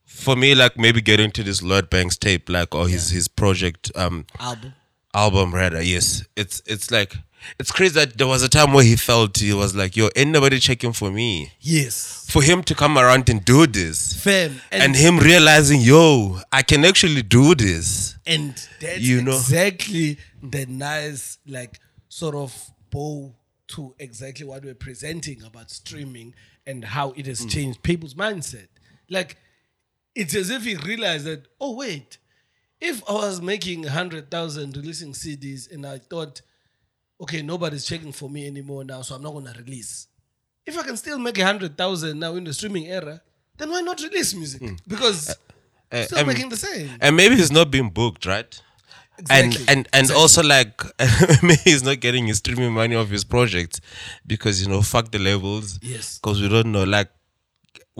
for 0.05 0.35
me 0.35 0.55
like 0.55 0.77
maybe 0.77 1.01
getting 1.01 1.31
to 1.31 1.43
this 1.43 1.61
Lloyd 1.63 1.89
Banks 1.89 2.17
tape 2.17 2.49
like 2.49 2.73
or 2.75 2.87
his 2.87 3.09
his 3.09 3.27
project 3.27 3.91
um 3.95 4.25
album. 4.39 4.73
album 5.13 5.53
rather 5.55 5.81
yes 5.81 6.23
it's 6.35 6.61
it's 6.65 6.91
like 6.91 7.15
it's 7.59 7.71
crazy 7.71 7.93
that 7.95 8.17
there 8.17 8.27
was 8.27 8.43
a 8.43 8.49
time 8.49 8.73
where 8.73 8.83
he 8.83 8.95
felt 8.95 9.37
he 9.37 9.53
was 9.53 9.75
like 9.75 9.95
yo 9.95 10.09
ain't 10.15 10.31
nobody 10.31 10.59
checking 10.59 10.93
for 10.93 11.11
me. 11.11 11.51
Yes, 11.59 12.25
for 12.29 12.41
him 12.41 12.63
to 12.63 12.75
come 12.75 12.97
around 12.97 13.29
and 13.29 13.43
do 13.45 13.67
this. 13.67 14.13
Fam, 14.23 14.61
and 14.71 14.95
him 14.95 15.17
realizing 15.19 15.81
yo 15.81 16.39
I 16.51 16.61
can 16.63 16.85
actually 16.85 17.21
do 17.23 17.55
this. 17.55 18.17
And 18.25 18.53
that's 18.79 18.99
You 19.01 19.21
know. 19.21 19.31
exactly 19.37 20.17
the 20.41 20.65
nice 20.67 21.37
like 21.47 21.79
sort 22.09 22.35
of 22.35 22.53
bow 22.89 23.35
to 23.67 23.95
exactly 23.99 24.45
what 24.45 24.63
we're 24.65 24.73
presenting 24.75 25.41
about 25.43 25.71
streaming 25.71 26.33
and 26.67 26.83
how 26.83 27.11
it 27.11 27.23
Mm. 27.25 27.27
has 27.27 27.45
changed 27.45 27.81
people's 27.83 28.13
mindset. 28.15 28.67
Like 29.09 29.37
it's 30.13 30.35
as 30.35 30.49
if 30.49 30.63
he 30.63 30.75
realized 30.75 31.25
that 31.25 31.45
oh 31.59 31.73
wait 31.75 32.17
if 32.81 33.01
i 33.09 33.13
was 33.13 33.41
making 33.41 33.83
100000 33.85 34.75
releasing 34.75 35.13
cds 35.13 35.71
and 35.71 35.85
i 35.85 35.97
thought 35.97 36.41
okay 37.21 37.41
nobody's 37.41 37.85
checking 37.85 38.11
for 38.11 38.29
me 38.29 38.47
anymore 38.47 38.83
now 38.83 39.01
so 39.01 39.15
i'm 39.15 39.21
not 39.23 39.31
going 39.33 39.45
to 39.45 39.53
release. 39.63 40.07
If 40.65 40.77
i 40.77 40.83
can 40.83 40.97
still 40.97 41.19
make 41.19 41.37
a 41.37 41.43
100000 41.43 42.17
now 42.19 42.35
in 42.35 42.43
the 42.43 42.53
streaming 42.53 42.87
era 42.87 43.21
then 43.57 43.69
why 43.69 43.81
not 43.81 44.01
release 44.01 44.33
music? 44.33 44.61
Because 44.87 45.35
Uh, 45.93 46.03
still 46.05 46.19
um, 46.19 46.27
making 46.27 46.49
the 46.49 46.55
same. 46.57 46.89
and 47.01 47.15
maybe 47.17 47.35
he's 47.35 47.51
not 47.51 47.69
being 47.69 47.89
booked 47.89 48.25
right? 48.25 48.61
Exactly. 49.19 49.65
and 49.67 49.69
and 49.71 49.87
and 49.97 50.11
also 50.11 50.41
like 50.41 50.81
maybe 51.43 51.61
he's 51.65 51.83
not 51.83 51.99
getting 51.99 52.27
his 52.27 52.37
streaming 52.37 52.71
money 52.73 52.95
off 52.95 53.09
his 53.09 53.25
projects 53.25 53.81
because 54.25 54.61
you 54.63 54.67
know 54.71 54.81
fuck 54.81 55.11
the 55.11 55.19
labels. 55.19 55.79
Yes. 55.81 56.17
because 56.17 56.41
we 56.41 56.47
don't 56.47 56.71
know 56.71 56.85
like 56.85 57.09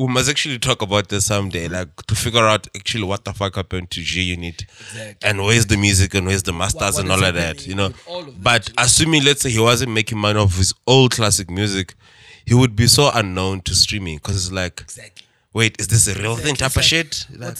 we 0.01 0.07
must 0.07 0.29
actually 0.29 0.57
talk 0.59 0.81
about 0.81 1.09
this 1.09 1.25
someday 1.25 1.67
like 1.67 1.95
to 2.07 2.15
figure 2.15 2.45
out 2.45 2.67
actually 2.75 3.03
what 3.03 3.23
the 3.25 3.33
fuck 3.33 3.55
happened 3.55 3.89
to 3.91 4.01
G 4.01 4.21
Unit 4.23 4.63
Exactly. 4.63 5.29
and 5.29 5.39
where's 5.43 5.65
the 5.67 5.77
music 5.77 6.13
and 6.15 6.25
where's 6.27 6.43
the 6.43 6.53
masters 6.53 6.95
what 6.95 7.03
and 7.03 7.11
all 7.11 7.23
of 7.23 7.33
that 7.35 7.67
you 7.67 7.75
know 7.75 7.89
that, 7.89 8.33
but 8.41 8.69
you 8.69 8.75
assuming 8.77 9.23
let's 9.23 9.41
say 9.41 9.49
he 9.49 9.59
wasn't 9.59 9.91
making 9.91 10.17
money 10.17 10.39
off 10.39 10.55
his 10.57 10.73
old 10.87 11.11
classic 11.11 11.49
music 11.49 11.95
he 12.45 12.53
would 12.53 12.75
be 12.75 12.87
so 12.87 13.11
unknown 13.13 13.61
to 13.61 13.75
streaming 13.75 14.17
because 14.17 14.35
it's 14.35 14.51
like 14.51 14.81
Exactly. 14.81 15.25
wait 15.53 15.79
is 15.79 15.87
this 15.87 16.07
a 16.07 16.19
real 16.19 16.35
thing 16.35 16.55
type 16.55 16.75
of 16.75 16.83
shit 16.83 17.25
like, 17.37 17.57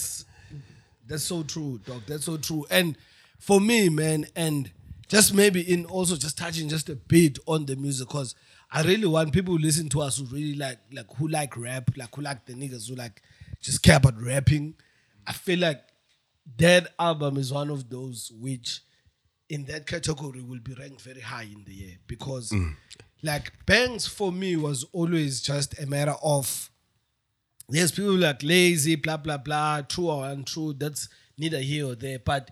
that's 1.08 1.24
so 1.24 1.42
true, 1.42 1.78
dog. 1.84 2.02
That's 2.06 2.24
so 2.24 2.38
true. 2.38 2.64
And 2.70 2.96
for 3.38 3.60
me, 3.60 3.90
man, 3.90 4.24
and 4.34 4.70
just 5.08 5.34
maybe 5.34 5.60
in 5.60 5.84
also 5.84 6.16
just 6.16 6.38
touching 6.38 6.70
just 6.70 6.88
a 6.88 6.94
bit 6.96 7.38
on 7.46 7.66
the 7.66 7.76
music, 7.76 8.08
because 8.08 8.34
I 8.72 8.82
really 8.82 9.06
want 9.06 9.32
people 9.32 9.54
who 9.54 9.62
listen 9.62 9.88
to 9.90 10.00
us 10.00 10.18
who 10.18 10.24
really 10.24 10.54
like 10.54 10.78
like 10.92 11.06
who 11.16 11.28
like 11.28 11.56
rap, 11.56 11.90
like 11.96 12.14
who 12.14 12.22
like 12.22 12.46
the 12.46 12.54
niggas 12.54 12.88
who 12.88 12.94
like 12.94 13.22
just 13.60 13.82
care 13.82 13.96
about 13.98 14.20
rapping. 14.20 14.74
I 15.26 15.32
feel 15.32 15.58
like 15.58 15.82
that 16.58 16.88
album 16.98 17.36
is 17.36 17.52
one 17.52 17.70
of 17.70 17.90
those 17.90 18.32
which 18.40 18.80
in 19.48 19.64
that 19.66 19.86
category 19.86 20.40
will 20.40 20.60
be 20.60 20.74
ranked 20.74 21.02
very 21.02 21.20
high 21.20 21.42
in 21.42 21.62
the 21.64 21.74
year 21.74 21.96
because 22.06 22.50
mm. 22.50 22.74
like 23.22 23.52
bangs 23.66 24.06
for 24.06 24.32
me 24.32 24.56
was 24.56 24.84
always 24.92 25.42
just 25.42 25.78
a 25.78 25.86
matter 25.86 26.16
of 26.22 26.70
There's 27.68 27.92
people 27.92 28.14
like 28.16 28.42
lazy, 28.42 28.96
blah 28.96 29.18
blah 29.18 29.38
blah, 29.38 29.82
true 29.82 30.08
or 30.08 30.26
untrue. 30.26 30.72
That's 30.72 31.08
neither 31.38 31.60
here 31.60 31.88
or 31.88 31.94
there. 31.94 32.18
But 32.18 32.50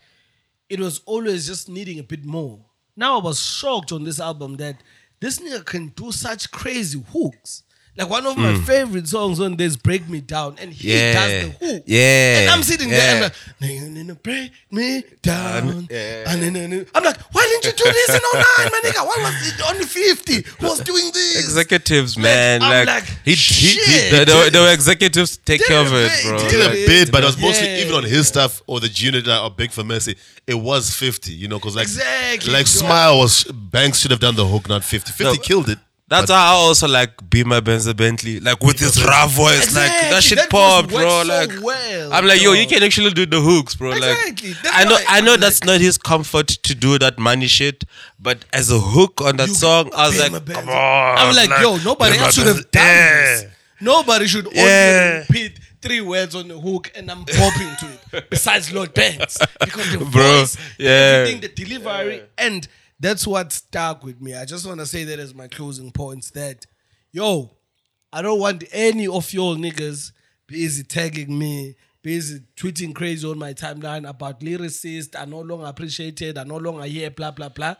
it 0.69 0.81
was 0.81 1.01
always 1.07 1.47
just 1.47 1.69
needing 1.69 1.99
a 1.99 2.03
bit 2.03 2.25
more. 2.25 2.65
Now 2.97 3.19
I 3.19 3.23
was 3.23 3.41
shocked 3.41 3.93
on 3.93 4.05
this 4.05 4.21
album 4.21 4.57
that 4.57 4.83
this 5.21 5.39
nigga 5.39 5.65
can 5.65 5.89
do 5.89 6.13
such 6.13 6.51
crazy 6.51 7.03
hooks. 7.13 7.63
Like 7.97 8.09
one 8.09 8.25
of 8.27 8.37
my 8.39 8.55
hmm. 8.55 8.63
favorite 8.63 9.09
songs 9.09 9.41
on 9.41 9.57
this 9.57 9.77
"Break 9.77 10.09
Me 10.09 10.21
Down," 10.21 10.57
and 10.61 10.73
he 10.73 10.93
Yeah. 10.95 11.13
does 11.13 11.33
the 11.59 11.67
hook. 11.67 11.83
Yeah. 11.87 12.41
and 12.43 12.51
I'm 12.51 12.63
sitting 12.63 12.89
there. 12.89 13.17
I'm 13.17 13.23
Yeah. 13.23 13.29
like, 13.61 13.71
"Nigga, 13.71 14.07
nigga, 14.07 14.23
break 14.23 14.53
me 14.71 14.97
um, 14.97 15.03
down. 15.23 15.69
And 15.69 15.89
ah, 16.27 16.37
then- 16.37 16.53
then- 16.55 16.71
then- 16.71 16.87
I'm 16.95 17.03
like, 17.05 17.19
why 17.33 17.43
didn't 17.51 17.65
you 17.67 17.85
do 17.85 17.91
this 17.93 18.09
in 18.11 18.21
09, 18.33 18.71
my 18.73 18.81
nigga? 18.85 19.07
Why 19.07 19.17
was 19.19 19.49
it 19.49 19.61
only 19.69 19.85
50 19.85 20.45
who 20.61 20.67
was 20.69 20.81
doing 20.81 21.11
this? 21.13 21.45
executives, 21.45 22.17
Like, 22.17 22.23
man. 22.23 22.63
I'm 22.63 22.71
Like, 22.71 22.87
like, 22.87 23.05
he, 23.25 23.33
he, 23.33 23.35
he, 23.35 23.69
shit. 23.77 24.11
the, 24.13 24.25
the, 24.33 24.51
the 24.51 24.73
executives 24.73 25.37
take 25.37 25.65
care 25.67 25.81
of 25.81 25.93
it, 25.93 26.11
Did 26.11 26.25
bro. 26.29 26.37
it, 26.37 26.51
did 26.51 26.61
Like, 26.61 26.71
a 26.79 26.87
bit, 26.87 27.13
but 27.13 27.23
it 27.23 27.27
was 27.27 27.39
mostly 27.39 27.67
Yeah. 27.69 27.83
even 27.85 27.95
on 27.97 28.05
his 28.05 28.29
stuff 28.29 28.63
or 28.67 28.81
the 28.81 28.89
unit 28.89 29.25
that 29.27 29.39
are 29.41 29.51
big 29.51 29.73
for 29.73 29.85
Mercy. 29.85 30.17
It 30.47 30.55
was 30.55 30.91
fifty, 30.95 31.33
you 31.33 31.49
know, 31.49 31.59
because 31.59 31.77
like 31.77 31.85
Exactly, 31.85 32.53
like. 32.53 32.67
Smile 32.67 33.19
was 33.19 33.45
Banks 33.45 33.99
should 34.01 34.11
have 34.11 34.21
done 34.21 34.37
the 34.37 34.47
hook, 34.47 34.69
not 34.69 34.85
50. 34.85 35.13
50 35.13 35.25
No. 35.25 35.35
killed 35.43 35.69
it. 35.69 35.79
That's 36.11 36.29
how 36.31 36.37
I 36.45 36.49
also 36.59 36.89
like 36.89 37.13
Beamer 37.31 37.61
Benz 37.61 37.87
or 37.87 37.95
Bentley, 37.95 38.41
like 38.41 38.61
with 38.65 38.81
his 38.81 39.03
rough 39.05 39.31
voice, 39.31 39.73
like 39.75 39.91
that 40.11 40.23
shit 40.25 40.39
that 40.39 40.51
popped, 40.51 40.89
bro. 40.89 41.23
so 41.23 41.29
Like 41.29 41.51
well, 41.63 42.13
I'm 42.13 42.27
like, 42.27 42.43
yo, 42.43 42.53
you 42.53 42.67
can 42.67 42.83
actually 42.83 43.11
do 43.13 43.27
the 43.27 43.41
hooks, 43.41 43.77
bro. 43.77 43.93
Exactly, 43.93 44.49
Like 44.51 44.63
that's 44.63 44.77
I 44.77 44.85
know, 44.85 44.95
why 44.97 45.05
I 45.09 45.21
know 45.21 45.35
I'm 45.35 45.41
that's 45.41 45.63
not 45.63 45.81
his 45.81 45.97
comfort 45.99 46.49
to 46.49 46.75
do 46.75 46.99
that 46.99 47.19
money 47.19 47.47
shit, 47.47 47.85
but 48.19 48.45
as 48.53 48.73
a 48.73 48.81
hook 48.81 49.21
on 49.21 49.37
that 49.37 49.49
You 49.49 49.55
song, 49.55 49.91
I 49.97 50.09
was 50.09 50.19
like, 50.19 50.45
come 50.47 50.69
on. 50.69 51.19
I'm 51.19 51.35
like, 51.37 51.51
yo, 51.63 51.77
nobody 51.79 52.19
else 52.19 52.35
should 52.35 52.49
have 52.49 52.71
done 52.73 52.83
this. 52.85 53.47
Nobody 53.81 54.27
should 54.27 54.47
only 54.49 54.59
Yeah. 54.59 55.19
repeat 55.21 55.61
three 55.81 56.01
words 56.03 56.35
on 56.35 56.49
the 56.49 56.59
hook 56.59 56.91
and 56.95 57.09
I'm 57.11 57.25
popping 57.25 57.71
to 57.81 58.19
it. 58.19 58.29
Besides 58.31 58.73
Lloyd 58.73 58.93
Banks. 58.95 59.39
Because 59.61 59.93
the 59.93 59.99
Bro, 60.11 60.41
voice, 60.41 60.57
yeah. 60.77 60.91
everything, 60.91 61.41
the 61.41 61.49
delivery, 61.49 62.23
and 62.37 62.67
that's 63.01 63.27
what 63.27 63.53
stuck 63.53 64.05
with 64.05 64.21
me. 64.21 64.35
I 64.35 64.45
just 64.45 64.67
want 64.67 64.79
to 64.81 64.87
say 64.87 65.05
that 65.05 65.19
as 65.19 65.35
my 65.35 65.49
closing 65.49 65.91
points 65.91 66.31
that, 66.33 66.67
yo, 67.11 67.57
I 68.13 68.23
don't 68.23 68.39
want 68.39 68.65
any 68.73 69.07
of 69.09 69.33
y'all 69.33 69.57
niggas 69.57 70.13
busy 70.47 70.83
tagging 70.83 71.37
me, 71.37 71.77
busy 72.03 72.41
tweeting 72.57 72.95
crazy 72.95 73.27
on 73.27 73.39
my 73.39 73.55
timeline 73.55 74.09
about 74.09 74.41
lyricists. 74.41 75.19
I 75.19 75.25
no 75.25 75.41
longer 75.41 75.67
appreciated. 75.67 76.37
I 76.39 76.45
no 76.45 76.59
longer 76.59 76.85
hear 76.85 77.11
blah 77.11 77.31
blah 77.31 77.49
blah. 77.49 77.75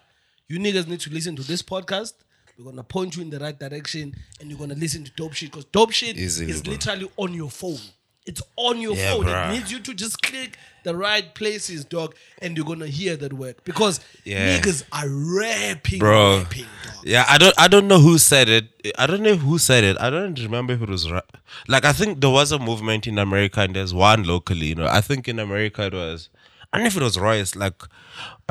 You 0.49 0.59
niggas 0.59 0.89
need 0.89 1.01
to 1.01 1.11
listen 1.11 1.37
to 1.37 1.43
this 1.43 1.63
podcast. 1.63 2.15
We're 2.59 2.65
gonna 2.67 2.83
point 2.85 3.17
you 3.17 3.23
in 3.23 3.31
the 3.31 3.39
right 3.39 3.59
direction, 3.59 4.15
and 4.41 4.51
you're 4.51 4.59
gonna 4.59 4.75
listen 4.75 5.05
to 5.05 5.11
dope 5.17 5.33
shit 5.35 5.51
because 5.51 5.65
dope 5.67 5.93
shit 5.93 6.17
Easily, 6.17 6.51
is 6.51 6.63
bro. 6.63 6.73
literally 6.73 7.11
on 7.17 7.33
your 7.35 7.51
phone. 7.51 7.79
It's 8.27 8.43
on 8.57 8.81
your 8.81 8.95
Yeah, 8.97 9.15
phone. 9.15 9.25
bruh. 9.25 9.49
It 9.51 9.53
needs 9.55 9.73
you 9.73 9.81
to 9.81 9.95
just 9.95 10.21
click 10.23 10.59
the 10.85 10.95
right 10.95 11.35
places, 11.35 11.85
dog, 11.85 12.15
and 12.41 12.57
you're 12.57 12.67
gonna 12.67 12.87
hear 12.87 13.17
that 13.17 13.33
work 13.33 13.65
because 13.65 14.01
Yeah. 14.25 14.59
niggas 14.59 14.83
are 14.93 15.09
rapping, 15.09 15.99
bro. 15.99 16.39
rapping, 16.39 16.67
dog. 16.85 16.95
Yeah, 17.05 17.25
I 17.29 17.39
don't 17.39 17.55
I 17.59 17.67
don't 17.69 17.89
know 17.89 17.99
who 17.99 18.19
said 18.19 18.49
it. 18.49 18.69
I 18.99 19.07
don't 19.07 19.23
know 19.23 19.37
who 19.37 19.59
said 19.59 19.85
it. 19.85 19.97
I 20.01 20.11
don't 20.11 20.39
remember 20.39 20.75
if 20.75 20.83
it 20.83 20.89
was 20.89 21.11
ra- 21.11 21.21
like 21.67 21.85
I 21.85 21.93
think 21.93 22.21
there 22.21 22.31
was 22.31 22.53
a 22.53 22.59
movement 22.59 23.07
in 23.07 23.19
America 23.19 23.61
and 23.63 23.75
there's 23.75 23.95
one 23.95 24.25
locally, 24.25 24.67
you 24.67 24.75
know. 24.75 24.87
I 24.87 25.01
think 25.01 25.27
in 25.29 25.39
America 25.39 25.83
it 25.87 25.95
was 25.95 26.29
I 26.73 26.77
don't 26.79 26.85
know 26.85 26.89
if 26.89 26.97
it 26.97 27.03
was 27.03 27.19
Royce, 27.19 27.57
like 27.57 27.83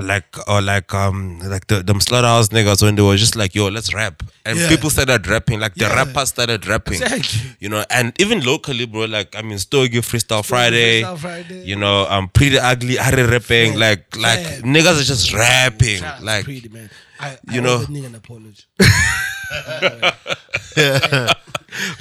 like 0.01 0.35
or 0.49 0.61
like 0.61 0.93
um 0.93 1.39
like 1.39 1.67
the 1.67 1.81
them 1.83 2.01
slaughterhouse 2.01 2.49
niggas 2.49 2.81
when 2.83 2.95
they 2.95 3.01
were 3.01 3.15
just 3.15 3.35
like, 3.37 3.55
yo, 3.55 3.67
let's 3.69 3.93
rap. 3.93 4.23
And 4.45 4.59
Yeah. 4.59 4.67
people 4.67 4.89
started 4.89 5.25
rapping, 5.27 5.59
like 5.61 5.75
the 5.75 5.85
Yeah. 5.85 5.95
rappers 5.95 6.29
started 6.29 6.67
rapping. 6.67 7.01
Exactly. 7.01 7.55
You 7.61 7.69
know, 7.69 7.85
and 7.89 8.11
even 8.19 8.41
locally, 8.43 8.85
bro, 8.85 9.05
like 9.05 9.35
I 9.37 9.41
mean 9.41 9.57
Stogie 9.57 10.01
Freestyle 10.01 10.43
Friday, 10.43 11.01
Freestyle 11.01 11.17
Friday. 11.17 11.63
you 11.65 11.77
know, 11.77 12.07
um 12.09 12.27
Priddy 12.33 12.59
Ugly, 12.61 12.99
Ari 12.99 13.23
rapping, 13.23 13.71
Fam, 13.73 13.79
like 13.79 14.17
like 14.17 14.39
niggas 14.63 14.99
are 14.99 15.03
just 15.03 15.33
rapping. 15.33 16.03
Like 16.21 16.43
Pretty, 16.43 16.67
man. 16.67 16.89
I, 17.21 17.29
I 17.47 17.53
you 17.53 17.61
know- 17.61 17.79
nigga 17.85 18.07
an 18.07 18.15
apology. 18.15 18.63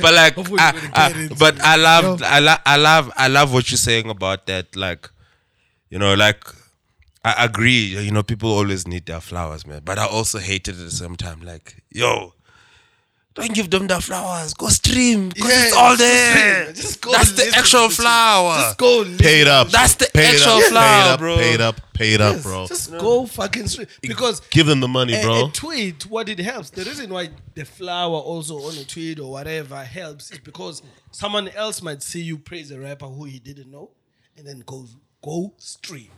but 0.00 0.14
like 0.14 0.34
I, 0.58 0.90
I- 0.94 1.28
but. 1.38 1.60
I 1.60 1.76
love 1.76 2.22
I, 2.22 2.38
lo- 2.40 2.62
I 2.66 2.76
love 2.76 3.10
I 3.16 3.28
love 3.28 3.52
what 3.52 3.70
you're 3.70 3.78
saying 3.78 4.10
about 4.10 4.46
that 4.46 4.74
like 4.76 5.08
you 5.90 5.98
know 5.98 6.14
like 6.14 6.44
I 7.24 7.44
agree 7.44 7.86
you 8.06 8.10
know 8.10 8.22
people 8.22 8.50
always 8.50 8.86
need 8.86 9.06
their 9.06 9.20
flowers 9.20 9.66
man 9.66 9.82
but 9.84 9.98
I 9.98 10.06
also 10.06 10.38
hate 10.38 10.68
it 10.68 10.72
at 10.72 10.78
the 10.78 10.90
same 10.90 11.16
time 11.16 11.40
like 11.42 11.82
yo 11.90 12.34
don't 13.34 13.54
give 13.54 13.70
them 13.70 13.86
the 13.86 14.00
flowers. 14.00 14.52
Go 14.52 14.66
stream. 14.68 15.30
'cause 15.30 15.48
Yeah, 15.48 15.66
it's 15.66 15.76
all 15.76 15.90
just 15.90 16.00
there. 16.00 16.62
stream. 16.62 16.74
Just 16.74 17.00
go 17.00 17.12
That's 17.12 17.30
the 17.30 17.44
listen 17.44 17.54
actual 17.54 17.82
to 17.82 17.88
the 17.88 17.94
shit. 17.94 18.02
flower. 18.02 18.56
Just 18.62 18.78
go 18.78 19.02
and 19.02 19.16
Paid 19.20 19.46
up. 19.46 19.68
That's 19.68 19.94
the 19.94 20.10
paid 20.12 20.34
actual 20.34 20.52
up, 20.54 20.62
flower, 20.64 21.02
paid 21.04 21.10
up, 21.12 21.18
bro. 21.20 21.36
Paid 21.36 21.60
up, 21.60 21.80
paid 21.94 22.20
up, 22.20 22.34
Yes, 22.34 22.42
bro. 22.42 22.66
Just 22.66 22.90
go 22.98 23.26
fucking 23.26 23.68
straight. 23.68 23.90
Because 24.02 24.40
Give 24.50 24.66
them 24.66 24.80
the 24.80 24.88
money, 24.88 25.14
a, 25.14 25.22
bro. 25.22 25.46
a 25.46 25.50
tweet, 25.52 26.04
what 26.06 26.28
it 26.28 26.40
helps, 26.40 26.70
the 26.70 26.82
reason 26.82 27.10
why 27.12 27.30
the 27.54 27.64
flower 27.64 28.16
also 28.18 28.56
on 28.58 28.76
a 28.76 28.82
tweet 28.84 29.20
or 29.20 29.30
whatever 29.30 29.84
helps 29.84 30.32
is 30.32 30.40
because 30.40 30.82
someone 31.12 31.46
else 31.50 31.80
might 31.80 32.02
see 32.02 32.20
you 32.20 32.38
praise 32.38 32.72
a 32.72 32.80
rapper 32.80 33.06
who 33.06 33.22
he 33.24 33.38
didn't 33.38 33.70
know 33.70 33.90
and 34.36 34.48
then 34.48 34.64
go 34.66 34.84
go 35.22 35.52
stream. 35.58 36.10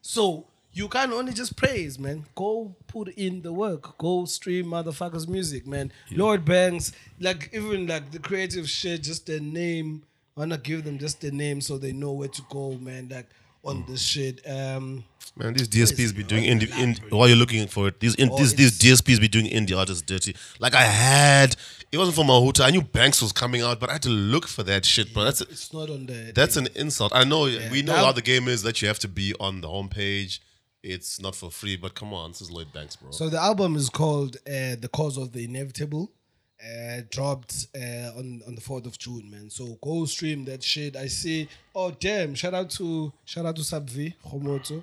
So 0.00 0.46
you 0.72 0.88
can't 0.88 1.12
only 1.12 1.32
just 1.32 1.56
praise, 1.56 1.98
man. 1.98 2.24
Go 2.34 2.74
put 2.86 3.08
in 3.08 3.42
the 3.42 3.52
work. 3.52 3.98
Go 3.98 4.24
stream 4.26 4.66
motherfuckers' 4.66 5.28
music, 5.28 5.66
man. 5.66 5.92
Lloyd 6.10 6.44
Banks, 6.44 6.92
like 7.18 7.50
even 7.52 7.86
like 7.86 8.10
the 8.10 8.18
creative 8.18 8.68
shit, 8.68 9.02
just 9.02 9.26
the 9.26 9.40
name. 9.40 10.02
I 10.36 10.40
wanna 10.40 10.58
give 10.58 10.84
them 10.84 10.98
just 10.98 11.20
the 11.20 11.32
name 11.32 11.60
so 11.60 11.78
they 11.78 11.92
know 11.92 12.12
where 12.12 12.28
to 12.28 12.42
go, 12.48 12.72
man. 12.74 13.08
Like 13.10 13.26
on 13.68 13.84
this 13.88 14.02
shit. 14.02 14.40
Um 14.48 15.04
Man, 15.36 15.52
these 15.54 15.68
DSPs 15.68 16.16
be 16.16 16.24
doing 16.24 16.42
indie, 16.44 16.76
in, 16.76 16.96
while 17.10 17.28
you're 17.28 17.36
looking 17.36 17.68
for 17.68 17.86
it. 17.88 18.00
These 18.00 18.16
in, 18.16 18.28
these, 18.36 18.54
these 18.56 18.76
DSPs 18.76 19.20
be 19.20 19.28
doing 19.28 19.46
indie 19.46 19.76
artists 19.76 20.02
dirty. 20.02 20.34
Like 20.58 20.74
I 20.74 20.82
had, 20.82 21.54
it 21.92 21.96
wasn't 21.98 22.16
for 22.16 22.24
Mahuta. 22.24 22.64
I 22.64 22.70
knew 22.70 22.82
Banks 22.82 23.22
was 23.22 23.30
coming 23.30 23.62
out, 23.62 23.78
but 23.78 23.88
I 23.88 23.92
had 23.92 24.02
to 24.02 24.08
look 24.08 24.48
for 24.48 24.64
that 24.64 24.84
shit, 24.84 25.14
bro. 25.14 25.22
That's 25.22 25.40
it's 25.42 25.72
not 25.72 25.90
on 25.90 26.06
the 26.06 26.32
that's 26.34 26.56
an 26.56 26.66
insult. 26.74 27.12
I 27.14 27.22
know 27.22 27.42
we 27.70 27.82
know 27.82 27.94
Now- 27.94 28.06
how 28.06 28.12
the 28.12 28.22
game 28.22 28.48
is 28.48 28.62
that 28.64 28.82
you 28.82 28.88
have 28.88 28.98
to 29.00 29.08
be 29.08 29.32
on 29.38 29.60
the 29.60 29.68
homepage. 29.68 30.40
It's 30.82 31.20
not 31.20 31.34
for 31.36 31.50
free, 31.50 31.76
but 31.76 31.94
come 31.94 32.12
on, 32.14 32.30
this 32.30 32.40
is 32.40 32.50
Lloyd 32.50 32.72
Banks, 32.72 32.96
bro. 32.96 33.10
So 33.12 33.28
the 33.28 33.40
album 33.40 33.76
is 33.76 33.90
called 33.90 34.38
uh, 34.46 34.74
"The 34.80 34.88
Course 34.92 35.16
of 35.16 35.32
the 35.32 35.44
Inevitable." 35.44 36.10
Uh, 36.60 37.02
dropped 37.08 37.68
uh, 37.76 38.10
on 38.18 38.42
on 38.46 38.54
the 38.56 38.60
fourth 38.60 38.84
of 38.84 38.98
June, 38.98 39.30
man. 39.30 39.48
So 39.48 39.78
go 39.80 40.04
stream 40.06 40.44
that 40.46 40.62
shit. 40.62 40.96
I 40.96 41.06
see. 41.06 41.48
Oh 41.72 41.92
damn! 41.92 42.34
Shout 42.34 42.52
out 42.52 42.70
to 42.70 43.12
shout 43.24 43.46
out 43.46 43.54
to 43.56 43.62
Subv 43.62 44.14
Homoto. 44.26 44.82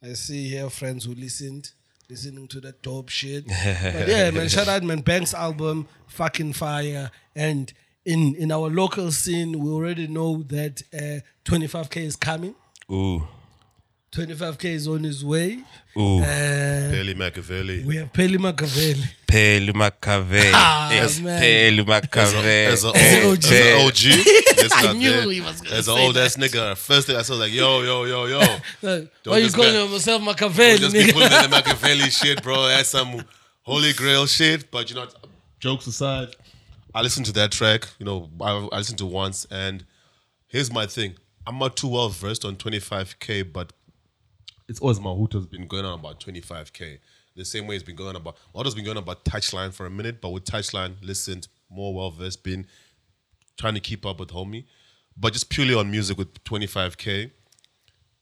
I 0.00 0.12
see 0.12 0.48
here 0.48 0.70
friends 0.70 1.06
who 1.06 1.14
listened, 1.14 1.72
listening 2.08 2.46
to 2.48 2.60
that 2.60 2.82
dope 2.82 3.08
shit. 3.08 3.46
but 3.48 4.08
yeah, 4.08 4.30
man. 4.30 4.48
Shout 4.48 4.68
out, 4.68 4.84
man. 4.84 5.00
Banks 5.00 5.34
album, 5.34 5.88
fucking 6.06 6.52
fire. 6.52 7.10
And 7.34 7.72
in 8.04 8.36
in 8.36 8.52
our 8.52 8.70
local 8.70 9.10
scene, 9.10 9.58
we 9.58 9.70
already 9.70 10.06
know 10.06 10.44
that 10.44 10.82
uh, 10.94 11.20
25k 11.44 11.96
is 11.96 12.14
coming. 12.14 12.54
Ooh. 12.92 13.26
25k 14.12 14.64
is 14.64 14.88
on 14.88 15.04
his 15.04 15.24
way. 15.24 15.58
Ooh. 15.96 16.20
Uh, 16.20 16.24
Pheli 16.90 17.14
Makaveli. 17.14 17.84
we 17.84 17.96
have 17.96 18.12
Pheli 18.12 18.36
Makaveli. 18.38 19.04
Pheli 19.26 19.70
Makaveli. 19.72 20.50
Ah, 20.54 20.90
yes, 20.90 21.20
man. 21.20 21.42
Pelu 21.42 21.80
As 21.80 22.32
a, 22.32 22.36
Machiavelli. 22.36 22.66
as 22.72 22.84
a, 22.84 22.88
an 22.94 23.24
old, 23.26 23.38
OG. 23.38 23.44
as 23.44 23.52
an 23.52 23.78
OG, 23.86 24.72
I 24.72 24.92
knew 24.94 25.10
there. 25.10 25.30
he 25.30 25.40
was 25.40 25.60
gonna 25.60 25.76
As 25.76 25.88
an 25.88 25.94
say 25.96 26.06
old 26.06 26.16
ass 26.16 26.36
nigga, 26.36 26.76
first 26.76 27.06
thing 27.06 27.16
I 27.16 27.22
saw 27.22 27.34
like, 27.34 27.52
yo, 27.52 27.82
yo, 27.82 28.04
yo, 28.04 28.24
yo. 28.26 28.38
Like, 28.82 29.12
Don't 29.22 29.32
why 29.32 29.38
you 29.38 29.50
calling 29.50 29.72
get- 29.72 29.90
yourself 29.90 30.18
Don't 30.20 30.24
Machiavelli? 30.24 30.78
just 30.78 30.94
be 30.94 31.00
nigga? 31.04 31.12
putting 31.12 31.32
in 31.32 31.42
the 31.42 31.48
Machiavelli 31.50 32.10
shit, 32.10 32.42
bro. 32.42 32.66
That's 32.68 32.88
some 32.88 33.22
holy 33.62 33.92
grail 33.92 34.26
shit. 34.26 34.70
But 34.70 34.88
you 34.88 34.96
know, 34.96 35.06
jokes 35.60 35.86
aside, 35.86 36.28
I 36.94 37.02
listened 37.02 37.26
to 37.26 37.32
that 37.32 37.52
track. 37.52 37.86
You 37.98 38.06
know, 38.06 38.30
I, 38.40 38.68
I 38.72 38.78
listened 38.78 38.98
to 38.98 39.06
once, 39.06 39.46
and 39.50 39.84
here's 40.46 40.72
my 40.72 40.86
thing. 40.86 41.14
I'm 41.46 41.58
not 41.58 41.76
too 41.76 41.88
well 41.88 42.08
versed 42.08 42.44
on 42.44 42.56
25k, 42.56 43.52
but 43.52 43.72
it's 44.68 44.80
always 44.80 45.00
Mahuta's 45.00 45.46
been 45.46 45.66
going 45.66 45.84
on 45.84 45.98
about 45.98 46.20
25k. 46.20 46.98
The 47.34 47.44
same 47.44 47.66
way 47.66 47.76
it's 47.76 47.84
been 47.84 47.96
going 47.96 48.10
on 48.10 48.16
about. 48.16 48.36
Mahuta's 48.54 48.74
been 48.74 48.84
going 48.84 48.96
on 48.96 49.02
about 49.02 49.24
Touchline 49.24 49.72
for 49.72 49.86
a 49.86 49.90
minute, 49.90 50.20
but 50.20 50.30
with 50.30 50.44
Touchline, 50.44 50.96
listened 51.02 51.48
more 51.70 51.94
well 51.94 52.10
versed, 52.10 52.42
been 52.42 52.66
trying 53.56 53.74
to 53.74 53.80
keep 53.80 54.04
up 54.04 54.20
with 54.20 54.30
homie. 54.30 54.64
But 55.16 55.32
just 55.32 55.48
purely 55.48 55.74
on 55.74 55.90
music 55.90 56.18
with 56.18 56.42
25k, 56.44 57.30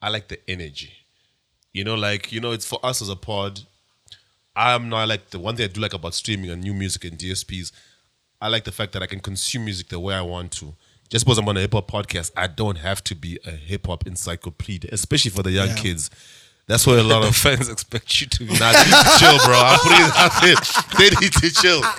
I 0.00 0.08
like 0.08 0.28
the 0.28 0.38
energy. 0.48 0.92
You 1.72 1.84
know, 1.84 1.94
like 1.94 2.32
you 2.32 2.40
know, 2.40 2.52
it's 2.52 2.66
for 2.66 2.78
us 2.84 3.02
as 3.02 3.08
a 3.08 3.16
pod. 3.16 3.60
I'm 4.54 4.88
not 4.88 5.08
like 5.08 5.30
the 5.30 5.38
one 5.38 5.56
thing 5.56 5.64
I 5.64 5.72
do 5.72 5.80
like 5.80 5.92
about 5.92 6.14
streaming 6.14 6.50
and 6.50 6.62
new 6.62 6.72
music 6.72 7.04
and 7.04 7.18
DSPs. 7.18 7.72
I 8.40 8.48
like 8.48 8.64
the 8.64 8.72
fact 8.72 8.92
that 8.92 9.02
I 9.02 9.06
can 9.06 9.20
consume 9.20 9.64
music 9.64 9.88
the 9.88 10.00
way 10.00 10.14
I 10.14 10.22
want 10.22 10.52
to. 10.52 10.74
Just 11.08 11.24
because 11.24 11.38
I'm 11.38 11.48
on 11.48 11.56
a 11.56 11.60
hip 11.60 11.72
hop 11.72 11.90
podcast, 11.90 12.32
I 12.36 12.46
don't 12.46 12.78
have 12.78 13.02
to 13.04 13.14
be 13.14 13.38
a 13.46 13.50
hip 13.50 13.86
hop 13.86 14.06
encyclopedia, 14.06 14.90
especially 14.92 15.30
for 15.30 15.42
the 15.42 15.52
young 15.52 15.74
kids. 15.76 16.10
That's 16.66 16.86
what 16.86 16.98
a 16.98 17.02
lot 17.02 17.24
of 17.24 17.36
fans 17.36 17.68
expect 17.68 18.20
you 18.20 18.26
to 18.26 18.38
be. 18.40 18.58
Nah, 18.58 18.72
they 18.72 18.78
need 18.78 18.90
to 18.90 19.18
chill, 19.18 19.38
bro. 19.44 19.56
I'm 19.56 19.78
putting 19.78 20.00
it 20.00 20.16
out 20.16 20.42
there. 20.42 20.56
They 20.98 21.16
need 21.20 21.32
to 21.32 21.50
chill. 21.50 21.80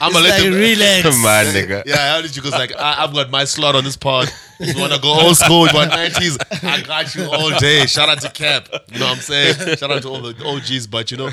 I'm 0.00 0.12
gonna 0.12 0.24
let 0.24 0.40
like, 0.40 0.42
them 0.42 0.52
relax. 0.52 1.04
Man, 1.22 1.46
nigga. 1.54 1.82
Yeah, 1.86 2.14
how 2.14 2.20
did 2.20 2.36
you? 2.36 2.42
Because 2.42 2.58
like 2.58 2.78
I, 2.78 3.04
I've 3.04 3.14
got 3.14 3.30
my 3.30 3.44
slot 3.44 3.74
on 3.74 3.84
this 3.84 3.96
pod. 3.96 4.30
You 4.60 4.74
wanna 4.78 4.98
go 4.98 5.08
old 5.08 5.36
school? 5.36 5.66
You 5.66 5.74
want 5.74 5.90
nineties? 5.90 6.36
I 6.62 6.82
got 6.82 7.14
you 7.14 7.30
all 7.30 7.58
day. 7.58 7.86
Shout 7.86 8.08
out 8.08 8.20
to 8.20 8.30
Cap. 8.30 8.68
You 8.92 8.98
know 8.98 9.06
what 9.06 9.16
I'm 9.16 9.22
saying? 9.22 9.76
Shout 9.76 9.90
out 9.90 10.02
to 10.02 10.08
all 10.08 10.20
the 10.20 10.34
OGs. 10.44 10.86
But 10.86 11.10
you 11.10 11.16
know, 11.16 11.30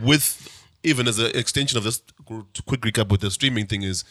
with 0.00 0.48
even 0.84 1.08
as 1.08 1.18
an 1.18 1.32
extension 1.34 1.76
of 1.76 1.84
this 1.84 2.02
quick 2.66 2.82
recap 2.82 3.08
with 3.08 3.20
the 3.20 3.30
streaming 3.30 3.66
thing 3.66 3.82
is, 3.82 4.04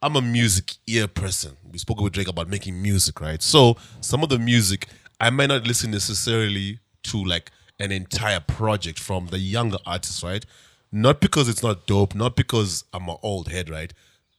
I'm 0.00 0.14
a 0.14 0.22
music 0.22 0.74
ear 0.86 1.08
person. 1.08 1.56
We 1.70 1.78
spoke 1.78 2.00
with 2.00 2.12
Drake 2.12 2.28
about 2.28 2.48
making 2.48 2.80
music, 2.80 3.20
right? 3.20 3.42
So 3.42 3.76
some 4.00 4.22
of 4.22 4.28
the 4.28 4.38
music 4.38 4.86
I 5.20 5.30
might 5.30 5.48
not 5.48 5.66
listen 5.66 5.90
necessarily 5.90 6.78
to 7.04 7.24
like 7.24 7.50
an 7.80 7.90
entire 7.90 8.38
project 8.38 9.00
from 9.00 9.26
the 9.26 9.38
younger 9.40 9.78
artists, 9.84 10.22
right? 10.22 10.46
Not 10.92 11.20
because 11.20 11.48
it's 11.48 11.64
not 11.64 11.86
dope, 11.88 12.14
not 12.14 12.36
because 12.36 12.84
I'm 12.92 13.08
an 13.08 13.16
old 13.22 13.48
head, 13.48 13.68
right? 13.68 13.92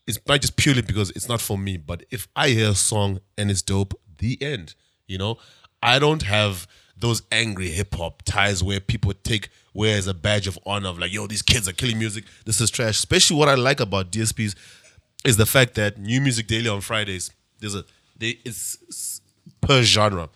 It's 0.07 0.19
not 0.27 0.39
just 0.39 0.55
purely 0.55 0.81
because 0.81 1.09
it's 1.11 1.27
not 1.27 1.41
for 1.41 1.57
me. 1.57 1.75
But 1.75 2.05
if 2.09 2.29
I 2.37 2.49
hear 2.49 2.69
a 2.69 2.75
song 2.75 3.19
and 3.37 3.51
it's 3.51 3.61
dope, 3.61 3.99
the 4.17 4.41
end. 4.41 4.75
You 5.07 5.17
know, 5.17 5.37
I 5.83 5.99
don't 5.99 6.23
have 6.23 6.67
those 6.95 7.21
angry 7.31 7.69
hip 7.69 7.95
hop 7.95 8.23
ties 8.23 8.63
where 8.63 8.79
people 8.79 9.13
take 9.23 9.49
where 9.73 9.97
as 9.97 10.07
a 10.07 10.13
badge 10.13 10.47
of 10.47 10.57
honor 10.65 10.89
of 10.89 10.99
like, 10.99 11.13
yo, 11.13 11.27
these 11.27 11.41
kids 11.41 11.67
are 11.67 11.73
killing 11.73 11.99
music. 11.99 12.23
This 12.45 12.61
is 12.61 12.69
trash. 12.69 12.97
Especially 12.97 13.37
what 13.37 13.49
I 13.49 13.55
like 13.55 13.79
about 13.79 14.11
DSPs 14.11 14.55
is 15.25 15.37
the 15.37 15.45
fact 15.45 15.75
that 15.75 15.97
new 15.97 16.21
music 16.21 16.47
daily 16.47 16.69
on 16.69 16.81
Fridays. 16.81 17.31
There's 17.59 17.75
a 17.75 17.83
they, 18.17 18.37
it's 18.45 18.77
it's 18.87 19.21
per 19.61 19.81
genre. 19.83 20.29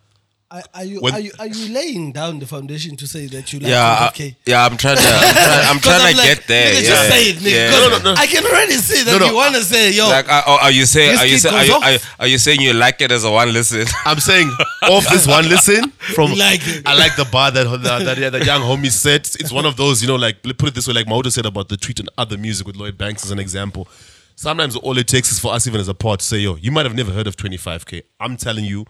Are, 0.51 0.61
are 0.75 0.83
you 0.85 0.99
When- 1.01 1.13
are 1.15 1.19
you 1.19 1.31
are 1.39 1.47
you 1.47 1.73
laying 1.73 2.11
down 2.11 2.37
the 2.37 2.45
foundation 2.45 2.95
to 2.97 3.07
say 3.07 3.25
that 3.27 3.51
you 3.51 3.59
like 3.59 3.69
Yeah, 3.69 4.11
I, 4.13 4.35
yeah. 4.45 4.63
I'm 4.63 4.77
trying 4.77 4.97
to. 4.97 5.01
I'm 5.03 5.33
trying, 5.33 5.67
I'm 5.67 5.75
'Cause 5.79 5.81
trying 5.83 6.01
I'm 6.01 6.11
to 6.11 6.17
like, 6.19 6.27
get 6.37 6.47
there. 6.47 6.73
Yeah. 6.75 6.81
just 6.81 7.07
say 7.09 7.23
it, 7.31 7.35
nigga. 7.37 7.51
Yeah. 7.51 7.69
'cause 7.71 7.89
No, 7.89 7.97
no, 7.97 8.13
no. 8.13 8.21
I 8.21 8.27
can 8.27 8.45
already 8.45 8.73
see 8.73 9.03
that 9.03 9.11
No, 9.13 9.17
no. 9.17 9.25
you 9.31 9.35
want 9.35 9.55
to 9.55 9.63
say, 9.63 9.91
yo. 9.93 10.07
Like, 10.09 10.25
oh, 10.29 10.59
are 10.61 10.69
you 10.69 10.85
saying? 10.85 11.17
Are 11.17 11.25
you 11.25 11.31
kid 11.35 11.39
saying? 11.41 11.55
Are 11.55 11.65
you, 11.65 11.73
are, 11.73 11.91
you- 11.93 11.99
are 12.19 12.27
you 12.27 12.37
saying 12.37 12.61
you 12.61 12.73
like 12.73 13.01
it 13.01 13.11
as 13.11 13.23
a 13.23 13.31
one 13.31 13.51
listen? 13.51 13.87
I'm 14.05 14.19
saying 14.19 14.51
off 14.83 15.07
this 15.09 15.25
one 15.25 15.49
listen 15.49 15.89
from 16.13 16.33
like 16.37 16.61
it. 16.67 16.83
I 16.87 16.93
like 16.95 17.15
the 17.15 17.25
bar 17.25 17.49
that 17.49 17.63
that, 17.81 18.03
that, 18.05 18.17
yeah, 18.19 18.29
that 18.29 18.45
young 18.45 18.61
homie 18.61 18.91
said. 18.91 19.21
It's 19.21 19.51
one 19.51 19.65
of 19.65 19.75
those, 19.75 20.03
you 20.03 20.07
know, 20.07 20.17
like 20.17 20.43
put 20.43 20.65
it 20.69 20.75
this 20.75 20.87
way, 20.87 20.93
like 20.93 21.07
Maodo 21.07 21.31
said 21.31 21.47
about 21.47 21.69
the 21.69 21.77
tweet 21.77 21.99
and 21.99 22.09
other 22.15 22.37
music 22.37 22.67
with 22.67 22.75
Lloyd 22.75 22.95
Banks 22.95 23.23
as 23.25 23.31
an 23.31 23.39
example. 23.39 23.87
Sometimes 24.35 24.75
all 24.75 24.97
it 24.97 25.07
takes 25.07 25.31
is 25.31 25.39
for 25.39 25.53
us, 25.53 25.67
even 25.67 25.79
as 25.79 25.87
a 25.87 25.93
pod, 25.93 26.19
to 26.19 26.25
say, 26.25 26.37
yo, 26.37 26.55
you 26.55 26.71
might 26.71 26.85
have 26.85 26.95
never 26.95 27.11
heard 27.11 27.27
of 27.27 27.35
25K. 27.37 28.03
I'm 28.19 28.35
telling 28.37 28.65
you, 28.65 28.85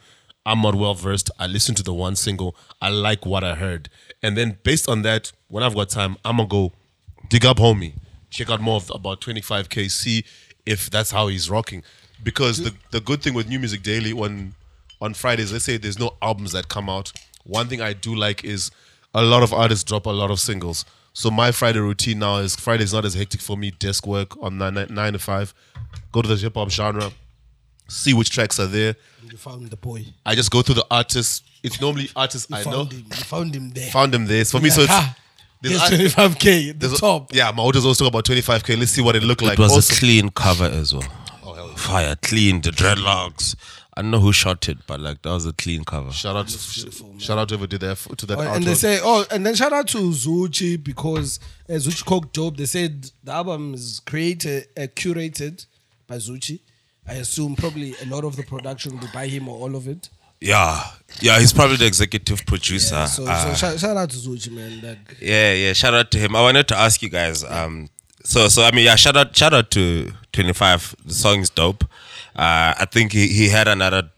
I'm 0.46 0.62
not 0.62 0.76
well 0.76 0.94
versed. 0.94 1.32
I 1.40 1.48
listened 1.48 1.78
to 1.78 1.84
the 1.84 1.94
one 1.94 2.16
single. 2.16 2.56
I 2.82 2.90
like 2.90 3.26
what 3.26 3.44
I 3.44 3.56
heard. 3.56 3.90
And 4.22 4.38
then 4.38 4.58
based 4.64 4.90
on 4.90 5.02
that, 5.04 5.32
when 5.48 5.64
I've 5.64 5.76
got 5.76 5.90
time, 5.90 6.18
I'm 6.26 6.38
gonna 6.38 6.50
go 6.50 6.74
dig 7.30 7.46
up 7.46 7.58
homie, 7.58 7.94
check 8.30 8.50
out 8.50 8.62
more 8.62 8.82
about 8.94 9.22
25K, 9.22 9.90
see 9.90 10.26
if 10.66 10.90
that's 10.90 11.12
how 11.12 11.28
he's 11.28 11.50
rocking. 11.50 11.84
Because 12.24 12.60
the, 12.64 12.74
the 12.92 13.02
good 13.02 13.22
thing 13.22 13.34
with 13.34 13.48
New 13.48 13.60
Music 13.60 13.84
Daily 13.84 14.14
when 14.14 14.56
on 15.02 15.14
Fridays, 15.14 15.52
let's 15.52 15.66
say 15.66 15.78
there's 15.78 16.00
no 16.00 16.16
albums 16.22 16.54
that 16.54 16.70
come 16.70 16.90
out. 16.90 17.12
One 17.44 17.68
thing 17.68 17.82
I 17.82 17.92
do 17.92 18.16
like 18.16 18.46
is 18.46 18.72
a 19.14 19.22
lot 19.22 19.44
of 19.44 19.54
artists 19.54 19.84
drop 19.84 20.06
a 20.06 20.10
lot 20.10 20.32
of 20.32 20.40
singles. 20.40 20.86
So 21.14 21.30
my 21.30 21.52
Friday 21.52 21.80
routine 21.80 22.20
now 22.20 22.38
is 22.38 22.56
Friday's 22.56 22.94
not 22.94 23.06
as 23.06 23.14
hectic 23.14 23.40
for 23.42 23.56
me. 23.56 23.72
Desk 23.72 24.06
work 24.08 24.36
on 24.42 24.58
nine, 24.58 24.74
nine, 24.74 24.88
nine 24.90 25.14
to 25.14 25.20
five. 25.20 25.54
Go 26.12 26.22
to 26.24 26.28
the 26.28 26.36
hip 26.36 26.56
hop 26.56 26.70
genre, 26.72 27.12
see 27.88 28.14
which 28.14 28.32
tracks 28.32 28.60
are 28.60 28.66
there. 28.68 28.96
you 29.30 29.38
found 29.38 29.70
the 29.70 29.78
boy. 29.78 30.06
I 30.26 30.34
just 30.36 30.50
go 30.52 30.62
through 30.64 30.76
the 30.76 30.86
artists. 30.90 31.44
It's 31.62 31.80
normally 31.80 32.10
artists 32.16 32.50
You 32.50 32.56
I 32.58 32.64
found 32.64 32.76
know. 32.76 32.84
him. 32.86 33.06
You 33.10 33.16
found 33.24 33.56
him 33.56 33.70
there. 33.72 33.90
Found 33.92 34.14
them 34.14 34.26
there. 34.26 34.44
So 34.44 34.58
for 34.58 34.64
me, 34.64 34.70
so 34.72 34.82
it's 34.82 34.94
there's 35.62 35.90
Here's 35.90 36.18
art- 36.18 36.32
25k 36.32 36.70
at 36.72 36.80
the 36.80 36.88
there's 36.88 37.00
top. 37.00 37.34
Yeah, 37.34 37.52
my 37.52 37.64
orders 37.64 37.86
also 37.86 38.04
talk 38.06 38.12
about 38.14 38.26
25k. 38.26 38.78
Let's 38.78 38.92
see 38.92 39.02
what 39.02 39.16
it 39.16 39.24
looked 39.24 39.42
like. 39.44 39.54
it 39.54 39.62
was 39.62 39.72
Also- 39.72 39.94
a 39.94 39.98
clean 39.98 40.30
cover 40.30 40.66
as 40.66 40.94
well. 40.94 41.04
Oh, 41.44 41.54
hell 41.54 41.68
yeah. 41.70 41.76
Fire, 41.76 42.16
clean. 42.22 42.60
The 42.62 42.72
dreadlocks. 42.72 43.56
I 43.96 44.02
don't 44.02 44.12
know 44.12 44.20
who 44.20 44.34
shot 44.34 44.68
it, 44.70 44.80
but 44.88 45.00
like 45.00 45.22
that 45.22 45.30
was 45.30 45.46
a 45.46 45.54
clean 45.54 45.84
cover. 45.84 46.12
Shout 46.12 46.36
out, 46.36 46.48
to, 46.48 46.58
shout 47.20 47.38
out 47.38 47.50
to 47.50 47.56
whoever 47.56 47.68
did 47.68 47.82
that 47.82 47.98
to 48.18 48.26
that. 48.26 48.38
Oh, 48.40 48.42
and 48.42 48.64
they 48.64 48.74
say, 48.74 49.00
oh, 49.04 49.26
and 49.30 49.46
then 49.46 49.54
shout 49.54 49.72
out 49.72 49.88
to 49.90 49.98
Zoocci 49.98 50.84
because 50.84 51.40
uh, 51.70 51.74
Zoocci 51.74 52.06
Coke 52.06 52.34
Dope. 52.34 52.58
They 52.58 52.66
said 52.66 53.12
the 53.24 53.32
album 53.32 53.76
is 53.76 54.02
created, 54.06 54.68
uh, 54.76 54.82
curated 54.96 55.66
by 56.08 56.16
Zoocci. 56.16 56.62
I 57.08 57.16
assume 57.16 57.56
probably 57.56 57.94
a 58.02 58.06
lot 58.08 58.24
of 58.24 58.36
the 58.36 58.44
production 58.44 58.94
will 58.94 59.02
be 59.02 59.08
by 59.14 59.28
him 59.28 59.48
or 59.48 59.58
all 59.60 59.76
of 59.76 59.88
it. 59.88 60.10
Yeah, 60.42 60.84
yeah. 61.20 61.40
He's 61.40 61.54
probably 61.54 61.78
the 61.78 61.86
executive 61.86 62.46
producer. 62.46 62.96
Yeah, 62.96 63.06
so, 63.06 63.26
Uh, 63.28 63.54
so 63.54 63.54
shout, 63.54 63.80
shout 63.80 63.98
out 63.98 64.10
to 64.10 64.18
Zoocci, 64.18 64.52
man. 64.52 64.82
Like, 64.82 65.18
Yeah, 65.22 65.54
yeah. 65.54 65.74
Shout 65.74 65.94
out 65.94 66.10
to 66.12 66.18
him. 66.18 66.36
I 66.36 66.42
wanted 66.42 66.68
to 66.70 66.78
ask 66.78 67.02
you 67.02 67.10
guys. 67.10 67.44
Um, 67.44 67.90
so 68.24 68.48
so 68.48 68.64
I 68.64 68.72
mean 68.72 68.86
yeah 68.86 68.96
shout 68.96 69.18
out 69.18 69.36
shout 69.36 69.54
out 69.54 69.70
to 69.72 70.12
25 70.32 70.96
the 71.06 71.14
song 71.14 71.42
is 71.42 71.50
dope 71.50 71.84
uh 72.36 72.74
I 72.80 72.86
think 72.92 73.12
he, 73.12 73.28
he 73.28 73.50
had 73.50 73.68
another 73.68 74.10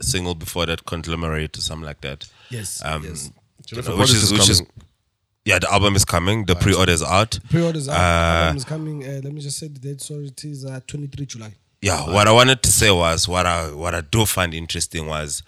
single 0.00 0.34
before 0.34 0.66
that 0.66 0.84
conglomerate 0.84 1.56
or 1.58 1.60
something 1.60 1.86
like 1.86 2.00
that 2.02 2.28
Yes, 2.50 2.82
um 2.84 3.04
yes. 3.04 3.30
you 3.70 3.82
know, 3.82 3.96
which 3.96 4.10
is 4.10 4.24
is 4.24 4.32
which 4.32 4.48
is 4.48 4.62
yeah 5.44 5.58
the 5.58 5.70
album 5.72 5.94
is 5.96 6.04
coming 6.04 6.44
the 6.46 6.54
pre-order 6.56 6.92
is 6.92 7.02
out 7.02 7.38
Pre-orders 7.50 7.88
are 7.88 7.94
Uh, 7.96 8.44
album 8.44 8.56
is 8.56 8.64
coming. 8.64 9.04
Uh, 9.04 9.20
let 9.24 9.32
me 9.32 9.40
just 9.40 9.58
say 9.58 9.68
the 9.68 9.78
date. 9.78 10.00
Sorry, 10.00 10.26
it 10.26 10.44
is 10.44 10.64
uh, 10.64 10.80
23 10.86 11.26
July. 11.26 11.52
yeah 11.82 12.00
what 12.12 12.26
i 12.28 12.32
wanted 12.32 12.62
to 12.62 12.70
say 12.70 12.90
was 12.90 13.28
what 13.28 13.46
i 13.46 13.70
what 13.72 13.94
i 13.94 14.00
do 14.00 14.24
find 14.26 14.54
interesting 14.54 15.06
was 15.06 15.42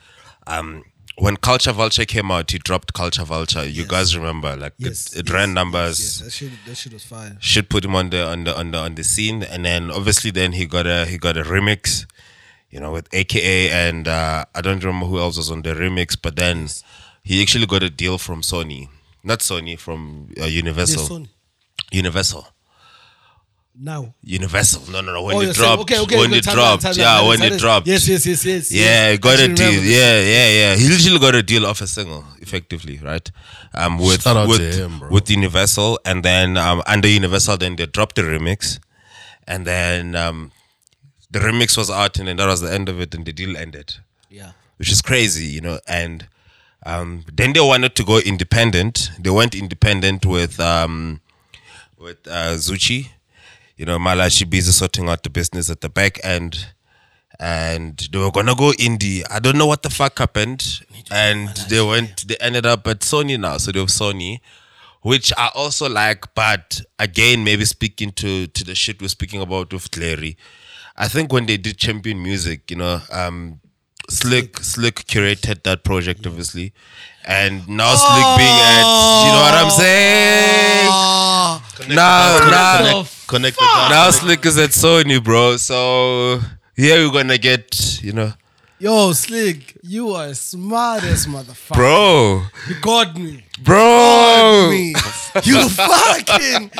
um 0.47 0.83
when 1.19 1.37
culture 1.37 1.73
vulture 1.73 2.05
came 2.05 2.31
out 2.31 2.51
he 2.51 2.59
dropped 2.59 2.93
culture 2.93 3.25
vulture. 3.25 3.65
You 3.65 3.87
guys 3.87 4.17
remember 4.17 4.57
like 4.57 4.75
Yes, 4.79 5.13
it, 5.13 5.21
it 5.21 5.27
yes, 5.29 5.35
ran 5.35 5.55
numbers. 5.55 5.99
Yes, 6.01 6.21
that 6.21 6.31
shit, 6.33 6.53
that 6.67 6.77
shit 6.77 6.93
was 6.93 7.05
fire. 7.05 7.37
should 7.41 7.69
put 7.71 7.85
him 7.85 7.95
on 7.97 8.11
the 8.11 8.27
on 8.27 8.45
the 8.45 8.57
on 8.59 8.71
the 8.73 8.79
on 8.79 8.95
the 8.95 9.05
scene. 9.05 9.43
And 9.43 9.65
then 9.65 9.91
obviously 9.91 10.31
then 10.31 10.53
he 10.53 10.67
got 10.67 10.87
a 10.87 11.07
he 11.07 11.19
got 11.19 11.37
a 11.37 11.43
remix 11.43 12.07
you 12.71 12.81
know 12.81 12.91
with 12.93 13.09
aka 13.15 13.71
and 13.71 14.09
uh 14.09 14.45
i 14.55 14.61
don't 14.61 14.83
remember 14.83 15.07
who 15.07 15.21
else 15.21 15.37
was 15.37 15.53
on 15.53 15.63
the 15.63 15.71
remix 15.71 16.17
but 16.21 16.35
then 16.35 16.69
he 17.23 17.41
actually 17.41 17.65
got 17.67 17.83
a 17.83 17.89
deal 17.91 18.19
from 18.19 18.43
sony. 18.43 18.89
Not 19.23 19.39
sony 19.41 19.79
from 19.79 20.33
uh, 20.41 20.45
universal. 20.47 21.01
Yes, 21.03 21.11
Sony. 21.11 21.29
universal 21.93 22.47
Now. 23.79 24.15
universal 24.23 24.83
no 24.91 25.01
no 25.03 25.13
no 25.13 25.23
when 25.23 25.37
oh, 25.37 25.41
it 25.41 25.45
you're 25.45 25.55
saying- 25.55 25.77
dropped 25.77 25.83
okay, 25.83 26.01
okay, 26.01 26.17
when 26.17 26.31
okay, 26.31 26.39
it 26.39 26.45
dropped 26.45 26.83
timeline, 26.83 26.97
yeah 26.97 27.05
timeline, 27.21 27.29
when 27.29 27.43
it 27.53 27.59
dropped 27.61 27.87
Yes, 27.87 28.09
yes, 28.09 28.25
yes, 28.27 28.45
yes. 28.45 28.73
yeah, 28.73 28.83
yes. 28.83 29.13
he 29.13 29.19
got 29.19 29.39
a 29.41 29.49
deal. 29.55 29.67
remember. 29.69 29.87
Yeah, 29.87 30.21
yeah, 30.21 30.49
yeah. 30.61 30.77
He 30.77 30.89
literally 30.89 31.19
got 31.19 31.35
a 31.35 31.43
deal 31.43 31.67
off 31.67 31.81
a 31.83 31.87
single, 31.87 32.25
effectively, 32.41 32.99
right? 32.99 33.31
Um, 33.75 33.99
with 33.99 34.23
Shout 34.23 34.37
out 34.39 34.45
to 34.45 34.49
with 34.49 34.75
him, 34.79 35.01
with 35.11 35.29
Universal, 35.31 36.01
and 36.07 36.25
then 36.25 36.57
um, 36.57 36.83
under 36.87 37.07
Universal, 37.09 37.59
then 37.59 37.77
they 37.77 37.85
dropped 37.87 38.17
the 38.17 38.23
remix, 38.23 38.79
and 39.47 39.67
then 39.67 40.17
um, 40.17 40.53
the 41.31 41.41
remix 41.41 41.77
was 41.77 41.91
out, 41.91 42.19
and 42.19 42.29
then 42.29 42.37
that 42.39 42.47
was 42.47 42.63
the 42.63 42.73
end 42.73 42.89
of 42.89 42.99
it, 43.01 43.15
and 43.15 43.27
the 43.27 43.33
deal 43.33 43.57
ended, 43.59 43.97
Yeah. 44.31 44.53
which 44.79 44.91
is 44.91 45.03
crazy, 45.03 45.45
you 45.47 45.61
know. 45.61 45.81
And 45.87 46.27
um, 46.87 47.25
then 47.31 47.53
they 47.53 47.61
wanted 47.61 47.95
to 47.97 48.05
go 48.05 48.19
independent. 48.21 49.11
They 49.21 49.31
went 49.31 49.55
independent 49.55 50.25
with 50.25 50.59
um, 50.61 51.21
with 51.99 52.27
uh, 52.27 52.55
Zoocci. 52.57 53.11
You 53.77 53.85
know, 53.85 53.99
Mala 53.99 54.31
she 54.31 54.45
busy 54.45 54.73
sorting 54.73 55.09
out 55.09 55.23
the 55.23 55.31
business 55.31 55.71
at 55.71 55.81
the 55.83 55.89
back 55.89 56.19
end. 56.25 56.67
And 57.39 57.99
they 58.11 58.19
were 58.19 58.31
gonna 58.31 58.55
go 58.55 58.71
indie. 58.73 59.23
I 59.31 59.41
don't 59.41 59.59
know 59.59 59.67
what 59.67 59.83
the 59.83 59.91
fuck 59.91 60.19
happened. 60.19 60.81
And 61.11 61.49
they 61.69 61.83
went 61.83 62.27
they 62.27 62.37
ended 62.37 62.65
up 62.65 62.87
at 62.87 63.01
Sony 63.01 63.39
now. 63.39 63.59
So 63.59 63.73
they 63.73 63.79
have 63.79 63.89
Sony, 63.89 64.41
which 65.03 65.33
I 65.37 65.51
also 65.55 65.87
like, 65.89 66.35
but 66.35 66.81
again, 66.99 67.45
maybe 67.45 67.67
speaking 67.67 68.13
to 68.13 68.47
to 68.47 68.65
the 68.65 68.75
shit 68.75 69.03
we're 69.03 69.09
speaking 69.09 69.43
about 69.43 69.71
with 69.73 69.91
Clary. 69.91 70.39
I 70.97 71.09
think 71.09 71.31
when 71.31 71.45
they 71.45 71.59
did 71.59 71.77
champion 71.77 72.23
music, 72.23 72.71
you 72.71 72.77
know, 72.79 73.03
um 73.13 73.61
Slick 74.09 74.57
Slick 74.59 75.05
curated 75.05 75.63
that 75.65 75.85
project 75.85 76.27
obviously. 76.27 76.73
And 77.27 77.69
now 77.69 77.95
Slick 77.97 78.37
being 78.39 78.49
at 78.49 79.27
you 79.27 79.33
know 79.35 79.43
what 79.45 79.55
I'm 79.55 79.71
saying? 79.71 80.89
Now 81.95 82.39
now 82.51 83.05
Connect 83.27 83.57
the 83.59 83.65
dots. 83.65 83.91
now 83.91 84.11
Slick 84.11 84.45
is 84.47 84.57
at 84.59 84.71
Sony, 84.71 85.23
bro. 85.23 85.57
So 85.57 86.41
here 86.77 87.05
we're 87.07 87.13
gonna 87.13 87.39
get, 87.39 88.01
you 88.03 88.13
know, 88.13 88.33
Yo, 88.79 89.13
Slick, 89.13 89.77
you 89.83 90.11
are 90.11 90.35
smartest 90.35 91.27
motherfucker. 91.29 91.75
bro, 91.75 92.43
You 92.69 92.75
got 92.83 93.17
me. 93.17 93.43
bro, 93.63 94.69
me. 94.71 94.95
You 95.45 95.69
fucking. 95.71 96.71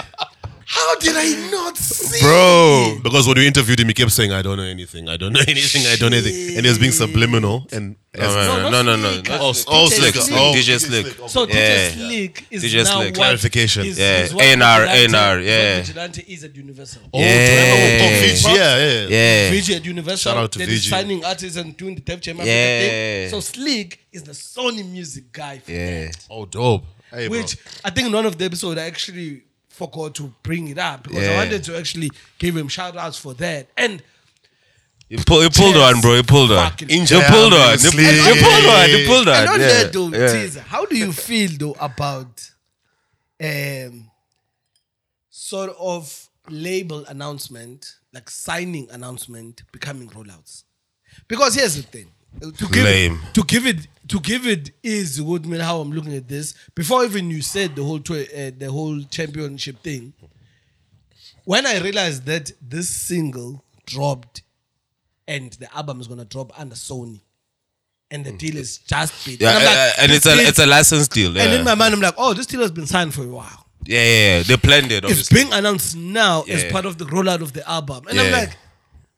How 0.69 0.97
did 0.99 1.15
I 1.17 1.49
not 1.51 1.77
see? 1.77 2.21
bro. 2.21 2.99
Because 3.03 3.27
when 3.29 3.37
we 3.39 3.47
interviewed 3.47 3.79
him, 3.79 3.87
he 3.89 3.95
kept 3.95 4.11
saying, 4.11 4.33
"I 4.33 4.43
don't 4.43 4.57
know 4.57 4.65
anything. 4.65 5.09
I 5.09 5.17
don't 5.17 5.33
know 5.33 5.41
anything. 5.49 5.87
I 5.87 5.95
don't 5.97 6.11
know 6.11 6.17
anything," 6.19 6.57
and 6.57 6.67
he 6.67 6.69
was 6.69 6.79
being 6.79 6.91
subliminal. 6.93 7.67
And 7.73 7.95
No, 8.19 8.71
no, 8.71 8.71
no, 8.71 8.83
no, 8.83 8.97
no, 8.97 9.13
Slick. 9.13 9.29
Oh, 9.31 9.53
oh, 9.69 9.85
Oh, 9.87 10.53
DJ 10.55 10.57
DJ 10.57 10.81
Slick. 10.81 11.07
Slick. 11.07 11.29
So 11.31 11.47
DJ 11.47 11.91
Slick 11.93 12.47
is 12.51 12.65
DJ 12.65 12.85
now 12.85 13.01
Slick. 13.01 13.15
Clarification. 13.15 13.85
Yeah. 13.87 14.23
is 14.25 14.35
what 14.35 14.45
A&R, 14.45 14.81
Vigilante- 14.87 15.15
A&R, 15.17 15.41
yeah. 15.41 15.77
what 15.77 15.87
Vigilante 15.87 16.25
is 16.35 16.45
at 16.45 16.57
Universal. 16.57 17.03
Oh, 17.15 17.21
Yeah. 17.21 17.27
yeah, 17.27 18.55
yeah, 18.55 19.07
Yeah, 19.09 19.51
Vigi 19.51 19.75
at 19.77 19.85
Universal. 19.85 20.33
Shout 20.33 20.37
out 20.43 20.53
to 20.53 20.59
that 20.59 20.69
is 20.69 20.81
Vigi. 20.85 20.91
signing 20.91 21.25
artists 21.25 21.57
and 21.59 21.77
doing 21.77 21.95
the 21.95 22.01
Def 22.01 22.21
Jam 22.21 22.37
Africa 22.37 22.51
Yeah. 22.51 23.29
So 23.29 23.41
Slick 23.41 24.01
is 24.13 24.23
the 24.25 24.33
Sony 24.33 24.85
music 24.89 25.31
guy. 25.33 25.59
For 25.59 25.71
yeah. 25.71 26.07
that. 26.07 26.27
Oh, 26.31 26.45
dope. 26.47 26.85
Hey, 27.11 27.29
bro. 27.29 27.39
Which 27.39 27.57
I 27.85 27.91
think 27.91 28.09
in 28.09 28.13
one 28.13 28.27
of 28.27 28.37
the 28.39 28.45
episode 28.47 28.79
I 28.79 28.87
actually 28.87 29.43
forgot 29.77 30.15
to 30.17 30.33
bring 30.43 30.69
it 30.69 30.79
up 30.79 31.03
because 31.05 31.19
I 31.19 31.31
Yeah. 31.33 31.37
wanted 31.37 31.63
to 31.65 31.77
actually 31.79 32.11
give 32.39 32.57
him 32.57 32.69
shout 32.69 32.97
outs 32.97 33.19
for 33.19 33.35
that. 33.35 33.69
And 33.77 34.03
You, 35.09 35.19
pull, 35.19 35.43
you 35.43 35.51
pulled 35.51 35.77
Yes. 35.77 35.93
one, 35.93 36.01
bro. 36.01 36.15
You 36.17 36.23
pulled 36.25 36.51
one. 36.51 36.71
Fucking- 36.71 36.91
You 36.91 37.01
Injaya, 37.03 37.29
pulled 37.29 37.53
man, 37.53 37.61
one. 37.61 37.71
You, 37.73 37.91
Slick. 37.91 38.17
you 38.17 38.43
pulled 38.43 38.65
one. 38.67 38.91
You 38.91 39.07
pulled 39.07 39.27
one. 39.27 39.37
and 39.37 39.49
on 39.51 39.61
yeah. 39.61 39.69
that 39.69 39.93
though, 39.93 40.09
yeah. 40.09 40.33
teaser, 40.33 40.61
how 40.63 40.85
do 40.87 40.97
you 40.97 41.13
feel 41.13 41.51
though 41.61 41.77
about 41.79 42.51
um 43.41 44.11
sort 45.31 45.71
of 45.79 46.29
label 46.49 47.05
announcement, 47.07 47.97
like 48.13 48.29
signing 48.31 48.89
announcement 48.91 49.63
becoming 49.73 50.09
rollouts? 50.11 50.65
Because 51.29 51.55
here's 51.55 51.77
the 51.77 51.83
thing. 51.83 52.11
To 52.41 52.67
give 52.69 52.85
Lame. 52.85 53.21
it 53.29 53.35
to 53.35 53.43
give 53.45 53.67
it 53.67 53.87
to 54.09 54.21
give 54.21 54.47
it 54.47 54.71
is 54.83 55.21
what 55.21 55.45
mean 55.45 55.61
how 55.61 55.81
I'm 55.81 55.91
looking 55.93 56.15
at 56.15 56.29
this. 56.29 56.55
Before 56.75 57.05
even 57.05 57.31
you 57.31 57.43
said 57.43 57.75
the 57.77 57.85
whole 57.85 57.99
tw- 58.01 58.11
uh, 58.33 58.51
the 58.57 58.69
whole 58.71 59.03
championship 59.11 59.83
thing, 59.83 60.13
when 61.45 61.67
I 61.67 61.79
realized 61.81 62.27
that 62.27 62.53
this 62.61 62.89
single 62.89 63.65
dropped 63.87 64.43
and 65.29 65.53
the 65.55 65.75
album 65.77 66.01
is 66.01 66.07
gonna 66.09 66.25
drop 66.25 66.59
under 66.59 66.75
Sony, 66.75 67.21
and 68.11 68.25
the 68.25 68.33
deal 68.33 68.57
is 68.57 68.79
just 68.79 69.27
big, 69.27 69.41
Yeah, 69.41 69.49
and, 69.51 69.59
I'm 69.59 69.65
like, 69.65 69.77
uh, 69.77 70.03
and 70.03 70.13
it's 70.13 70.27
a 70.27 70.35
it's 70.39 70.59
a 70.59 70.67
license 70.67 71.09
deal. 71.09 71.35
Yeah. 71.35 71.43
and 71.45 71.53
in 71.55 71.65
my 71.65 71.75
mind 71.75 71.95
I'm 71.95 72.01
like, 72.01 72.15
oh, 72.17 72.33
this 72.35 72.47
deal 72.47 72.61
has 72.61 72.71
been 72.71 72.87
signed 72.87 73.13
for 73.15 73.23
a 73.23 73.29
while. 73.29 73.67
yeah, 73.85 74.03
yeah, 74.03 74.37
yeah. 74.37 74.43
They 74.45 74.57
planned 74.57 74.93
it. 74.93 75.05
It's 75.05 75.29
being 75.29 75.53
announced 75.53 75.97
now 75.97 76.43
as 76.43 76.65
part 76.71 76.87
of 76.87 76.99
the 76.99 77.07
rollout 77.07 77.43
of 77.43 77.53
the 77.53 77.69
album, 77.69 78.07
and 78.09 78.19
I'm 78.21 78.31
like, 78.33 78.57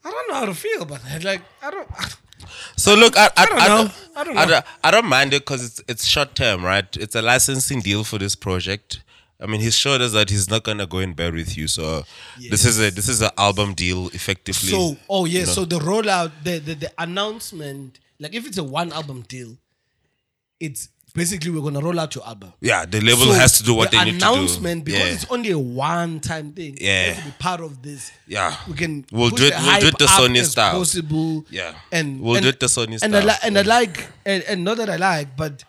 I 0.04 0.10
don't 0.10 0.28
know 0.30 0.34
how 0.36 0.46
to 0.46 0.54
feel 0.54 0.82
about 0.82 1.02
that. 1.04 1.24
Like, 1.24 1.42
I 1.62 1.70
don't. 1.70 1.88
So 2.78 2.94
look, 2.94 3.16
I, 3.18 3.28
I, 3.36 3.46
don't 3.46 3.58
I 3.60 3.68
know. 3.68 3.76
don't, 3.76 3.92
I 4.14 4.24
don't 4.24 4.36
I 4.38 4.46
don't, 4.46 4.64
I 4.84 4.90
don't 4.92 5.06
mind 5.06 5.34
it 5.34 5.40
because 5.42 5.64
it's 5.64 5.82
it's 5.88 6.04
short 6.06 6.34
term, 6.36 6.64
right? 6.64 6.86
It's 6.96 7.16
a 7.16 7.22
licensing 7.22 7.80
deal 7.80 8.04
for 8.04 8.18
this 8.18 8.34
project. 8.36 9.02
I 9.40 9.46
mean, 9.46 9.60
he's 9.60 9.76
showed 9.76 10.00
us 10.00 10.12
that 10.12 10.30
he's 10.30 10.48
not 10.48 10.62
gonna 10.62 10.86
go 10.86 10.98
in 11.00 11.12
bed 11.14 11.34
with 11.34 11.56
you. 11.56 11.66
So 11.68 12.04
this 12.50 12.64
is 12.64 12.80
a 12.80 12.90
this 12.90 13.08
is 13.08 13.20
an 13.20 13.30
album 13.36 13.74
deal, 13.74 14.08
effectively. 14.08 14.70
So, 14.70 14.96
oh 15.08 15.24
yeah, 15.24 15.40
you 15.40 15.46
know. 15.46 15.52
so 15.52 15.64
the 15.64 15.78
rollout, 15.78 16.30
the, 16.44 16.58
the 16.58 16.74
the 16.74 16.92
announcement, 16.98 17.98
like 18.20 18.34
if 18.34 18.46
it's 18.46 18.58
a 18.58 18.64
one 18.64 18.92
album 18.92 19.22
deal, 19.22 19.56
it's 20.60 20.88
basically 21.18 21.50
we're 21.50 21.60
gonna 21.62 21.80
roll 21.80 21.98
out 22.00 22.14
your 22.14 22.26
album. 22.26 22.52
yeah, 22.60 22.86
the 22.86 23.00
label 23.00 23.26
So 23.26 23.32
has 23.32 23.58
to 23.58 23.62
do 23.64 23.74
what 23.74 23.90
the 23.90 23.98
they 23.98 24.04
need 24.06 24.12
to 24.14 24.18
do. 24.20 24.24
announcement 24.32 24.84
because 24.84 25.00
yeah. 25.00 25.12
it's 25.14 25.26
only 25.30 25.50
a 25.50 25.58
one-time 25.58 26.52
thing. 26.52 26.78
Yeah. 26.80 27.14
to 27.14 27.24
be 27.24 27.30
part 27.38 27.60
of 27.60 27.82
this. 27.82 28.10
Yeah. 28.26 28.56
we 28.68 28.74
can. 28.74 29.04
We'll 29.12 29.30
do 29.30 29.44
it- 29.44 29.50
the 29.54 29.62
we'll 29.66 29.80
do 29.80 29.86
it 29.88 29.98
the 29.98 30.06
Sony 30.06 30.44
style. 30.44 30.78
Possible. 30.78 31.44
Yeah. 31.50 31.74
and 31.92 32.20
We'll 32.20 32.36
and, 32.36 32.42
do 32.44 32.48
it 32.50 32.60
the 32.60 32.66
Sony 32.66 32.98
And 33.02 33.14
I 33.14 33.20
style. 33.20 33.26
like, 33.26 33.38
and 33.44 33.58
I 33.58 33.62
like, 33.62 34.06
and, 34.24 34.42
and 34.44 34.64
not 34.64 34.76
that 34.78 34.88
I 34.90 34.96
like, 34.96 35.36
but 35.36 35.64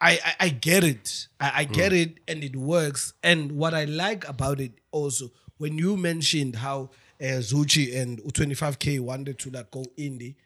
I 0.00 0.12
I, 0.24 0.34
I 0.46 0.48
get 0.50 0.84
it. 0.84 1.26
I, 1.40 1.52
I 1.62 1.64
Mm. 1.66 1.72
get 1.72 1.92
it, 1.92 2.18
and 2.28 2.44
it 2.44 2.54
works. 2.56 3.12
And 3.22 3.52
what 3.52 3.74
I 3.74 3.84
like 3.84 4.28
about 4.28 4.60
it 4.60 4.72
also, 4.92 5.30
when 5.58 5.76
you 5.78 5.96
mentioned 5.96 6.56
how 6.56 6.90
uh, 7.20 7.40
Zoocci 7.40 7.94
and 8.00 8.18
U25K 8.22 9.00
wanted 9.00 9.38
to 9.40 9.50
like 9.50 9.70
go 9.70 9.84
indie, 9.98 10.36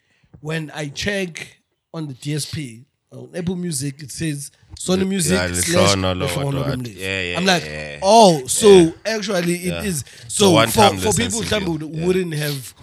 when 0.41 0.71
I 0.75 0.89
check 0.89 1.59
on 1.93 2.09
the 2.09 2.15
DSP 2.15 2.85
on 3.15 3.31
Apple 3.35 3.57
Music, 3.57 4.03
it 4.03 4.11
says 4.11 4.51
Sony 4.77 5.07
Music 5.07 5.33
yeah, 5.33 5.53
slash 5.53 5.95
Lehlono, 5.95 6.19
lo, 6.19 6.27
Lehlono 6.27 6.45
what, 6.45 6.55
what. 6.55 6.79
Rumlezi. 6.79 6.97
Yeah, 6.97 7.21
yeah, 7.23 7.39
I'm 7.39 7.47
like, 7.47 7.65
yeah. 7.65 7.99
oh, 8.03 8.47
so 8.47 8.93
actually 9.07 9.55
it 9.55 9.85
is. 9.85 10.05
So 10.29 10.49
for, 10.49 10.55
one-time 10.55 10.99
for 10.99 11.13
people 11.13 11.43
who 11.43 12.07
wouldn't 12.07 12.35
have 12.35 12.75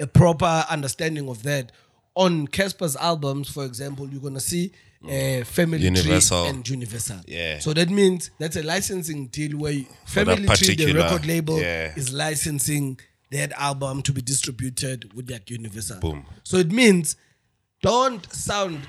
a 0.00 0.06
proper 0.06 0.64
understanding 0.68 1.28
of 1.28 1.42
that. 1.44 1.72
On 2.14 2.48
Cassper's 2.48 2.96
albums, 2.96 3.50
for 3.50 3.64
example, 3.64 4.08
you're 4.08 4.22
gonna 4.22 4.40
see 4.40 4.72
uh, 5.04 5.44
Family 5.44 5.82
Universal. 5.82 6.44
Tree 6.44 6.50
and 6.50 6.68
Universal. 6.68 7.20
Yeah. 7.26 7.58
So 7.58 7.74
that 7.74 7.90
means 7.90 8.30
that's 8.38 8.56
a 8.56 8.62
licensing 8.62 9.26
deal 9.26 9.58
where 9.58 9.74
Family 10.06 10.46
Tree, 10.48 10.76
the 10.76 10.94
record 10.94 11.26
label, 11.26 11.58
is 11.58 12.12
licensing 12.12 12.98
that 13.30 13.52
album 13.52 14.02
to 14.02 14.12
be 14.12 14.22
distributed 14.22 15.12
with 15.14 15.26
that 15.26 15.50
Universal. 15.50 16.00
Boom. 16.00 16.24
So 16.42 16.56
it 16.56 16.72
means 16.72 17.16
don't 17.82 18.24
sound 18.32 18.80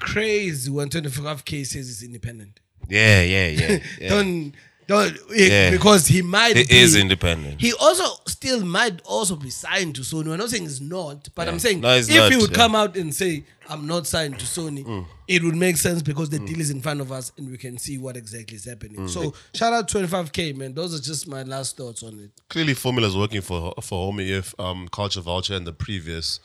crazy 0.00 0.70
when 0.70 0.88
25K 0.88 1.66
says 1.66 1.86
he's 1.86 2.02
independent. 2.02 2.60
yeah, 2.88 3.22
yeah, 3.22 3.48
yeah, 3.48 3.78
yeah. 4.00 4.08
Don't 4.08 4.52
Don't- 4.86 5.16
Yeah. 5.34 5.70
because 5.70 6.06
he 6.06 6.20
might 6.20 6.56
He 6.58 6.64
be, 6.64 6.76
is 6.78 6.94
independent. 6.94 7.58
He 7.58 7.72
also 7.72 8.04
still 8.26 8.62
might 8.66 9.00
also 9.06 9.34
be 9.34 9.48
signed 9.48 9.94
to 9.94 10.02
Sony. 10.02 10.30
I'm 10.30 10.38
not 10.38 10.50
saying 10.50 10.64
he's 10.64 10.82
not, 10.82 11.26
but 11.34 11.48
I'm 11.48 11.58
saying 11.58 11.80
No, 11.80 11.94
if 11.96 12.06
not, 12.10 12.30
he 12.30 12.36
would 12.36 12.50
yeah. 12.50 12.56
come 12.56 12.74
out 12.74 12.94
and 12.94 13.14
say 13.14 13.44
I'm 13.66 13.86
not 13.86 14.06
signed 14.06 14.38
to 14.40 14.44
Sony, 14.44 14.84
Mm. 14.84 15.06
it 15.26 15.42
would 15.42 15.56
make 15.56 15.78
sense 15.78 16.02
because 16.02 16.28
the 16.28 16.38
deal 16.38 16.60
is 16.60 16.68
in 16.68 16.82
front 16.82 17.00
of 17.00 17.10
us 17.10 17.32
and 17.38 17.50
we 17.50 17.56
can 17.56 17.78
see 17.78 17.96
what 17.96 18.14
exactly 18.14 18.56
is 18.58 18.66
happening. 18.66 18.98
Mm. 19.06 19.08
So 19.08 19.32
shout 19.54 19.72
out 19.72 19.88
25k 19.88 20.54
man. 20.54 20.74
Those 20.74 20.94
are 20.94 21.02
just 21.02 21.26
my 21.26 21.44
last 21.44 21.78
thoughts 21.78 22.02
on 22.02 22.20
it. 22.20 22.30
Clearly, 22.50 22.74
formula 22.74 23.08
is 23.08 23.16
working 23.16 23.40
for 23.40 23.72
for 23.80 24.12
Homie. 24.12 24.28
If 24.28 24.54
um, 24.60 24.88
Culture 24.88 25.22
Vulture 25.22 25.54
and 25.54 25.66
the 25.66 25.72
previous 25.72 26.40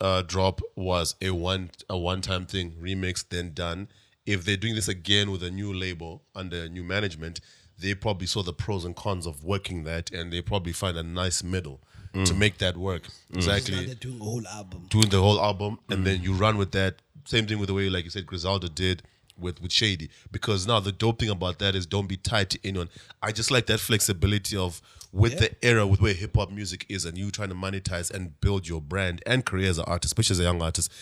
uh, 0.00 0.22
drop 0.22 0.60
was 0.76 1.14
a 1.20 1.30
one 1.30 1.70
a 1.88 1.96
one 1.96 2.20
time 2.20 2.46
thing, 2.46 2.72
remix 2.80 3.24
then 3.28 3.52
done. 3.52 3.88
If 4.26 4.44
they're 4.44 4.56
doing 4.56 4.74
this 4.74 4.88
again 4.88 5.30
with 5.30 5.42
a 5.42 5.50
new 5.50 5.72
label 5.72 6.22
under 6.34 6.68
new 6.68 6.84
management, 6.84 7.40
they 7.78 7.94
probably 7.94 8.26
saw 8.26 8.42
the 8.42 8.52
pros 8.52 8.84
and 8.84 8.94
cons 8.94 9.26
of 9.26 9.44
working 9.44 9.84
that, 9.84 10.10
and 10.12 10.32
they 10.32 10.42
probably 10.42 10.72
find 10.72 10.96
a 10.96 11.02
nice 11.02 11.42
middle 11.42 11.80
to 12.12 12.32
mm. 12.32 12.38
make 12.38 12.58
that 12.58 12.76
work. 12.76 13.02
Now 13.30 13.38
Exactly 13.38 13.86
they're 13.86 13.94
doing 13.94 14.20
a 14.20 14.24
whole 14.24 14.46
album. 14.46 14.86
doing 14.88 15.08
the 15.08 15.20
whole 15.20 15.40
album 15.40 15.78
and 15.90 16.06
then 16.06 16.18
mm. 16.18 16.24
you 16.24 16.32
run 16.34 16.56
with 16.56 16.72
that. 16.72 16.96
Same 17.24 17.46
thing 17.46 17.58
with 17.58 17.68
the 17.68 17.74
way, 17.74 17.90
like 17.90 18.04
you 18.04 18.10
said, 18.10 18.26
Griselda 18.26 18.68
did 18.68 19.02
with 19.38 19.60
with 19.60 19.72
Shady. 19.72 20.10
Because 20.32 20.66
now 20.66 20.80
the 20.80 20.92
dope 20.92 21.18
thing 21.20 21.28
about 21.30 21.58
that 21.58 21.74
is 21.74 21.86
don't 21.86 22.08
be 22.08 22.16
tied 22.16 22.50
to 22.50 22.58
anyone. 22.64 22.88
I 23.22 23.32
just 23.32 23.50
like 23.50 23.66
that 23.66 23.80
flexibility 23.80 24.56
of 24.56 24.80
with 25.12 25.38
the 25.38 25.50
era 25.64 25.86
with 25.86 26.00
where 26.00 26.14
hip 26.14 26.36
hop 26.36 26.50
music 26.50 26.84
is 26.88 27.04
and 27.04 27.16
you 27.16 27.30
trying 27.30 27.48
to 27.48 27.54
monetize 27.54 28.10
and 28.10 28.40
build 28.40 28.68
your 28.68 28.80
brand 28.80 29.22
and 29.26 29.44
career 29.44 29.70
as 29.70 29.78
an 29.78 29.84
artist, 29.86 30.12
especially 30.12 30.34
as 30.34 30.40
a 30.40 30.44
young 30.44 30.62
artist. 30.62 30.92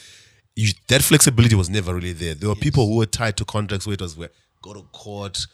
You, 0.54 0.72
that 0.88 1.02
flexibility 1.02 1.54
was 1.54 1.68
never 1.68 1.94
really 1.94 2.12
there. 2.12 2.34
There 2.34 2.48
were 2.48 2.54
people 2.54 2.86
who 2.86 2.96
were 2.96 3.06
tied 3.06 3.36
to 3.38 3.44
contracts 3.44 3.86
where 3.86 3.94
it 3.94 4.00
was 4.00 4.16
where 4.16 4.30
go 4.62 4.72
to 4.74 4.82
court, 4.92 5.46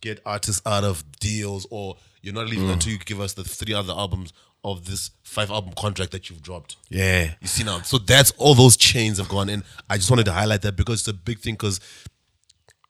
get 0.00 0.20
artists 0.26 0.60
out 0.66 0.84
of 0.84 1.04
deals, 1.20 1.66
or 1.70 1.96
you're 2.22 2.34
not 2.34 2.46
leaving 2.46 2.66
mm. 2.66 2.72
until 2.72 2.92
you 2.92 2.98
give 2.98 3.20
us 3.20 3.34
the 3.34 3.44
three 3.44 3.74
other 3.74 3.92
albums 3.92 4.32
of 4.64 4.86
this 4.86 5.10
five 5.22 5.50
album 5.50 5.72
contract 5.76 6.10
that 6.12 6.30
you've 6.30 6.42
dropped. 6.42 6.76
Yeah. 6.88 7.34
You 7.40 7.46
see 7.46 7.64
now, 7.64 7.82
so 7.82 7.98
that's 7.98 8.32
all 8.32 8.54
those 8.54 8.76
chains 8.76 9.18
have 9.18 9.28
gone 9.28 9.48
in. 9.48 9.62
I 9.88 9.96
just 9.96 10.10
wanted 10.10 10.24
to 10.24 10.32
highlight 10.32 10.62
that 10.62 10.74
because 10.74 11.00
it's 11.00 11.08
a 11.08 11.12
big 11.12 11.38
thing. 11.38 11.54
Because 11.54 11.80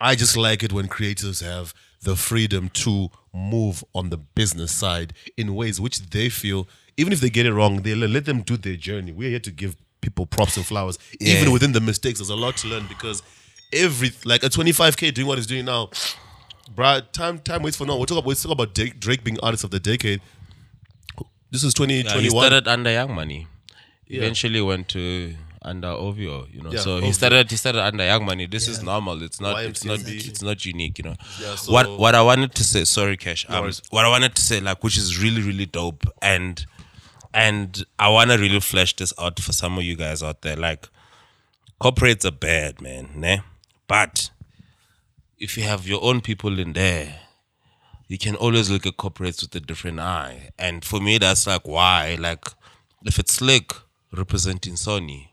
I 0.00 0.14
just 0.14 0.36
like 0.36 0.62
it 0.62 0.72
when 0.72 0.88
creatives 0.88 1.42
have 1.44 1.74
the 2.04 2.16
freedom 2.16 2.68
to 2.70 3.10
move 3.32 3.82
on 3.94 4.10
the 4.10 4.16
business 4.16 4.72
side 4.72 5.12
in 5.36 5.54
ways 5.54 5.80
which 5.80 5.98
they 6.10 6.28
feel, 6.28 6.68
even 6.96 7.12
if 7.12 7.20
they 7.20 7.30
get 7.30 7.44
it 7.46 7.52
wrong, 7.52 7.82
they 7.82 7.94
let 7.94 8.24
them 8.24 8.42
do 8.42 8.56
their 8.56 8.76
journey. 8.76 9.12
We're 9.12 9.30
here 9.30 9.40
to 9.40 9.50
give 9.50 9.76
people 10.00 10.26
props 10.26 10.56
and 10.56 10.64
flowers, 10.64 10.98
even 11.20 11.50
within 11.52 11.72
the 11.72 11.80
mistakes. 11.80 12.18
There's 12.20 12.30
a 12.30 12.36
lot 12.36 12.56
to 12.58 12.68
learn 12.68 12.86
because 12.86 13.22
every 13.72 14.12
like 14.24 14.42
a 14.42 14.48
25k 14.48 15.12
doing 15.14 15.26
what 15.26 15.38
he's 15.38 15.46
doing 15.46 15.64
now, 15.64 15.88
bruh, 16.74 17.10
time 17.12 17.38
time 17.40 17.62
waits 17.62 17.76
for 17.76 17.86
no. 17.86 17.98
We're 17.98 18.04
talking 18.06 18.18
about, 18.18 18.26
we're 18.26 18.34
talking 18.34 18.52
about 18.52 18.74
Drake, 18.74 19.00
Drake 19.00 19.24
being 19.24 19.40
artist 19.40 19.64
of 19.64 19.70
the 19.70 19.80
decade. 19.80 20.20
This 21.50 21.62
is 21.64 21.74
Yeah, 21.78 21.86
he 21.86 22.02
2021. 22.02 22.30
started 22.46 22.68
under 22.68 22.90
Young 22.90 23.14
Money. 23.14 23.46
Eventually 24.08 24.60
went 24.60 24.88
to 24.88 25.34
under 25.64 25.88
OVO, 25.88 26.46
you 26.50 26.62
know. 26.62 26.70
Yeah, 26.70 26.80
so 26.80 26.96
he 26.98 27.04
OVO. 27.04 27.12
started 27.12 27.50
he 27.50 27.56
started 27.56 27.82
under 27.82 28.04
Young 28.04 28.24
Money. 28.24 28.46
This 28.46 28.68
is 28.68 28.82
normal. 28.82 29.22
It's 29.22 29.40
not 29.40 29.62
it's 29.64 29.84
not 29.84 30.00
it's 30.04 30.42
not 30.42 30.64
unique, 30.64 30.98
you 30.98 31.04
know. 31.04 31.16
Yeah, 31.40 31.54
so- 31.54 31.72
what 31.72 31.98
what 31.98 32.14
I 32.14 32.22
wanted 32.22 32.54
to 32.54 32.64
say, 32.64 32.84
sorry 32.84 33.16
Cash. 33.16 33.46
Um, 33.48 33.70
what 33.90 34.04
I 34.04 34.08
wanted 34.08 34.34
to 34.34 34.42
say 34.42 34.60
like 34.60 34.84
which 34.84 34.96
is 34.96 35.22
really 35.22 35.42
really 35.42 35.66
dope 35.66 36.04
and 36.22 36.64
and 37.32 37.84
I 37.98 38.08
want 38.10 38.30
to 38.30 38.38
really 38.38 38.60
flesh 38.60 38.94
this 38.94 39.12
out 39.18 39.40
for 39.40 39.52
some 39.52 39.78
of 39.78 39.84
you 39.84 39.96
guys 39.96 40.22
out 40.22 40.42
there 40.42 40.56
like 40.56 40.88
corporates 41.80 42.24
are 42.24 42.30
bad, 42.30 42.80
man, 42.80 43.10
ne? 43.14 43.40
But 43.88 44.30
if 45.38 45.56
you 45.56 45.64
have 45.64 45.86
your 45.86 46.02
own 46.02 46.20
people 46.20 46.58
in 46.58 46.72
there, 46.72 47.20
you 48.08 48.18
can 48.18 48.36
always 48.36 48.70
look 48.70 48.86
at 48.86 48.96
corporates 48.96 49.42
with 49.42 49.54
a 49.54 49.60
different 49.60 50.00
eye. 50.00 50.50
And 50.58 50.84
for 50.84 51.00
me, 51.00 51.18
that's 51.18 51.46
like 51.46 51.66
why, 51.66 52.16
like, 52.20 52.44
if 53.04 53.18
it's 53.18 53.34
Slick 53.34 53.72
representing 54.12 54.74
Sony, 54.74 55.28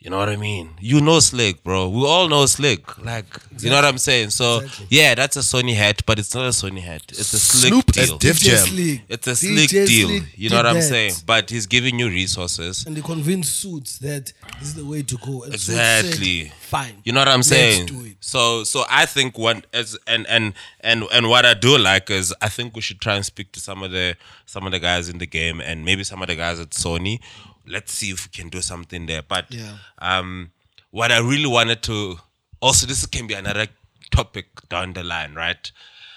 you 0.00 0.10
know 0.10 0.18
what 0.18 0.28
I 0.28 0.36
mean? 0.36 0.70
You 0.80 1.00
know 1.00 1.18
Slick, 1.18 1.64
bro. 1.64 1.88
We 1.88 2.04
all 2.06 2.28
know 2.28 2.46
Slick. 2.46 2.96
Like, 3.04 3.26
you 3.58 3.68
know 3.68 3.76
what 3.76 3.84
I'm 3.84 3.98
saying? 3.98 4.30
So, 4.30 4.60
yeah, 4.88 5.16
that's 5.16 5.36
a 5.36 5.40
Sony 5.40 5.74
hat, 5.74 6.02
but 6.06 6.20
it's 6.20 6.32
not 6.34 6.44
a 6.44 6.50
Sony 6.50 6.80
hat. 6.80 7.02
It's 7.08 7.32
a 7.32 7.38
Slick 7.38 7.72
Snoop 7.72 7.86
deal. 7.86 8.04
is 8.04 8.12
Def 8.12 8.36
Jam. 8.38 8.56
Slick. 8.58 9.00
it's 9.08 9.26
a 9.26 9.30
DJ 9.32 9.36
Slick 9.68 9.86
deal. 9.88 10.08
Slick 10.08 10.22
You 10.38 10.50
know 10.50 10.56
what 10.56 10.66
I'm 10.66 10.76
that. 10.76 10.82
saying? 10.82 11.12
But 11.26 11.50
he's 11.50 11.66
giving 11.66 11.98
you 11.98 12.08
resources. 12.08 12.86
And 12.86 12.96
they 12.96 13.00
convinced 13.00 13.56
Suits 13.60 13.98
that 13.98 14.32
this 14.60 14.68
is 14.68 14.74
the 14.74 14.84
way 14.84 15.02
to 15.02 15.16
go. 15.18 15.42
And 15.42 15.52
Exactly. 15.54 16.44
said, 16.44 16.52
Fine. 16.54 17.00
You 17.04 17.12
know 17.12 17.20
what 17.20 17.28
I'm 17.28 17.38
Let's 17.38 17.48
saying? 17.48 17.86
do 17.86 18.04
it. 18.04 18.16
So 18.20 18.62
so 18.64 18.84
I 18.90 19.04
think 19.06 19.36
one 19.38 19.64
as 19.72 19.98
and 20.06 20.26
and 20.28 20.52
and 20.80 21.04
and 21.12 21.28
what 21.28 21.44
I 21.46 21.54
do 21.54 21.76
like 21.78 22.10
is 22.10 22.32
I 22.42 22.48
think 22.50 22.76
we 22.76 22.82
should 22.82 23.00
try 23.00 23.14
and 23.16 23.24
speak 23.24 23.52
to 23.52 23.60
some 23.60 23.82
of 23.82 23.90
the 23.90 24.16
some 24.46 24.64
of 24.66 24.72
the 24.72 24.78
guys 24.78 25.08
in 25.08 25.18
the 25.18 25.26
game 25.26 25.60
and 25.60 25.84
maybe 25.84 26.04
some 26.04 26.20
of 26.22 26.28
the 26.28 26.36
guys 26.36 26.60
at 26.60 26.70
Sony. 26.70 27.20
Let's 27.68 27.92
see 27.92 28.10
if 28.10 28.26
we 28.26 28.30
can 28.30 28.48
do 28.48 28.60
something 28.60 29.06
there. 29.06 29.22
But 29.22 29.46
Yeah. 29.52 29.76
um 29.98 30.50
what 30.90 31.12
I 31.12 31.18
really 31.18 31.46
wanted 31.46 31.82
to 31.84 32.18
also 32.60 32.86
this 32.86 33.04
can 33.06 33.26
be 33.26 33.34
another 33.34 33.66
topic 34.10 34.46
down 34.68 34.94
the 34.94 35.02
line, 35.04 35.34
right? 35.34 35.70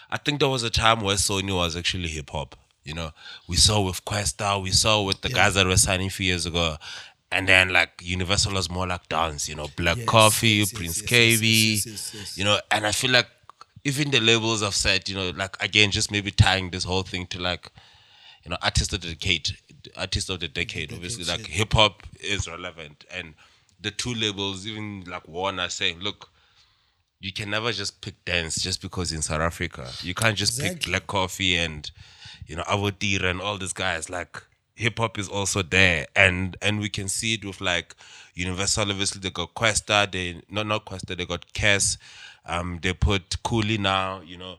I 0.10 0.18
think 0.18 0.40
there 0.40 0.50
was 0.50 0.64
a 0.64 0.70
time 0.70 1.02
where 1.02 1.16
Sony 1.16 1.56
was 1.56 1.76
actually 1.76 2.08
hip 2.10 2.30
hop. 2.32 2.56
You 2.84 2.94
know, 2.96 3.12
we 3.48 3.58
saw 3.58 3.82
with 3.82 4.04
Kwesta, 4.06 4.62
we 4.62 4.72
saw 4.72 5.04
with 5.04 5.22
the 5.22 5.30
guys 5.30 5.54
that 5.54 5.68
were 5.68 5.78
signing 5.78 6.08
a 6.08 6.10
few 6.10 6.26
years 6.26 6.46
ago. 6.46 6.78
And 7.32 7.48
then 7.48 7.70
like 7.70 7.92
Universal 8.02 8.54
was 8.54 8.70
more 8.70 8.88
like 8.88 9.08
dance, 9.08 9.48
you 9.48 9.56
know, 9.56 9.68
Black 9.78 9.98
Yes, 9.98 10.06
Coffee, 10.08 10.48
yes, 10.50 10.74
Prince 10.74 11.02
yes, 11.02 11.10
KB, 11.12 12.38
you 12.38 12.44
know, 12.44 12.60
and 12.72 12.86
I 12.86 12.92
feel 12.92 13.12
like 13.12 13.28
even 13.86 14.12
the 14.12 14.20
labels 14.20 14.62
have 14.62 14.76
said, 14.76 15.08
you 15.08 15.16
know, 15.16 15.30
like 15.30 15.56
again, 15.64 15.92
just 15.92 16.12
maybe 16.12 16.32
tying 16.32 16.72
this 16.72 16.84
whole 16.84 17.04
thing 17.04 17.28
to 17.28 17.40
like, 17.40 17.72
you 18.44 18.50
know, 18.50 18.58
artist 18.62 18.92
of 18.94 19.02
the 19.02 19.10
decade, 19.10 19.56
artist 19.96 20.30
of 20.30 20.40
the 20.40 20.48
decade. 20.48 20.94
Obviously, 20.94 21.24
like 21.24 21.46
hip 21.48 21.74
hop 21.74 22.04
is 22.20 22.48
relevant, 22.48 23.06
and 23.12 23.34
the 23.80 23.92
two 23.92 24.14
labels, 24.14 24.66
even 24.68 25.04
like 25.08 25.28
Warner, 25.28 25.70
saying, 25.70 26.00
look, 26.00 26.30
you 27.20 27.32
can 27.32 27.50
never 27.50 27.72
just 27.72 28.02
pick 28.02 28.24
dance 28.26 28.62
just 28.62 28.82
because 28.82 29.12
in 29.12 29.22
South 29.22 29.42
Africa. 29.42 29.90
You 30.02 30.14
can't 30.14 30.38
just 30.38 30.60
pick 30.60 30.72
Exactly. 30.72 30.92
Black 30.92 31.08
Coffee 31.08 31.58
and 31.58 31.90
you 32.48 32.56
know 32.56 32.64
Avotir 32.64 33.24
and 33.24 33.42
all 33.42 33.58
these 33.58 33.74
guys. 33.74 34.10
Like 34.10 34.42
hip 34.76 34.98
hop 34.98 35.20
is 35.20 35.30
also 35.30 35.62
there, 35.62 36.08
and 36.16 36.58
and 36.62 36.80
we 36.80 36.90
can 36.90 37.08
see 37.08 37.36
it 37.36 37.46
with 37.46 37.62
like 37.62 37.96
Universal. 38.34 38.90
Obviously, 38.92 39.22
they 39.22 39.30
got 39.30 39.54
Kwesta. 39.54 40.12
They 40.12 40.42
not 40.50 40.68
not 40.68 40.86
Kwesta. 40.86 41.16
They 41.16 41.26
got 41.26 41.54
Cass. 41.54 41.98
Um, 42.46 42.80
they 42.82 42.94
put 42.94 43.42
Cooley 43.44 43.78
now. 43.78 44.22
You 44.22 44.38
know. 44.38 44.56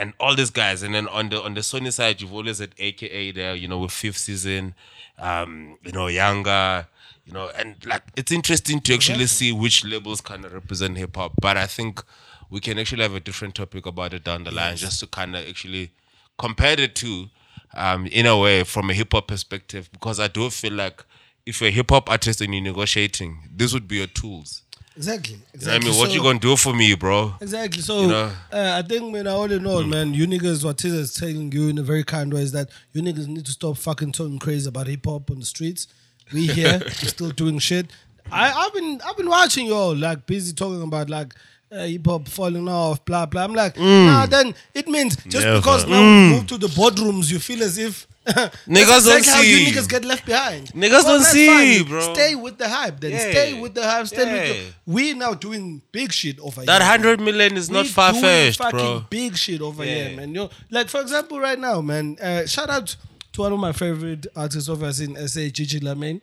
And 0.00 0.14
all 0.18 0.34
these 0.34 0.50
guys, 0.50 0.82
and 0.82 0.94
then 0.94 1.06
on 1.08 1.28
the 1.28 1.42
on 1.42 1.52
the 1.54 1.60
Sony 1.60 1.92
side, 1.92 2.20
you've 2.20 2.32
always 2.32 2.58
had 2.58 2.70
AKA 2.78 3.32
there, 3.32 3.54
you 3.54 3.68
know, 3.68 3.78
with 3.80 3.92
fifth 3.92 4.16
season, 4.16 4.74
um, 5.18 5.76
you 5.84 5.92
know, 5.92 6.06
younger, 6.06 6.86
you 7.26 7.32
know, 7.34 7.50
and 7.58 7.76
like 7.84 8.02
it's 8.16 8.32
interesting 8.32 8.80
to 8.80 8.94
actually 8.94 9.26
see 9.26 9.52
which 9.52 9.84
labels 9.84 10.20
kind 10.22 10.44
of 10.46 10.52
represent 10.54 10.96
hip 10.96 11.14
hop. 11.16 11.32
But 11.40 11.56
I 11.56 11.66
think 11.66 12.02
we 12.48 12.60
can 12.60 12.78
actually 12.78 13.02
have 13.02 13.14
a 13.14 13.20
different 13.20 13.54
topic 13.54 13.84
about 13.86 14.14
it 14.14 14.24
down 14.24 14.44
the 14.44 14.50
line, 14.50 14.76
just 14.76 15.00
to 15.00 15.06
kind 15.06 15.36
of 15.36 15.46
actually 15.46 15.90
compare 16.38 16.76
the 16.76 16.88
two, 16.88 17.28
um, 17.74 18.06
in 18.06 18.26
a 18.26 18.38
way 18.38 18.64
from 18.64 18.88
a 18.90 18.94
hip 18.94 19.12
hop 19.12 19.28
perspective, 19.28 19.90
because 19.92 20.18
I 20.18 20.28
do 20.28 20.48
feel 20.50 20.72
like 20.72 21.04
if 21.44 21.60
you're 21.60 21.68
a 21.68 21.72
hip 21.72 21.90
hop 21.90 22.08
artist 22.10 22.40
and 22.40 22.54
you're 22.54 22.62
negotiating, 22.62 23.48
this 23.54 23.72
would 23.74 23.86
be 23.86 23.96
your 23.96 24.06
tools. 24.06 24.62
Exactly. 25.00 25.32
You 25.34 25.38
know 25.38 25.44
I 25.46 25.54
exactly. 25.54 25.90
mean? 25.90 25.98
What 25.98 26.08
So- 26.08 26.14
you 26.14 26.22
gonna 26.22 26.38
do 26.38 26.56
for 26.56 26.74
me, 26.74 26.94
bro? 26.94 27.34
Exactly. 27.40 27.80
So 27.82 28.02
You 28.02 28.08
know? 28.08 28.32
uh, 28.52 28.80
I 28.80 28.86
think, 28.86 29.10
man, 29.14 29.26
all 29.26 29.50
in 29.50 29.66
all, 29.66 29.82
man, 29.82 30.12
you 30.12 30.26
niggas, 30.26 30.62
what 30.62 30.76
Tiz 30.76 30.92
is 30.92 31.14
telling 31.14 31.50
you 31.52 31.68
in 31.68 31.78
a 31.78 31.82
very 31.82 32.04
kind 32.04 32.32
way 32.34 32.42
is 32.42 32.52
that 32.52 32.68
you 32.92 33.00
niggas 33.00 33.26
need 33.26 33.46
to 33.46 33.52
stop 33.52 33.78
fucking 33.78 34.12
talking 34.12 34.38
crazy 34.38 34.68
about 34.68 34.86
hip 34.88 35.06
hop 35.06 35.30
on 35.30 35.38
the 35.40 35.46
streets. 35.46 35.86
We 36.34 36.46
here, 36.48 36.80
we're 36.84 37.08
still 37.16 37.30
doing 37.30 37.58
shit. 37.60 37.86
I, 38.30 38.52
I've 38.52 38.74
been, 38.74 39.00
I've 39.06 39.16
been 39.16 39.28
watching 39.30 39.66
y'all 39.66 39.96
like 39.96 40.26
busy 40.26 40.52
talking 40.52 40.82
about 40.82 41.08
like. 41.08 41.34
Uh, 41.72 41.84
hip 41.86 42.04
hop 42.04 42.26
falling 42.26 42.68
off, 42.68 43.04
blah 43.04 43.26
blah. 43.26 43.44
I'm 43.44 43.54
like, 43.54 43.78
nah. 43.78 44.26
Then 44.26 44.54
it 44.74 44.88
means 44.88 45.14
just 45.26 45.44
Never. 45.46 45.58
because 45.58 45.86
now 45.86 46.00
we 46.00 46.34
move 46.34 46.46
to 46.48 46.58
the 46.58 46.66
boardrooms, 46.66 47.30
you 47.30 47.38
feel 47.38 47.62
as 47.62 47.78
if 47.78 48.08
Niggas 48.26 49.06
don't 49.06 49.18
exactly 49.18 49.32
how 49.32 49.40
you 49.40 49.66
niggas 49.72 49.88
get 49.88 50.04
left 50.04 50.26
behind. 50.26 50.66
Niggas 50.72 51.04
don't 51.04 51.22
see, 51.22 51.78
fine. 51.78 51.88
bro. 51.88 52.12
Stay 52.14 52.34
with 52.34 52.58
the 52.58 52.68
hype, 52.68 53.00
then 53.00 53.12
Yeah. 53.12 53.30
stay 53.30 53.60
with 53.60 53.74
the 53.74 53.82
hype. 53.88 54.06
Stay 54.08 54.24
with 54.24 54.48
the, 54.66 54.72
we 54.92 55.14
now 55.14 55.32
doing 55.34 55.80
big 55.92 56.12
shit 56.12 56.38
over 56.40 56.60
here. 56.60 56.66
That 56.66 56.82
hundred 56.82 57.20
million 57.20 57.56
is 57.56 57.70
not 57.70 57.84
We 57.84 57.88
far 57.88 58.10
doing 58.12 58.22
fetched, 58.24 58.58
fucking 58.58 58.78
bro. 58.78 59.04
Big 59.08 59.36
shit 59.36 59.62
over 59.62 59.84
Yeah. 59.84 60.08
here, 60.08 60.16
man. 60.16 60.28
You 60.30 60.34
know, 60.34 60.50
like 60.70 60.88
for 60.88 61.00
example, 61.00 61.38
right 61.40 61.58
now, 61.58 61.80
man. 61.80 62.16
Uh, 62.20 62.46
shout 62.46 62.68
out 62.68 62.94
to 63.32 63.40
one 63.42 63.52
of 63.52 63.58
my 63.60 63.72
favorite 63.72 64.26
artists 64.36 64.68
us 64.68 65.00
in 65.00 65.16
SA, 65.28 65.48
Gigi 65.48 65.80
Lamayne. 65.80 66.20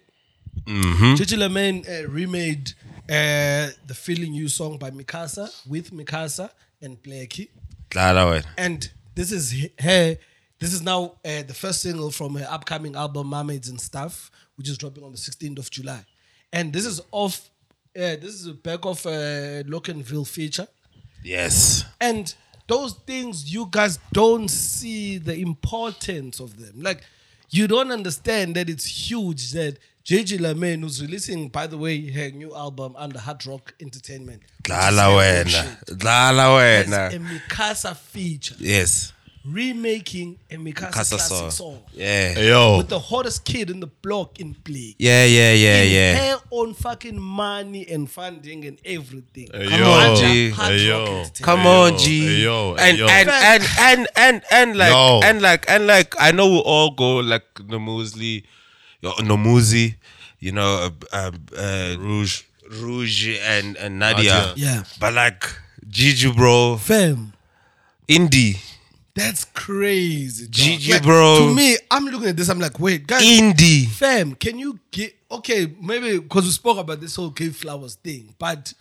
Mm-hmm. 0.65 1.15
Gigi 1.15 1.35
Lamayne 1.37 1.85
uh, 1.87 2.07
remade 2.09 2.73
uh, 3.09 3.69
the 3.85 3.93
"Feeling 3.93 4.33
You" 4.33 4.47
song 4.49 4.77
by 4.77 4.91
Mi 4.91 5.03
Casa 5.03 5.49
with 5.67 5.91
Mi 5.91 6.03
Casa 6.03 6.51
and 6.81 7.01
Blackie, 7.01 7.49
Claro, 7.89 8.41
and 8.57 8.89
this 9.15 9.31
is 9.31 9.69
her. 9.79 10.17
This 10.59 10.73
is 10.73 10.81
now 10.81 11.13
uh, 11.23 11.43
the 11.43 11.53
first 11.53 11.81
single 11.81 12.11
from 12.11 12.35
her 12.35 12.47
upcoming 12.49 12.95
album 12.95 13.27
"Mermaids 13.27 13.69
and 13.69 13.79
Stuff," 13.79 14.31
which 14.55 14.69
is 14.69 14.77
dropping 14.77 15.03
on 15.03 15.11
the 15.11 15.17
16th 15.17 15.59
of 15.59 15.71
July, 15.71 16.03
and 16.51 16.73
this 16.73 16.85
is 16.85 17.01
off. 17.11 17.49
Uh, 17.95 18.15
this 18.15 18.35
is 18.35 18.47
a 18.47 18.53
back 18.53 18.85
of 18.85 19.03
a 19.05 19.63
Lokenville 19.67 20.27
feature. 20.27 20.67
Yes. 21.23 21.83
And 21.99 22.33
those 22.67 22.93
things 22.93 23.51
you 23.51 23.67
guys 23.71 23.99
don't 24.11 24.49
see 24.49 25.17
the 25.17 25.35
importance 25.35 26.39
of 26.39 26.57
them. 26.59 26.81
Like 26.81 27.03
you 27.49 27.67
don't 27.67 27.91
understand 27.91 28.55
that 28.55 28.69
it's 28.69 28.85
huge 28.85 29.51
that 29.51 29.77
Gigi 30.07 30.37
Lamayne, 30.37 30.79
who's 30.83 31.01
releasing, 31.01 31.49
by 31.49 31.67
the 31.67 31.77
way, 31.77 32.09
her 32.11 32.29
new 32.31 32.55
album 32.55 32.95
under 32.97 33.19
Hard 33.19 33.45
Rock 33.45 33.73
Entertainment. 33.81 34.39
which 34.41 34.69
is 34.69 34.77
Dlala 34.77 35.01
her 35.01 35.09
own 35.09 35.17
wena. 35.17 35.49
shit, 35.89 35.99
Dlala 35.99 36.47
wena. 36.57 37.13
a 37.13 37.19
Mi 37.19 37.41
Casa 37.49 37.93
feature, 37.93 38.55
Yes. 38.57 39.11
remaking 39.45 40.39
a 40.49 40.55
Mikasa, 40.55 40.91
Casa 40.93 41.15
classic 41.17 41.37
song. 41.37 41.51
song. 41.51 41.79
Yeah. 41.91 42.39
Yo. 42.39 42.77
With 42.77 42.87
the 42.87 42.99
hottest 42.99 43.43
kid 43.43 43.69
in 43.69 43.81
the 43.81 43.87
block 43.87 44.39
in 44.39 44.53
play. 44.53 44.95
Yeah, 44.97 45.25
yeah, 45.25 45.51
yeah, 45.51 45.81
in 45.83 45.91
yeah. 45.91 46.15
her 46.35 46.41
own 46.51 46.73
fucking 46.73 47.19
money 47.19 47.85
and 47.89 48.09
funding 48.09 48.63
and 48.63 48.79
everything. 48.85 49.49
Hey, 49.53 49.67
Come 49.67 49.79
yo. 49.81 49.91
on, 49.91 50.15
G. 50.15 50.49
Hard 50.51 50.71
Hey, 50.71 50.89
Rock 50.89 51.07
yo. 51.09 51.25
Come 51.41 51.59
Hey, 51.59 51.67
on, 51.81 51.91
yo. 51.91 51.97
G. 51.99 52.25
Hey, 52.25 52.41
yo. 52.43 52.75
And, 52.75 52.97
yo. 52.97 53.07
and 53.09 53.29
and 53.29 53.63
and 53.63 53.67
and 53.77 54.07
and 54.15 54.41
and 54.51 54.77
like 54.77 54.91
Yo. 54.93 55.19
and 55.21 55.41
like 55.41 55.69
and 55.69 55.85
like 55.85 56.15
I 56.17 56.31
know 56.31 56.47
we 56.49 56.59
all 56.59 56.91
go 56.91 57.17
like 57.17 57.43
the 57.55 57.63
Nomuzi, 57.63 58.43
yo, 59.01 59.11
Nomuzi, 59.13 59.95
you 60.39 60.51
know, 60.51 60.89
uh, 61.11 61.15
uh, 61.15 61.31
uh, 61.57 61.95
Rouge, 61.99 62.43
Rouge, 62.69 63.37
and 63.41 63.75
and 63.77 63.99
Nadia. 63.99 64.33
Nadia. 64.33 64.53
Yeah. 64.55 64.83
But 64.99 65.13
like 65.13 65.43
Gigi, 65.87 66.31
bro, 66.31 66.77
Fam, 66.77 67.33
indie, 68.07 68.57
that's 69.15 69.45
crazy. 69.45 70.45
dog. 70.45 70.53
GG, 70.53 71.03
bro. 71.03 71.47
To 71.49 71.55
me, 71.55 71.77
I'm 71.89 72.05
looking 72.05 72.29
at 72.29 72.37
this. 72.37 72.49
I'm 72.49 72.59
like, 72.59 72.79
wait, 72.79 73.07
guys, 73.07 73.23
indie. 73.23 73.87
fam, 73.87 74.35
can 74.35 74.59
you 74.59 74.79
get 74.91 75.15
okay? 75.31 75.73
Maybe 75.81 76.19
because 76.19 76.45
we 76.45 76.51
spoke 76.51 76.77
about 76.77 77.01
this 77.01 77.15
whole 77.15 77.31
gay 77.31 77.49
flowers 77.49 77.95
thing, 77.95 78.35
but 78.37 78.73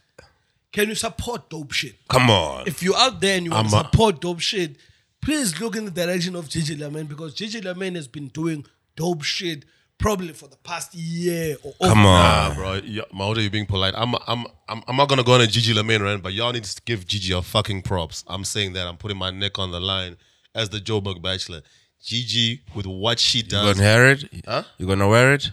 can 0.72 0.88
you 0.90 0.94
support 0.94 1.48
dope 1.48 1.72
shit? 1.72 1.94
Come 2.08 2.28
on. 2.28 2.66
If 2.66 2.82
you're 2.82 2.96
out 2.96 3.18
there 3.20 3.38
and 3.38 3.46
you 3.46 3.52
want 3.52 3.70
to 3.70 3.78
support 3.78 4.20
dope 4.20 4.40
shit, 4.40 4.76
please 5.22 5.58
look 5.58 5.74
in 5.74 5.86
the 5.86 5.90
direction 5.90 6.36
of 6.36 6.50
Gigi 6.50 6.76
Lamayne 6.76 7.08
because 7.08 7.32
Gigi 7.32 7.62
Lamayne 7.62 7.94
has 7.94 8.06
been 8.06 8.28
doing 8.28 8.66
dope 8.94 9.22
shit 9.22 9.64
probably 9.98 10.32
for 10.32 10.48
the 10.48 10.56
past 10.56 10.94
year 10.94 11.56
or 11.62 11.74
over. 11.80 11.90
Come 11.90 12.06
on. 12.06 12.48
Nah, 12.50 12.54
bro. 12.54 12.74
Yeah, 12.84 13.02
Mauda, 13.14 13.42
you 13.42 13.50
being 13.50 13.66
polite. 13.66 13.94
I'm, 13.96 14.14
I'm, 14.26 14.46
I'm, 14.68 14.82
I'm 14.86 14.96
not 14.96 15.08
gonna 15.08 15.24
go 15.24 15.34
on 15.34 15.40
a 15.40 15.46
Gigi 15.46 15.74
Lamayne 15.74 16.02
rant, 16.02 16.22
but 16.22 16.32
y'all 16.32 16.52
need 16.52 16.64
to 16.64 16.82
give 16.84 17.06
Gigi 17.06 17.32
a 17.32 17.42
fucking 17.42 17.82
props. 17.82 18.24
I'm 18.26 18.44
saying 18.44 18.74
that. 18.74 18.86
I'm 18.86 18.96
putting 18.96 19.16
my 19.18 19.30
neck 19.30 19.58
on 19.58 19.70
the 19.72 19.80
line 19.80 20.16
as 20.54 20.68
the 20.70 20.78
Joburg 20.78 21.22
Bachelor. 21.22 21.62
Gigi, 22.02 22.62
with 22.74 22.86
what 22.86 23.18
she 23.18 23.42
does, 23.42 23.62
You 23.62 23.74
does 23.74 23.78
gonna 23.78 23.88
wear 23.88 24.10
it? 24.12 24.24
Huh? 24.46 24.62
You 24.78 24.86
gonna 24.86 25.08
wear 25.08 25.34
it? 25.34 25.50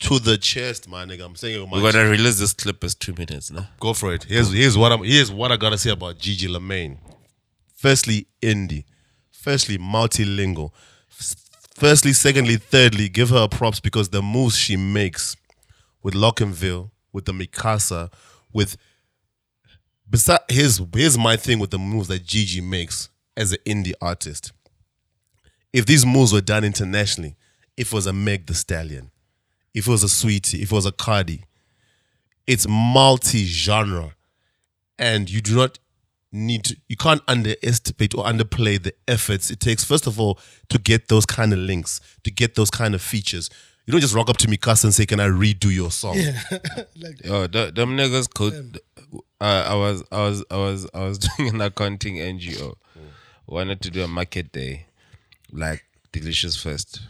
to 0.00 0.18
the 0.18 0.38
chest, 0.38 0.88
my 0.88 1.04
nigga. 1.04 1.24
I'm 1.24 1.36
saying 1.36 1.56
it 1.56 1.60
with 1.60 1.70
my 1.70 1.82
We're 1.82 1.92
gonna 1.92 2.08
release 2.08 2.38
this 2.38 2.52
clip 2.52 2.84
as 2.84 2.94
two 2.94 3.14
minutes 3.14 3.50
now. 3.50 3.68
Go 3.80 3.94
for 3.94 4.14
it. 4.14 4.24
Here's 4.24 4.52
here's 4.52 4.78
what 4.78 4.92
I'm 4.92 5.02
here's 5.02 5.30
what 5.30 5.50
I 5.50 5.56
gotta 5.56 5.78
say 5.78 5.90
about 5.90 6.18
Gigi 6.18 6.48
Lamayne. 6.48 6.98
Firstly, 7.74 8.26
indie. 8.42 8.84
Firstly, 9.30 9.78
multilingual. 9.78 10.70
Firstly, 11.78 12.12
secondly, 12.12 12.56
thirdly, 12.56 13.08
give 13.08 13.28
her 13.28 13.46
props 13.46 13.78
because 13.78 14.08
the 14.08 14.20
moves 14.20 14.56
she 14.56 14.76
makes 14.76 15.36
with 16.02 16.12
Lockenville, 16.12 16.90
with 17.12 17.24
the 17.24 17.32
Mi 17.32 17.46
Casa, 17.46 18.10
with 18.52 18.76
beside 20.10 20.40
here's 20.48 20.80
here's 20.92 21.16
my 21.16 21.36
thing 21.36 21.60
with 21.60 21.70
the 21.70 21.78
moves 21.78 22.08
that 22.08 22.24
Gigi 22.24 22.60
makes 22.60 23.10
as 23.36 23.52
an 23.52 23.58
indie 23.64 23.92
artist. 24.00 24.50
If 25.72 25.86
these 25.86 26.04
moves 26.04 26.32
were 26.32 26.40
done 26.40 26.64
internationally, 26.64 27.36
if 27.76 27.92
it 27.92 27.94
was 27.94 28.06
a 28.08 28.12
Meg 28.12 28.46
the 28.46 28.54
Stallion, 28.54 29.12
if 29.72 29.86
it 29.86 29.90
was 29.90 30.02
a 30.02 30.08
Saweetie, 30.08 30.60
if 30.60 30.72
it 30.72 30.74
was 30.74 30.86
a 30.86 30.90
Cardi, 30.90 31.44
it's 32.48 32.66
multi-genre 32.68 34.16
and 34.98 35.30
you 35.30 35.40
do 35.40 35.54
not 35.54 35.78
need 36.30 36.64
to 36.64 36.76
you 36.88 36.96
can't 36.96 37.22
underestimate 37.26 38.14
or 38.14 38.24
underplay 38.24 38.82
the 38.82 38.92
efforts 39.06 39.50
it 39.50 39.60
takes 39.60 39.82
first 39.82 40.06
of 40.06 40.20
all 40.20 40.38
to 40.68 40.78
get 40.78 41.08
those 41.08 41.24
kind 41.24 41.52
of 41.54 41.58
links 41.58 42.00
to 42.22 42.30
get 42.30 42.54
those 42.54 42.70
kind 42.70 42.94
of 42.94 43.00
features 43.00 43.48
you 43.86 43.92
don't 43.92 44.02
just 44.02 44.14
rock 44.14 44.28
up 44.28 44.36
to 44.36 44.48
Mi 44.48 44.58
Casa 44.58 44.88
and 44.88 44.94
say 44.94 45.06
can 45.06 45.20
I 45.20 45.28
redo 45.28 45.74
your 45.74 45.90
song 45.90 46.16
yeah 46.18 46.38
like, 46.96 47.24
Yo, 47.24 47.46
th- 47.46 47.74
them 47.74 47.96
niggas 47.96 48.28
could. 48.32 48.78
Uh, 49.40 49.64
I 49.68 49.74
was, 49.74 50.04
I 50.12 50.18
was, 50.18 50.44
I 50.50 50.56
was, 50.56 50.86
I 50.92 51.04
was 51.04 51.18
doing 51.38 51.54
an 51.54 51.60
accounting 51.62 52.16
NGO. 52.16 52.74
Wanted 53.46 53.80
to 53.82 53.90
do 53.90 54.02
a 54.04 54.08
market 54.08 54.52
day, 54.52 54.86
like 55.50 55.84
Delicious 56.12 56.60
Fest. 56.62 57.00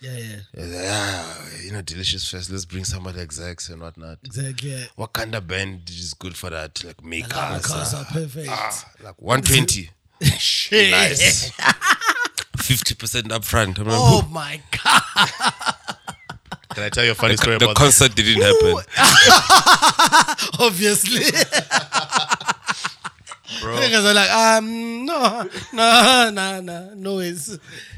Yeah, 0.00 0.16
yeah, 0.16 0.36
Yeah, 0.56 0.66
yeah, 0.66 1.34
you 1.64 1.72
know, 1.72 1.82
Delicious 1.82 2.28
Fest. 2.30 2.50
Let's 2.50 2.64
bring 2.64 2.84
some 2.84 3.06
of 3.06 3.14
the 3.14 3.22
execs 3.22 3.68
and 3.68 3.82
whatnot. 3.82 4.18
exactly. 4.24 4.70
Yeah. 4.72 4.84
What 4.96 5.12
kind 5.12 5.34
of 5.34 5.46
band 5.48 5.88
is 5.90 6.14
good 6.14 6.36
for 6.36 6.50
that? 6.50 6.82
Like 6.84 7.02
make 7.04 7.24
uh, 7.34 7.58
Cars 7.60 7.70
us, 7.72 7.94
are 7.94 8.04
perfect. 8.04 8.48
Ah, 8.50 8.92
like 9.02 9.20
one 9.20 9.42
twenty. 9.42 9.90
Shit. 10.38 10.90
Nice. 10.92 11.50
Fifty 12.58 12.94
percent 12.94 13.28
upfront. 13.28 13.78
I'm 13.78 13.86
like, 13.86 13.94
Oh 13.96 14.28
my 14.30 14.60
god. 14.70 15.74
can 16.74 16.84
I 16.84 16.88
tell 16.90 17.04
you 17.04 17.12
a 17.12 17.14
funny 17.14 17.36
story 17.36 17.56
the 17.58 17.64
about 17.66 17.76
concert 17.76 18.14
didn't 18.14 18.42
happen. 18.42 18.74
Obviously. 20.66 21.22
Niggas 23.48 24.04
are 24.04 24.14
like, 24.14 24.30
um, 24.30 25.04
no, 25.06 25.48
no, 25.72 26.30
no, 26.30 26.60
no, 26.60 26.94
no, 26.94 27.18
it's 27.20 27.48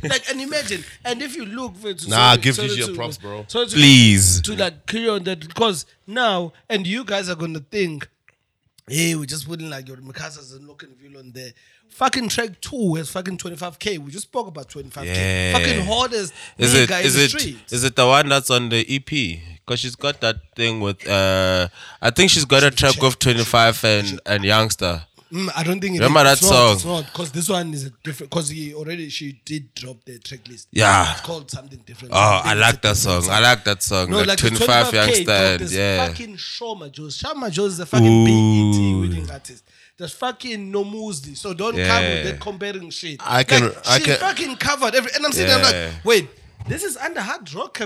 like, 0.02 0.30
and 0.30 0.40
imagine, 0.40 0.84
and 1.04 1.20
if 1.20 1.34
you 1.36 1.44
look 1.44 1.76
for 1.76 1.92
to, 1.92 2.08
Nah, 2.08 2.36
give 2.36 2.56
Gigi 2.56 2.76
your 2.76 2.94
props, 2.94 3.18
bro. 3.18 3.44
So 3.48 3.64
to, 3.64 3.74
Please. 3.74 4.40
to 4.42 4.54
like 4.54 4.86
clear 4.86 5.10
on 5.12 5.24
that 5.24 5.40
because 5.40 5.86
now, 6.06 6.52
and 6.68 6.86
you 6.86 7.04
guys 7.04 7.28
are 7.28 7.34
gonna 7.34 7.60
think, 7.60 8.08
hey, 8.88 9.14
we're 9.16 9.24
just 9.26 9.46
putting 9.48 9.68
like 9.70 9.88
your 9.88 9.96
Mi 9.98 10.12
Casa's 10.12 10.52
and 10.52 10.66
looking 10.68 10.90
view 10.94 11.18
on 11.18 11.32
there. 11.32 11.50
Fucking 11.90 12.28
track 12.28 12.60
two 12.60 12.94
has 12.94 13.10
fucking 13.10 13.36
25k. 13.36 13.98
We 13.98 14.12
just 14.12 14.26
spoke 14.28 14.46
about 14.46 14.68
25k. 14.68 15.06
Yeah. 15.06 15.52
Fucking 15.58 15.84
hardest 15.86 16.32
Is 16.56 16.72
it 16.72 16.88
the 16.88 17.00
it 17.04 17.28
streets. 17.30 17.72
is 17.72 17.82
it 17.82 17.96
the 17.96 18.06
one 18.06 18.28
that's 18.28 18.48
on 18.48 18.68
the 18.68 18.86
EP? 18.88 19.40
Because 19.66 19.80
she's 19.80 19.96
got 19.96 20.20
that 20.20 20.36
thing 20.54 20.80
with 20.80 21.06
uh, 21.08 21.66
I 22.00 22.10
think 22.10 22.30
she's 22.30 22.44
got 22.44 22.62
a 22.62 22.70
track 22.70 23.02
of 23.02 23.18
Twenty 23.18 23.42
Five 23.42 23.82
and 23.84 24.20
and 24.24 24.44
Youngster. 24.44 25.02
Mm, 25.32 25.48
I 25.54 25.62
don't 25.62 25.80
think 25.80 25.94
it 25.94 26.00
Remember 26.00 26.24
that 26.24 26.38
song? 26.38 26.74
It's 26.74 26.84
not 26.84 27.04
because 27.04 27.30
this 27.30 27.48
one 27.48 27.72
is 27.72 27.86
a 27.86 27.90
different. 28.02 28.30
Because 28.30 28.48
he 28.48 28.74
already 28.74 29.08
she 29.10 29.40
did 29.44 29.72
drop 29.74 30.04
the 30.04 30.18
track 30.18 30.40
list. 30.48 30.66
Yeah. 30.72 31.12
it's 31.12 31.20
called 31.20 31.50
something 31.50 31.78
different. 31.86 32.12
Oh, 32.14 32.40
I 32.44 32.50
think 32.50 32.60
like 32.60 32.82
that 32.82 32.96
song. 32.96 33.22
I 33.30 33.38
like 33.40 33.64
that 33.64 33.82
song. 33.82 34.10
No, 34.10 34.18
like, 34.18 34.26
like, 34.28 34.38
the 34.40 34.48
25 34.50 34.86
25K, 34.86 34.92
Youngster 35.26 35.76
yeah. 35.76 36.06
fucking 36.08 36.36
Sho 36.36 36.74
Madjozi. 36.74 37.20
Sho 37.20 37.34
Madjozi 37.34 37.66
is 37.66 37.80
a 37.80 37.86
fucking 37.86 38.24
BET 38.24 39.00
winning 39.10 39.30
artist. 39.30 39.64
There's 39.96 40.12
fucking 40.14 40.70
no 40.70 40.84
Muzi. 40.84 41.36
So 41.36 41.54
don't 41.54 41.76
come 41.76 42.02
with 42.04 42.24
that 42.24 42.40
comparing 42.40 42.90
shit. 42.90 43.20
I 43.24 43.44
can- 43.44 43.64
Like, 43.64 43.86
I 43.86 43.98
she 43.98 44.04
can- 44.04 44.16
fucking 44.18 44.56
covered 44.56 44.94
every. 44.94 45.12
And 45.14 45.24
I'm 45.26 45.30
sitting 45.32 45.46
there, 45.48 45.58
I'm 45.58 45.92
like, 45.94 46.04
wait, 46.04 46.28
this 46.66 46.82
is 46.82 46.96
under 46.96 47.20
Hard 47.20 47.52
Rock, 47.54 47.78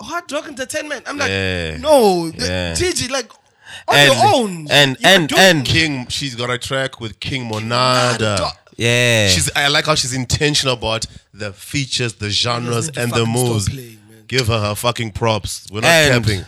Hard 0.00 0.32
Rock 0.32 0.48
Entertainment. 0.48 1.04
I'm 1.06 1.16
like, 1.18 1.28
Yeah. 1.30 1.76
no, 1.76 2.32
Yeah. 2.36 2.74
Gigi, 2.74 3.08
like 3.08 3.30
on 3.88 3.96
And- 3.96 4.12
your 4.14 4.34
own. 4.34 4.66
and- 4.70 4.96
You're 5.00 5.10
and- 5.10 5.32
and- 5.32 5.64
King 5.64 6.06
she's 6.08 6.34
got 6.34 6.50
a 6.50 6.58
track 6.58 7.00
with 7.00 7.18
King 7.20 7.50
Monada. 7.50 8.50
Yeah. 8.76 9.28
she's 9.28 9.50
I 9.56 9.68
like 9.68 9.86
how 9.86 9.94
she's 9.94 10.12
intentional 10.12 10.74
about 10.74 11.06
the 11.32 11.52
features 11.52 12.14
the 12.14 12.28
genres 12.30 12.88
and 12.90 13.10
the 13.12 13.24
moves. 13.24 13.68
playing, 13.68 13.98
give 14.28 14.48
her 14.48 14.60
her 14.60 14.74
fucking 14.74 15.12
props. 15.12 15.66
We're 15.70 15.80
not 15.80 15.88
and, 15.88 16.24
capping. 16.24 16.44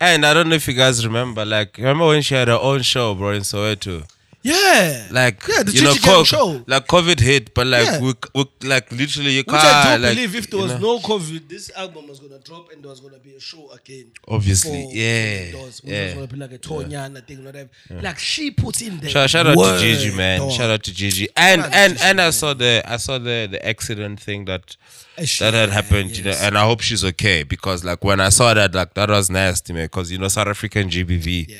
and 0.00 0.26
I 0.26 0.34
don't 0.34 0.48
know 0.50 0.56
if 0.56 0.68
you 0.68 0.74
guys 0.74 1.04
remember, 1.06 1.44
like, 1.44 1.78
remember 1.78 2.06
when 2.06 2.20
she 2.22 2.34
had 2.34 2.48
her 2.48 2.58
own 2.60 2.82
show, 2.82 3.14
bro, 3.14 3.30
in 3.30 3.42
Soweto? 3.42 4.06
Yeah. 4.44 5.06
Like, 5.10 5.42
yeah, 5.48 5.62
the 5.62 5.72
you 5.72 5.82
know, 5.82 5.94
Gigi 5.94 6.04
Gang 6.04 6.14
co- 6.16 6.24
show. 6.24 6.64
like 6.66 6.86
COVID 6.86 7.18
hit, 7.18 7.54
but 7.54 7.66
like, 7.66 7.86
Yeah. 7.86 8.00
we, 8.00 8.12
we, 8.34 8.44
like, 8.68 8.92
literally, 8.92 9.30
you 9.30 9.38
Which 9.38 9.46
can't, 9.48 9.64
I 9.64 9.96
do 9.96 10.02
like, 10.02 10.14
believe 10.16 10.34
if 10.36 10.50
there 10.50 10.60
was 10.60 10.72
know. 10.72 10.78
no 10.78 10.98
COVID, 11.00 11.48
this 11.48 11.70
album 11.74 12.08
was 12.08 12.20
gonna 12.20 12.38
drop 12.40 12.70
and 12.70 12.82
there 12.84 12.90
was 12.90 13.00
gonna 13.00 13.18
be 13.18 13.32
a 13.34 13.40
show 13.40 13.70
again. 13.72 14.08
Obviously, 14.28 14.86
yeah, 14.92 15.44
yeah. 15.56 15.64
was 15.64 15.80
gonna 15.80 16.26
be 16.26 16.36
like 16.36 16.52
a 16.52 16.58
Tonyana 16.58 17.26
thing, 17.26 17.42
whatever. 17.42 17.70
Like 17.90 18.18
she 18.18 18.50
put 18.50 18.82
in 18.82 18.98
there. 19.00 19.08
Shout, 19.08 19.30
shout 19.30 19.46
out 19.46 19.56
to 19.56 19.78
Gigi, 19.80 20.14
man. 20.14 20.40
dog. 20.40 20.52
Shout 20.52 20.70
out 20.70 20.82
to 20.82 20.92
Gigi. 20.94 21.26
And 21.36 21.62
to 21.62 21.74
and 21.74 21.92
Gigi, 21.94 22.04
and 22.04 22.20
I 22.20 22.28
saw 22.30 22.52
the 22.52 22.82
I 22.86 22.98
saw 22.98 23.16
the 23.18 23.48
the 23.50 23.66
accident 23.66 24.20
thing 24.20 24.44
that 24.44 24.76
that 25.16 25.54
had 25.54 25.54
yeah, 25.54 25.74
happened, 25.74 26.16
you 26.18 26.24
know, 26.24 26.34
and 26.38 26.58
I 26.58 26.66
hope 26.66 26.82
she's 26.82 27.02
okay 27.04 27.44
because 27.44 27.82
like 27.82 28.04
when 28.04 28.20
I 28.20 28.28
saw 28.28 28.52
that, 28.52 28.74
like 28.74 28.92
that 28.94 29.08
was 29.08 29.30
nasty, 29.30 29.72
man. 29.72 29.86
Because 29.86 30.12
you 30.12 30.18
know 30.18 30.28
South 30.28 30.48
African 30.48 30.90
GBV, 30.90 31.48
Yeah. 31.48 31.56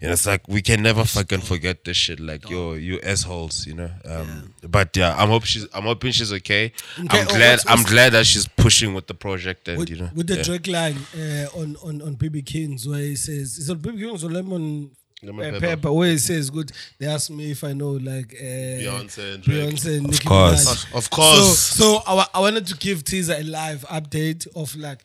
You 0.00 0.06
know, 0.08 0.12
it's 0.12 0.26
like 0.26 0.46
we 0.48 0.62
can 0.62 0.82
never 0.82 1.04
fucking 1.04 1.40
forget 1.40 1.84
this 1.84 1.96
shit. 1.96 2.20
Like 2.20 2.48
yo, 2.50 2.74
you 2.74 3.00
assholes, 3.02 3.66
you 3.66 3.74
know. 3.74 3.90
Um, 4.04 4.54
But 4.62 4.96
yeah, 4.96 5.14
I'm 5.16 5.28
hope 5.28 5.44
she's 5.44 5.66
I'm 5.74 5.84
hoping 5.84 6.12
she's 6.12 6.32
okay. 6.32 6.72
Okay, 6.98 7.20
I'm 7.20 7.26
oh, 7.28 7.30
glad 7.30 7.58
what's- 7.58 7.66
I'm 7.68 7.82
glad 7.84 8.12
that 8.12 8.26
she's 8.26 8.46
pushing 8.48 8.94
with 8.94 9.06
the 9.06 9.14
project 9.14 9.68
and 9.68 9.78
With, 9.78 9.90
you 9.90 9.96
know 9.96 10.10
with 10.14 10.26
the 10.26 10.36
yeah. 10.36 10.42
Drake 10.42 10.66
line 10.66 10.98
uh, 11.16 11.46
on 11.60 11.76
on 11.82 12.02
on 12.02 12.16
BB 12.16 12.44
Kings 12.46 12.86
where 12.88 13.00
he 13.00 13.16
says, 13.16 13.58
"Is 13.58 13.68
it 13.70 13.80
BB 13.80 13.98
Kings 14.00 14.24
or 14.24 14.30
Lemon?" 14.30 14.90
Lemon 15.22 15.46
uh, 15.46 15.50
Pepper. 15.60 15.66
pepper. 15.76 15.92
where 15.92 16.10
he 16.10 16.18
says, 16.18 16.50
"Good." 16.50 16.72
They 16.98 17.06
ask 17.06 17.30
me 17.30 17.50
if 17.50 17.64
I 17.64 17.72
know 17.72 17.92
like 17.92 18.34
uh, 18.38 18.44
Beyonce 18.82 19.34
and 19.34 19.42
Drake. 19.42 19.56
Beyonce 19.74 19.96
and 19.96 20.06
Nicki 20.08 20.28
course. 20.28 20.66
Minaj. 20.66 20.94
Of 20.94 21.10
course. 21.10 21.58
So, 21.58 22.00
so 22.00 22.02
I, 22.06 22.26
I 22.34 22.40
wanted 22.40 22.66
to 22.66 22.76
give 22.76 23.02
Teaser 23.02 23.32
a 23.34 23.42
live 23.42 23.82
update 23.88 24.46
of 24.54 24.76
like, 24.76 25.02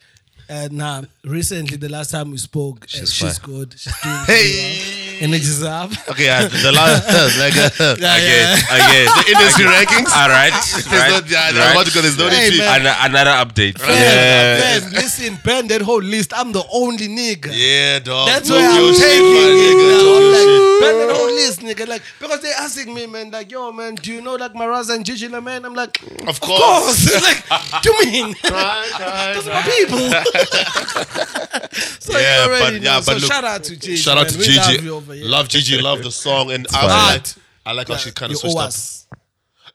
uh, 0.52 0.68
nah, 0.70 1.02
recently 1.24 1.76
the 1.78 1.88
last 1.88 2.10
time 2.10 2.30
we 2.30 2.36
spoke, 2.38 2.84
she's, 2.86 3.00
uh, 3.02 3.04
She's 3.06 3.14
she's 3.14 3.38
good. 3.38 3.74
She's 3.78 3.94
doing 4.02 4.16
Hey. 4.26 4.52
very 4.52 5.02
Energy 5.22 5.54
up. 5.64 5.90
Okay, 6.10 6.24
yeah, 6.26 6.48
the 6.48 6.72
last 6.72 7.06
like 7.42 7.54
uh, 7.54 7.94
Yeah, 7.94 8.16
Again, 8.18 8.58
yeah. 8.58 8.74
again. 8.74 9.06
the 9.18 9.24
industry 9.32 9.66
rankings. 9.70 10.10
All 10.18 10.28
right, 10.28 10.50
There's 10.50 10.90
right, 10.90 11.10
not, 11.14 11.30
yeah, 11.30 11.46
right. 11.46 11.54
right. 11.58 11.74
What, 11.76 11.86
there's 11.94 12.18
no 12.18 12.28
Hey, 12.28 12.50
need. 12.50 12.60
An- 12.60 12.98
another 13.06 13.30
update. 13.38 13.78
Fam, 13.78 13.94
Yeah. 13.94 14.80
fam, 14.80 14.90
listen, 14.98 15.38
Ben, 15.44 15.68
that 15.68 15.82
whole 15.82 16.02
list. 16.02 16.32
I'm 16.34 16.50
the 16.50 16.64
only 16.72 17.06
nigga. 17.06 17.50
Yeah, 17.54 18.00
dog. 18.00 18.26
That's 18.28 18.48
Talk 18.48 18.58
why 18.58 18.66
I'm 18.66 18.82
your 18.82 18.94
shit, 18.94 19.02
taking 19.14 19.30
my 19.30 19.46
it 19.46 19.54
nigga. 19.62 19.86
now. 19.86 20.02
Talk 20.02 20.16
I'm 20.18 20.22
your 20.22 20.32
like, 20.32 20.50
shit. 20.50 20.80
ban 20.82 20.94
that 21.06 21.14
whole 21.16 21.34
list, 21.42 21.58
nigga. 21.60 21.84
Like, 21.88 22.02
because 22.18 22.40
they're 22.42 22.58
asking 22.58 22.92
me, 22.92 23.06
man, 23.06 23.30
like, 23.30 23.50
yo, 23.52 23.70
man, 23.70 23.94
do 23.94 24.12
you 24.12 24.20
know 24.22 24.34
like 24.34 24.54
Maraza 24.54 24.96
and 24.96 25.04
Gigi 25.06 25.28
man? 25.28 25.64
I'm 25.64 25.74
like, 25.74 26.02
Of 26.02 26.28
of 26.34 26.40
course. 26.40 27.06
course. 27.06 27.22
like, 27.22 27.82
do 27.82 27.92
you 27.94 27.96
mean? 28.10 28.34
Right, 28.42 28.90
right, 28.98 29.32
Those 29.34 29.46
are 29.46 29.50
right. 29.54 29.66
my 29.66 29.70
people. 29.70 30.02
So 32.00 32.18
Yeah, 32.18 32.44
you 32.44 32.50
already 32.50 32.78
but- 32.78 32.84
know. 32.84 32.90
yeah, 32.92 33.00
so 33.00 33.12
but 33.12 33.20
look, 33.22 33.32
shout 33.32 33.44
out 33.44 33.64
to 33.64 33.76
Gigi. 33.76 33.96
Shout 33.96 34.18
out 34.18 34.28
to 34.28 34.38
We 34.38 34.44
Gigi. 34.44 34.78
Love, 34.88 35.14
you. 35.16 35.24
Love 35.24 35.48
Gigi. 35.48 35.80
Love 35.80 36.02
the 36.02 36.10
song, 36.10 36.50
and 36.50 36.66
I, 36.68 36.70
fine. 36.80 36.88
like, 37.14 37.26
I 37.66 37.72
like 37.72 37.88
how 37.88 37.96
she 37.96 38.10
kind 38.12 38.32
of 38.32 38.38
switched 38.38 38.56
up. 38.56 38.66
us. 38.68 39.06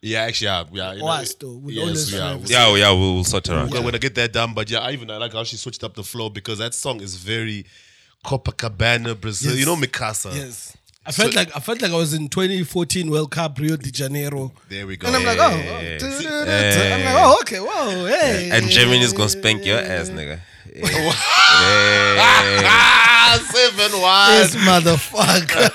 Yeah, 0.00 0.20
actually, 0.22 0.46
yeah, 0.46 0.64
yeah. 0.72 0.92
You 0.92 0.98
know, 1.00 1.08
us, 1.08 1.34
though, 1.34 1.56
with 1.56 1.76
all 1.76 1.88
yes, 1.88 2.10
this 2.10 2.12
yeah. 2.12 2.38
Yeah, 2.44 2.76
yeah, 2.76 2.90
we'll, 2.92 3.14
we'll 3.14 3.24
sort 3.24 3.48
it 3.48 3.52
out. 3.52 3.70
We're 3.70 3.82
gonna 3.82 3.98
get 3.98 4.14
that 4.14 4.32
done, 4.32 4.54
but 4.54 4.70
yeah, 4.70 4.78
I 4.78 4.92
even 4.92 5.10
I 5.10 5.16
like 5.16 5.32
how 5.32 5.42
she 5.42 5.56
switched 5.56 5.82
up 5.82 5.94
the 5.94 6.04
flow 6.04 6.28
because 6.30 6.58
that 6.58 6.72
song 6.74 7.00
is 7.00 7.16
very 7.16 7.66
Copacabana, 8.24 9.20
Brazil. 9.20 9.50
Yes. 9.52 9.60
You 9.60 9.66
know 9.66 9.76
Mi 9.76 9.86
Casa. 9.88 10.30
Yes. 10.32 10.76
I 11.06 11.10
felt 11.10 11.34
like 11.34 11.56
I 11.56 11.60
felt 11.60 11.80
like 11.80 11.90
I 11.90 11.96
was 11.96 12.12
in 12.12 12.28
2014 12.28 13.10
World 13.10 13.30
Cup 13.30 13.58
Rio 13.58 13.76
de 13.76 13.90
Janeiro. 13.90 14.52
There 14.68 14.86
we 14.86 14.96
go. 14.98 15.06
And 15.08 15.16
I'm 15.16 15.24
like, 15.24 15.38
oh, 15.38 15.50
oh 15.50 15.56
Yeah. 15.80 15.98
oh, 16.02 16.94
I'm 16.94 17.04
like, 17.04 17.14
oh, 17.16 17.38
okay, 17.42 17.58
whoa, 17.60 18.06
hey. 18.06 18.50
And 18.52 18.68
Germany's 18.68 19.12
gonna 19.14 19.30
spank 19.30 19.64
your 19.64 19.78
ass, 19.78 20.10
nigga. 20.10 20.40
Yeah. 20.78 21.12
ah, 22.70 23.38
seven 23.50 24.00
one. 24.00 24.30
This 24.38 24.54
motherfucker. 24.56 25.68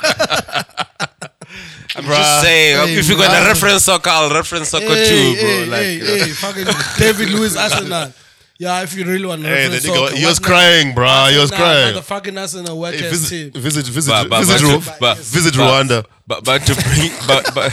I'm 1.95 2.05
just 2.05 2.41
saying, 2.41 2.87
Hey, 2.87 2.95
if 2.97 3.07
you're 3.07 3.17
gonna 3.17 3.45
reference 3.47 3.83
soccer, 3.85 4.09
I'll 4.09 4.33
reference 4.33 4.69
soccer 4.69 4.85
hey, 4.87 5.05
too, 5.09 5.39
bro. 5.39 5.49
hey, 5.49 5.65
like, 5.65 5.81
hey, 5.81 6.19
hey, 6.19 6.29
fucking 6.31 6.65
David 6.97 7.29
Luiz 7.29 7.55
Arsenal. 7.55 8.11
Yeah, 8.59 8.81
if 8.83 8.95
you 8.95 9.03
really 9.03 9.25
want 9.25 9.41
to 9.41 9.47
Hey, 9.47 9.63
reference 9.67 9.85
nigga, 9.85 9.95
soccer, 9.95 10.15
he 10.15 10.25
was 10.25 10.39
what 10.39 10.47
crying, 10.47 10.93
bro. 10.95 11.27
He 11.31 11.37
was 11.37 11.51
Nah, 11.51 11.57
crying. 11.57 11.95
Motherfucking 11.95 12.39
Arsenal 12.39 12.79
work 12.79 12.93
Hey, 12.95 13.09
visit, 13.09 13.51
team. 13.53 13.61
visit, 13.61 13.85
visit, 13.87 14.09
but, 14.11 14.29
but, 14.29 14.39
visit, 14.45 14.61
but, 14.61 14.85
Ru- 14.87 14.93
but, 14.99 15.17
visit 15.17 15.55
but- 15.57 15.85
Rwanda. 15.87 16.05
But, 16.25 16.43
but 16.45 16.61
to 16.67 16.73
bring, 16.73 17.11
but, 17.27 17.53
but, 17.53 17.71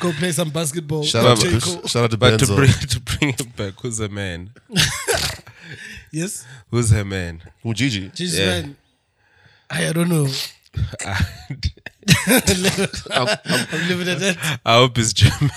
Go 0.00 0.12
play 0.12 0.30
some 0.32 0.50
basketball. 0.50 1.02
Shout 1.04 1.24
out 1.24 1.38
to 1.40 1.58
Cole. 1.58 1.82
shout 1.86 2.04
out 2.04 2.10
to 2.10 2.18
but 2.18 2.38
to 2.38 2.46
bring, 2.46 2.70
to 2.70 3.00
bring 3.00 3.30
it 3.30 3.56
back, 3.56 3.72
who's 3.80 3.96
the 3.96 4.08
man? 4.10 4.50
Yes. 6.12 6.44
Who's 6.70 6.90
her 6.90 7.04
man? 7.04 7.42
Who, 7.62 7.72
Gigi? 7.74 8.10
Jesus, 8.10 8.38
Yeah. 8.38 8.46
man. 8.46 8.76
I, 9.70 9.88
I 9.88 9.92
don't 9.92 10.08
know. 10.10 10.28
I'm, 12.26 13.28
I'm 13.50 13.88
living 13.88 14.08
at 14.08 14.18
that. 14.20 14.60
I 14.64 14.74
hope 14.76 14.98
it's 14.98 15.12
German. 15.14 15.50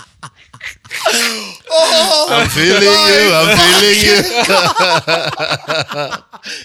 I'm 1.04 2.48
feeling 2.48 2.82
you. 2.82 3.32
I'm 3.34 3.56
feeling 3.58 3.98
you. 4.06 4.16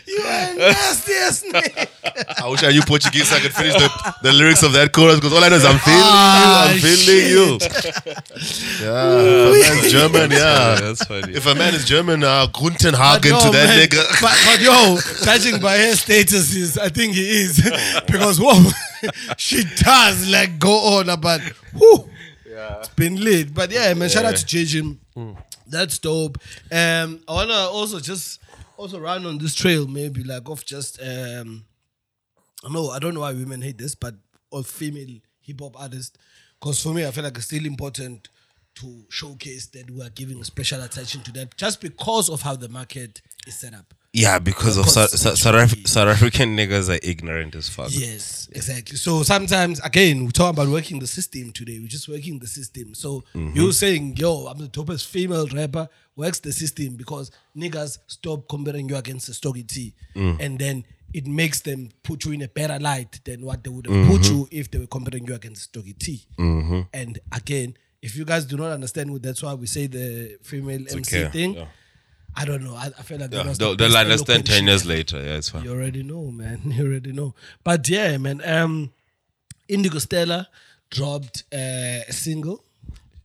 You 0.07 0.19
are 0.21 0.55
nasty 0.55 1.13
ass 1.13 1.43
nigga. 1.43 1.87
I 2.43 2.47
wish 2.49 2.63
I 2.63 2.71
knew 2.71 2.81
Portuguese 2.81 3.29
so 3.29 3.35
I 3.35 3.39
could 3.39 3.53
finish 3.53 3.73
the, 3.75 3.89
the 4.23 4.31
lyrics 4.33 4.63
of 4.63 4.73
that 4.73 4.91
chorus 4.91 5.15
because 5.15 5.33
all 5.33 5.43
I 5.43 5.49
know 5.49 5.55
is 5.57 5.65
I'm 5.65 5.77
feeling 5.79 5.99
Ah, 6.01 6.69
you. 6.69 6.73
I'm 6.73 6.79
feeling 6.79 7.27
you. 7.29 7.57
Yeah, 8.81 9.51
if 9.53 9.69
a 9.69 9.73
man's 9.75 9.91
German, 9.91 10.31
yeah. 10.31 10.75
That's 10.81 11.03
funny. 11.05 11.33
If 11.33 11.45
a 11.45 11.55
man 11.55 11.75
is 11.75 11.85
German, 11.85 12.23
uh, 12.23 12.47
Grundenhagen 12.47 13.31
No, 13.31 13.39
to 13.39 13.49
that 13.51 13.67
man. 13.69 13.87
nigga. 13.87 14.03
But, 14.21 14.35
but 14.45 14.61
yo, 14.61 14.97
judging 15.23 15.59
by 15.61 15.77
her 15.77 15.95
status, 15.95 16.55
is 16.55 16.77
I 16.77 16.89
think 16.89 17.13
he 17.15 17.41
is 17.43 17.61
because 18.07 18.39
whoa, 18.41 18.63
she 19.37 19.63
does 19.77 20.27
like 20.29 20.57
go 20.59 20.97
on 20.99 21.09
about. 21.09 21.41
Whew, 22.57 22.79
It's 22.79 22.89
been 22.89 23.23
lit, 23.23 23.53
but 23.53 23.71
yeah, 23.71 23.93
man. 23.93 24.09
Shout 24.09 24.25
out 24.25 24.35
to 24.35 24.45
Gigi. 24.45 24.97
That's 25.67 25.99
dope. 25.99 26.37
Um, 26.71 27.19
I 27.27 27.33
wanna 27.33 27.53
also 27.53 27.99
just 27.99 28.39
also 28.77 28.99
run 28.99 29.25
on 29.25 29.37
this 29.37 29.53
trail, 29.55 29.87
maybe 29.87 30.23
like 30.23 30.47
of 30.49 30.65
just 30.65 30.99
um, 31.01 31.65
I 32.63 32.71
know 32.71 32.89
I 32.89 32.99
don't 32.99 33.13
know 33.13 33.21
why 33.21 33.33
women 33.33 33.61
hate 33.61 33.77
this, 33.77 33.95
but 33.95 34.15
of 34.51 34.65
female 34.67 35.19
hip 35.41 35.59
hop 35.61 35.79
artists, 35.79 36.17
because 36.59 36.81
for 36.81 36.93
me, 36.93 37.05
I 37.05 37.11
feel 37.11 37.23
like 37.23 37.35
it's 37.37 37.45
still 37.45 37.65
important 37.65 38.29
to 38.75 39.05
showcase 39.09 39.65
that 39.67 39.89
we 39.89 40.01
are 40.03 40.09
giving 40.09 40.43
special 40.43 40.81
attention 40.83 41.21
to 41.23 41.31
that 41.33 41.57
just 41.57 41.81
because 41.81 42.29
of 42.29 42.41
how 42.43 42.55
the 42.55 42.69
market 42.69 43.21
is 43.47 43.59
set 43.59 43.73
up. 43.73 43.93
Yeah, 44.17 44.39
because 44.39 44.77
of 44.77 44.89
South, 44.89 45.11
South, 45.11 45.37
South, 45.37 45.87
South 45.87 46.07
African 46.07 46.57
niggas 46.57 46.89
are 46.89 46.99
ignorant 47.03 47.53
as 47.53 47.69
fuck. 47.69 47.89
Yes, 47.91 48.49
exactly. 48.51 48.97
So 48.97 49.21
sometimes, 49.21 49.79
again, 49.81 50.25
we 50.25 50.31
talk 50.31 50.53
about 50.53 50.69
working 50.69 50.97
the 50.97 51.05
system 51.05 51.51
today. 51.51 51.77
We're 51.77 51.87
just 51.87 52.09
working 52.09 52.39
the 52.39 52.47
system. 52.47 52.95
So 52.95 53.23
mm-hmm. 53.35 53.51
you're 53.55 53.71
saying, 53.73 54.17
yo, 54.17 54.47
I'm 54.47 54.57
the 54.57 54.69
dopest 54.69 55.05
female 55.05 55.45
rapper, 55.49 55.87
works 56.15 56.39
the 56.39 56.51
system 56.51 56.95
because 56.95 57.29
niggas 57.55 57.99
stop 58.07 58.49
comparing 58.49 58.89
you 58.89 58.95
against 58.95 59.27
the 59.27 59.35
Stogie 59.35 59.61
T. 59.61 59.93
Mm. 60.15 60.39
And 60.39 60.57
then 60.57 60.83
it 61.13 61.27
makes 61.27 61.61
them 61.61 61.91
put 62.01 62.25
you 62.25 62.31
in 62.31 62.41
a 62.41 62.47
better 62.47 62.79
light 62.79 63.19
than 63.23 63.45
what 63.45 63.63
they 63.63 63.69
would 63.69 63.85
have 63.85 64.07
put 64.07 64.21
mm-hmm. 64.21 64.35
you 64.35 64.47
if 64.49 64.71
they 64.71 64.79
were 64.79 64.87
comparing 64.87 65.27
you 65.27 65.35
against 65.35 65.61
Stogie 65.65 65.93
T. 65.93 66.25
Mm-hmm. 66.39 66.81
And 66.91 67.19
again, 67.31 67.77
if 68.01 68.15
you 68.15 68.25
guys 68.25 68.45
do 68.45 68.57
not 68.57 68.71
understand, 68.71 69.15
that's 69.21 69.43
why 69.43 69.53
we 69.53 69.67
say 69.67 69.85
the 69.85 70.39
female 70.41 70.81
MC 70.89 70.97
okay, 70.97 71.29
thing. 71.29 71.53
yeah. 71.53 71.65
I 72.39 72.45
don't 72.45 72.63
know. 72.63 72.75
I, 72.75 72.85
I 72.97 73.01
feel 73.01 73.17
like 73.17 73.33
Yeah, 73.33 73.47
was 73.47 73.57
the 73.57 73.65
they'll, 73.75 73.89
they'll 73.89 73.97
understand 73.97 74.45
10 74.45 74.67
years 74.67 74.85
later. 74.85 75.17
Yeah, 75.17 75.37
it's 75.37 75.49
fine. 75.49 75.63
You 75.63 75.71
already 75.71 76.03
know, 76.03 76.25
man. 76.25 76.61
You 76.65 76.85
already 76.85 77.11
know. 77.11 77.33
But 77.63 77.89
yeah, 77.89 78.17
man. 78.17 78.41
Um, 78.45 78.91
Indigo 79.67 79.97
Stella 79.99 80.47
dropped 80.91 81.43
uh, 81.51 81.57
a 82.07 82.11
single. 82.11 82.63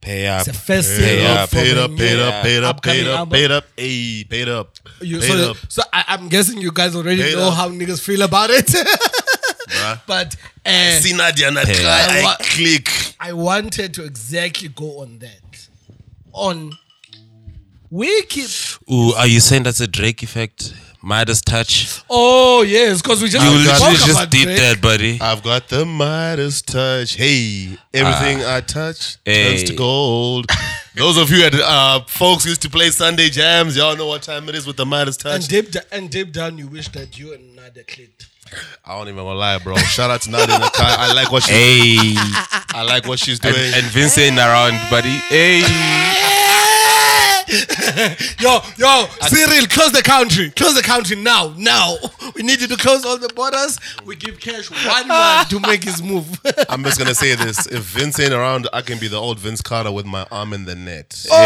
Pay 0.00 0.26
up. 0.26 0.40
It's 0.40 0.48
a 0.48 0.52
first 0.60 0.88
Pay 0.98 1.18
single. 1.18 1.26
up, 1.26 1.50
from 1.50 1.58
Paid 1.60 1.76
a 1.76 1.84
up, 1.84 1.90
new 1.90 1.96
paid 1.98 2.18
up, 2.18 2.42
paid 2.42 2.62
up, 2.64 2.76
upcoming 2.76 2.98
paid 3.04 3.08
up, 3.10 3.18
album. 3.18 3.32
paid 3.38 3.50
up, 3.52 3.64
hey, 3.76 4.24
paid 4.28 4.48
up, 4.48 4.76
You, 5.00 5.20
paid 5.20 5.28
so, 5.28 5.50
up. 5.52 5.56
so 5.68 5.82
I, 5.92 6.04
I'm 6.08 6.28
guessing 6.28 6.58
you 6.60 6.72
guys 6.72 6.96
already 6.96 7.22
Paid 7.22 7.36
know 7.36 7.48
up. 7.48 7.54
how 7.54 7.68
niggas 7.68 8.00
feel 8.00 8.22
about 8.22 8.50
it. 8.50 8.66
but 10.08 10.34
uh, 10.66 10.90
See 10.98 11.12
Nadia 11.16 11.48
and 11.48 11.58
I 11.58 11.64
Hey. 11.66 11.74
cry, 11.82 12.06
I 12.18 12.22
What- 12.24 12.38
click. 12.40 12.88
I 13.20 13.32
wanted 13.34 13.94
to 13.94 14.04
exactly 14.04 14.68
go 14.68 15.02
on 15.02 15.18
that. 15.20 15.68
On 16.32 16.72
Wiki. 17.90 18.42
Ooh, 18.90 19.12
are 19.14 19.26
you 19.26 19.40
saying 19.40 19.62
that's 19.64 19.80
a 19.80 19.86
Drake 19.86 20.22
effect? 20.22 20.74
Midas 21.04 21.40
touch? 21.40 22.00
Oh 22.08 22.62
yes, 22.62 23.02
because 23.02 23.20
we 23.20 23.28
just 23.28 23.44
You 23.44 23.50
I've 23.58 23.66
got- 23.66 23.80
literally 23.80 23.96
just 23.96 24.10
about 24.20 24.30
did 24.30 24.44
Drake. 24.44 24.58
that, 24.58 24.80
buddy. 24.80 25.18
I've 25.20 25.42
got 25.42 25.68
the 25.68 25.84
Midas 25.84 26.62
touch. 26.62 27.14
Hey, 27.16 27.76
everything 27.92 28.44
I 28.44 28.60
touch 28.60 29.16
turns 29.24 29.64
to 29.64 29.74
gold. 29.74 30.46
Those 30.94 31.16
of 31.16 31.28
you 31.30 31.42
at 31.44 31.54
uh, 31.54 32.04
folks 32.06 32.44
used 32.46 32.62
to 32.62 32.70
play 32.70 32.90
Sunday 32.90 33.30
jams, 33.30 33.76
y'all 33.76 33.96
know 33.96 34.06
what 34.06 34.22
time 34.22 34.48
it 34.48 34.54
is 34.54 34.64
with 34.66 34.76
the 34.76 34.86
Midas 34.86 35.16
touch. 35.16 35.34
And 35.40 35.48
deep, 35.48 35.70
da- 35.72 35.80
and 35.90 36.08
deep 36.08 36.32
down, 36.32 36.56
you 36.58 36.68
wish 36.68 36.88
that 36.90 37.18
you 37.18 37.32
and 37.34 37.56
Nadia 37.56 37.82
clicked. 37.82 38.28
I 38.84 38.96
don't 38.96 39.08
even 39.08 39.24
wanna 39.24 39.38
lie, 39.40 39.58
bro. 39.58 39.74
Shout 39.78 40.10
out 40.10 40.20
to 40.22 40.30
Nadia 40.30 40.54
Nakai. 40.56 40.84
I 40.98 41.12
like 41.14 41.32
what 41.32 41.42
she. 41.42 41.52
Hey. 41.52 42.14
I 42.74 42.84
like 42.86 43.06
what 43.08 43.18
she's 43.18 43.40
doing. 43.40 43.54
and 43.56 43.86
Vince 43.86 44.16
ain't 44.18 44.38
around, 44.38 44.78
buddy. 44.90 45.08
Hey. 45.30 45.62
Yo, 48.40 48.60
yo, 48.76 49.06
Cyril, 49.28 49.66
close 49.66 49.92
the 49.92 50.02
country. 50.04 50.50
Close 50.50 50.74
the 50.74 50.82
country 50.82 51.16
now. 51.16 51.54
Now. 51.56 51.96
We 52.34 52.42
need 52.42 52.60
you 52.60 52.66
to 52.68 52.76
close 52.76 53.04
all 53.04 53.18
the 53.18 53.28
borders. 53.28 53.78
We 54.04 54.16
give 54.16 54.40
Cash 54.40 54.70
one 54.70 55.08
man 55.08 55.44
to 55.46 55.60
make 55.60 55.84
his 55.84 56.02
move. 56.02 56.40
I'm 56.68 56.82
just 56.82 56.98
gonna 56.98 57.14
say 57.14 57.34
this: 57.34 57.66
if 57.66 57.82
Vince 57.82 58.18
ain't 58.18 58.32
around, 58.32 58.68
I 58.72 58.82
can 58.82 58.98
be 58.98 59.08
the 59.08 59.16
old 59.16 59.38
Vince 59.38 59.60
Carter 59.60 59.92
with 59.92 60.06
my 60.06 60.26
arm 60.30 60.52
in 60.52 60.64
the 60.64 60.74
net. 60.74 61.26
Oh! 61.30 61.38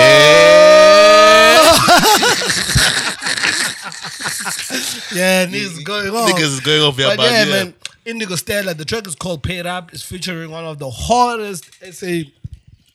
yeah, 5.14 5.46
niggas 5.46 5.84
going 5.84 6.08
on. 6.08 6.30
Niggas 6.30 6.42
is 6.42 6.60
going 6.60 6.82
off 6.82 6.96
But 6.96 7.16
but 7.16 7.30
yeah, 7.30 7.44
yeah, 7.44 7.64
man. 7.64 7.74
Indigo 8.04 8.36
Stella, 8.36 8.74
the 8.74 8.84
track 8.84 9.06
is 9.06 9.16
called 9.16 9.42
Paid 9.42 9.66
Up. 9.66 9.92
It's 9.92 10.02
featuring 10.02 10.50
one 10.50 10.64
of 10.64 10.78
the 10.78 10.88
hottest 10.88 11.64
SA 11.92 12.22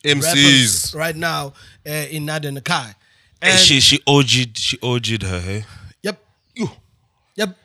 MCs. 0.04 0.94
right 0.96 1.14
now 1.14 1.52
uh, 1.86 1.90
in 1.90 2.26
Nadia 2.26 2.50
Nakai. 2.50 2.94
And, 3.40 3.58
she 3.58 3.80
she 3.80 4.00
OG'd, 4.06 4.56
she 4.56 4.78
OG'd 4.82 5.22
her, 5.24 5.40
hey? 5.40 5.64
yep. 6.02 6.22
You. 6.54 6.70
Yep. 7.34 7.56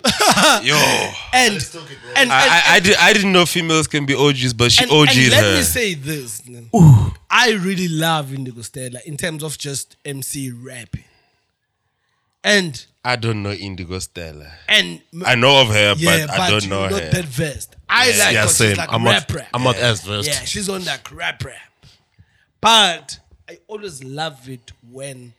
Yo. 0.64 0.76
and, 1.34 1.69
and, 2.15 2.31
I, 2.31 2.35
I, 2.35 2.61
I, 2.73 2.76
and- 2.77 2.84
did, 2.85 2.95
I 2.98 3.14
didn't 3.14 3.31
know 3.31 3.45
females 3.45 3.88
can 3.88 4.06
be 4.06 4.15
OGs, 4.15 4.53
but 4.53 4.72
she 4.72 4.84
and, 4.84 4.91
OG'd 4.91 5.10
and 5.11 5.31
let 5.31 5.44
her. 5.44 5.56
me 5.57 5.61
say 5.61 5.94
this. 5.94 6.41
Ooh. 6.76 7.14
I 7.30 7.52
really 7.52 7.88
love 7.88 8.34
Indigo 8.34 8.61
Stella 8.61 8.99
in 9.06 9.18
terms 9.18 9.44
of 9.44 9.57
just 9.57 9.98
MC 10.06 10.52
rapping. 10.52 11.03
And 12.44 12.85
I 13.03 13.18
don't 13.18 13.44
know 13.44 13.52
Indigo 13.52 13.99
Stella. 13.99 14.52
and 14.68 15.02
I 15.26 15.35
know 15.35 15.61
of 15.61 15.68
her, 15.68 15.95
yeah, 15.98 16.27
but 16.27 16.39
I 16.39 16.49
don't 16.49 16.64
you 16.64 16.69
know 16.69 16.88
not 16.89 17.02
her. 17.02 17.10
that 17.10 17.26
versed. 17.26 17.76
I 17.89 18.07
like 18.11 18.34
yeah, 18.34 18.41
her. 18.44 18.48
same. 18.48 18.69
She's 18.69 18.77
like 18.77 18.94
I'm 18.94 19.06
rap 19.06 19.30
not- 19.30 19.35
rap. 19.38 19.48
I'm 19.53 19.64
not 19.64 19.77
yeah. 19.77 19.88
as 19.89 20.02
versed. 20.02 20.27
Yeah, 20.27 20.39
she's 20.45 20.69
on 20.69 20.81
that 20.84 21.11
rap 21.11 21.44
rap. 21.44 21.60
But 22.61 23.19
I 23.49 23.60
always 23.68 24.03
love 24.03 24.49
it 24.49 24.72
when 24.91 25.34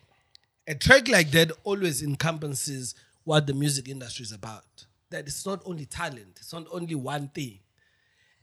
a 0.66 0.74
track 0.74 1.08
like 1.08 1.30
that 1.32 1.52
always 1.64 2.02
encompasses 2.02 2.94
what 3.24 3.46
the 3.46 3.54
music 3.54 3.88
industry 3.88 4.22
is 4.22 4.32
about. 4.32 4.64
That 5.10 5.26
it's 5.26 5.44
not 5.46 5.62
only 5.64 5.86
talent, 5.86 6.38
it's 6.40 6.52
not 6.52 6.66
only 6.70 6.94
one 6.94 7.28
thing. 7.28 7.58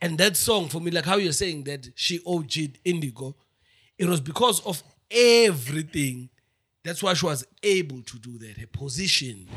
And 0.01 0.17
that 0.17 0.35
song 0.35 0.67
for 0.67 0.79
me, 0.79 0.91
like 0.91 1.05
how 1.05 1.17
you're 1.17 1.31
saying 1.31 1.63
that 1.63 1.89
she 1.95 2.19
OG'd 2.25 2.79
Indigo, 2.83 3.35
it 3.97 4.07
was 4.07 4.19
because 4.21 4.59
of 4.65 4.83
everything. 5.09 6.29
That's 6.83 7.01
why 7.01 7.13
she 7.15 7.25
was 7.25 7.45
able 7.63 8.01
to 8.01 8.19
do 8.19 8.37
that. 8.39 8.57
Her 8.57 8.67
position, 8.67 9.47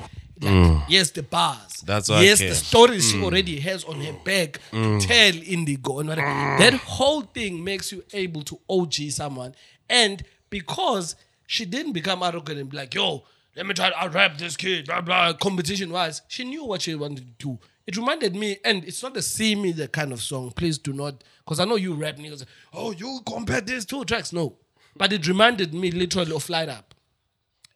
like, 0.40 0.52
mm. 0.52 0.82
yes, 0.88 1.10
the 1.10 1.22
bars, 1.22 1.82
That's 1.84 2.08
why 2.08 2.22
yes, 2.22 2.38
the 2.38 2.54
stories 2.54 3.10
she 3.10 3.18
mm. 3.18 3.24
already 3.24 3.58
has 3.60 3.84
on 3.84 4.00
her 4.00 4.14
back 4.24 4.60
mm. 4.70 5.00
to 5.00 5.06
tell 5.06 5.34
Indigo, 5.42 5.98
and 5.98 6.08
whatever. 6.08 6.26
that 6.62 6.74
whole 6.74 7.22
thing 7.22 7.62
makes 7.62 7.92
you 7.92 8.02
able 8.14 8.42
to 8.44 8.58
OG 8.70 8.94
someone, 9.10 9.54
and 9.88 10.22
because 10.50 11.16
she 11.46 11.64
didn't 11.64 11.92
become 11.92 12.22
arrogant 12.22 12.58
and 12.58 12.68
be 12.70 12.76
like, 12.76 12.94
"Yo, 12.94 13.24
let 13.56 13.66
me 13.66 13.74
try 13.74 13.90
to 13.90 14.08
rap 14.10 14.38
this 14.38 14.56
kid," 14.56 14.86
blah 14.86 15.00
blah. 15.00 15.32
Competition 15.34 15.90
wise, 15.90 16.22
she 16.28 16.44
knew 16.44 16.64
what 16.64 16.82
she 16.82 16.94
wanted 16.94 17.38
to 17.38 17.46
do. 17.46 17.58
It 17.86 17.96
reminded 17.96 18.36
me, 18.36 18.58
and 18.64 18.84
it's 18.84 19.02
not 19.02 19.16
a 19.16 19.22
see 19.22 19.54
me 19.54 19.72
the 19.72 19.88
kind 19.88 20.12
of 20.12 20.20
song. 20.20 20.50
Please 20.50 20.76
do 20.78 20.92
not, 20.92 21.24
because 21.44 21.58
I 21.58 21.64
know 21.64 21.76
you 21.76 21.94
rap 21.94 22.16
niggas. 22.16 22.44
Oh, 22.74 22.90
you 22.92 23.20
compare 23.26 23.62
these 23.62 23.86
two 23.86 24.04
tracks, 24.04 24.32
no, 24.32 24.56
but 24.96 25.12
it 25.12 25.26
reminded 25.26 25.72
me 25.72 25.90
literally 25.90 26.32
of 26.34 26.46
Light 26.50 26.68
Up, 26.68 26.94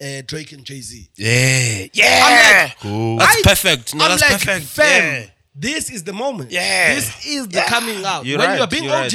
uh, 0.02 0.20
Drake 0.26 0.52
and 0.52 0.64
Jay 0.66 0.80
Z. 0.82 1.08
Yeah, 1.16 1.86
yeah. 1.94 2.70
I'm 2.82 3.16
like, 3.16 3.26
That's 3.26 3.36
I- 3.38 3.42
perfect. 3.48 3.94
No, 3.94 4.04
I'm 4.04 4.10
that's 4.10 4.22
like, 4.22 4.32
perfect. 4.32 4.66
Fam, 4.66 5.02
Yeah. 5.22 5.26
this 5.54 5.90
is 5.90 6.04
the 6.04 6.12
moment. 6.12 6.50
Yeah. 6.50 6.94
This 6.94 7.26
is 7.26 7.48
the 7.48 7.62
coming 7.66 8.04
out. 8.04 8.26
You're 8.26 8.38
when 8.38 8.48
right, 8.48 8.58
you're 8.58 8.66
being 8.66 8.84
you're 8.84 8.92
right. 8.92 9.10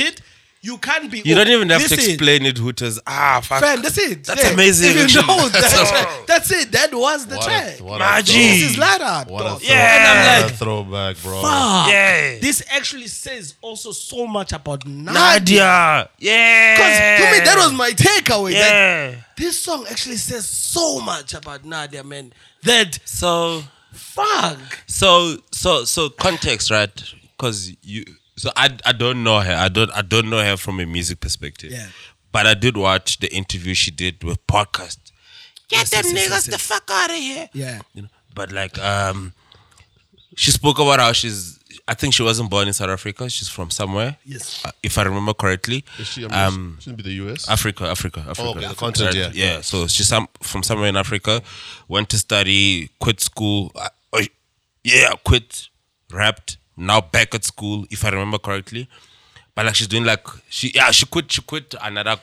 OG'd, 0.67 0.73
you 0.73 0.77
can't 0.77 1.11
be. 1.11 1.21
You 1.25 1.35
don't 1.35 1.47
even 1.47 1.69
have 1.69 1.81
this 1.81 1.89
to 1.89 1.95
explain 2.11 2.45
it, 2.45 2.57
Hooters. 2.57 2.99
Ah, 3.07 3.39
fuck. 3.43 3.61
Fam, 3.61 3.81
that's 3.81 3.97
it. 3.97 4.23
That's 4.25 4.43
Yeah. 4.43 4.51
amazing, 4.51 4.89
If 4.91 4.95
you 4.95 5.03
actually. 5.03 5.27
know 5.27 5.49
that, 5.49 6.23
that's 6.27 6.51
it. 6.51 6.71
That 6.71 6.93
was 6.93 7.25
the 7.27 7.35
What 7.37 7.45
a- 7.45 7.49
track. 7.49 7.79
what 7.79 7.95
a 7.95 7.99
Magic. 7.99 8.35
This 8.35 8.61
is 8.71 8.77
light 8.77 9.01
up. 9.01 9.27
What 9.29 9.41
a 9.41 9.49
dog. 9.49 9.61
throw- 9.61 9.75
And 9.75 10.03
I'm 10.07 10.17
what 10.17 10.41
like, 10.43 10.51
a 10.53 10.57
throwback, 10.57 11.21
bro. 11.23 11.41
fuck. 11.41 11.87
Yeah. 11.89 12.39
This 12.39 12.61
actually 12.69 13.07
says 13.07 13.55
also 13.61 13.91
so 13.91 14.27
much 14.27 14.51
about 14.53 14.85
Nadia. 14.85 15.13
Nadia. 15.21 16.09
Yeah. 16.19 16.75
Because 16.75 16.97
to 16.97 17.31
me, 17.39 17.45
that 17.45 17.57
was 17.57 17.73
my 17.73 17.91
takeaway. 17.91 18.53
That 18.53 18.71
Yeah. 19.13 19.15
this 19.37 19.59
song 19.61 19.85
actually 19.89 20.17
says 20.17 20.47
so 20.47 20.99
much 20.99 21.33
about 21.33 21.65
Nadia, 21.65 22.03
man. 22.03 22.33
That 22.63 22.99
So, 23.05 23.63
fuck. 23.93 24.57
so, 24.87 25.37
so, 25.51 25.85
so 25.85 26.09
context, 26.09 26.69
right? 26.71 26.91
Because 27.37 27.71
you. 27.83 28.03
So 28.37 28.51
I, 28.55 28.69
I 28.85 28.93
don't 28.93 29.23
know 29.23 29.39
her. 29.39 29.53
I 29.53 29.67
don't 29.67 29.91
I 29.91 30.01
don't 30.01 30.29
know 30.29 30.43
her 30.43 30.57
from 30.57 30.79
a 30.79 30.85
music 30.85 31.19
perspective. 31.19 31.71
Yeah. 31.71 31.87
But 32.31 32.45
I 32.45 32.53
did 32.53 32.77
watch 32.77 33.19
the 33.19 33.33
interview 33.33 33.73
she 33.73 33.89
did 33.91 34.23
with 34.23 34.45
podcast. 34.47 34.99
Get 35.69 35.79
Yes, 35.79 35.89
them 35.89 36.03
yes, 36.05 36.13
yes, 36.13 36.27
niggas 36.27 36.29
yes, 36.31 36.45
the 36.47 36.59
fuck 36.59 36.89
out 36.91 37.09
of 37.09 37.15
here. 37.15 37.49
Yeah. 37.53 37.81
You 37.93 38.03
know, 38.03 38.07
but 38.35 38.51
like 38.51 38.77
um 38.79 39.33
she 40.35 40.51
spoke 40.51 40.77
about 40.79 40.99
how 40.99 41.11
she's 41.13 41.57
I 41.89 41.93
think 41.93 42.13
she 42.13 42.21
wasn't 42.21 42.49
born 42.49 42.67
in 42.67 42.73
South 42.73 42.89
Africa. 42.89 43.29
She's 43.29 43.47
from 43.47 43.69
somewhere. 43.71 44.17
Yes. 44.25 44.63
Uh, 44.65 44.71
if 44.83 44.97
I 44.97 45.03
remember 45.03 45.33
correctly. 45.33 45.83
Is 45.97 46.07
she, 46.07 46.25
I 46.25 46.27
mean, 46.27 46.37
um 46.37 46.77
shouldn't 46.79 46.97
be 46.97 47.03
the 47.03 47.31
US? 47.31 47.49
Africa, 47.49 47.85
Africa, 47.85 48.19
Africa. 48.29 48.49
okay, 48.49 48.67
the 48.67 48.75
continent, 48.75 49.15
Right, 49.15 49.33
yeah. 49.35 49.53
Yeah. 49.55 49.61
So 49.61 49.87
she's 49.87 50.07
some, 50.07 50.27
from 50.41 50.63
somewhere 50.63 50.89
in 50.89 50.97
Africa, 50.97 51.41
went 51.87 52.09
to 52.09 52.17
study, 52.17 52.89
quit 52.99 53.19
school. 53.21 53.71
Uh, 53.73 53.89
oh, 54.13 54.21
yeah, 54.83 55.11
quit, 55.23 55.69
rapped, 56.11 56.57
now 56.77 57.01
back 57.01 57.33
at 57.35 57.43
school, 57.43 57.85
if 57.89 58.05
I 58.05 58.09
remember 58.09 58.37
correctly. 58.37 58.87
But 59.55 59.65
like 59.65 59.75
she's 59.75 59.87
doing 59.87 60.05
like 60.05 60.25
she 60.49 60.71
yeah, 60.75 60.91
she 60.91 61.05
quit 61.07 61.31
she 61.31 61.41
quit 61.41 61.73
another 61.81 62.17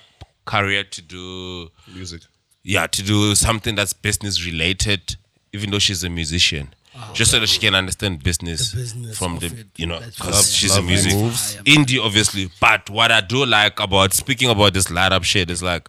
career 0.44 0.85
to 0.85 1.02
do 1.02 1.70
Music. 1.93 2.22
yeah, 2.62 2.86
to 2.86 3.02
do 3.02 3.35
something 3.35 3.74
that's 3.74 3.93
business 3.93 4.44
related, 4.47 5.16
even 5.52 5.70
though 5.70 5.78
she's 5.81 6.05
a 6.05 6.09
musician. 6.10 6.72
Just 7.12 7.32
so 7.32 7.40
that 7.40 7.48
she 7.48 7.59
can 7.59 7.74
understand 7.74 8.22
business, 8.22 8.70
The 8.70 8.76
business 8.76 9.18
from 9.18 9.40
the 9.40 9.47
it. 9.47 9.66
you 9.76 9.86
know 9.86 9.98
because 9.98 10.55
she's 10.55 10.70
a 10.70 10.76
Love 10.76 10.85
music 10.85 11.12
moves. 11.12 11.56
indie 11.64 11.98
obviously. 12.01 12.51
But 12.60 12.89
what 12.89 13.10
I 13.10 13.20
do 13.20 13.44
like 13.44 13.81
about 13.81 14.12
speaking 14.12 14.48
about 14.48 14.74
this 14.74 14.89
light 14.93 15.10
up 15.10 15.24
shit 15.24 15.51
is 15.51 15.60
like 15.60 15.89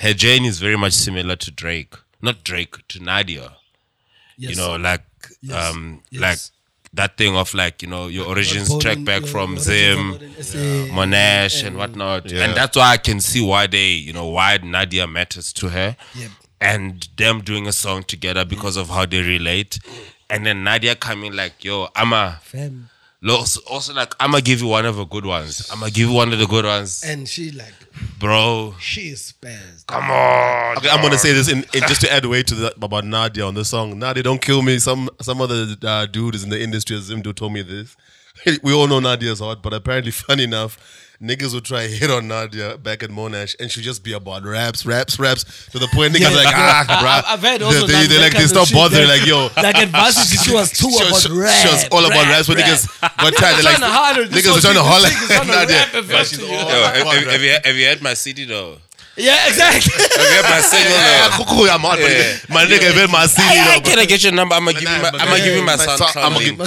her 0.00 0.12
journey 0.12 0.48
is 0.48 0.58
very 0.60 0.76
much 0.76 0.92
similar 0.92 1.36
to 1.36 1.50
Drake, 1.50 1.94
not 2.20 2.44
Drake 2.44 2.86
to 2.88 3.02
Nadia. 3.02 3.52
Yes. 4.36 4.50
You 4.50 4.56
know, 4.56 4.76
like 4.76 5.04
Yes. 5.40 5.70
um 5.70 6.02
Yes. 6.10 6.20
like 6.20 6.38
that 6.96 7.16
thing 7.16 7.36
of 7.36 7.54
like 7.54 7.82
you 7.82 7.88
know 7.88 8.08
your 8.08 8.26
origins 8.26 8.68
Born 8.68 8.80
track 8.80 9.04
back 9.04 9.20
your 9.22 9.28
from 9.28 9.58
Zim. 9.58 9.98
are 9.98 10.18
born 10.18 10.22
in 10.22 10.38
Monash 10.90 11.64
and 11.66 11.76
whatnot. 11.76 12.30
Yeah. 12.30 12.44
And 12.44 12.56
that's 12.56 12.76
why 12.76 12.92
I 12.92 12.96
can 12.96 13.20
see 13.20 13.40
why 13.44 13.66
they, 13.66 13.92
you 13.92 14.12
know, 14.12 14.26
why 14.26 14.58
Nadia 14.62 15.06
matters 15.06 15.52
to 15.54 15.68
her. 15.68 15.96
Yep. 16.14 16.30
And 16.60 17.08
them 17.16 17.42
doing 17.42 17.66
a 17.66 17.72
song 17.72 18.02
together 18.02 18.44
because 18.44 18.76
of 18.76 18.88
how 18.88 19.06
they 19.06 19.20
relate. 19.20 19.78
And 20.28 20.44
then 20.44 20.64
Nadia 20.64 20.96
coming 20.96 21.32
like, 21.34 21.64
yo, 21.64 21.88
I'ma 21.94 22.36
Fam. 22.40 22.88
Also, 23.28 23.60
also 23.68 23.94
like 23.94 24.14
I'ma 24.20 24.40
give 24.40 24.60
you 24.60 24.68
one 24.68 24.86
of 24.86 24.96
the 24.96 25.04
good 25.04 25.26
ones. 25.26 25.68
I'ma 25.72 25.86
give 25.86 26.08
you 26.08 26.12
one 26.12 26.32
of 26.32 26.38
the 26.38 26.46
good 26.46 26.64
ones. 26.64 27.02
And 27.04 27.28
she 27.28 27.50
like, 27.50 27.74
Bro. 28.18 28.74
she 28.78 29.08
is 29.08 29.32
spazzed. 29.32 29.86
Come 29.86 30.10
on. 30.10 30.78
Okay, 30.78 30.88
I'm 30.88 31.02
gonna 31.02 31.18
say 31.18 31.32
this 31.32 31.50
in, 31.50 31.58
in 31.74 31.80
just 31.88 32.00
to 32.02 32.12
add 32.12 32.24
weight 32.26 32.46
to 32.48 32.54
that 32.56 32.74
about 32.82 33.04
Nadia 33.04 33.44
on 33.46 33.54
the 33.54 33.64
song. 33.64 33.98
Nadia, 33.98 34.22
don't 34.22 34.40
kill 34.40 34.62
me. 34.62 34.78
Some 34.78 35.08
some 35.20 35.40
other 35.40 35.76
uh, 35.82 36.06
dude 36.06 36.34
is 36.34 36.44
in 36.44 36.50
the 36.50 36.60
industry, 36.62 36.96
as 36.96 37.10
Zimdo 37.10 37.34
told 37.34 37.52
me 37.52 37.62
this. 37.62 37.96
We 38.62 38.74
all 38.74 38.86
know 38.86 39.00
Nadia's 39.00 39.40
hot, 39.40 39.62
but 39.62 39.72
apparently, 39.72 40.12
funny 40.26 40.44
enough, 40.44 40.78
niggas 41.22 41.54
would 41.54 41.64
try 41.64 41.86
hit 41.86 42.10
on 42.10 42.28
Nadia 42.28 42.76
back 42.78 43.02
at 43.02 43.10
Monash, 43.10 43.56
and 43.60 43.70
she'd 43.70 43.82
just 43.82 44.02
be 44.04 44.12
about 44.12 44.44
raps, 44.44 44.84
raps, 44.86 45.18
raps, 45.18 45.44
to 45.70 45.78
the 45.78 45.88
point 45.88 46.14
niggas 46.14 46.30
Yeah, 46.30 46.36
like 46.36 46.46
ah, 46.48 46.84
I- 46.88 47.02
bruh. 47.02 47.24
I've 47.34 47.40
heard 47.42 47.62
also 47.62 47.86
they, 47.86 47.92
they, 47.92 48.06
they 48.06 48.18
like 48.20 48.32
they 48.32 48.46
stop 48.46 48.68
bothering, 48.72 49.08
like 49.08 49.26
yo. 49.26 49.48
Like 49.56 49.76
at 49.76 49.88
varsity, 49.88 50.36
she 50.38 50.52
was 50.54 50.70
too 50.70 50.90
She 50.90 51.06
about 51.08 51.20
she- 51.20 51.32
rap. 51.32 51.54
She 51.62 51.68
was 51.68 51.88
all 51.90 52.04
about 52.04 52.24
rap, 52.24 52.32
raps, 52.32 52.48
but 52.48 52.56
rap. 52.56 52.66
niggas 52.66 53.00
got 53.00 53.34
tired. 53.34 53.56
They're 53.56 53.62
like, 53.64 53.78
to 53.78 53.86
holler. 53.88 54.24
This 54.26 54.44
niggas 54.46 54.54
was- 54.54 54.64
were 54.64 54.72
trying 54.72 54.76
to 54.76 54.84
this 54.84 54.92
holler. 54.92 55.08
nigga's 55.08 55.48
Nadia, 55.48 55.76
yeah, 56.16 56.22
she's 56.24 56.42
all 56.42 56.68
have, 56.68 56.96
have, 56.96 57.06
rap. 57.06 57.32
have 57.32 57.42
you, 57.42 57.50
have 57.64 57.76
you 57.76 57.86
heard 57.86 58.02
my 58.02 58.14
CD 58.14 58.44
though? 58.44 58.78
Yeah, 59.18 59.48
exactly. 59.48 59.92
Have 59.96 60.12
you 60.12 60.36
heard 60.36 60.44
my 60.44 60.60
single 60.60 60.92
Yeah, 60.92 61.28
though? 61.32 61.44
cuckoo, 61.48 61.68
I'm 61.72 61.80
hot, 61.80 61.96
but 61.96 62.10
Yeah. 62.12 62.36
my 62.52 62.64
nigga, 62.68 62.92
if 62.92 63.10
my 63.10 63.24
CD, 63.24 63.48
Hey, 63.48 63.64
though, 63.80 63.80
can 63.80 63.98
I 63.98 64.04
get 64.04 64.22
your 64.22 64.32
number? 64.32 64.54
I'm 64.54 64.64
gonna 64.66 64.78
give 64.78 64.82
you 64.90 65.00
my, 65.00 65.08
I'm 65.08 65.28
gonna 65.32 65.40
give 65.42 65.56
you 65.56 65.64
my 65.64 65.72
Yeah, 65.80 65.86
SoundCloud 65.96 66.20
I'ma 66.20 66.36
link. 66.36 66.58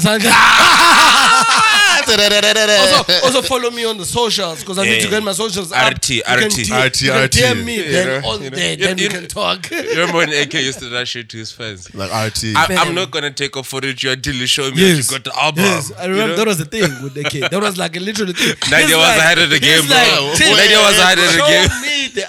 Also, 2.17 3.13
also 3.25 3.41
follow 3.41 3.69
me 3.71 3.85
on 3.85 3.97
the 3.97 4.05
socials 4.05 4.59
because 4.61 4.77
I 4.79 4.85
need 4.85 5.01
to 5.01 5.09
get 5.09 5.21
my 5.23 5.31
socials 5.33 5.71
up. 5.71 5.93
RT, 5.93 6.09
You 6.09 6.23
can 6.23 6.45
RT. 6.47 6.55
D- 6.55 6.61
RT, 6.73 7.01
you 7.01 7.11
can 7.11 7.23
RT. 7.25 7.31
DM 7.31 7.65
me, 7.65 7.75
You 7.77 7.91
then 7.91 8.21
know, 8.21 8.29
on 8.29 8.43
you 8.43 8.49
know. 8.49 8.55
there, 8.57 8.71
You- 8.71 8.77
then 8.87 8.95
we 8.97 9.07
can 9.09 9.27
talk. 9.27 9.69
You 9.71 9.77
remember 9.89 10.17
when 10.17 10.29
AK 10.33 10.53
used 10.55 10.79
to 10.79 10.85
do 10.85 10.91
that 10.91 11.07
shit 11.07 11.29
to 11.29 11.37
his 11.37 11.51
fans? 11.51 11.93
like 11.93 12.09
RT. 12.11 12.43
I, 12.55 12.75
I'm 12.79 12.93
not 12.95 13.11
gonna 13.11 13.31
take 13.31 13.55
a 13.55 13.63
photo 13.63 13.89
of 13.89 14.01
you 14.03 14.11
until 14.11 14.35
you 14.35 14.47
show 14.47 14.69
me 14.71 14.77
Yes. 14.81 15.07
that 15.07 15.13
you 15.13 15.19
got 15.19 15.23
the 15.33 15.39
album. 15.43 15.63
Yes, 15.65 15.91
I 15.97 16.05
remember 16.05 16.21
you 16.23 16.27
know? 16.29 16.35
that 16.37 16.47
was 16.47 16.57
the 16.57 16.65
thing 16.65 16.81
with 17.03 17.13
the 17.13 17.23
kid. 17.25 17.49
That 17.51 17.61
was 17.61 17.77
like 17.77 17.95
a 17.95 17.99
literal 17.99 18.33
thing. 18.33 18.55
Nadia 18.71 18.87
He's 18.87 18.95
was 18.95 19.03
like- 19.07 19.17
ahead 19.19 19.37
of 19.39 19.49
the 19.49 19.55
he's 19.57 19.65
game, 19.65 19.87
bro. 19.87 19.97
like, 19.97 20.39
Nadia 20.39 20.79
was 20.79 20.97
ahead 20.99 21.19
of 21.19 21.25
the 21.25 21.31
show 21.37 21.47
game." 21.47 21.69
me 21.81 22.07
the 22.15 22.25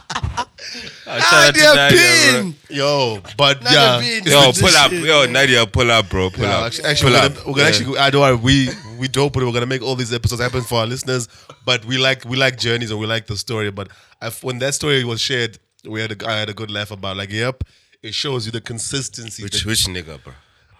Shout 1.19 1.33
out 1.33 1.53
to 1.55 1.59
Nadia 1.61 1.75
Nadia, 1.75 2.31
bro. 2.31 2.41
Pin. 2.41 2.55
Yo, 2.77 3.21
but 3.37 3.63
Nadia 3.63 3.79
yeah. 3.79 3.99
Pin. 3.99 4.23
Yo, 4.31 4.41
This 4.51 4.61
pull 4.61 4.75
up. 4.77 4.91
shit, 4.91 5.03
Yo, 5.03 5.23
man. 5.23 5.33
Nadia, 5.33 5.65
pull 5.67 5.91
up, 5.91 6.09
bro. 6.09 6.29
Pull 6.29 6.43
Yeah, 6.43 6.57
up. 6.57 6.65
actually, 6.67 6.85
actually, 6.85 7.11
pull 7.11 7.19
we're 7.19 7.25
up. 7.25 7.33
gonna, 7.33 7.47
we're 7.47 7.53
gonna 7.53 7.63
Yeah. 7.63 7.67
actually. 7.75 7.97
I 7.97 8.09
don't 8.09 8.21
worry. 8.21 8.35
We 8.35 8.69
we 8.99 9.07
dope 9.07 9.35
it. 9.37 9.43
We're 9.43 9.51
gonna 9.51 9.65
make 9.65 9.81
all 9.81 9.95
these 9.95 10.13
episodes 10.13 10.41
happen 10.41 10.61
for 10.61 10.79
our 10.79 10.87
listeners. 10.87 11.27
But 11.65 11.83
we 11.85 11.97
like 11.97 12.23
we 12.25 12.37
like 12.37 12.57
journeys 12.57 12.91
and 12.91 12.99
we 12.99 13.05
like 13.07 13.27
the 13.27 13.35
story. 13.37 13.71
But 13.71 13.89
i 14.21 14.29
when 14.41 14.59
that 14.59 14.73
story 14.73 15.03
was 15.03 15.19
shared, 15.19 15.57
we 15.87 15.99
had 16.01 16.11
a, 16.21 16.27
I 16.29 16.37
had 16.39 16.49
a 16.49 16.53
good 16.53 16.71
laugh 16.71 16.91
about. 16.91 17.17
Like, 17.17 17.31
yep, 17.31 17.63
it 18.03 18.13
shows 18.13 18.45
you 18.45 18.51
the 18.51 18.61
consistency. 18.61 19.43
Which, 19.43 19.63
that- 19.63 19.65
which 19.65 19.85
nigga, 19.87 20.23
bro? 20.23 20.33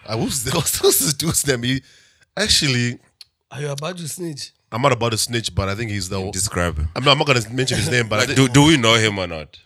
I 0.08 0.16
was 0.16 0.44
what's 0.54 0.80
this 0.80 1.14
dude's 1.14 1.46
name? 1.46 1.64
He 1.64 1.82
actually. 2.38 3.00
Are 3.52 3.60
you 3.60 3.70
about 3.70 3.98
to 3.98 4.08
snitch? 4.08 4.52
I'm 4.72 4.82
not 4.82 4.94
about 4.94 5.12
to 5.12 5.18
snitch, 5.18 5.54
but 5.54 5.68
I 5.68 5.76
think 5.76 5.92
he's 5.92 6.08
the. 6.08 6.32
Describe 6.32 6.78
him. 6.78 6.88
I'm 6.96 7.04
not, 7.04 7.12
I'm 7.12 7.18
not 7.18 7.28
gonna 7.28 7.42
mention 7.52 7.78
his 7.78 7.90
name, 7.92 8.08
but 8.08 8.16
I 8.16 8.20
Like, 8.20 8.28
think, 8.38 8.54
do, 8.54 8.62
do 8.62 8.64
we 8.68 8.78
know 8.78 8.96
him 8.96 9.20
or 9.20 9.28
not? 9.28 9.60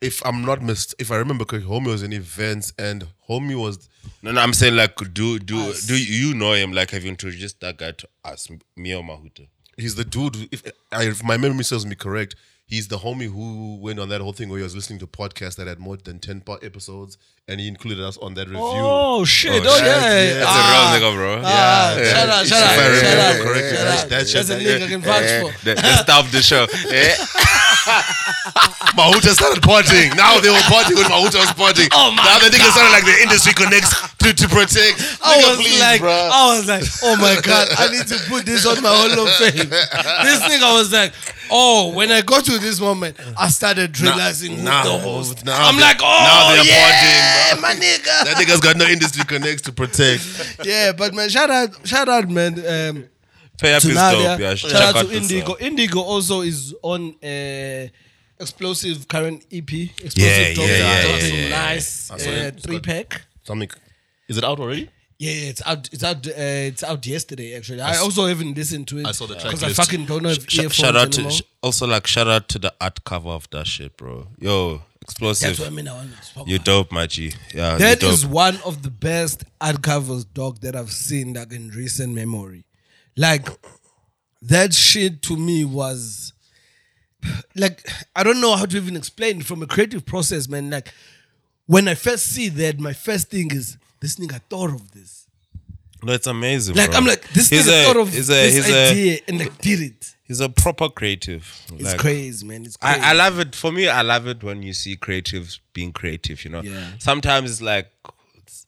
If 0.00 0.24
I'm 0.26 0.44
not 0.44 0.60
missed, 0.62 0.94
if 0.98 1.10
I 1.10 1.16
remember 1.16 1.44
correctly, 1.44 1.70
Homie 1.70 1.86
was 1.88 2.02
in 2.02 2.12
events 2.12 2.72
and 2.78 3.06
Homie 3.28 3.54
was 3.60 3.88
No, 4.22 4.32
no, 4.32 4.40
I'm 4.40 4.52
saying 4.52 4.76
like, 4.76 4.96
do 5.12 5.38
do 5.38 5.72
do 5.86 5.96
you 5.96 6.34
know 6.34 6.52
him? 6.52 6.72
Like, 6.72 6.90
have 6.90 7.04
you 7.04 7.10
introduced 7.10 7.60
that 7.60 7.78
guy 7.78 7.92
to 7.92 8.08
us, 8.24 8.48
me 8.76 8.94
or 8.94 9.02
Mahuta? 9.02 9.46
he's 9.76 9.94
the 9.96 10.04
dude. 10.04 10.36
If, 10.52 10.62
if 10.92 11.24
my 11.24 11.36
memory 11.36 11.64
serves 11.64 11.84
me 11.86 11.94
correct, 11.96 12.36
he's 12.66 12.86
the 12.88 12.98
homie 12.98 13.28
who 13.32 13.76
went 13.80 13.98
on 13.98 14.08
that 14.10 14.20
whole 14.20 14.32
thing 14.32 14.48
where 14.48 14.58
he 14.58 14.62
was 14.62 14.74
listening 14.76 14.98
to 15.00 15.06
podcasts 15.06 15.56
that 15.56 15.66
had 15.66 15.78
more 15.80 15.96
than 15.96 16.18
ten 16.20 16.40
part 16.42 16.62
episodes, 16.62 17.18
and 17.48 17.58
he 17.60 17.66
included 17.66 18.04
us 18.04 18.16
on 18.18 18.34
that 18.34 18.46
review. 18.46 18.60
Oh 18.62 19.24
shit! 19.24 19.62
Oh, 19.64 19.66
Oh, 19.68 19.76
shit. 19.78 19.86
yeah, 19.86 20.34
That's 20.34 20.46
Ah. 20.48 20.94
a 20.96 21.00
real 21.00 21.10
nigga, 21.10 21.14
bro. 21.16 21.42
Ah, 21.44 21.96
Yeah. 21.96 22.04
Shout 22.04 22.28
out! 22.28 22.46
Shout 22.46 22.62
If 22.62 22.78
out! 22.78 22.78
I 22.78 23.00
Shout 23.00 23.18
out! 23.18 23.42
correctly, 23.46 23.76
Shout 23.76 23.86
that- 23.86 24.02
out. 24.04 24.08
That's 24.10 24.50
a 24.50 24.58
nigga 24.60 24.82
I 24.84 24.88
can 24.88 25.00
vouch 25.00 25.54
for. 25.54 25.64
The, 25.64 25.74
the 25.74 25.96
star 26.02 26.20
of 26.20 26.30
the 26.30 26.42
show. 26.42 26.66
Mahuta 28.94 29.34
started 29.34 29.62
potting. 29.62 30.10
Now 30.16 30.38
they 30.40 30.50
were 30.50 30.62
potting 30.70 30.96
when 30.96 31.06
Mahuta 31.06 31.40
was 31.42 31.52
potting. 31.54 31.88
Oh 31.92 32.10
my 32.12 32.22
Now 32.24 32.38
the 32.38 32.46
niggas 32.54 32.72
sounded 32.72 32.92
like 32.92 33.04
the 33.04 33.16
industry 33.22 33.52
connects 33.54 33.90
to, 34.18 34.32
to 34.32 34.48
protect. 34.48 35.00
I 35.22 35.38
Nigga, 35.38 35.48
was 35.50 35.56
please, 35.58 35.80
like, 35.80 36.00
bruh. 36.00 36.30
I 36.30 36.56
was 36.56 36.68
like, 36.68 36.84
oh 37.02 37.16
my 37.16 37.40
god, 37.42 37.68
I 37.78 37.90
need 37.90 38.06
to 38.06 38.18
put 38.28 38.46
this 38.46 38.64
on 38.66 38.80
my 38.82 38.88
Hall 38.88 39.26
of 39.26 39.30
Fame. 39.34 39.68
This 39.68 40.40
nigga 40.46 40.62
I 40.62 40.72
was 40.78 40.92
like, 40.92 41.12
oh, 41.50 41.92
when 41.94 42.12
I 42.12 42.20
got 42.22 42.44
to 42.46 42.58
this 42.58 42.80
moment, 42.80 43.16
I 43.36 43.48
started 43.48 43.98
realizing 44.00 44.52
who's 44.52 44.62
now- 44.64 44.84
the 44.84 44.98
host. 44.98 45.44
now 45.44 45.56
I'm 45.68 45.76
they- 45.76 45.82
like, 45.82 45.98
oh, 46.00 46.04
now 46.04 46.54
they're 46.54 46.64
yeah, 46.64 47.50
potting, 47.50 47.62
my 47.62 47.74
nigga. 47.74 48.24
That 48.24 48.36
nigga's 48.36 48.60
got 48.60 48.76
no 48.76 48.86
industry 48.86 49.24
connects 49.24 49.62
to 49.62 49.72
protect. 49.72 50.60
yeah, 50.64 50.92
but 50.92 51.14
man, 51.14 51.28
shout 51.28 51.50
out, 51.50 51.86
shout 51.86 52.08
out, 52.08 52.28
man. 52.28 52.54
Um, 52.66 53.04
Pay 53.58 53.74
up 53.74 53.82
to 53.82 53.88
is 53.88 53.94
Nadia. 53.94 54.22
dope. 54.28 54.40
Yeah, 54.40 54.54
shout 54.56 54.70
check 54.70 54.80
out 54.82 54.96
out 54.96 55.06
to 55.06 55.16
Indigo. 55.16 55.56
Indigo 55.60 56.00
also 56.00 56.40
is 56.40 56.74
on 56.82 57.14
uh, 57.22 57.86
explosive 58.40 59.06
current 59.08 59.44
EP. 59.52 59.72
Explosive 59.72 60.18
Yeah, 60.18 60.54
dropped- 60.54 60.68
yeah, 60.70 60.76
yeah, 60.78 61.02
dropped 61.02 61.22
yeah, 61.22 61.28
some 61.28 61.38
yeah, 61.38 61.48
nice 61.48 62.10
I 62.10 62.16
saw 62.18 62.30
uh, 62.30 62.32
it. 62.32 62.54
It's 62.54 62.62
three 62.66 62.76
good. 62.76 62.82
pack. 62.84 63.22
Something. 63.44 63.70
Is 64.28 64.38
it 64.38 64.44
out 64.44 64.58
already? 64.58 64.90
Yeah, 65.18 65.30
yeah, 65.32 65.48
it's 65.50 65.62
out. 65.64 65.88
It's 65.92 66.02
out. 66.02 66.26
Uh, 66.26 66.32
it's 66.36 66.82
out 66.82 67.06
yesterday. 67.06 67.54
Actually, 67.54 67.80
I 67.82 67.96
also 67.98 68.26
haven't 68.26 68.56
listened 68.56 68.88
to 68.88 68.98
it. 68.98 69.06
I 69.06 69.12
saw 69.12 69.26
the 69.26 69.34
track 69.34 69.44
because 69.52 69.62
I 69.62 69.68
list. 69.68 69.80
fucking 69.80 70.06
don't 70.06 70.24
have 70.24 70.44
Sh- 70.48 70.58
earphones 70.58 70.74
shout 70.74 70.96
out 70.96 71.12
to 71.12 71.18
anymore. 71.20 71.30
sh- 71.36 71.42
also 71.62 71.86
like 71.86 72.06
shout 72.08 72.26
out 72.26 72.48
to 72.48 72.58
the 72.58 72.74
art 72.80 73.04
cover 73.04 73.28
of 73.30 73.48
that 73.50 73.66
shit, 73.68 73.96
bro. 73.96 74.26
Yo, 74.40 74.82
explosive. 75.00 75.50
That's 75.50 75.60
what 75.60 75.68
I 75.68 75.70
mean. 75.70 75.86
I 75.86 75.94
want 75.94 76.10
to 76.20 76.34
talk 76.34 76.48
You 76.48 76.56
about. 76.56 76.64
dope, 76.64 76.92
my 76.92 77.06
G. 77.06 77.32
Yeah, 77.54 77.76
That 77.76 78.00
dope. 78.00 78.12
is 78.12 78.26
one 78.26 78.58
of 78.66 78.82
the 78.82 78.90
best 78.90 79.44
art 79.60 79.82
covers, 79.82 80.24
dog, 80.24 80.58
that 80.62 80.74
I've 80.74 80.90
seen 80.90 81.34
like 81.34 81.52
in 81.52 81.70
recent 81.70 82.12
memory. 82.12 82.64
Like 83.16 83.48
that 84.42 84.74
shit 84.74 85.22
to 85.22 85.36
me 85.36 85.64
was 85.64 86.32
like 87.54 87.88
I 88.14 88.22
don't 88.22 88.40
know 88.40 88.56
how 88.56 88.66
to 88.66 88.76
even 88.76 88.96
explain 88.96 89.42
from 89.42 89.62
a 89.62 89.66
creative 89.66 90.04
process, 90.04 90.48
man. 90.48 90.70
Like 90.70 90.92
when 91.66 91.88
I 91.88 91.94
first 91.94 92.26
see 92.26 92.48
that, 92.50 92.78
my 92.78 92.92
first 92.92 93.30
thing 93.30 93.50
is 93.50 93.78
this 94.00 94.16
nigga 94.16 94.40
thought 94.50 94.70
of 94.70 94.90
this. 94.92 95.26
No, 96.02 96.12
it's 96.12 96.26
amazing. 96.26 96.74
Like 96.76 96.90
bro. 96.90 96.98
I'm 96.98 97.06
like 97.06 97.26
this 97.30 97.48
he's 97.48 97.66
nigga 97.66 97.82
a, 97.82 97.84
thought 97.86 97.96
of 97.96 98.12
he's 98.12 98.28
a, 98.28 98.32
this 98.32 98.54
he's 98.56 98.68
a, 98.70 98.90
idea 98.90 99.18
and 99.28 99.38
like 99.38 99.56
did 99.58 99.80
it. 99.80 100.14
he's 100.24 100.40
a 100.40 100.50
proper 100.50 100.90
creative. 100.90 101.64
It's 101.72 101.82
Like, 101.84 101.98
crazy, 101.98 102.46
man. 102.46 102.66
It's 102.66 102.76
crazy. 102.76 103.00
I, 103.00 103.10
I 103.10 103.12
love 103.14 103.38
it. 103.38 103.54
For 103.54 103.72
me, 103.72 103.88
I 103.88 104.02
love 104.02 104.26
it 104.26 104.42
when 104.42 104.62
you 104.62 104.74
see 104.74 104.96
creatives 104.96 105.60
being 105.72 105.92
creative. 105.92 106.44
You 106.44 106.50
know, 106.50 106.62
Yeah. 106.62 106.90
sometimes 106.98 107.50
it's 107.50 107.62
like 107.62 107.90
it's, 108.36 108.66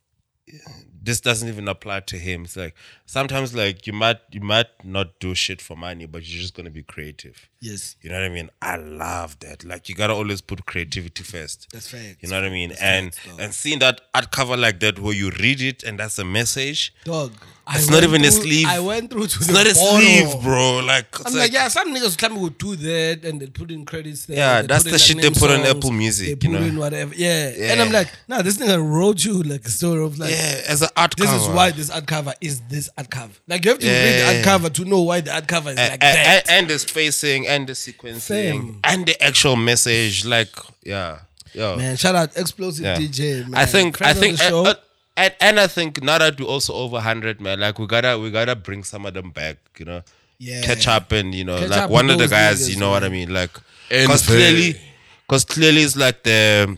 this 1.07 1.21
doesn't 1.21 1.49
even 1.49 1.67
apply 1.69 2.01
to 2.01 2.19
him. 2.19 2.45
It's 2.45 2.57
like 2.57 2.75
sometimes 3.07 3.55
like 3.55 3.87
you 3.87 3.93
might 3.93 4.19
you 4.31 4.41
might 4.41 4.67
not 4.85 5.19
do 5.21 5.35
shit 5.35 5.63
for 5.63 5.77
money, 5.77 6.05
but 6.07 6.29
you're 6.29 6.41
just 6.43 6.55
gonna 6.55 6.71
be 6.71 6.83
creative. 6.83 7.49
yes, 7.61 7.97
You 8.03 8.11
know 8.11 8.17
what 8.21 8.25
I 8.31 8.35
mean? 8.39 8.51
I 8.61 8.77
love 8.77 9.39
that. 9.41 9.65
Like 9.65 9.89
you 9.89 9.95
gotta 9.95 10.13
always 10.13 10.41
put 10.41 10.67
creativity 10.67 11.23
first. 11.23 11.69
that's 11.73 11.89
fact. 11.89 12.17
You 12.23 12.29
know 12.29 12.37
what 12.37 12.45
I 12.45 12.51
mean? 12.51 12.73
And 12.81 13.17
and 13.39 13.55
seeing 13.55 13.79
that 13.79 14.01
art 14.15 14.31
cover 14.33 14.57
like 14.57 14.81
that 14.81 14.99
where 14.99 15.15
you 15.15 15.31
read 15.31 15.63
it 15.63 15.83
and 15.85 15.99
that's 15.99 16.19
a 16.19 16.25
message. 16.25 16.93
dog. 17.05 17.33
It's 17.69 17.89
I 17.89 17.91
not 17.95 18.03
went 18.03 18.05
even 18.05 18.25
a 18.25 18.31
sleeve. 18.31 18.67
I 18.69 18.79
went 18.79 19.11
through 19.11 19.27
to 19.27 19.39
It's 19.39 19.47
the 19.49 19.53
not 19.53 19.67
a 19.67 19.75
bottom. 19.75 20.01
sleeve, 20.01 20.43
bro. 20.45 20.79
Like, 20.85 21.07
I'm 21.27 21.33
like, 21.33 21.43
like, 21.43 21.53
yeah, 21.53 21.67
some 21.67 21.93
niggas 21.93 22.17
come 22.17 22.41
would 22.41 22.57
do 22.59 22.77
that 22.77 23.25
and 23.25 23.41
they 23.41 23.47
put 23.49 23.73
in 23.73 23.85
credits 23.85 24.27
there. 24.27 24.37
Yeah, 24.37 24.63
that's 24.63 24.85
the 24.85 24.97
shit 24.99 25.21
they 25.21 25.31
put 25.31 25.51
on 25.51 25.63
Apple 25.67 25.91
Music, 25.91 26.27
They 26.27 26.31
you 26.49 26.55
put 26.55 26.61
know? 26.61 26.67
in 26.67 26.79
whatever. 26.79 27.13
Yeah. 27.17 27.49
And 27.73 27.81
I'm 27.83 27.91
like, 27.91 28.09
nah, 28.29 28.43
this 28.43 28.59
nigga 28.59 28.79
wrote 28.81 29.25
you 29.25 29.43
like 29.43 29.65
a 29.65 29.71
story 29.71 30.05
of 30.05 30.17
like, 30.17 30.31
yeah, 30.31 30.61
as 30.69 30.83
an 30.83 30.91
art 30.97 31.15
this 31.17 31.27
cover. 31.27 31.43
is 31.43 31.49
why 31.49 31.71
this 31.73 31.91
art 31.91 32.07
cover 32.07 32.35
is 32.41 32.61
this 32.69 32.89
art 32.97 33.11
cover. 33.11 33.33
Like 33.49 33.65
you 33.65 33.73
have 33.73 33.81
to 33.81 33.87
read 33.89 34.21
the 34.21 34.27
art 34.37 34.45
cover 34.45 34.71
to 34.71 34.85
know 34.85 35.03
why 35.03 35.21
the 35.23 35.35
art 35.35 35.49
cover 35.49 35.71
is 35.71 35.77
like 35.77 35.95
a- 35.95 35.99
that. 35.99 36.43
and 36.49 36.69
the 36.69 36.79
spacing 36.79 37.49
and 37.49 37.67
the 37.67 37.73
sequencing 37.73 38.21
Fam. 38.21 38.81
and 38.85 39.07
the 39.07 39.21
actual 39.21 39.57
message. 39.57 40.25
Like, 40.25 40.51
yeah, 40.85 41.19
yeah. 41.53 41.75
man, 41.75 41.97
shout 41.97 42.15
out 42.15 42.37
explosive 42.37 42.85
Yeah. 42.85 42.97
DJ. 42.97 43.43
Man. 43.49 43.55
I 43.61 43.67
think 43.67 43.97
Friend 43.97 44.17
I 44.17 44.21
think 44.21 44.39
the 44.39 44.45
uh, 44.45 44.49
show. 44.49 44.67
Uh, 44.67 44.75
and, 45.17 45.35
and, 45.35 45.35
and 45.41 45.61
I 45.61 45.67
think 45.67 46.03
now 46.03 46.19
that 46.19 46.39
we're 46.41 46.47
also 46.47 46.75
over 46.75 47.01
hundred, 47.01 47.41
man, 47.41 47.61
like 47.61 47.79
we 47.79 47.87
gotta 47.87 48.19
we 48.19 48.31
gotta 48.31 48.57
bring 48.57 48.85
some 48.85 49.07
of 49.07 49.15
them 49.15 49.31
back, 49.31 49.57
you 49.79 49.85
know. 49.85 50.03
Yeah. 50.39 50.63
Catch 50.63 50.87
up 50.89 51.13
and 51.13 51.35
you 51.35 51.45
know, 51.45 51.59
Catch 51.59 51.71
like 51.71 51.91
one 51.91 52.11
of 52.11 52.19
the 52.19 52.29
guys, 52.29 52.69
niggas, 52.69 52.75
you 52.75 52.81
know 52.81 52.91
what 52.91 53.05
I 53.05 53.09
mean? 53.09 53.33
Like 53.33 53.51
because 53.89 54.27
clearly 54.27 54.75
uh, 54.75 54.79
because 55.27 55.45
clearly 55.45 55.81
it's 55.81 55.97
like 55.97 56.23
the 56.23 56.77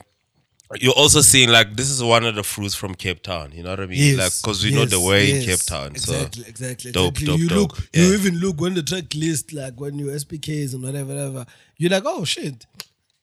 you're 0.77 0.93
also 0.93 1.23
seeing 1.23 1.49
like 1.49 1.77
this 1.77 1.89
is 1.89 2.03
one 2.03 2.25
of 2.25 2.35
the 2.35 2.43
fruits 2.43 2.75
from 2.75 2.95
Cape 2.95 3.23
Town, 3.23 3.53
you 3.53 3.63
know 3.63 3.71
what 3.71 3.81
I 3.81 3.87
mean? 3.87 4.17
Yes, 4.17 4.19
like 4.19 4.33
because 4.43 4.65
we 4.65 4.71
know 4.71 4.85
the 4.85 4.99
yes, 4.99 5.09
way 5.09 5.39
in. 5.39 5.45
Cape 5.45 5.61
Town. 5.61 5.87
Exactly, 5.89 6.43
so 6.43 6.49
exactly. 6.49 6.93
dope, 6.93 7.09
exactly. 7.09 7.27
dope, 7.27 7.41
you 7.41 7.49
dope. 7.49 7.73
look, 7.73 7.89
you 7.93 8.15
even 8.15 8.39
look 8.39 8.61
when 8.61 8.75
the 8.75 8.83
track 8.83 9.15
list, 9.15 9.53
like 9.53 9.81
when 9.81 9.99
you 9.99 10.07
SPKs 10.07 10.75
and 10.75 10.83
whatever, 10.83 11.15
whatever. 11.15 11.47
You're 11.79 11.91
like, 11.91 12.03
oh 12.07 12.25
shit. 12.25 12.67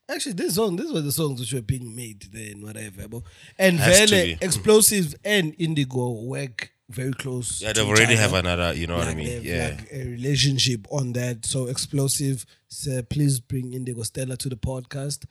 Actually, 0.07 0.33
this 0.33 0.55
song, 0.55 0.75
these 0.75 0.91
were 0.91 1.01
the 1.01 1.11
songs 1.11 1.39
which 1.39 1.53
were 1.53 1.61
being 1.61 1.95
made 1.95 2.21
then, 2.31 2.61
whatever. 2.61 3.07
But, 3.07 3.23
And 3.57 3.79
Has 3.79 4.01
to 4.01 4.15
Vele, 4.15 4.25
be. 4.25 4.37
Explosive 4.45 5.15
and 5.25 5.55
Indigo 5.57 6.11
work 6.11 6.71
very 6.89 7.11
close. 7.13 7.61
yeah, 7.61 7.73
to 7.73 7.81
each 7.81 7.87
already 7.87 8.13
other. 8.13 8.17
have 8.21 8.33
another, 8.33 8.73
you 8.75 8.85
know 8.85 8.97
what 8.97 9.05
I 9.05 9.09
Like, 9.09 9.17
mean? 9.17 9.27
they've 9.27 9.45
Yeah. 9.45 9.75
like 9.79 9.87
a 9.91 10.03
relationship 10.05 10.85
on 10.91 11.13
that. 11.13 11.45
So 11.45 11.65
explosive. 11.65 12.45
So 12.67 13.01
please 13.01 13.39
bring 13.39 13.73
Indigo 13.73 14.03
Stella 14.03 14.37
to 14.37 14.49
the 14.49 14.55
podcast. 14.57 15.25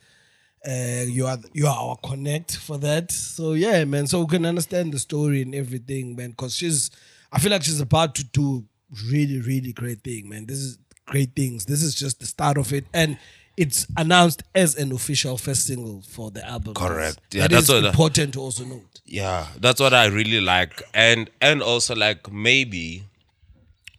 Uh, 0.66 1.04
you 1.06 1.26
are 1.26 1.38
you 1.52 1.66
are 1.66 1.76
our 1.76 1.96
connect 1.98 2.56
for 2.56 2.78
that. 2.78 3.12
So 3.12 3.52
yeah, 3.52 3.84
man. 3.84 4.06
So 4.08 4.20
we 4.22 4.26
can 4.26 4.44
understand 4.46 4.92
the 4.92 4.98
story 4.98 5.42
and 5.42 5.54
everything, 5.54 6.16
man. 6.16 6.32
Cause 6.32 6.56
she's, 6.56 6.90
I 7.30 7.38
feel 7.38 7.52
like 7.52 7.62
she's 7.62 7.80
about 7.80 8.14
to 8.16 8.24
do 8.24 8.64
really, 9.08 9.40
really 9.40 9.72
great 9.72 10.00
thing, 10.02 10.28
man. 10.30 10.46
This 10.46 10.58
is 10.58 10.78
great 11.06 11.36
things. 11.36 11.66
This 11.66 11.82
is 11.82 11.94
just 11.94 12.18
the 12.18 12.26
start 12.26 12.56
of 12.58 12.72
it, 12.72 12.86
and 12.94 13.18
it's 13.56 13.86
announced 13.96 14.42
as 14.54 14.74
an 14.76 14.90
official 14.92 15.38
first 15.38 15.66
single 15.66 16.02
for 16.02 16.30
the 16.30 16.44
album. 16.46 16.74
Correct. 16.74 17.18
Yeah, 17.32 17.42
that 17.42 17.50
that's 17.52 17.68
what- 17.68 17.84
important 17.84 18.34
to 18.34 18.40
also 18.40 18.64
note. 18.64 19.00
yeah 19.06 19.46
that's 19.60 19.80
what 19.80 19.92
i 19.92 20.06
really 20.06 20.40
like 20.40 20.82
and 20.94 21.30
and 21.40 21.62
also 21.62 21.94
like 21.94 22.32
maybe 22.32 23.04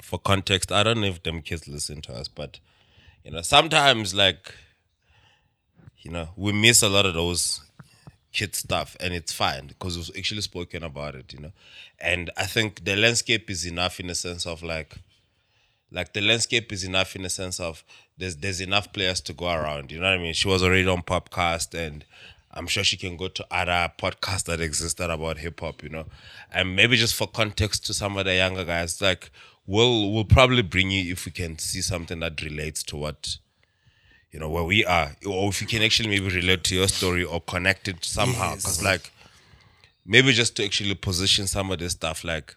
for 0.02 0.18
context 0.19 0.72
i 0.72 0.82
don't 0.84 0.99
know 1.02 1.07
if 1.07 1.22
them 1.23 1.41
kids 1.41 1.68
listen 1.68 2.02
to 2.02 2.11
us 2.14 2.27
but 2.27 2.60
you 3.23 3.32
know 3.32 3.41
sometimes 3.44 4.14
like 4.15 4.53
you 6.02 6.11
know 6.11 6.30
we 6.36 6.52
miss 6.52 6.82
a 6.82 6.90
lot 6.90 7.06
of 7.06 7.14
those 7.14 7.61
kid 8.34 8.56
stuff 8.56 8.98
and 8.99 9.14
it's 9.14 9.32
fine 9.32 9.68
because 9.68 9.95
we've 9.98 10.18
actually 10.18 10.41
spoken 10.41 10.84
about 10.84 11.15
it 11.15 11.32
you 11.34 11.40
know 11.40 11.52
and 11.99 12.30
i 12.36 12.45
think 12.45 12.84
the 12.84 12.95
landscape 12.95 13.49
is 13.49 13.65
enough 13.65 13.99
in 13.99 14.07
the 14.07 14.15
sense 14.15 14.45
of 14.45 14.61
like 14.64 14.95
like 15.91 16.14
the 16.14 16.22
landscape 16.22 16.72
is 16.73 16.84
enough 16.84 17.15
in 17.15 17.22
the 17.22 17.30
sense 17.30 17.60
of 17.60 17.84
there's 18.18 18.38
there's 18.38 18.62
enough 18.62 18.94
players 18.94 19.22
to 19.22 19.34
go 19.34 19.48
around. 19.48 19.92
You 19.92 20.00
know 20.00 20.10
what 20.10 20.20
I 20.20 20.22
mean? 20.22 20.34
She 20.34 20.48
was 20.48 20.64
already 20.64 20.88
on 20.88 21.04
podcast 21.04 21.74
and 21.78 22.06
I'm 22.52 22.68
sure 22.68 22.84
she 22.84 22.98
can 22.98 23.18
go 23.18 23.28
to 23.28 23.46
other 23.52 23.92
podcasts 23.98 24.46
that 24.46 24.62
existed 24.62 25.10
about 25.10 25.40
hip 25.40 25.60
hop. 25.60 25.84
You 25.84 25.90
know, 25.90 26.06
and 26.52 26.76
maybe 26.76 26.96
just 26.96 27.16
for 27.16 27.28
context 27.28 27.86
to 27.88 27.94
some 27.94 28.18
of 28.18 28.26
the 28.26 28.36
younger 28.36 28.64
guys, 28.64 29.02
like 29.02 29.30
we'll 29.66 30.12
we'll 30.12 30.26
probably 30.26 30.62
bring 30.62 30.92
you 30.92 31.12
if 31.12 31.26
we 31.26 31.32
can 31.32 31.58
see 31.58 31.82
something 31.82 32.20
that 32.20 32.42
relates 32.42 32.84
to 32.84 32.96
what 32.98 33.38
you 34.32 34.40
know 34.40 34.50
where 34.50 34.64
we 34.64 34.86
are, 34.86 35.16
or 35.28 35.50
if 35.50 35.62
you 35.62 35.68
can 35.68 35.82
actually 35.82 36.10
maybe 36.10 36.34
relate 36.34 36.64
to 36.66 36.76
your 36.76 36.88
story 36.88 37.24
or 37.24 37.42
connect 37.42 37.88
it 37.88 38.04
somehow. 38.06 38.56
Because 38.56 38.84
like 38.84 39.12
maybe 40.06 40.32
just 40.32 40.56
to 40.58 40.64
actually 40.66 40.96
position 40.96 41.48
some 41.48 41.72
of 41.72 41.80
this 41.80 41.94
stuff, 41.94 42.24
like 42.24 42.56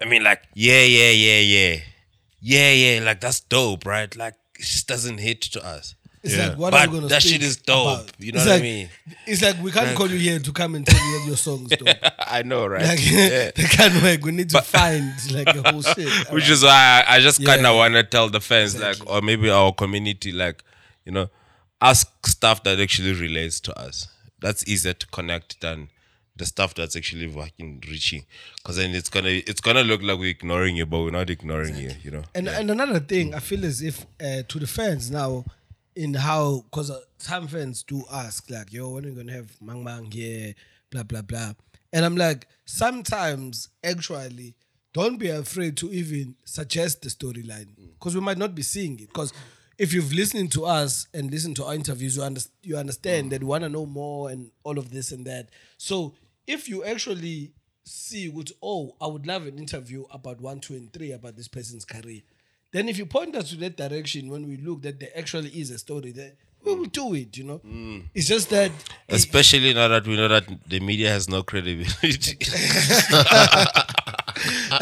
I 0.00 0.06
mean, 0.06 0.24
like, 0.24 0.42
yeah, 0.54 0.82
yeah, 0.82 1.10
yeah, 1.10 1.38
yeah. 1.38 1.76
Yeah, 2.46 2.72
yeah, 2.72 3.00
like 3.02 3.20
that's 3.22 3.40
dope, 3.40 3.86
right? 3.86 4.14
Like 4.14 4.34
it 4.58 4.62
just 4.62 4.86
doesn't 4.86 5.16
hit 5.18 5.40
to 5.56 5.64
us. 5.64 5.94
It's 6.22 6.36
Yeah. 6.36 6.48
like 6.48 6.58
what 6.58 6.70
But 6.72 6.88
are 6.88 6.90
we 6.90 6.94
gonna 6.96 7.02
do? 7.02 7.08
that 7.08 7.22
speak 7.22 7.32
shit 7.34 7.42
is 7.42 7.56
dope, 7.56 8.00
about? 8.00 8.12
you 8.18 8.32
know 8.32 8.36
It's 8.38 8.46
what 8.46 8.52
I 8.52 8.54
like- 8.56 8.62
mean? 8.62 8.88
It's 9.26 9.42
like 9.42 9.62
we 9.62 9.70
can't 9.72 9.96
call 9.96 10.10
you 10.10 10.18
here 10.18 10.38
to 10.38 10.52
come 10.52 10.74
and 10.74 10.86
tell 10.86 10.98
you 11.06 11.18
that 11.20 11.26
your 11.26 11.36
songs 11.38 11.70
dope. 11.70 11.88
I 12.18 12.42
know, 12.42 12.66
right? 12.66 12.84
Like 12.86 12.98
yeah. 13.10 13.50
they 13.56 13.62
can't 13.64 14.02
work. 14.02 14.22
We 14.24 14.32
need 14.32 14.50
to 14.50 14.60
find 14.60 15.12
like 15.32 15.48
a 15.56 15.70
whole 15.70 15.82
shit. 15.82 16.08
Which 16.32 16.48
is 16.50 16.62
why 16.62 17.04
I, 17.08 17.16
I 17.16 17.20
just 17.20 17.42
kind 17.44 17.62
Yeah. 17.62 17.70
of 17.70 17.76
want 17.76 17.94
to 17.94 18.04
tell 18.04 18.28
the 18.28 18.40
fans, 18.40 18.78
like, 18.78 18.98
or 19.06 19.22
maybe 19.22 19.48
our 19.50 19.72
community, 19.72 20.32
like, 20.32 20.62
you 21.06 21.12
know, 21.12 21.30
ask 21.80 22.06
stuff 22.26 22.62
that 22.64 22.78
actually 22.78 23.12
relates 23.14 23.58
to 23.60 23.78
us. 23.78 24.08
That's 24.40 24.66
easier 24.68 24.92
to 24.94 25.06
connect 25.08 25.60
than 25.62 25.88
the 26.36 26.46
stuff 26.46 26.74
that's 26.74 26.96
actually 26.96 27.28
fucking 27.28 27.82
reaching. 27.88 28.24
Because 28.56 28.76
then 28.76 28.94
it's 28.94 29.08
gonna 29.08 29.28
it's 29.28 29.60
gonna 29.60 29.82
look 29.82 30.02
like 30.02 30.18
we're 30.18 30.30
ignoring 30.30 30.76
you, 30.76 30.86
but 30.86 31.00
we're 31.00 31.10
not 31.10 31.30
ignoring 31.30 31.76
you. 31.76 31.92
You 32.02 32.10
know. 32.10 32.22
And 32.34 32.48
and 32.48 32.70
another 32.70 33.00
thing, 33.00 33.34
I 33.34 33.40
feel 33.40 33.64
as 33.64 33.82
if 33.82 34.06
uh, 34.20 34.42
to 34.48 34.58
the 34.58 34.66
fans 34.66 35.10
now, 35.10 35.44
in 35.94 36.14
how 36.14 36.64
because 36.70 36.90
uh, 36.90 37.00
some 37.18 37.46
fans 37.46 37.82
do 37.82 38.04
ask 38.12 38.50
like, 38.50 38.72
"Yo, 38.72 38.90
when 38.90 39.04
are 39.04 39.08
you 39.08 39.14
gonna 39.14 39.32
have 39.32 39.50
Mang 39.60 39.84
Mang 39.84 40.10
here?" 40.10 40.54
Blah 40.90 41.04
blah 41.04 41.22
blah. 41.22 41.52
And 41.92 42.04
I'm 42.04 42.16
like, 42.16 42.48
sometimes 42.64 43.68
actually, 43.84 44.56
don't 44.92 45.16
be 45.16 45.28
afraid 45.28 45.76
to 45.78 45.92
even 45.92 46.34
suggest 46.44 47.02
the 47.02 47.08
storyline 47.08 47.68
because 47.98 48.16
we 48.16 48.20
might 48.20 48.38
not 48.38 48.54
be 48.54 48.62
seeing 48.62 48.98
it. 48.98 49.08
Because 49.08 49.32
if 49.78 49.92
you've 49.92 50.12
listened 50.12 50.52
to 50.52 50.64
us 50.64 51.06
and 51.12 51.30
listened 51.30 51.56
to 51.56 51.64
our 51.64 51.74
interviews, 51.74 52.16
you, 52.16 52.22
under, 52.22 52.40
you 52.62 52.76
understand 52.76 53.32
that 53.32 53.42
we 53.42 53.46
want 53.46 53.64
to 53.64 53.68
know 53.68 53.86
more 53.86 54.30
and 54.30 54.50
all 54.62 54.78
of 54.78 54.90
this 54.90 55.12
and 55.12 55.24
that. 55.26 55.50
So 55.78 56.14
if 56.46 56.68
you 56.68 56.84
actually 56.84 57.52
see 57.84 58.28
what, 58.28 58.50
oh, 58.62 58.94
I 59.00 59.06
would 59.06 59.26
love 59.26 59.46
an 59.46 59.58
interview 59.58 60.04
about 60.10 60.40
one, 60.40 60.60
two, 60.60 60.74
and 60.74 60.92
three 60.92 61.12
about 61.12 61.36
this 61.36 61.48
person's 61.48 61.84
career 61.84 62.20
then 62.72 62.88
if 62.88 62.98
you 62.98 63.06
point 63.06 63.36
us 63.36 63.50
to 63.50 63.56
that 63.56 63.76
direction 63.76 64.28
when 64.28 64.48
we 64.48 64.56
look 64.56 64.82
that 64.82 64.98
there 64.98 65.10
actually 65.16 65.48
is 65.50 65.70
a 65.70 65.78
story 65.78 66.10
there, 66.10 66.32
we 66.64 66.74
will 66.74 66.86
do 66.86 67.14
it. 67.14 67.36
You 67.36 67.44
know, 67.44 67.58
Mm. 67.60 68.06
it's 68.14 68.26
just 68.26 68.50
that 68.50 68.72
Especially 69.08 69.72
now 69.74 69.86
that 69.86 70.04
we 70.08 70.16
know 70.16 70.26
that 70.26 70.44
the 70.68 70.80
media 70.80 71.08
has 71.10 71.28
no 71.28 71.44
credibility. 71.44 72.36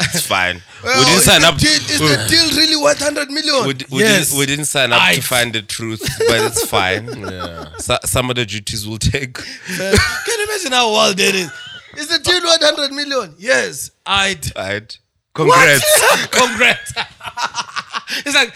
it's 0.01 0.25
fine. 0.25 0.61
we 0.83 0.89
didn't 1.05 1.21
sign 1.21 1.41
the 1.41 1.47
up. 1.49 1.57
Deal, 1.57 1.69
is 1.71 1.99
the 1.99 2.25
deal 2.29 2.49
really 2.57 2.81
worth 2.81 2.99
hundred 2.99 3.29
million? 3.29 3.67
We, 3.67 3.73
we, 3.91 3.99
yes. 4.03 4.29
didn't, 4.29 4.39
we 4.39 4.45
didn't 4.47 4.65
sign 4.65 4.91
up 4.91 4.99
I- 5.01 5.13
to 5.15 5.21
find 5.21 5.53
the 5.53 5.61
truth, 5.61 6.01
but 6.27 6.41
it's 6.51 6.65
fine. 6.65 7.05
yeah. 7.29 7.77
So, 7.77 7.97
some 8.05 8.29
of 8.31 8.35
the 8.37 8.45
duties 8.47 8.87
we'll 8.87 8.97
take. 8.97 9.37
Can 10.63 10.71
you 10.71 10.77
imagine 10.77 10.87
how 10.87 10.91
wild 10.91 11.17
that 11.17 11.35
is? 11.35 11.51
Is 11.97 12.07
the 12.07 12.19
deal 12.19 12.41
worth 12.41 12.63
hundred 12.63 12.93
million? 12.93 13.35
Yes, 13.37 13.91
I'd. 14.05 14.55
Right? 14.55 14.97
Congrats. 15.33 16.27
Congrats. 16.31 16.93
it's 18.25 18.35
like, 18.35 18.53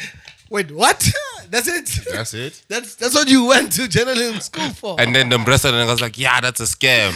wait, 0.50 0.72
what? 0.72 1.06
That's 1.50 1.68
it. 1.68 2.06
That's 2.12 2.34
it. 2.34 2.64
That's 2.68 2.96
that's 2.96 3.16
what 3.16 3.30
you 3.30 3.46
went 3.46 3.72
to 3.74 3.88
journalism 3.88 4.42
school 4.42 4.70
for. 4.70 5.00
And 5.00 5.16
then 5.16 5.30
the 5.30 5.40
president 5.40 5.88
was 5.90 6.02
like, 6.02 6.18
yeah, 6.18 6.42
that's 6.42 6.60
a 6.60 6.64
scam. 6.66 7.14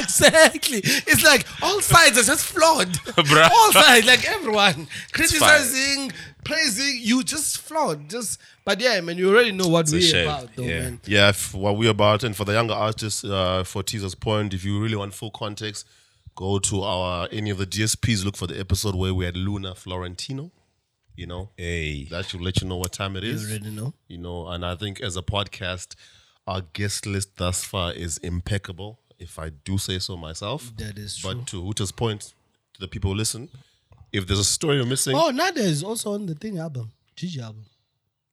exactly. 0.00 0.80
It's 0.82 1.22
like 1.22 1.46
all 1.62 1.82
sides 1.82 2.16
are 2.18 2.22
just 2.22 2.46
flawed. 2.46 2.88
Bruh. 2.88 3.50
all 3.50 3.72
sides, 3.72 4.06
like 4.06 4.26
everyone 4.26 4.88
criticizing, 5.12 6.10
praising, 6.42 7.00
you 7.02 7.22
just 7.22 7.58
flawed. 7.58 8.08
Just, 8.08 8.40
but 8.64 8.80
yeah, 8.80 8.92
I 8.92 9.00
man, 9.00 9.18
you 9.18 9.28
already 9.30 9.52
know 9.52 9.68
what 9.68 9.90
a 9.92 9.96
we're 9.96 10.22
about, 10.24 10.54
though, 10.56 10.62
Yeah. 10.62 10.80
man. 10.80 11.00
Yeah, 11.06 11.32
what 11.52 11.76
we're 11.76 11.90
about, 11.90 12.22
and 12.24 12.34
for 12.36 12.44
the 12.44 12.52
younger 12.52 12.74
artists, 12.74 13.24
uh, 13.24 13.64
for 13.64 13.82
Teaser's 13.82 14.14
point, 14.14 14.54
if 14.54 14.64
you 14.64 14.80
really 14.80 14.96
want 14.96 15.14
full 15.14 15.30
context, 15.30 15.86
go 16.34 16.58
to 16.58 16.82
our 16.82 17.28
any 17.32 17.50
of 17.50 17.58
the 17.58 17.66
DSPs. 17.66 18.24
Look 18.24 18.36
for 18.36 18.46
the 18.46 18.58
episode 18.58 18.94
where 18.94 19.12
we 19.14 19.24
had 19.24 19.36
Luna 19.36 19.74
Florentino. 19.74 20.50
You 21.14 21.26
know, 21.26 21.50
Hey. 21.58 22.04
that 22.10 22.26
should 22.30 22.40
let 22.40 22.62
you 22.62 22.68
know 22.68 22.76
what 22.78 22.92
time 22.92 23.16
it 23.16 23.24
is. 23.24 23.42
You 23.42 23.56
already 23.56 23.70
know. 23.70 23.92
You 24.08 24.16
know, 24.18 24.48
and 24.48 24.64
I 24.64 24.74
think 24.76 25.00
as 25.02 25.14
a 25.16 25.22
podcast, 25.22 25.94
our 26.46 26.62
guest 26.72 27.04
list 27.04 27.36
thus 27.36 27.64
far 27.64 27.92
is 27.92 28.16
impeccable, 28.18 28.98
if 29.18 29.38
I 29.38 29.50
do 29.50 29.76
say 29.76 29.98
so 29.98 30.16
myself. 30.16 30.72
That 30.78 30.96
is 30.96 31.18
true. 31.18 31.34
But 31.34 31.46
to 31.48 31.62
Uta's 31.62 31.92
point, 31.92 32.32
to 32.74 32.80
the 32.80 32.88
people 32.88 33.10
who 33.10 33.16
listen, 33.18 33.50
if 34.10 34.26
there's 34.26 34.38
a 34.38 34.44
story 34.44 34.76
you're 34.76 34.86
missing, 34.86 35.14
Oh, 35.14 35.28
Nadia 35.30 35.62
is 35.64 35.82
also 35.84 36.14
on 36.14 36.24
the 36.24 36.34
thing 36.34 36.58
album, 36.58 36.90
Gigi 37.14 37.40
album. 37.42 37.66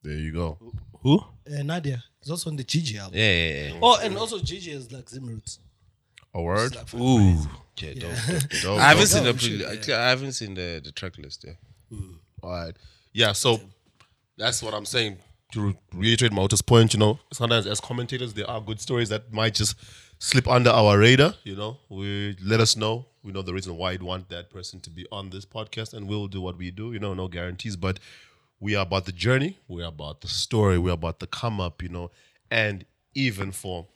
There 0.01 0.13
you 0.13 0.31
go. 0.33 0.57
Who? 1.01 1.19
Uh, 1.19 1.63
Nadia 1.63 2.03
It's 2.21 2.29
also 2.29 2.49
on 2.49 2.55
the 2.55 2.63
Gigi 2.63 2.97
album. 2.97 3.17
Yeah, 3.17 3.31
yeah, 3.31 3.67
yeah. 3.69 3.79
Oh, 3.81 3.99
and 4.01 4.17
also 4.17 4.39
Gigi 4.39 4.71
is 4.71 4.91
like 4.91 5.05
Zimroots. 5.05 5.59
A 6.33 6.41
word. 6.41 6.75
Ooh. 6.93 7.37
Yeah, 7.79 7.93
dope, 7.93 8.11
dope. 8.27 8.61
Dope, 8.61 8.79
I 8.79 8.89
haven't 8.89 9.07
seen 9.07 9.23
the 9.23 9.33
pre- 9.33 9.81
shit, 9.81 9.89
I 9.89 10.09
haven't 10.09 10.33
seen 10.33 10.53
the, 10.53 10.81
the 10.83 10.91
track 10.91 11.17
list. 11.17 11.45
Yeah. 11.47 11.99
All 12.43 12.51
right. 12.51 12.75
Yeah, 13.13 13.31
so 13.31 13.59
that's 14.37 14.61
what 14.61 14.73
I'm 14.73 14.85
saying. 14.85 15.17
To 15.53 15.73
reiterate 15.93 16.31
Mahuta's 16.31 16.61
point, 16.61 16.93
you 16.93 16.99
know, 16.99 17.19
sometimes 17.33 17.65
as 17.65 17.79
commentators, 17.79 18.33
there 18.35 18.47
are 18.47 18.61
good 18.61 18.79
stories 18.79 19.09
that 19.09 19.33
might 19.33 19.55
just 19.55 19.75
slip 20.19 20.47
under 20.47 20.69
our 20.69 20.99
radar. 20.99 21.33
You 21.43 21.55
know, 21.55 21.77
we 21.89 22.37
let 22.43 22.59
us 22.59 22.75
know. 22.75 23.07
We 23.23 23.31
know 23.31 23.41
the 23.41 23.53
reason 23.53 23.75
why 23.75 23.93
you'd 23.93 24.03
want 24.03 24.29
that 24.29 24.51
person 24.51 24.79
to 24.81 24.91
be 24.91 25.07
on 25.11 25.31
this 25.31 25.45
podcast, 25.45 25.93
and 25.95 26.07
we'll 26.07 26.27
do 26.27 26.39
what 26.39 26.57
we 26.57 26.69
do. 26.69 26.93
You 26.93 26.99
know, 26.99 27.15
no 27.15 27.27
guarantees, 27.27 27.75
but 27.75 27.99
we 28.59 28.75
are 28.75 28.83
about 28.83 29.05
the 29.05 29.11
journey. 29.11 29.57
We 29.67 29.83
are 29.83 29.89
about 29.89 30.21
the 30.21 30.27
story. 30.27 30.77
We 30.77 30.91
are 30.91 30.93
about 30.93 31.19
the 31.19 31.27
come 31.27 31.59
up. 31.61 31.81
You 31.81 31.89
know, 31.89 32.11
and 32.51 32.85
even 33.13 33.51
for 33.51 33.87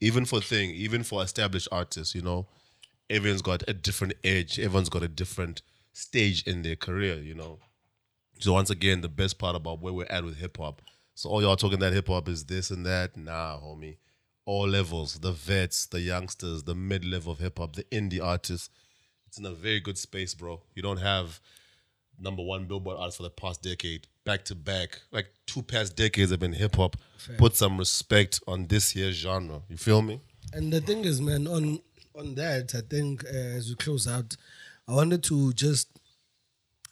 even 0.00 0.24
for 0.24 0.40
thing, 0.40 0.70
even 0.70 1.02
for 1.02 1.22
established 1.22 1.68
artists, 1.72 2.14
you 2.14 2.22
know, 2.22 2.46
everyone's 3.08 3.42
got 3.42 3.62
a 3.68 3.72
different 3.72 4.14
age. 4.24 4.58
Everyone's 4.58 4.88
got 4.88 5.02
a 5.02 5.08
different 5.08 5.62
stage 5.92 6.42
in 6.46 6.62
their 6.62 6.76
career, 6.76 7.16
you 7.16 7.34
know. 7.34 7.58
So 8.38 8.52
once 8.52 8.70
again, 8.70 9.00
the 9.00 9.08
best 9.08 9.38
part 9.38 9.56
about 9.56 9.80
where 9.80 9.92
we're 9.92 10.06
at 10.10 10.24
with 10.24 10.36
hip 10.36 10.58
hop. 10.58 10.82
So 11.14 11.30
all 11.30 11.40
y'all 11.40 11.56
talking 11.56 11.78
that 11.78 11.94
hip 11.94 12.08
hop 12.08 12.28
is 12.28 12.44
this 12.44 12.70
and 12.70 12.84
that. 12.84 13.16
Nah, 13.16 13.58
homie. 13.58 13.96
All 14.44 14.68
levels, 14.68 15.14
the 15.18 15.32
vets, 15.32 15.86
the 15.86 16.00
youngsters, 16.00 16.64
the 16.64 16.74
mid 16.74 17.04
level 17.04 17.32
of 17.32 17.38
hip 17.38 17.58
hop, 17.58 17.74
the 17.74 17.84
indie 17.84 18.22
artists. 18.22 18.68
It's 19.26 19.38
in 19.38 19.46
a 19.46 19.52
very 19.52 19.80
good 19.80 19.98
space, 19.98 20.34
bro. 20.34 20.62
You 20.74 20.82
don't 20.82 20.98
have 20.98 21.40
number 22.20 22.42
one 22.42 22.64
billboard 22.66 22.96
artists 22.98 23.16
for 23.18 23.24
the 23.24 23.30
past 23.30 23.62
decade, 23.62 24.06
back 24.24 24.44
to 24.46 24.54
back. 24.54 25.00
Like 25.10 25.26
two 25.46 25.62
past 25.62 25.96
decades 25.96 26.30
have 26.30 26.40
been 26.40 26.52
hip 26.52 26.76
hop. 26.76 26.96
Put 27.38 27.56
some 27.56 27.78
respect 27.78 28.40
on 28.46 28.66
this 28.66 28.94
year's 28.94 29.16
genre. 29.16 29.62
You 29.68 29.76
feel 29.76 30.02
me? 30.02 30.20
And 30.52 30.72
the 30.72 30.80
thing 30.80 31.04
is, 31.04 31.20
man, 31.20 31.46
on 31.46 31.80
on 32.14 32.34
that, 32.36 32.74
I 32.74 32.80
think 32.80 33.24
uh, 33.24 33.28
as 33.28 33.68
we 33.68 33.74
close 33.74 34.08
out, 34.08 34.36
I 34.88 34.92
wanted 34.92 35.22
to 35.24 35.52
just 35.52 35.88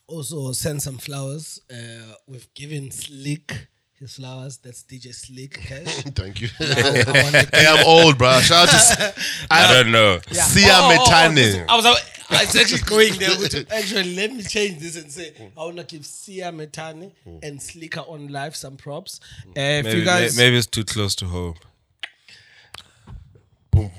also 0.06 0.52
send 0.52 0.82
some 0.82 0.98
flowers. 0.98 1.60
Uh, 1.70 2.14
we've 2.26 2.52
given 2.54 2.90
Slick 2.90 3.68
his 3.98 4.14
flowers. 4.16 4.58
That's 4.58 4.82
DJ 4.82 5.14
Slick 5.14 5.52
Cash. 5.54 6.02
Thank 6.14 6.40
you. 6.40 6.48
I 6.60 7.46
I'm 7.78 7.86
old, 7.86 8.18
bro. 8.18 8.40
Shout 8.40 8.68
out 8.68 8.96
to 8.96 9.14
I 9.50 9.72
don't 9.72 9.92
know. 9.92 10.18
Sia 10.30 10.66
Oh, 10.72 10.90
oh, 10.92 10.96
oh, 11.00 11.10
Metane. 11.10 11.34
this- 11.34 11.56
I 11.68 11.76
was, 11.76 11.86
I 11.86 12.44
was 12.44 12.56
actually 12.56 12.82
going 12.82 13.14
there. 13.18 13.30
With, 13.38 13.72
actually, 13.72 14.14
let 14.16 14.32
me 14.32 14.42
change 14.42 14.80
this 14.80 14.96
and 14.96 15.10
say 15.12 15.32
I 15.56 15.60
want 15.60 15.76
to 15.76 15.84
give 15.84 16.04
Sia 16.04 16.50
Metane 16.52 17.12
and 17.42 17.58
Slikour 17.60 18.08
on 18.10 18.28
live 18.28 18.56
some 18.56 18.76
props. 18.76 19.20
Uh, 19.48 19.50
if 19.60 19.84
Maybe, 19.84 19.98
you 20.00 20.04
guys, 20.04 20.36
may- 20.36 20.44
maybe 20.44 20.56
it's 20.58 20.66
too 20.66 20.84
close 20.84 21.14
to 21.16 21.26
home. 21.26 21.54
boom, 23.70 23.90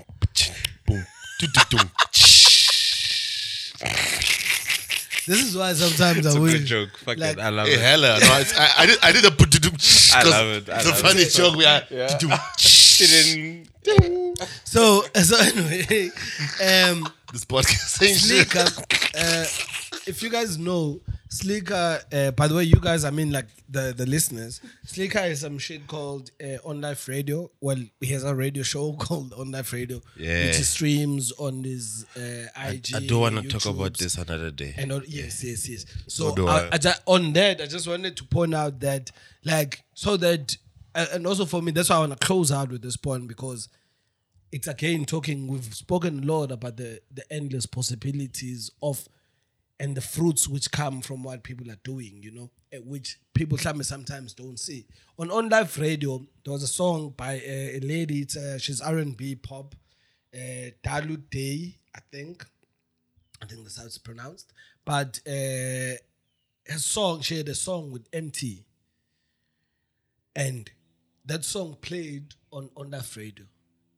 boom, 0.88 1.06
do, 1.40 1.48
do, 1.48 1.78
do. 1.78 1.78
This 5.27 5.41
is 5.43 5.57
why 5.57 5.73
sometimes 5.73 6.19
It's 6.26 6.35
I 6.35 6.38
a 6.38 6.41
will 6.41 6.52
good 6.52 6.65
joke. 6.65 6.89
Fuck 6.99 7.18
like- 7.18 7.38
it. 7.38 7.39
I 7.39 7.49
love 7.49 7.68
Hey, 7.68 7.73
it. 7.73 7.80
hella. 7.80 8.19
No, 8.19 8.38
it's, 8.39 8.57
I, 8.57 8.69
I 8.77 8.85
did, 8.85 8.99
I 9.02 9.11
did 9.11 9.26
a 9.26 9.31
I 10.15 10.23
love 10.23 10.47
it. 10.57 10.69
I 10.69 10.76
It's 10.77 10.85
a 10.85 10.89
love 10.89 10.99
funny 10.99 11.22
it. 11.22 11.31
joke. 11.34 11.56
We 11.56 11.65
are. 11.65 11.81
Didn't- 13.84 14.39
So 14.64 15.03
so 15.15 15.38
anyway, 15.39 16.10
um, 16.64 17.07
This 17.31 17.45
podcast 17.45 18.02
ain't 18.06 18.19
shit. 18.19 18.47
Slikour, 18.47 18.68
uh, 19.15 19.45
if 20.07 20.22
you 20.23 20.30
guys 20.30 20.57
know, 20.57 21.02
Slikour, 21.30 22.02
uh, 22.14 22.32
by 22.32 22.48
the 22.48 22.56
way, 22.56 22.64
you 22.64 22.80
guys, 22.80 23.03
I 23.03 23.10
mean, 23.10 23.32
like 23.32 23.48
the, 23.69 23.94
the 23.95 24.06
listeners, 24.06 24.61
Slikour 24.86 25.30
is 25.32 25.41
some 25.41 25.57
shit 25.57 25.88
called 25.88 26.32
uh, 26.44 26.57
On 26.64 26.80
Life 26.82 27.07
Radio. 27.07 27.52
Well, 27.60 27.77
he 27.99 28.07
has 28.14 28.23
a 28.23 28.34
radio 28.36 28.64
show 28.64 28.94
called 28.99 29.34
On 29.34 29.52
Life 29.52 29.73
Radio, 29.73 30.02
Yeah. 30.18 30.45
which 30.48 30.56
streams 30.61 31.32
on 31.34 31.64
his 31.64 32.06
uh, 32.15 32.48
IG. 32.69 32.95
I 32.95 33.06
don't 33.06 33.22
want 33.22 33.41
to 33.41 33.48
talk 33.48 33.65
about 33.65 33.98
this 33.98 34.18
another 34.18 34.52
day. 34.52 34.73
And 34.77 34.91
all, 34.91 35.02
yes, 35.07 35.44
yes, 35.44 35.68
yes. 35.68 35.86
So, 36.07 36.34
I, 36.48 36.52
I. 36.52 36.69
I 36.73 36.77
ju- 36.77 36.90
on 37.06 37.34
that, 37.34 37.61
I 37.61 37.65
just 37.65 37.88
wanted 37.88 38.15
to 38.18 38.23
point 38.26 38.53
out 38.53 38.80
that, 38.82 39.11
like, 39.44 39.84
so 39.94 40.18
that, 40.18 40.57
and 40.94 41.10
and 41.11 41.27
also 41.27 41.45
for 41.45 41.61
me, 41.61 41.72
that's 41.72 41.90
why 41.90 41.98
I 41.98 41.99
want 41.99 42.19
to 42.19 42.26
close 42.26 42.52
out 42.52 42.69
with 42.69 42.82
this 42.82 42.95
point 42.98 43.27
because 43.27 43.68
it's 44.52 44.68
again 44.68 45.03
talking. 45.06 45.48
We've 45.48 45.73
spoken 45.76 46.23
a 46.23 46.26
lot 46.26 46.52
about 46.52 46.77
the 46.77 47.02
the 47.11 47.23
endless 47.34 47.65
possibilities 47.65 48.72
of 48.82 49.06
and 49.80 49.95
the 49.95 50.02
fruits 50.02 50.47
which 50.47 50.72
come 50.72 51.02
from 51.02 51.23
what 51.23 51.43
people 51.43 51.69
are 51.69 51.80
doing. 51.84 52.19
You 52.22 52.31
know, 52.31 52.52
eh, 52.72 52.80
which 52.84 53.19
people 53.34 53.57
sometimes 53.57 54.34
don't 54.34 54.60
see. 54.60 54.85
On 55.19 55.31
on 55.31 55.49
live 55.49 55.77
radio, 55.77 56.26
there 56.43 56.53
was 56.53 56.64
a 56.64 56.68
song 56.68 57.14
by 57.15 57.34
a, 57.45 57.77
a 57.77 57.80
lady. 57.80 58.22
It's, 58.22 58.38
uh, 58.38 58.57
she's 58.57 58.81
R 58.81 58.97
and 58.97 59.15
B 59.15 59.35
pop, 59.35 59.76
uh, 60.34 60.72
Dalu 60.84 61.30
Day, 61.30 61.77
I 61.95 61.99
think. 62.11 62.45
I 63.41 63.45
think 63.45 63.64
that's 63.64 63.77
how 63.77 63.85
it's 63.85 63.97
pronounced. 63.97 64.53
But 64.85 65.19
uh, 65.27 65.97
her 66.68 66.77
song, 66.77 67.22
she 67.22 67.38
had 67.38 67.49
a 67.49 67.56
song 67.56 67.91
with 67.91 68.07
MT. 68.14 68.65
And 70.35 70.69
that 71.26 71.45
song 71.45 71.77
played 71.81 72.35
on, 72.52 72.69
on 72.76 72.91
that 72.91 73.15
radio. 73.15 73.45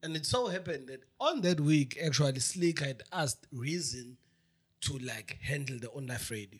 And 0.04 0.16
it 0.16 0.26
so 0.26 0.48
happened 0.48 0.88
that 0.88 1.04
on 1.20 1.42
that 1.42 1.60
week, 1.60 1.98
actually, 2.04 2.40
Slick 2.40 2.80
had 2.80 3.04
asked 3.12 3.48
Reason 3.52 4.18
to 4.82 4.98
like 5.00 5.38
handle 5.42 5.78
the 5.80 5.90
on 5.92 6.08
life 6.08 6.30
radio. 6.32 6.60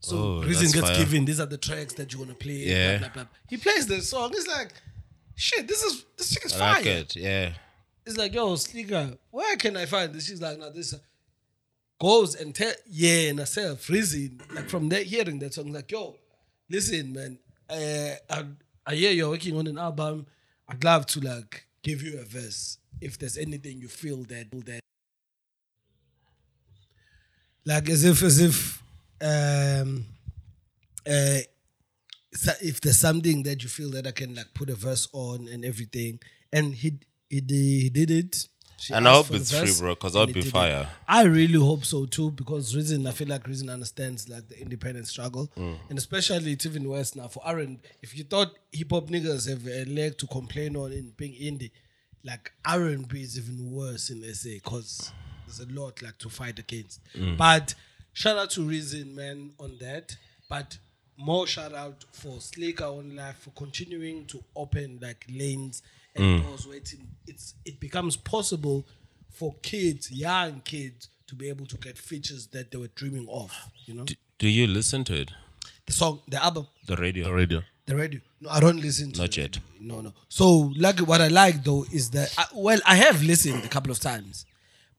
So 0.00 0.16
Oh, 0.16 0.42
Reason 0.42 0.70
gets 0.70 0.88
fire. 0.90 0.98
given, 0.98 1.24
these 1.24 1.40
are 1.40 1.46
the 1.46 1.58
tracks 1.58 1.94
that 1.94 2.12
you 2.12 2.18
want 2.18 2.30
to 2.30 2.36
play. 2.36 2.54
Yeah. 2.54 2.98
Blah, 2.98 3.08
blah, 3.08 3.22
blah. 3.24 3.32
He 3.48 3.56
plays 3.56 3.86
the 3.86 4.00
song. 4.00 4.30
He's 4.32 4.46
like, 4.48 4.72
shit, 5.36 5.66
this 5.68 5.82
is 5.82 6.04
this 6.16 6.30
chick 6.34 6.44
is 6.44 6.54
I 6.54 6.58
fire. 6.58 6.74
like 6.74 6.86
it. 6.86 7.16
Yeah. 7.16 7.52
It's 8.04 8.16
like, 8.16 8.34
yo, 8.34 8.56
Sneaker, 8.56 9.16
where 9.30 9.56
can 9.56 9.76
I 9.76 9.86
find 9.86 10.12
this? 10.12 10.26
She's 10.26 10.42
like, 10.42 10.58
no, 10.58 10.70
this 10.70 10.94
goes 12.00 12.34
and 12.34 12.52
tell 12.54 12.72
yeah 12.88 13.28
and 13.30 13.38
herself, 13.38 13.80
freezing. 13.82 14.40
Like 14.52 14.68
from 14.68 14.88
there 14.88 15.04
hearing 15.04 15.38
that 15.40 15.54
song, 15.54 15.72
like, 15.72 15.90
yo, 15.90 16.16
listen, 16.68 17.12
man, 17.12 17.38
uh, 17.70 18.14
I, 18.28 18.44
I 18.86 18.94
hear 18.96 19.12
you're 19.12 19.30
working 19.30 19.56
on 19.56 19.66
an 19.68 19.78
album. 19.78 20.26
I'd 20.68 20.82
love 20.82 21.06
to 21.06 21.20
like 21.20 21.66
give 21.82 22.02
you 22.02 22.18
a 22.18 22.24
verse 22.24 22.78
if 23.00 23.18
there's 23.18 23.36
anything 23.36 23.80
you 23.80 23.88
feel 23.88 24.24
that 24.24 24.50
that 24.66 24.80
like 27.64 27.88
as 27.88 28.04
if 28.04 28.22
as 28.22 28.40
if 28.40 28.82
um 29.20 30.04
uh 31.06 31.38
if 32.62 32.80
there's 32.80 32.98
something 32.98 33.42
that 33.42 33.62
you 33.62 33.68
feel 33.68 33.90
that 33.90 34.06
I 34.06 34.10
can 34.12 34.34
like 34.34 34.54
put 34.54 34.70
a 34.70 34.74
verse 34.74 35.06
on 35.12 35.48
and 35.48 35.64
everything, 35.64 36.18
and 36.52 36.74
he 36.74 36.98
he 37.28 37.40
did, 37.40 37.54
he 37.82 37.90
did 37.90 38.10
it. 38.10 38.48
She 38.78 38.92
And 38.94 39.06
I 39.06 39.12
hope 39.12 39.30
it's 39.30 39.52
free, 39.56 39.72
bro, 39.78 39.94
'cause 39.94 40.14
and 40.16 40.22
that'd 40.28 40.34
be 40.34 40.40
it. 40.48 40.50
fire. 40.50 40.88
I 41.06 41.22
really 41.24 41.58
hope 41.60 41.84
so 41.84 42.04
too, 42.06 42.30
because 42.32 42.74
Reason, 42.74 43.06
I 43.06 43.12
feel 43.12 43.28
like 43.28 43.46
Reason 43.46 43.68
understands 43.68 44.28
like 44.28 44.48
the 44.48 44.58
independent 44.60 45.06
struggle, 45.06 45.52
Mm. 45.56 45.78
and 45.90 45.98
especially 45.98 46.52
it's 46.52 46.66
even 46.66 46.88
worse 46.88 47.14
now 47.14 47.28
for 47.28 47.46
Aaron. 47.46 47.80
If 48.02 48.16
you 48.16 48.24
thought 48.24 48.54
hip 48.72 48.90
hop 48.90 49.08
niggas 49.08 49.48
have 49.48 49.66
a 49.68 49.84
leg 49.84 50.18
to 50.18 50.26
complain 50.26 50.74
on 50.76 50.90
in 50.92 51.10
being 51.16 51.34
indie, 51.34 51.70
like 52.24 52.50
R 52.64 52.86
and 52.86 53.06
B 53.06 53.20
is 53.22 53.38
even 53.38 53.70
worse 53.70 54.10
in 54.10 54.24
SA 54.24 54.54
because 54.54 55.12
there's 55.58 55.68
a 55.70 55.72
lot 55.80 56.02
like 56.02 56.18
to 56.18 56.28
fight 56.28 56.58
against. 56.58 57.00
Mm. 57.16 57.36
But 57.36 57.74
shout 58.12 58.38
out 58.38 58.50
to 58.50 58.62
Reason, 58.62 59.14
man, 59.14 59.52
on 59.58 59.76
that. 59.80 60.16
But 60.48 60.78
more 61.16 61.46
shout 61.46 61.74
out 61.74 62.04
for 62.12 62.36
Slikour 62.38 62.98
on 62.98 63.16
Life 63.16 63.38
for 63.40 63.50
continuing 63.50 64.26
to 64.26 64.42
open 64.56 64.98
like 65.00 65.24
lanes 65.28 65.82
and 66.14 66.24
Mm. 66.24 66.42
doors 66.44 66.66
where 66.66 66.76
it's, 66.76 66.94
it's 67.26 67.54
it 67.64 67.80
becomes 67.80 68.16
possible 68.16 68.84
for 69.30 69.54
kids, 69.62 70.10
young 70.12 70.60
kids, 70.60 71.08
to 71.26 71.34
be 71.34 71.48
able 71.48 71.64
to 71.66 71.76
get 71.78 71.96
features 71.96 72.48
that 72.48 72.70
they 72.70 72.76
were 72.78 72.88
dreaming 72.94 73.26
of. 73.30 73.50
You 73.86 73.94
know, 73.94 74.04
Do 74.38 74.48
you 74.48 74.66
listen 74.66 75.04
to 75.04 75.14
it? 75.22 75.30
the 75.86 75.92
song, 75.92 76.20
the 76.28 76.42
album, 76.42 76.66
The 76.86 76.96
radio. 76.96 77.24
The 77.24 77.32
radio. 77.34 77.62
the 77.86 77.96
radio. 77.96 78.20
No, 78.40 78.50
I 78.50 78.60
don't 78.60 78.76
listen 78.80 79.10
to 79.12 79.20
Not 79.20 79.30
it. 79.30 79.36
yet. 79.38 79.58
No, 79.80 80.00
no. 80.00 80.12
So, 80.28 80.72
like, 80.76 80.98
what 81.00 81.20
I 81.20 81.28
like 81.28 81.64
though 81.64 81.84
is 81.92 82.10
that, 82.10 82.32
I, 82.38 82.44
well, 82.54 82.78
I 82.86 82.96
have 82.96 83.22
listened 83.22 83.64
a 83.64 83.68
couple 83.68 83.90
of 83.90 83.98
times, 83.98 84.44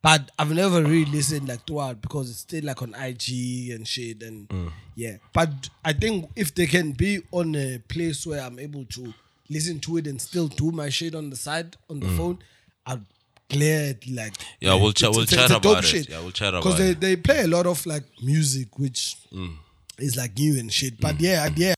but 0.03 0.29
I've 0.37 0.53
never 0.53 0.83
really 0.83 1.05
listened 1.05 1.47
like 1.47 1.65
throughout 1.65 2.01
because 2.01 2.29
it's 2.29 2.39
still 2.39 2.65
like 2.65 2.81
on 2.81 2.93
IG 2.93 3.71
and 3.71 3.87
shit, 3.87 4.21
and 4.21 4.71
yeah. 4.95 5.15
But 5.31 5.69
I 5.83 5.93
think 5.93 6.29
if 6.35 6.53
they 6.53 6.67
can 6.67 6.91
be 6.91 7.21
on 7.31 7.55
a 7.55 7.79
place 7.87 8.27
where 8.27 8.41
I'm 8.41 8.59
able 8.59 8.83
to 8.83 9.13
listen 9.49 9.79
to 9.79 9.97
it 9.97 10.07
and 10.07 10.21
still 10.21 10.49
do 10.49 10.71
my 10.71 10.89
shit 10.89 11.15
on 11.15 11.29
the 11.29 11.37
side 11.37 11.77
on 11.89 12.01
the 12.01 12.07
mm. 12.07 12.17
phone, 12.17 12.39
I'm 12.85 13.05
glad. 13.49 14.05
Like, 14.09 14.33
Yeah, 14.59 14.75
we'll 14.75 14.91
chat- 14.91 15.11
we'll 15.11 15.25
chat 15.25 15.51
about 15.51 15.83
it. 15.83 15.87
shit. 15.87 16.09
Yeah, 16.09 16.19
we'll 16.19 16.31
chat 16.31 16.53
because 16.53 16.75
about 16.75 16.83
they 16.83 16.89
it. 16.91 16.99
they 16.99 17.15
play 17.15 17.43
a 17.43 17.47
lot 17.47 17.65
of 17.65 17.85
like 17.85 18.03
music 18.21 18.77
which 18.77 19.15
mm. 19.31 19.55
is 19.99 20.17
like 20.17 20.37
new 20.37 20.59
and 20.59 20.71
shit. 20.71 20.99
But 20.99 21.15
mm. 21.15 21.21
yeah, 21.21 21.45
and 21.45 21.57
yeah. 21.57 21.73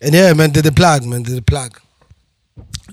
And 0.00 0.14
yeah, 0.14 0.32
man, 0.32 0.52
did 0.52 0.64
the 0.64 0.72
plug, 0.72 1.04
man, 1.04 1.22
did 1.22 1.36
the 1.36 1.42
plug. 1.42 1.78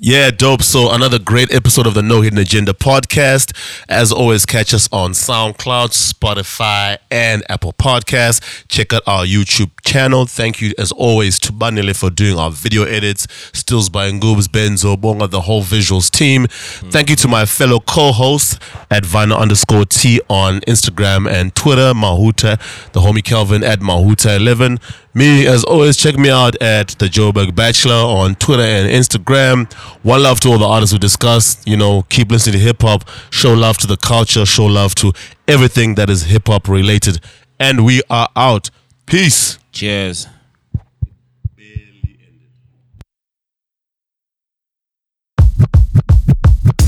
Yeah, 0.01 0.29
dope. 0.29 0.61
So 0.61 0.91
another 0.91 1.17
great 1.17 1.53
episode 1.53 1.87
of 1.87 1.93
the 1.93 2.01
No 2.03 2.21
Hidden 2.21 2.37
Agenda 2.37 2.73
podcast. 2.73 3.55
As 3.87 4.11
always, 4.11 4.45
catch 4.45 4.73
us 4.73 4.89
on 4.91 5.11
SoundCloud, 5.11 5.91
Spotify, 5.93 6.97
and 7.09 7.43
Apple 7.49 7.71
Podcasts. 7.73 8.67
Check 8.67 8.91
out 8.91 9.03
our 9.07 9.25
YouTube 9.25 9.71
channel. 9.85 10.25
Thank 10.25 10.61
you, 10.61 10.73
as 10.77 10.91
always, 10.91 11.39
to 11.39 11.53
Banile 11.53 11.95
for 11.97 12.09
doing 12.09 12.37
our 12.37 12.51
video 12.51 12.83
edits. 12.83 13.25
Stills 13.53 13.89
by 13.89 14.11
Ngoobs, 14.11 14.47
Benzo, 14.47 14.99
Bonga, 14.99 15.27
the 15.27 15.41
whole 15.41 15.63
visuals 15.63 16.11
team. 16.11 16.47
Thank 16.49 17.09
you 17.09 17.15
to 17.15 17.27
my 17.29 17.45
fellow 17.45 17.79
co-hosts 17.79 18.59
at 18.91 19.05
Vina 19.05 19.35
underscore 19.35 19.85
T 19.85 20.19
on 20.29 20.59
Instagram 20.61 21.27
and 21.31 21.55
Twitter, 21.55 21.93
Mahuta, 21.93 22.59
the 22.91 22.99
homie 22.99 23.23
Kelvin 23.23 23.63
at 23.63 23.79
Mahuta11. 23.79 24.81
Me, 25.17 25.47
as 25.47 25.63
always, 25.63 25.95
check 25.95 26.17
me 26.17 26.29
out 26.29 26.61
at 26.61 26.89
the 26.99 27.05
Joburg 27.05 27.55
Bachelor 27.55 27.93
on 27.93 28.35
Twitter 28.35 28.63
and 28.63 28.89
Instagram. 28.89 29.71
One 30.03 30.21
love 30.21 30.41
to 30.41 30.49
all 30.49 30.57
the 30.57 30.67
artists 30.67 30.91
we 30.91 30.99
discussed. 30.99 31.65
You 31.65 31.77
know, 31.77 32.01
keep 32.09 32.29
listening 32.31 32.59
to 32.59 32.59
hip 32.59 32.81
hop. 32.81 33.07
Show 33.29 33.53
love 33.53 33.77
to 33.77 33.87
the 33.87 33.95
culture. 33.95 34.45
Show 34.45 34.65
love 34.65 34.93
to 34.95 35.13
everything 35.47 35.95
that 35.95 36.09
is 36.09 36.23
hip 36.23 36.49
hop 36.49 36.67
related. 36.67 37.21
And 37.61 37.85
we 37.85 38.01
are 38.09 38.27
out. 38.35 38.69
Peace. 39.05 39.57
Cheers. 39.71 40.27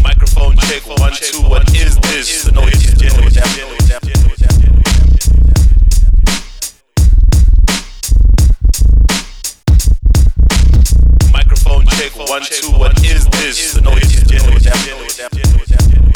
Microphone 0.03 0.57
check 0.57 0.85
one 0.85 1.13
two. 1.13 1.43
What 1.43 1.73
is 1.73 1.95
this? 1.99 2.51
No, 2.51 2.63
it's 2.65 2.87
check, 11.97 12.15
one, 12.29 12.43
two, 12.43 12.69
what 12.77 12.93
is 13.03 13.25
this? 13.27 13.73
The 13.73 13.81
noise 13.81 14.13
is 14.13 14.23
genuine, 14.23 14.59
genuine, 14.61 15.09
genuine, 15.09 15.65
genuine. 15.65 16.13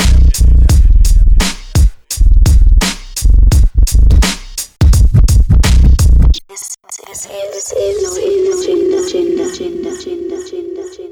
This 6.48 6.62
is, 6.62 6.78
this 7.08 7.26
is, 7.26 7.42
this 7.52 7.72
is, 7.72 8.02
this 8.02 8.18
is, 8.18 8.46
this 8.46 8.68
is, 8.68 8.92
this 8.92 9.14
is, 9.14 9.38
this 9.38 9.60
is, 9.60 9.82
this 9.82 10.06
is, 10.06 10.06
this 10.06 10.06
is, 10.06 10.30
this 10.30 10.54
is, 10.54 10.76
this 10.76 11.00
is, 11.00 11.11